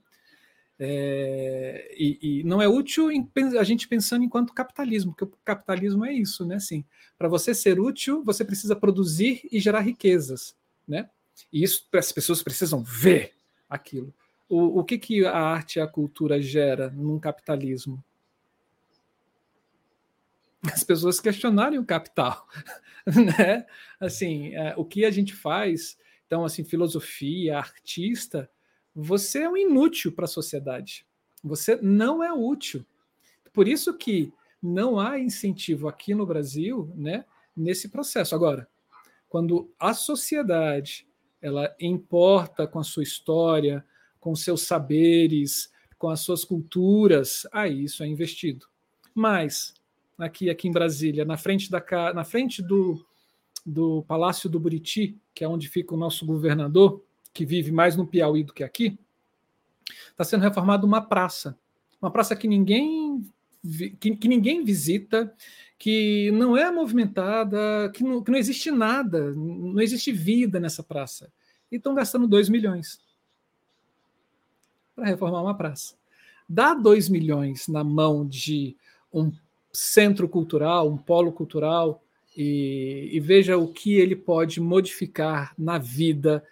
É, 0.78 1.94
e, 1.96 2.18
e, 2.20 2.44
não 2.44 2.60
é 2.60 2.68
útil 2.68 3.10
em, 3.10 3.26
a 3.58 3.64
gente 3.64 3.88
pensando 3.88 4.24
enquanto 4.24 4.52
capitalismo, 4.52 5.12
porque 5.12 5.24
o 5.24 5.32
capitalismo 5.44 6.04
é 6.04 6.12
isso, 6.12 6.44
né? 6.44 6.56
Assim, 6.56 6.84
para 7.16 7.28
você 7.28 7.54
ser 7.54 7.80
útil, 7.80 8.22
você 8.24 8.44
precisa 8.44 8.76
produzir 8.76 9.40
e 9.50 9.58
gerar 9.58 9.80
riquezas, 9.80 10.54
né? 10.86 11.08
E 11.50 11.62
isso 11.62 11.86
as 11.94 12.12
pessoas 12.12 12.42
precisam 12.42 12.82
ver 12.82 13.32
aquilo 13.70 14.12
o, 14.48 14.80
o 14.80 14.84
que, 14.84 14.98
que 14.98 15.24
a 15.24 15.36
arte 15.36 15.78
e 15.78 15.82
a 15.82 15.86
cultura 15.86 16.40
gera 16.40 16.90
num 16.90 17.18
capitalismo? 17.18 18.02
as 20.72 20.82
pessoas 20.82 21.20
questionarem 21.20 21.78
o 21.78 21.84
capital, 21.84 22.46
né? 23.06 23.66
Assim, 24.00 24.54
é, 24.54 24.74
o 24.76 24.84
que 24.84 25.04
a 25.04 25.10
gente 25.10 25.34
faz, 25.34 25.96
então, 26.26 26.44
assim, 26.44 26.64
filosofia, 26.64 27.58
artista, 27.58 28.50
você 28.94 29.40
é 29.40 29.48
um 29.48 29.56
inútil 29.56 30.12
para 30.12 30.24
a 30.24 30.28
sociedade. 30.28 31.06
Você 31.42 31.76
não 31.82 32.22
é 32.22 32.32
útil. 32.32 32.84
Por 33.52 33.68
isso 33.68 33.96
que 33.96 34.32
não 34.62 34.98
há 34.98 35.18
incentivo 35.18 35.88
aqui 35.88 36.14
no 36.14 36.26
Brasil, 36.26 36.90
né, 36.94 37.24
nesse 37.56 37.88
processo. 37.88 38.34
Agora, 38.34 38.68
quando 39.28 39.70
a 39.78 39.94
sociedade 39.94 41.06
ela 41.40 41.74
importa 41.78 42.66
com 42.66 42.78
a 42.78 42.84
sua 42.84 43.02
história, 43.02 43.84
com 44.26 44.34
seus 44.34 44.62
saberes, 44.62 45.70
com 45.96 46.08
as 46.08 46.18
suas 46.18 46.44
culturas, 46.44 47.46
aí 47.52 47.84
isso 47.84 48.02
é 48.02 48.08
investido. 48.08 48.66
Mas 49.14 49.72
aqui 50.18 50.50
aqui 50.50 50.66
em 50.66 50.72
Brasília, 50.72 51.24
na 51.24 51.36
frente 51.36 51.70
da 51.70 51.80
na 52.12 52.24
frente 52.24 52.60
do, 52.60 53.06
do 53.64 54.02
Palácio 54.02 54.50
do 54.50 54.58
Buriti, 54.58 55.16
que 55.32 55.44
é 55.44 55.48
onde 55.48 55.68
fica 55.68 55.94
o 55.94 55.96
nosso 55.96 56.26
governador, 56.26 57.04
que 57.32 57.46
vive 57.46 57.70
mais 57.70 57.94
no 57.94 58.04
Piauí 58.04 58.42
do 58.42 58.52
que 58.52 58.64
aqui, 58.64 58.98
está 60.10 60.24
sendo 60.24 60.42
reformada 60.42 60.84
uma 60.84 61.00
praça, 61.00 61.56
uma 62.02 62.10
praça 62.10 62.34
que 62.34 62.48
ninguém 62.48 63.24
que, 64.00 64.16
que, 64.16 64.26
ninguém 64.26 64.64
visita, 64.64 65.32
que 65.78 66.32
não 66.32 66.56
é 66.56 66.68
movimentada, 66.68 67.92
que 67.94 68.02
não, 68.02 68.24
que 68.24 68.32
não 68.32 68.38
existe 68.38 68.72
nada, 68.72 69.32
não 69.32 69.80
existe 69.80 70.10
vida 70.10 70.58
nessa 70.58 70.82
praça. 70.82 71.32
E 71.70 71.76
estão 71.76 71.94
gastando 71.94 72.26
2 72.26 72.48
milhões 72.48 73.05
para 74.96 75.06
reformar 75.06 75.42
uma 75.42 75.54
praça. 75.54 75.94
Dá 76.48 76.72
2 76.72 77.10
milhões 77.10 77.68
na 77.68 77.84
mão 77.84 78.26
de 78.26 78.74
um 79.12 79.30
centro 79.72 80.26
cultural, 80.26 80.88
um 80.88 80.96
polo 80.96 81.30
cultural, 81.30 82.02
e, 82.34 83.08
e, 83.12 83.20
veja 83.20 83.56
o 83.56 83.68
que 83.68 83.94
ele 83.94 84.14
pode 84.14 84.60
modificar 84.60 85.54
na 85.56 85.78
vida 85.78 86.44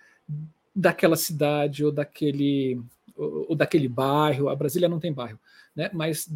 daquela 0.74 1.14
cidade 1.14 1.84
ou 1.84 1.92
daquele, 1.92 2.80
ou, 3.14 3.54
daquele 3.54 3.86
bairro. 3.86 4.48
A 4.48 4.56
Brasília 4.56 4.88
não 4.88 4.98
tem 4.98 5.12
bairro, 5.12 5.38
né? 5.76 5.90
mas 5.92 6.30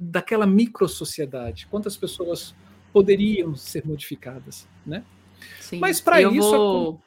daquela 0.00 0.44
micro-sociedade. 0.44 1.68
Quantas 1.70 1.96
pessoas 1.96 2.52
poderiam 2.92 3.54
ser 3.54 3.86
modificadas? 3.86 4.66
Né? 4.84 5.04
Sim. 5.60 5.78
Mas 5.78 6.00
para 6.00 6.20
isso. 6.20 6.40
Vou, 6.40 7.02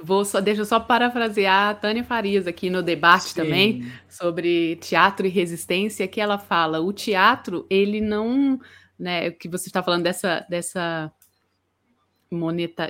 vou 0.00 0.24
só, 0.24 0.40
deixa 0.40 0.62
eu 0.62 0.66
só 0.66 0.80
parafrasear 0.80 1.70
a 1.70 1.74
Tânia 1.74 2.04
Farias 2.04 2.46
aqui 2.46 2.70
no 2.70 2.82
debate 2.82 3.30
Sim. 3.30 3.34
também 3.34 3.92
sobre 4.08 4.76
teatro 4.76 5.26
e 5.26 5.30
resistência, 5.30 6.08
que 6.08 6.20
ela 6.20 6.38
fala: 6.38 6.80
o 6.80 6.92
teatro, 6.92 7.66
ele 7.70 8.00
não. 8.00 8.58
Né, 8.98 9.30
que 9.30 9.46
você 9.46 9.68
está 9.68 9.82
falando 9.82 10.04
dessa, 10.04 10.46
dessa 10.48 11.12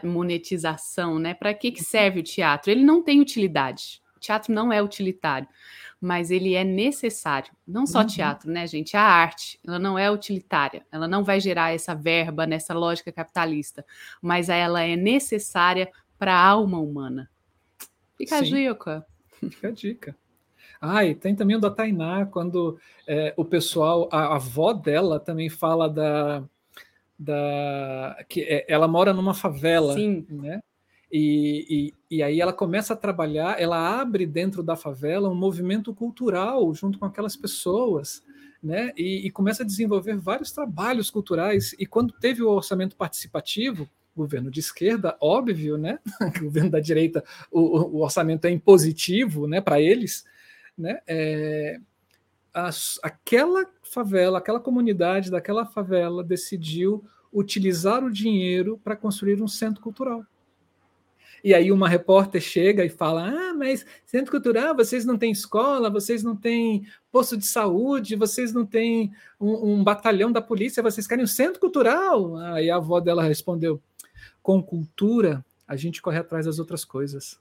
monetização, 0.05 1.19
né? 1.19 1.35
Para 1.35 1.53
que, 1.53 1.73
que 1.73 1.83
serve 1.83 2.21
o 2.21 2.23
teatro? 2.23 2.71
Ele 2.71 2.85
não 2.85 3.03
tem 3.03 3.21
utilidade. 3.21 4.01
Teatro 4.27 4.53
não 4.53 4.73
é 4.73 4.83
utilitário 4.83 5.49
mas 6.01 6.31
ele 6.31 6.55
é 6.55 6.63
necessário. 6.63 7.53
Não 7.67 7.87
só 7.87 8.01
uhum. 8.01 8.07
teatro, 8.07 8.51
né, 8.51 8.67
gente? 8.67 8.97
A 8.97 9.03
arte, 9.03 9.59
ela 9.67 9.79
não 9.79 9.99
é 9.99 10.11
utilitária, 10.11 10.85
ela 10.93 11.09
não 11.09 11.25
vai 11.25 11.41
gerar 11.41 11.75
essa 11.75 11.95
verba 11.95 12.47
nessa 12.47 12.75
lógica 12.75 13.11
capitalista, 13.11 13.85
mas 14.21 14.49
ela 14.49 14.83
é 14.83 14.95
necessária 14.95 15.91
para 16.19 16.35
a 16.35 16.47
alma 16.47 16.79
humana. 16.79 17.31
Fica 18.17 18.39
Sim. 18.39 18.45
a 18.45 18.73
dica. 18.73 19.07
Fica 19.51 19.69
a 19.69 19.71
dica. 19.71 20.17
Ah, 20.81 21.05
e 21.05 21.15
tem 21.15 21.35
também 21.35 21.57
o 21.57 21.61
da 21.61 21.71
Tainá, 21.71 22.27
quando 22.27 22.79
é, 23.07 23.33
o 23.37 23.45
pessoal, 23.45 24.09
a, 24.13 24.27
a 24.27 24.37
avó 24.37 24.73
dela 24.73 25.19
também 25.19 25.49
fala 25.49 25.89
da, 25.89 26.45
da 27.19 28.25
que 28.29 28.43
é, 28.43 28.67
ela 28.69 28.87
mora 28.87 29.13
numa 29.13 29.33
favela, 29.33 29.95
Sim. 29.95 30.27
né? 30.29 30.61
E, 31.11 31.93
e, 32.11 32.17
e, 32.17 32.23
aí 32.23 32.41
ela 32.41 32.53
começa 32.53 32.93
a 32.93 32.97
trabalhar, 32.97 33.61
ela 33.61 34.01
abre 34.01 34.27
dentro 34.27 34.63
da 34.63 34.75
favela 34.75 35.29
um 35.29 35.35
movimento 35.35 35.95
cultural 35.95 36.75
junto 36.75 36.99
com 36.99 37.05
aquelas 37.05 37.37
pessoas, 37.37 38.25
né? 38.63 38.93
E, 38.97 39.27
e 39.27 39.31
começa 39.31 39.63
a 39.63 39.67
desenvolver 39.67 40.17
vários 40.17 40.51
trabalhos 40.51 41.09
culturais. 41.09 41.75
E 41.79 41.87
quando 41.87 42.13
teve 42.15 42.43
o 42.43 42.51
orçamento 42.51 42.97
participativo, 42.97 43.89
governo 44.17 44.51
de 44.51 44.61
esquerda, 44.61 45.17
óbvio, 45.21 45.77
né? 45.77 46.01
governo 46.41 46.71
da 46.71 46.81
direita, 46.81 47.23
o, 47.53 47.61
o, 47.61 48.03
orçamento 48.03 48.47
é 48.47 48.51
impositivo, 48.51 49.47
né? 49.47 49.61
Para 49.61 49.81
eles, 49.81 50.25
né? 50.77 51.01
É, 51.07 51.79
aquela 53.03 53.67
favela, 53.83 54.39
aquela 54.39 54.59
comunidade 54.59 55.31
daquela 55.31 55.67
favela 55.67 56.25
decidiu 56.25 57.05
utilizar 57.33 58.03
o 58.03 58.11
dinheiro 58.11 58.81
para 58.83 58.97
construir 58.97 59.43
um 59.43 59.49
centro 59.49 59.83
cultural. 59.83 60.25
E 61.43 61.55
aí 61.55 61.71
uma 61.71 61.89
repórter 61.89 62.41
chega 62.41 62.85
e 62.85 62.89
fala: 62.89 63.29
Ah, 63.29 63.55
mas 63.55 63.85
centro 64.05 64.31
cultural, 64.31 64.75
vocês 64.75 65.05
não 65.05 65.17
têm 65.17 65.33
escola, 65.33 65.91
vocês 65.91 66.23
não 66.23 66.37
têm 66.37 66.87
posto 67.11 67.37
de 67.37 67.47
saúde, 67.47 68.17
vocês 68.17 68.53
não 68.53 68.67
têm 68.67 69.13
um, 69.41 69.73
um 69.73 69.85
batalhão 69.85 70.31
da 70.31 70.41
polícia, 70.41 70.83
vocês 70.83 71.07
querem 71.07 71.25
um 71.25 71.29
centro 71.29 71.61
cultural? 71.61 72.37
Aí 72.37 72.71
a 72.71 72.77
avó 72.77 73.01
dela 73.01 73.23
respondeu: 73.23 73.81
Com 74.43 74.63
cultura, 74.63 75.45
a 75.67 75.77
gente 75.77 76.03
corre 76.03 76.19
atrás 76.19 76.47
das 76.47 76.59
outras 76.59 76.85
coisas. 76.85 77.39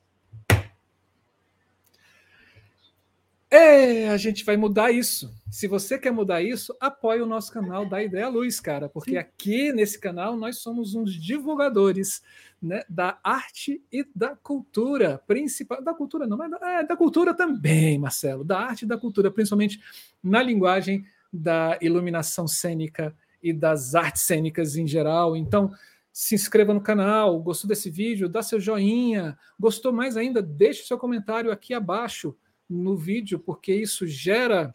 É, 3.56 4.10
a 4.10 4.18
gente 4.18 4.44
vai 4.44 4.57
mudar 4.57 4.91
isso. 4.91 5.34
Se 5.49 5.65
você 5.65 5.98
quer 5.98 6.11
mudar 6.11 6.41
isso, 6.41 6.76
apoie 6.77 7.22
o 7.22 7.26
nosso 7.26 7.53
canal 7.53 7.86
da 7.86 8.03
Ideia 8.03 8.27
Luz, 8.27 8.60
cara, 8.60 8.90
porque 8.90 9.15
aqui 9.15 9.72
nesse 9.72 9.98
canal 9.98 10.36
nós 10.36 10.57
somos 10.57 10.94
uns 10.94 11.14
divulgadores 11.14 12.22
né, 12.61 12.84
da 12.90 13.18
arte 13.23 13.82
e 13.90 14.06
da 14.14 14.36
cultura, 14.36 15.23
principal 15.26 15.82
da 15.82 15.94
cultura 15.94 16.27
não, 16.27 16.36
mas 16.36 16.52
da, 16.52 16.57
é, 16.69 16.84
da 16.84 16.98
cultura 16.98 17.34
também, 17.34 17.98
Marcelo, 17.98 18.44
da 18.44 18.60
arte 18.60 18.82
e 18.82 18.88
da 18.88 18.98
cultura, 18.98 19.32
principalmente 19.32 19.80
na 20.22 20.44
linguagem 20.44 21.06
da 21.32 21.80
iluminação 21.82 22.49
cênica 22.49 23.15
e 23.41 23.53
das 23.53 23.95
artes 23.95 24.23
cênicas 24.23 24.76
em 24.76 24.86
geral. 24.86 25.34
Então, 25.34 25.72
se 26.11 26.36
inscreva 26.36 26.73
no 26.73 26.82
canal, 26.82 27.40
gostou 27.40 27.69
desse 27.69 27.90
vídeo, 27.90 28.27
dá 28.27 28.44
seu 28.44 28.60
joinha, 28.60 29.38
gostou 29.57 29.94
mais 29.94 30.18
ainda, 30.18 30.41
deixe 30.41 30.84
seu 30.84 30.98
comentário 30.98 31.53
aqui 31.53 31.73
abaixo 31.73 32.36
no 32.70 32.96
vídeo, 32.96 33.40
porque 33.40 33.74
isso 33.74 34.08
gera 34.08 34.72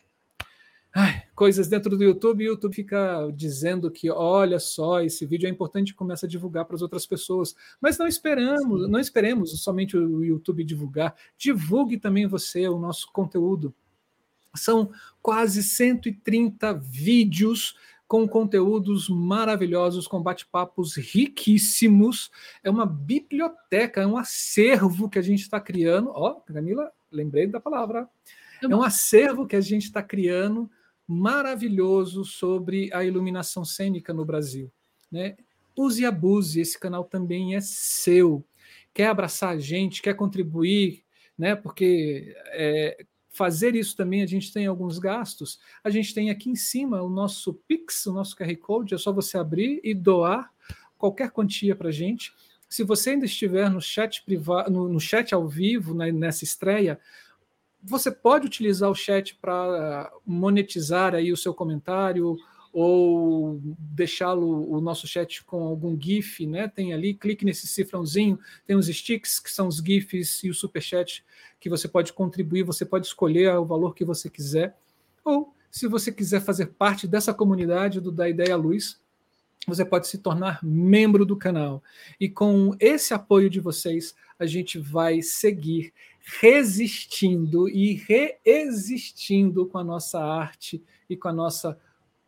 ai, 0.92 1.22
coisas 1.34 1.68
dentro 1.68 1.96
do 1.96 2.02
YouTube 2.02 2.42
e 2.42 2.48
o 2.48 2.52
YouTube 2.52 2.74
fica 2.74 3.30
dizendo 3.34 3.90
que 3.90 4.10
olha 4.10 4.58
só, 4.58 5.00
esse 5.00 5.24
vídeo 5.24 5.46
é 5.46 5.50
importante 5.50 5.90
e 5.90 5.94
começa 5.94 6.26
a 6.26 6.28
divulgar 6.28 6.64
para 6.64 6.76
as 6.76 6.82
outras 6.82 7.06
pessoas. 7.06 7.54
Mas 7.80 7.98
não 7.98 8.06
esperamos, 8.06 8.88
não 8.88 8.98
esperemos 8.98 9.62
somente 9.62 9.96
o 9.96 10.24
YouTube 10.24 10.64
divulgar, 10.64 11.14
divulgue 11.38 11.98
também 11.98 12.26
você 12.26 12.68
o 12.68 12.78
nosso 12.78 13.10
conteúdo. 13.12 13.74
São 14.54 14.90
quase 15.22 15.62
130 15.62 16.74
vídeos 16.74 17.76
com 18.08 18.26
conteúdos 18.26 19.08
maravilhosos, 19.08 20.08
com 20.08 20.20
bate-papos 20.20 20.96
riquíssimos. 20.96 22.28
É 22.64 22.68
uma 22.68 22.84
biblioteca, 22.84 24.00
é 24.00 24.06
um 24.06 24.18
acervo 24.18 25.08
que 25.08 25.20
a 25.20 25.22
gente 25.22 25.42
está 25.42 25.60
criando. 25.60 26.10
Ó, 26.12 26.40
Camila, 26.40 26.90
lembrei 27.10 27.46
da 27.46 27.60
palavra. 27.60 28.08
É 28.62 28.66
um 28.68 28.82
acervo 28.82 29.46
que 29.46 29.56
a 29.56 29.60
gente 29.60 29.84
está 29.84 30.02
criando 30.02 30.70
maravilhoso 31.06 32.24
sobre 32.24 32.92
a 32.92 33.04
iluminação 33.04 33.64
cênica 33.64 34.12
no 34.12 34.24
Brasil. 34.24 34.70
Né? 35.10 35.36
Use 35.76 36.02
e 36.02 36.06
abuse, 36.06 36.60
esse 36.60 36.78
canal 36.78 37.04
também 37.04 37.56
é 37.56 37.60
seu. 37.60 38.44
Quer 38.94 39.08
abraçar 39.08 39.50
a 39.50 39.58
gente, 39.58 40.02
quer 40.02 40.14
contribuir, 40.14 41.02
né? 41.36 41.56
porque 41.56 42.36
é, 42.52 43.04
fazer 43.28 43.74
isso 43.74 43.96
também 43.96 44.22
a 44.22 44.26
gente 44.26 44.52
tem 44.52 44.66
alguns 44.66 44.98
gastos. 44.98 45.58
A 45.82 45.90
gente 45.90 46.14
tem 46.14 46.30
aqui 46.30 46.50
em 46.50 46.56
cima 46.56 47.02
o 47.02 47.08
nosso 47.08 47.54
Pix, 47.66 48.06
o 48.06 48.12
nosso 48.12 48.36
QR 48.36 48.54
Code, 48.56 48.94
é 48.94 48.98
só 48.98 49.12
você 49.12 49.38
abrir 49.38 49.80
e 49.82 49.94
doar 49.94 50.52
qualquer 50.98 51.30
quantia 51.30 51.74
para 51.74 51.88
a 51.88 51.92
gente. 51.92 52.32
Se 52.70 52.84
você 52.84 53.10
ainda 53.10 53.26
estiver 53.26 53.68
no 53.68 53.80
chat 53.80 54.22
privado, 54.22 54.70
no, 54.70 54.88
no 54.88 55.00
chat 55.00 55.34
ao 55.34 55.48
vivo, 55.48 55.92
né, 55.92 56.12
nessa 56.12 56.44
estreia, 56.44 57.00
você 57.82 58.12
pode 58.12 58.46
utilizar 58.46 58.88
o 58.88 58.94
chat 58.94 59.34
para 59.34 60.08
monetizar 60.24 61.16
aí 61.16 61.32
o 61.32 61.36
seu 61.36 61.52
comentário 61.52 62.38
ou 62.72 63.60
deixá-lo 63.76 64.70
o 64.70 64.80
nosso 64.80 65.08
chat 65.08 65.42
com 65.44 65.64
algum 65.64 66.00
GIF, 66.00 66.46
né? 66.46 66.68
Tem 66.68 66.92
ali, 66.92 67.12
clique 67.12 67.44
nesse 67.44 67.66
cifrãozinho, 67.66 68.38
tem 68.64 68.76
os 68.76 68.86
sticks 68.86 69.40
que 69.40 69.50
são 69.50 69.66
os 69.66 69.78
GIFs 69.78 70.44
e 70.44 70.50
o 70.50 70.54
super 70.54 70.80
chat 70.80 71.24
que 71.58 71.68
você 71.68 71.88
pode 71.88 72.12
contribuir, 72.12 72.62
você 72.62 72.84
pode 72.84 73.08
escolher 73.08 73.52
o 73.56 73.64
valor 73.64 73.96
que 73.96 74.04
você 74.04 74.30
quiser. 74.30 74.76
Ou 75.24 75.52
se 75.68 75.88
você 75.88 76.12
quiser 76.12 76.40
fazer 76.40 76.66
parte 76.66 77.08
dessa 77.08 77.34
comunidade 77.34 78.00
do 78.00 78.12
Da 78.12 78.28
Ideia 78.28 78.54
Luz, 78.54 78.99
você 79.70 79.84
pode 79.84 80.06
se 80.06 80.18
tornar 80.18 80.62
membro 80.62 81.24
do 81.24 81.36
canal. 81.36 81.82
E 82.18 82.28
com 82.28 82.74
esse 82.78 83.14
apoio 83.14 83.48
de 83.48 83.60
vocês, 83.60 84.14
a 84.38 84.46
gente 84.46 84.78
vai 84.78 85.22
seguir 85.22 85.92
resistindo 86.40 87.68
e 87.68 87.94
reexistindo 87.94 89.66
com 89.66 89.78
a 89.78 89.84
nossa 89.84 90.22
arte 90.22 90.82
e 91.08 91.16
com 91.16 91.28
a 91.28 91.32
nossa 91.32 91.78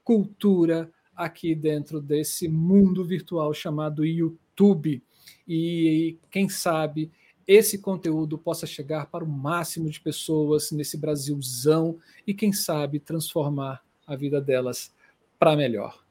cultura 0.02 0.90
aqui 1.14 1.55
dentro 1.55 2.01
desse 2.01 2.48
mundo 2.48 3.05
virtual 3.05 3.52
chamado 3.52 4.05
YouTube. 4.05 5.02
E 5.47 6.16
quem 6.31 6.48
sabe 6.48 7.10
esse 7.47 7.78
conteúdo 7.78 8.39
possa 8.39 8.66
chegar 8.66 9.06
para 9.06 9.24
o 9.24 9.28
máximo 9.28 9.90
de 9.90 10.01
pessoas 10.01 10.70
nesse 10.70 10.97
Brasilzão 10.97 11.98
e 12.27 12.32
quem 12.32 12.52
sabe 12.52 12.98
transformar 12.98 13.82
a 14.06 14.16
vida 14.16 14.40
delas 14.40 14.93
para 15.39 15.56
melhor. 15.56 16.02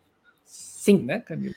Sim. 0.81 1.03
Né, 1.03 1.19
Camila? 1.19 1.53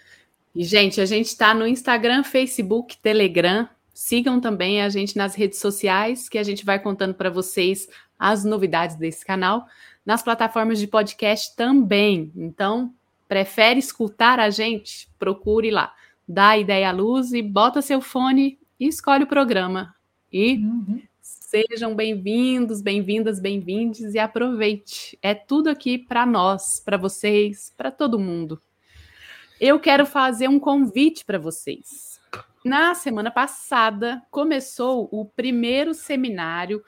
E, 0.54 0.62
gente, 0.64 1.00
a 1.00 1.06
gente 1.06 1.28
está 1.28 1.54
no 1.54 1.66
Instagram, 1.66 2.22
Facebook, 2.22 2.98
Telegram. 2.98 3.66
Sigam 3.94 4.38
também 4.38 4.82
a 4.82 4.90
gente 4.90 5.16
nas 5.16 5.34
redes 5.34 5.60
sociais, 5.60 6.28
que 6.28 6.36
a 6.36 6.42
gente 6.42 6.62
vai 6.62 6.78
contando 6.78 7.14
para 7.14 7.30
vocês 7.30 7.88
as 8.18 8.44
novidades 8.44 8.96
desse 8.96 9.24
canal. 9.24 9.66
Nas 10.04 10.22
plataformas 10.22 10.78
de 10.78 10.86
podcast 10.86 11.56
também. 11.56 12.30
Então, 12.36 12.92
prefere 13.26 13.80
escutar 13.80 14.38
a 14.38 14.50
gente? 14.50 15.08
Procure 15.18 15.70
lá. 15.70 15.94
Dá 16.28 16.50
a 16.50 16.58
ideia 16.58 16.90
à 16.90 16.92
luz 16.92 17.32
e 17.32 17.40
bota 17.40 17.80
seu 17.80 18.02
fone 18.02 18.58
e 18.78 18.86
escolhe 18.86 19.24
o 19.24 19.28
programa. 19.28 19.94
E 20.30 20.56
uhum. 20.56 21.00
sejam 21.22 21.94
bem-vindos, 21.94 22.82
bem-vindas, 22.82 23.40
bem-vindes 23.40 24.12
e 24.12 24.18
aproveite. 24.18 25.18
É 25.22 25.32
tudo 25.32 25.70
aqui 25.70 25.96
para 25.96 26.26
nós, 26.26 26.78
para 26.84 26.98
vocês, 26.98 27.72
para 27.74 27.90
todo 27.90 28.18
mundo. 28.18 28.60
Eu 29.66 29.80
quero 29.80 30.04
fazer 30.04 30.46
um 30.46 30.60
convite 30.60 31.24
para 31.24 31.38
vocês. 31.38 32.20
Na 32.62 32.94
semana 32.94 33.30
passada 33.30 34.22
começou 34.30 35.08
o 35.10 35.24
primeiro 35.24 35.94
seminário 35.94 36.84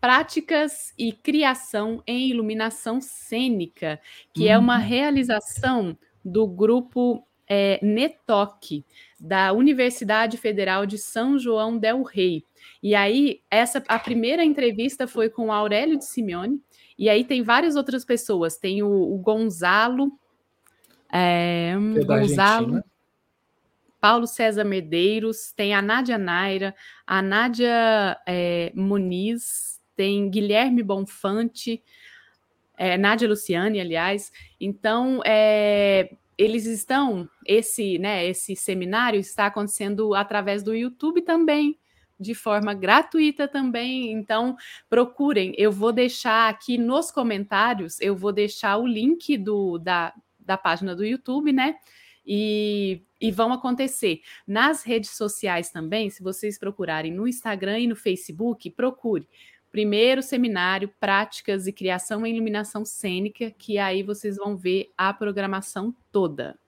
Práticas 0.00 0.92
e 0.98 1.12
Criação 1.12 2.02
em 2.04 2.28
Iluminação 2.28 3.00
Cênica, 3.00 4.00
que 4.34 4.46
uhum. 4.46 4.50
é 4.50 4.58
uma 4.58 4.78
hum. 4.78 4.80
realização 4.80 5.96
do 6.24 6.44
grupo 6.44 7.24
é, 7.48 7.78
NETOC, 7.80 8.84
da 9.20 9.52
Universidade 9.52 10.36
Federal 10.38 10.86
de 10.86 10.98
São 10.98 11.38
João 11.38 11.78
del 11.78 12.02
Rei. 12.02 12.42
E 12.82 12.96
aí, 12.96 13.42
essa 13.48 13.80
a 13.86 13.96
primeira 13.96 14.42
entrevista 14.42 15.06
foi 15.06 15.30
com 15.30 15.52
Aurélio 15.52 15.96
de 15.96 16.04
Simeone, 16.04 16.60
e 16.98 17.08
aí 17.08 17.22
tem 17.22 17.44
várias 17.44 17.76
outras 17.76 18.04
pessoas. 18.04 18.56
Tem 18.56 18.82
o, 18.82 18.90
o 18.90 19.18
Gonzalo, 19.18 20.18
é, 21.12 21.72
é 21.72 22.04
Gonzalo, 22.04 22.82
Paulo 24.00 24.26
César 24.26 24.64
Medeiros, 24.64 25.52
tem 25.52 25.74
a 25.74 25.82
Nádia 25.82 26.18
Naira, 26.18 26.74
a 27.06 27.20
Nádia 27.20 28.16
é, 28.26 28.72
Muniz, 28.74 29.80
tem 29.96 30.30
Guilherme 30.30 30.82
Bonfante, 30.82 31.82
é, 32.76 32.96
Nádia 32.96 33.28
Luciane, 33.28 33.80
aliás. 33.80 34.30
Então, 34.60 35.20
é, 35.26 36.14
eles 36.36 36.66
estão, 36.66 37.28
esse, 37.44 37.98
né, 37.98 38.24
esse 38.24 38.54
seminário 38.54 39.18
está 39.18 39.46
acontecendo 39.46 40.14
através 40.14 40.62
do 40.62 40.72
YouTube 40.72 41.22
também, 41.22 41.76
de 42.18 42.34
forma 42.34 42.72
gratuita 42.72 43.48
também. 43.48 44.12
Então, 44.12 44.56
procurem. 44.88 45.52
Eu 45.58 45.72
vou 45.72 45.92
deixar 45.92 46.48
aqui 46.48 46.78
nos 46.78 47.10
comentários, 47.10 48.00
eu 48.00 48.14
vou 48.14 48.32
deixar 48.32 48.76
o 48.76 48.86
link 48.86 49.36
do, 49.36 49.78
da, 49.78 50.14
da 50.48 50.56
página 50.56 50.96
do 50.96 51.04
YouTube, 51.04 51.52
né? 51.52 51.76
E, 52.26 53.02
e 53.20 53.30
vão 53.30 53.52
acontecer. 53.52 54.20
Nas 54.46 54.82
redes 54.82 55.10
sociais 55.10 55.70
também, 55.70 56.10
se 56.10 56.22
vocês 56.22 56.58
procurarem 56.58 57.12
no 57.12 57.28
Instagram 57.28 57.78
e 57.80 57.86
no 57.86 57.94
Facebook, 57.94 58.70
procure 58.70 59.28
primeiro 59.70 60.22
seminário 60.22 60.90
Práticas 60.98 61.66
e 61.66 61.72
Criação 61.72 62.24
em 62.26 62.34
Iluminação 62.34 62.84
Cênica, 62.84 63.50
que 63.50 63.78
aí 63.78 64.02
vocês 64.02 64.36
vão 64.36 64.56
ver 64.56 64.90
a 64.96 65.12
programação 65.12 65.94
toda. 66.10 66.58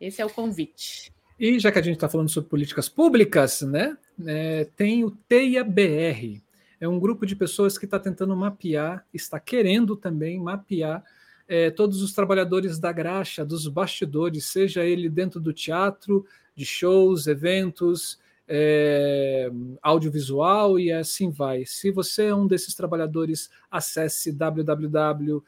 Esse 0.00 0.20
é 0.20 0.26
o 0.26 0.30
convite. 0.30 1.12
E 1.38 1.58
já 1.60 1.70
que 1.70 1.78
a 1.78 1.82
gente 1.82 1.94
está 1.94 2.08
falando 2.08 2.28
sobre 2.28 2.50
políticas 2.50 2.88
públicas, 2.88 3.62
né, 3.62 3.96
é, 4.26 4.64
tem 4.76 5.04
o 5.04 5.12
TEIA 5.12 5.62
BR. 5.62 6.42
É 6.80 6.88
um 6.88 6.98
grupo 6.98 7.24
de 7.24 7.36
pessoas 7.36 7.78
que 7.78 7.84
está 7.84 7.98
tentando 7.98 8.36
mapear, 8.36 9.04
está 9.14 9.38
querendo 9.38 9.96
também 9.96 10.40
mapear 10.40 11.04
é, 11.48 11.70
todos 11.70 12.02
os 12.02 12.12
trabalhadores 12.12 12.78
da 12.78 12.92
graxa, 12.92 13.42
dos 13.44 13.66
bastidores, 13.66 14.44
seja 14.44 14.84
ele 14.84 15.08
dentro 15.08 15.40
do 15.40 15.52
teatro, 15.52 16.26
de 16.54 16.66
shows, 16.66 17.26
eventos, 17.26 18.20
é, 18.46 19.50
audiovisual 19.82 20.78
e 20.78 20.92
assim 20.92 21.30
vai. 21.30 21.64
Se 21.64 21.90
você 21.90 22.26
é 22.26 22.34
um 22.34 22.46
desses 22.46 22.74
trabalhadores, 22.74 23.48
acesse 23.70 24.30
www.teia, 24.30 25.42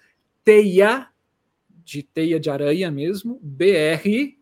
de 1.85 2.03
teia 2.03 2.41
de 2.41 2.49
aranha 2.49 2.91
mesmo, 2.91 3.39
br.com 3.43 4.39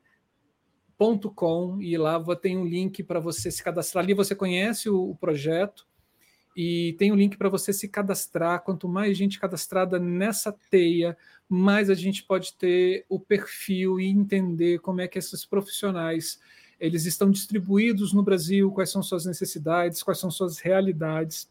e 1.80 1.96
lá 1.96 2.22
tem 2.36 2.56
um 2.56 2.66
link 2.66 3.02
para 3.02 3.18
você 3.18 3.50
se 3.50 3.64
cadastrar. 3.64 4.04
Ali 4.04 4.14
você 4.14 4.34
conhece 4.34 4.88
o, 4.88 5.10
o 5.10 5.16
projeto 5.16 5.87
e 6.60 6.94
tem 6.94 7.12
um 7.12 7.14
link 7.14 7.36
para 7.36 7.48
você 7.48 7.72
se 7.72 7.86
cadastrar. 7.86 8.64
Quanto 8.64 8.88
mais 8.88 9.16
gente 9.16 9.38
cadastrada 9.38 9.96
nessa 9.96 10.52
teia, 10.68 11.16
mais 11.48 11.88
a 11.88 11.94
gente 11.94 12.24
pode 12.24 12.52
ter 12.54 13.06
o 13.08 13.20
perfil 13.20 14.00
e 14.00 14.08
entender 14.08 14.80
como 14.80 15.00
é 15.00 15.06
que 15.06 15.20
esses 15.20 15.46
profissionais 15.46 16.40
eles 16.80 17.06
estão 17.06 17.30
distribuídos 17.30 18.12
no 18.12 18.24
Brasil, 18.24 18.72
quais 18.72 18.90
são 18.90 19.04
suas 19.04 19.24
necessidades, 19.24 20.02
quais 20.02 20.18
são 20.18 20.32
suas 20.32 20.58
realidades. 20.58 21.48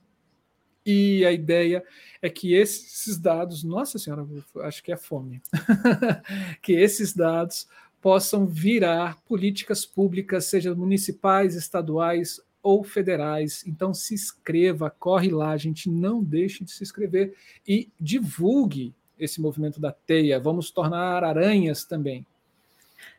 E 0.85 1.25
a 1.25 1.31
ideia 1.31 1.85
é 2.21 2.29
que 2.29 2.53
esses 2.53 3.17
dados, 3.17 3.63
nossa 3.63 3.97
senhora, 3.97 4.27
acho 4.63 4.83
que 4.83 4.91
é 4.91 4.97
fome, 4.97 5.41
que 6.61 6.73
esses 6.73 7.13
dados 7.13 7.65
possam 8.01 8.45
virar 8.45 9.21
políticas 9.23 9.85
públicas, 9.85 10.45
sejam 10.45 10.75
municipais, 10.75 11.55
estaduais 11.55 12.41
ou 12.67 12.83
federais. 12.83 13.63
Então 13.65 13.93
se 13.93 14.13
inscreva, 14.13 14.89
corre 14.89 15.29
lá, 15.29 15.55
gente, 15.55 15.89
não 15.89 16.21
deixe 16.21 16.65
de 16.65 16.71
se 16.73 16.83
inscrever 16.83 17.33
e 17.65 17.89
divulgue 17.97 18.93
esse 19.17 19.39
movimento 19.39 19.79
da 19.79 19.93
teia. 19.93 20.37
Vamos 20.37 20.69
tornar 20.69 21.23
aranhas 21.23 21.85
também. 21.85 22.25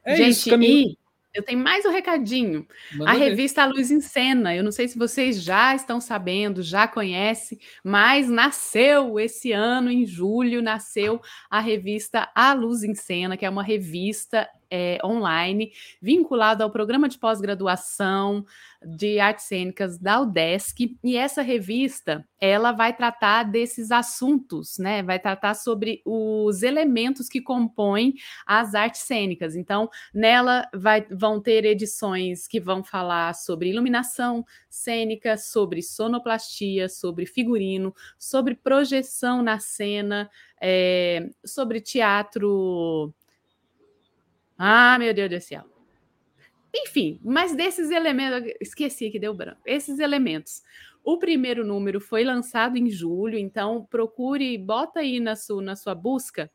É 0.05 0.17
gente, 0.17 0.33
isso. 0.33 0.55
E 0.55 0.99
eu 1.33 1.43
tenho 1.43 1.59
mais 1.61 1.83
um 1.87 1.91
recadinho. 1.91 2.67
Manda 2.93 3.11
a 3.11 3.15
ver. 3.15 3.31
revista 3.31 3.65
Luz 3.65 3.91
em 3.91 4.03
Cena. 4.03 4.55
Eu 4.55 4.63
não 4.63 4.71
sei 4.71 4.87
se 4.87 4.99
vocês 4.99 5.43
já 5.43 5.75
estão 5.75 5.99
sabendo, 5.99 6.63
já 6.63 6.87
conhecem, 6.87 7.59
mas 7.83 8.29
nasceu 8.29 9.19
esse 9.19 9.51
ano, 9.53 9.91
em 9.91 10.05
julho, 10.05 10.61
nasceu 10.61 11.23
a 11.49 11.59
revista 11.59 12.31
A 12.35 12.53
Luz 12.53 12.83
em 12.83 12.95
Cena, 12.95 13.35
que 13.35 13.47
é 13.47 13.51
uma 13.51 13.63
revista 13.63 14.47
é, 14.71 14.99
online 15.05 15.73
vinculada 16.01 16.65
ao 16.65 16.71
programa 16.71 17.09
de 17.09 17.19
pós-graduação 17.19 18.45
de 18.85 19.19
artes 19.19 19.47
cênicas 19.47 19.99
da 19.99 20.21
UDESC. 20.21 20.97
E 21.03 21.17
essa 21.17 21.43
revista, 21.43 22.27
ela 22.41 22.73
vai 22.73 22.95
tratar 22.95 23.43
desses 23.45 23.91
assuntos, 23.91 24.79
né? 24.79 25.03
Vai 25.03 25.19
tratar 25.19 25.55
sobre 25.55 26.01
os 26.05 26.63
elementos 26.63 27.29
que 27.29 27.41
compõem 27.41 28.15
as 28.47 28.75
artes 28.75 29.01
cênicas. 29.03 29.57
Então, 29.57 29.91
nela 30.15 30.69
vai, 30.73 31.05
vão 31.11 31.41
ter 31.41 31.65
edições 31.65 32.47
que 32.47 32.61
vão 32.61 32.85
falar 32.85 33.35
sobre 33.35 33.71
iluminação 33.71 34.45
cênica, 34.69 35.37
sobre 35.37 35.83
sonoplastia, 35.83 36.89
sobre 36.89 37.27
figurino, 37.27 37.95
sobre 38.19 38.55
projeção 38.55 39.43
na 39.43 39.59
cena, 39.59 40.31
é, 40.61 41.31
sobre 41.45 41.81
teatro 41.81 43.13
ah, 44.59 44.99
meu 44.99 45.15
Deus 45.15 45.31
do 45.31 45.41
céu. 45.41 45.65
Enfim, 46.75 47.19
mas 47.25 47.55
desses 47.55 47.91
elementos, 47.91 48.53
esqueci 48.61 49.11
que 49.11 49.19
deu 49.19 49.33
branco. 49.33 49.61
Esses 49.65 49.99
elementos. 49.99 50.63
O 51.03 51.17
primeiro 51.19 51.65
número 51.65 52.01
foi 52.01 52.25
lançado 52.25 52.77
em 52.77 52.91
julho, 52.91 53.39
então 53.39 53.87
procure, 53.89 54.59
bota 54.59 55.01
aí 55.01 55.21
na 55.21 55.35
sua, 55.35 55.63
na 55.63 55.77
sua 55.77 55.95
busca, 55.95 56.51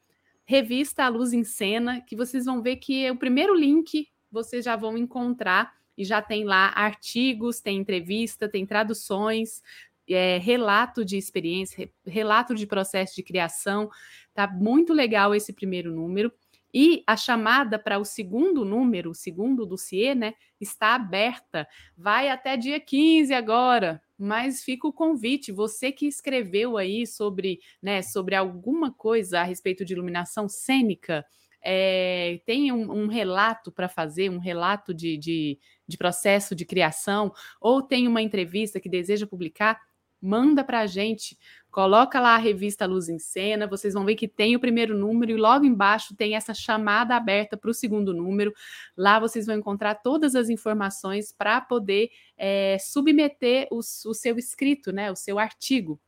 revista 0.46 1.06
A 1.06 1.08
Luz 1.08 1.34
em 1.34 1.44
Cena, 1.44 2.02
que 2.02 2.16
vocês 2.16 2.46
vão 2.46 2.62
ver 2.62 2.76
que 2.76 3.06
é 3.06 3.12
o 3.12 3.18
primeiro 3.18 3.56
link 3.56 4.08
vocês 4.34 4.66
já 4.66 4.76
vão 4.76 4.98
encontrar 4.98 5.72
e 5.96 6.04
já 6.04 6.20
tem 6.20 6.44
lá 6.44 6.74
artigos, 6.76 7.62
tem 7.62 7.78
entrevista, 7.78 8.50
tem 8.50 8.66
traduções, 8.66 9.62
é, 10.10 10.40
relato 10.40 11.06
de 11.06 11.18
experiência, 11.18 11.90
relato 12.04 12.56
de 12.56 12.66
processo 12.66 13.16
de 13.16 13.22
criação. 13.22 13.90
Tá 14.34 14.48
muito 14.48 14.92
legal 14.92 15.36
esse 15.36 15.54
primeiro 15.54 15.94
número. 15.94 16.34
E 16.74 17.04
a 17.06 17.16
chamada 17.16 17.78
para 17.78 18.00
o 18.00 18.06
segundo 18.06 18.66
número, 18.66 19.12
o 19.12 19.16
segundo 19.16 19.66
dossiê, 19.66 20.16
né, 20.16 20.34
está 20.60 20.96
aberta. 20.96 21.68
Vai 21.96 22.30
até 22.30 22.58
dia 22.58 22.80
15 22.80 23.34
agora, 23.34 24.02
mas 24.18 24.64
fica 24.64 24.88
o 24.88 24.94
convite, 24.94 25.52
você 25.52 25.92
que 25.92 26.08
escreveu 26.08 26.78
aí 26.78 27.06
sobre, 27.06 27.60
né, 27.82 28.02
sobre 28.02 28.36
alguma 28.36 28.92
coisa 28.92 29.42
a 29.42 29.44
respeito 29.44 29.86
de 29.86 29.94
iluminação 29.94 30.50
cênica, 30.50 31.24
é, 31.64 32.42
tem 32.46 32.72
um, 32.72 32.92
um 32.92 33.08
relato 33.08 33.72
para 33.72 33.88
fazer, 33.88 34.30
um 34.30 34.40
relato 34.40 34.94
de, 34.94 35.18
de, 35.18 35.60
de 35.88 35.98
processo 35.98 36.54
de 36.54 36.66
criação, 36.66 37.32
ou 37.62 37.82
tem 37.82 38.08
uma 38.08 38.22
entrevista 38.22 38.80
que 38.80 38.90
deseja 38.90 39.26
publicar, 39.26 39.80
manda 40.22 40.64
para 40.64 40.80
a 40.80 40.86
gente, 40.86 41.38
Coloca 41.74 42.20
lá 42.20 42.36
a 42.36 42.38
revista 42.38 42.86
Luz 42.86 43.10
em 43.10 43.18
Cena, 43.18 43.66
vocês 43.66 43.96
vão 43.96 44.06
ver 44.06 44.14
que 44.14 44.28
tem 44.28 44.56
o 44.56 44.60
primeiro 44.60 44.96
número 44.96 45.32
e 45.32 45.36
logo 45.36 45.66
embaixo 45.66 46.16
tem 46.16 46.36
essa 46.36 46.54
chamada 46.54 47.16
aberta 47.16 47.58
para 47.58 47.72
o 47.72 47.74
segundo 47.74 48.14
número. 48.14 48.54
Lá 48.96 49.20
vocês 49.20 49.48
vão 49.48 49.56
encontrar 49.56 49.96
todas 49.96 50.36
as 50.36 50.50
informações 50.50 51.32
para 51.32 51.60
poder 51.60 52.12
é, 52.38 52.78
submeter 52.80 53.68
o, 53.72 53.80
o 53.80 54.14
seu 54.14 54.38
escrito, 54.38 54.92
né, 54.92 55.12
o 55.12 55.16
seu 55.16 55.40
artigo. 55.40 56.00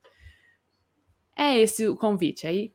É 1.35 1.57
esse 1.57 1.87
o 1.87 1.95
convite. 1.95 2.45
Aí 2.45 2.71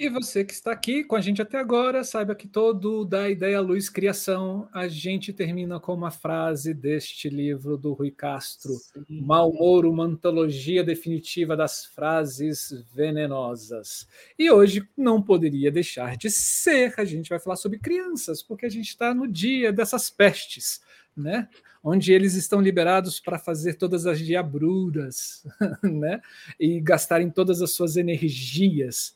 e 0.00 0.08
você 0.08 0.44
que 0.44 0.52
está 0.52 0.72
aqui 0.72 1.04
com 1.04 1.14
a 1.14 1.20
gente 1.20 1.40
até 1.40 1.56
agora, 1.56 2.02
saiba 2.02 2.34
que 2.34 2.48
todo 2.48 3.04
da 3.04 3.30
Ideia 3.30 3.60
Luz 3.60 3.88
Criação, 3.88 4.68
a 4.72 4.88
gente 4.88 5.32
termina 5.32 5.78
com 5.78 5.94
uma 5.94 6.10
frase 6.10 6.74
deste 6.74 7.28
livro 7.28 7.78
do 7.78 7.92
Rui 7.92 8.10
Castro, 8.10 8.72
Sim. 8.72 9.04
Malmoro, 9.08 9.88
uma 9.88 10.02
antologia 10.02 10.82
definitiva 10.82 11.56
das 11.56 11.84
frases 11.84 12.84
venenosas. 12.92 14.08
E 14.36 14.50
hoje 14.50 14.84
não 14.96 15.22
poderia 15.22 15.70
deixar 15.70 16.16
de 16.16 16.28
ser, 16.28 16.94
a 16.98 17.04
gente 17.04 17.28
vai 17.28 17.38
falar 17.38 17.56
sobre 17.56 17.78
crianças, 17.78 18.42
porque 18.42 18.66
a 18.66 18.70
gente 18.70 18.88
está 18.88 19.14
no 19.14 19.28
dia 19.28 19.72
dessas 19.72 20.10
pestes, 20.10 20.80
né? 21.16 21.48
onde 21.84 22.12
eles 22.12 22.34
estão 22.34 22.60
liberados 22.60 23.20
para 23.20 23.38
fazer 23.38 23.74
todas 23.74 24.06
as 24.06 24.18
diabruras, 24.18 25.46
né? 25.84 26.20
E 26.58 26.80
gastarem 26.80 27.30
todas 27.30 27.62
as 27.62 27.70
suas 27.70 27.96
energias. 27.96 29.14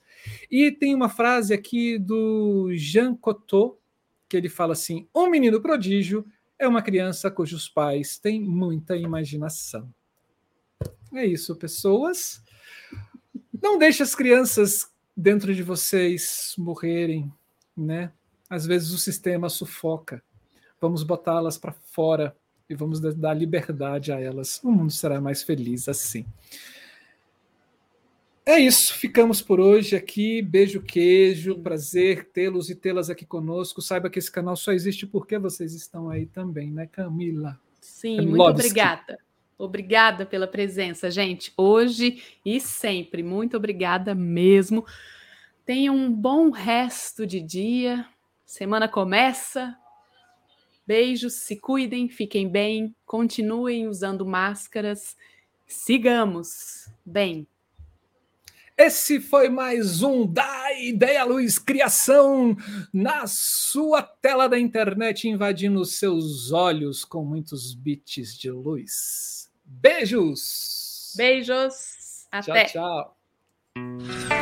E 0.50 0.70
tem 0.70 0.94
uma 0.94 1.08
frase 1.08 1.54
aqui 1.54 1.98
do 1.98 2.70
Jean 2.74 3.14
Cocteau, 3.14 3.80
que 4.28 4.36
ele 4.36 4.48
fala 4.48 4.72
assim: 4.72 5.08
um 5.14 5.28
menino 5.28 5.60
prodígio 5.60 6.24
é 6.58 6.68
uma 6.68 6.82
criança 6.82 7.30
cujos 7.30 7.68
pais 7.68 8.18
têm 8.18 8.40
muita 8.40 8.96
imaginação. 8.96 9.92
É 11.12 11.26
isso, 11.26 11.56
pessoas. 11.56 12.42
Não 13.62 13.78
deixe 13.78 14.02
as 14.02 14.14
crianças 14.14 14.90
dentro 15.16 15.54
de 15.54 15.62
vocês 15.62 16.54
morrerem, 16.56 17.32
né? 17.76 18.12
Às 18.48 18.66
vezes 18.66 18.90
o 18.92 18.98
sistema 18.98 19.48
sufoca. 19.48 20.22
Vamos 20.80 21.02
botá-las 21.02 21.58
para 21.58 21.72
fora 21.72 22.36
e 22.68 22.74
vamos 22.74 23.00
dar 23.00 23.34
liberdade 23.34 24.12
a 24.12 24.20
elas. 24.20 24.60
O 24.62 24.70
mundo 24.70 24.92
será 24.92 25.20
mais 25.20 25.42
feliz 25.42 25.88
assim. 25.88 26.24
É 28.50 28.58
isso, 28.58 28.94
ficamos 28.94 29.40
por 29.40 29.60
hoje 29.60 29.94
aqui. 29.94 30.42
Beijo, 30.42 30.82
queijo, 30.82 31.56
prazer 31.60 32.30
tê-los 32.32 32.68
e 32.68 32.74
tê-las 32.74 33.08
aqui 33.08 33.24
conosco. 33.24 33.80
Saiba 33.80 34.10
que 34.10 34.18
esse 34.18 34.28
canal 34.28 34.56
só 34.56 34.72
existe 34.72 35.06
porque 35.06 35.38
vocês 35.38 35.72
estão 35.72 36.10
aí 36.10 36.26
também, 36.26 36.68
né, 36.72 36.88
Camila? 36.88 37.60
Sim, 37.80 38.16
Camila 38.16 38.36
muito 38.36 38.58
obrigada. 38.58 39.18
Obrigada 39.56 40.26
pela 40.26 40.48
presença, 40.48 41.12
gente, 41.12 41.52
hoje 41.56 42.24
e 42.44 42.58
sempre. 42.58 43.22
Muito 43.22 43.56
obrigada 43.56 44.16
mesmo. 44.16 44.84
Tenham 45.64 45.94
um 45.94 46.12
bom 46.12 46.50
resto 46.50 47.24
de 47.24 47.40
dia. 47.40 48.04
Semana 48.44 48.88
começa. 48.88 49.78
Beijos, 50.84 51.34
se 51.34 51.54
cuidem, 51.54 52.08
fiquem 52.08 52.48
bem, 52.48 52.96
continuem 53.06 53.86
usando 53.86 54.26
máscaras. 54.26 55.16
Sigamos 55.68 56.90
bem. 57.06 57.46
Esse 58.82 59.20
foi 59.20 59.50
mais 59.50 60.02
um 60.02 60.26
da 60.26 60.72
Ideia 60.72 61.22
Luz 61.22 61.58
Criação 61.58 62.56
na 62.90 63.26
sua 63.26 64.00
tela 64.02 64.48
da 64.48 64.58
internet, 64.58 65.28
invadindo 65.28 65.84
seus 65.84 66.50
olhos 66.50 67.04
com 67.04 67.22
muitos 67.22 67.74
bits 67.74 68.34
de 68.34 68.50
luz. 68.50 69.52
Beijos! 69.66 71.12
Beijos! 71.14 72.26
Até! 72.32 72.64
Tchau, 72.64 73.14
tchau! 73.76 74.39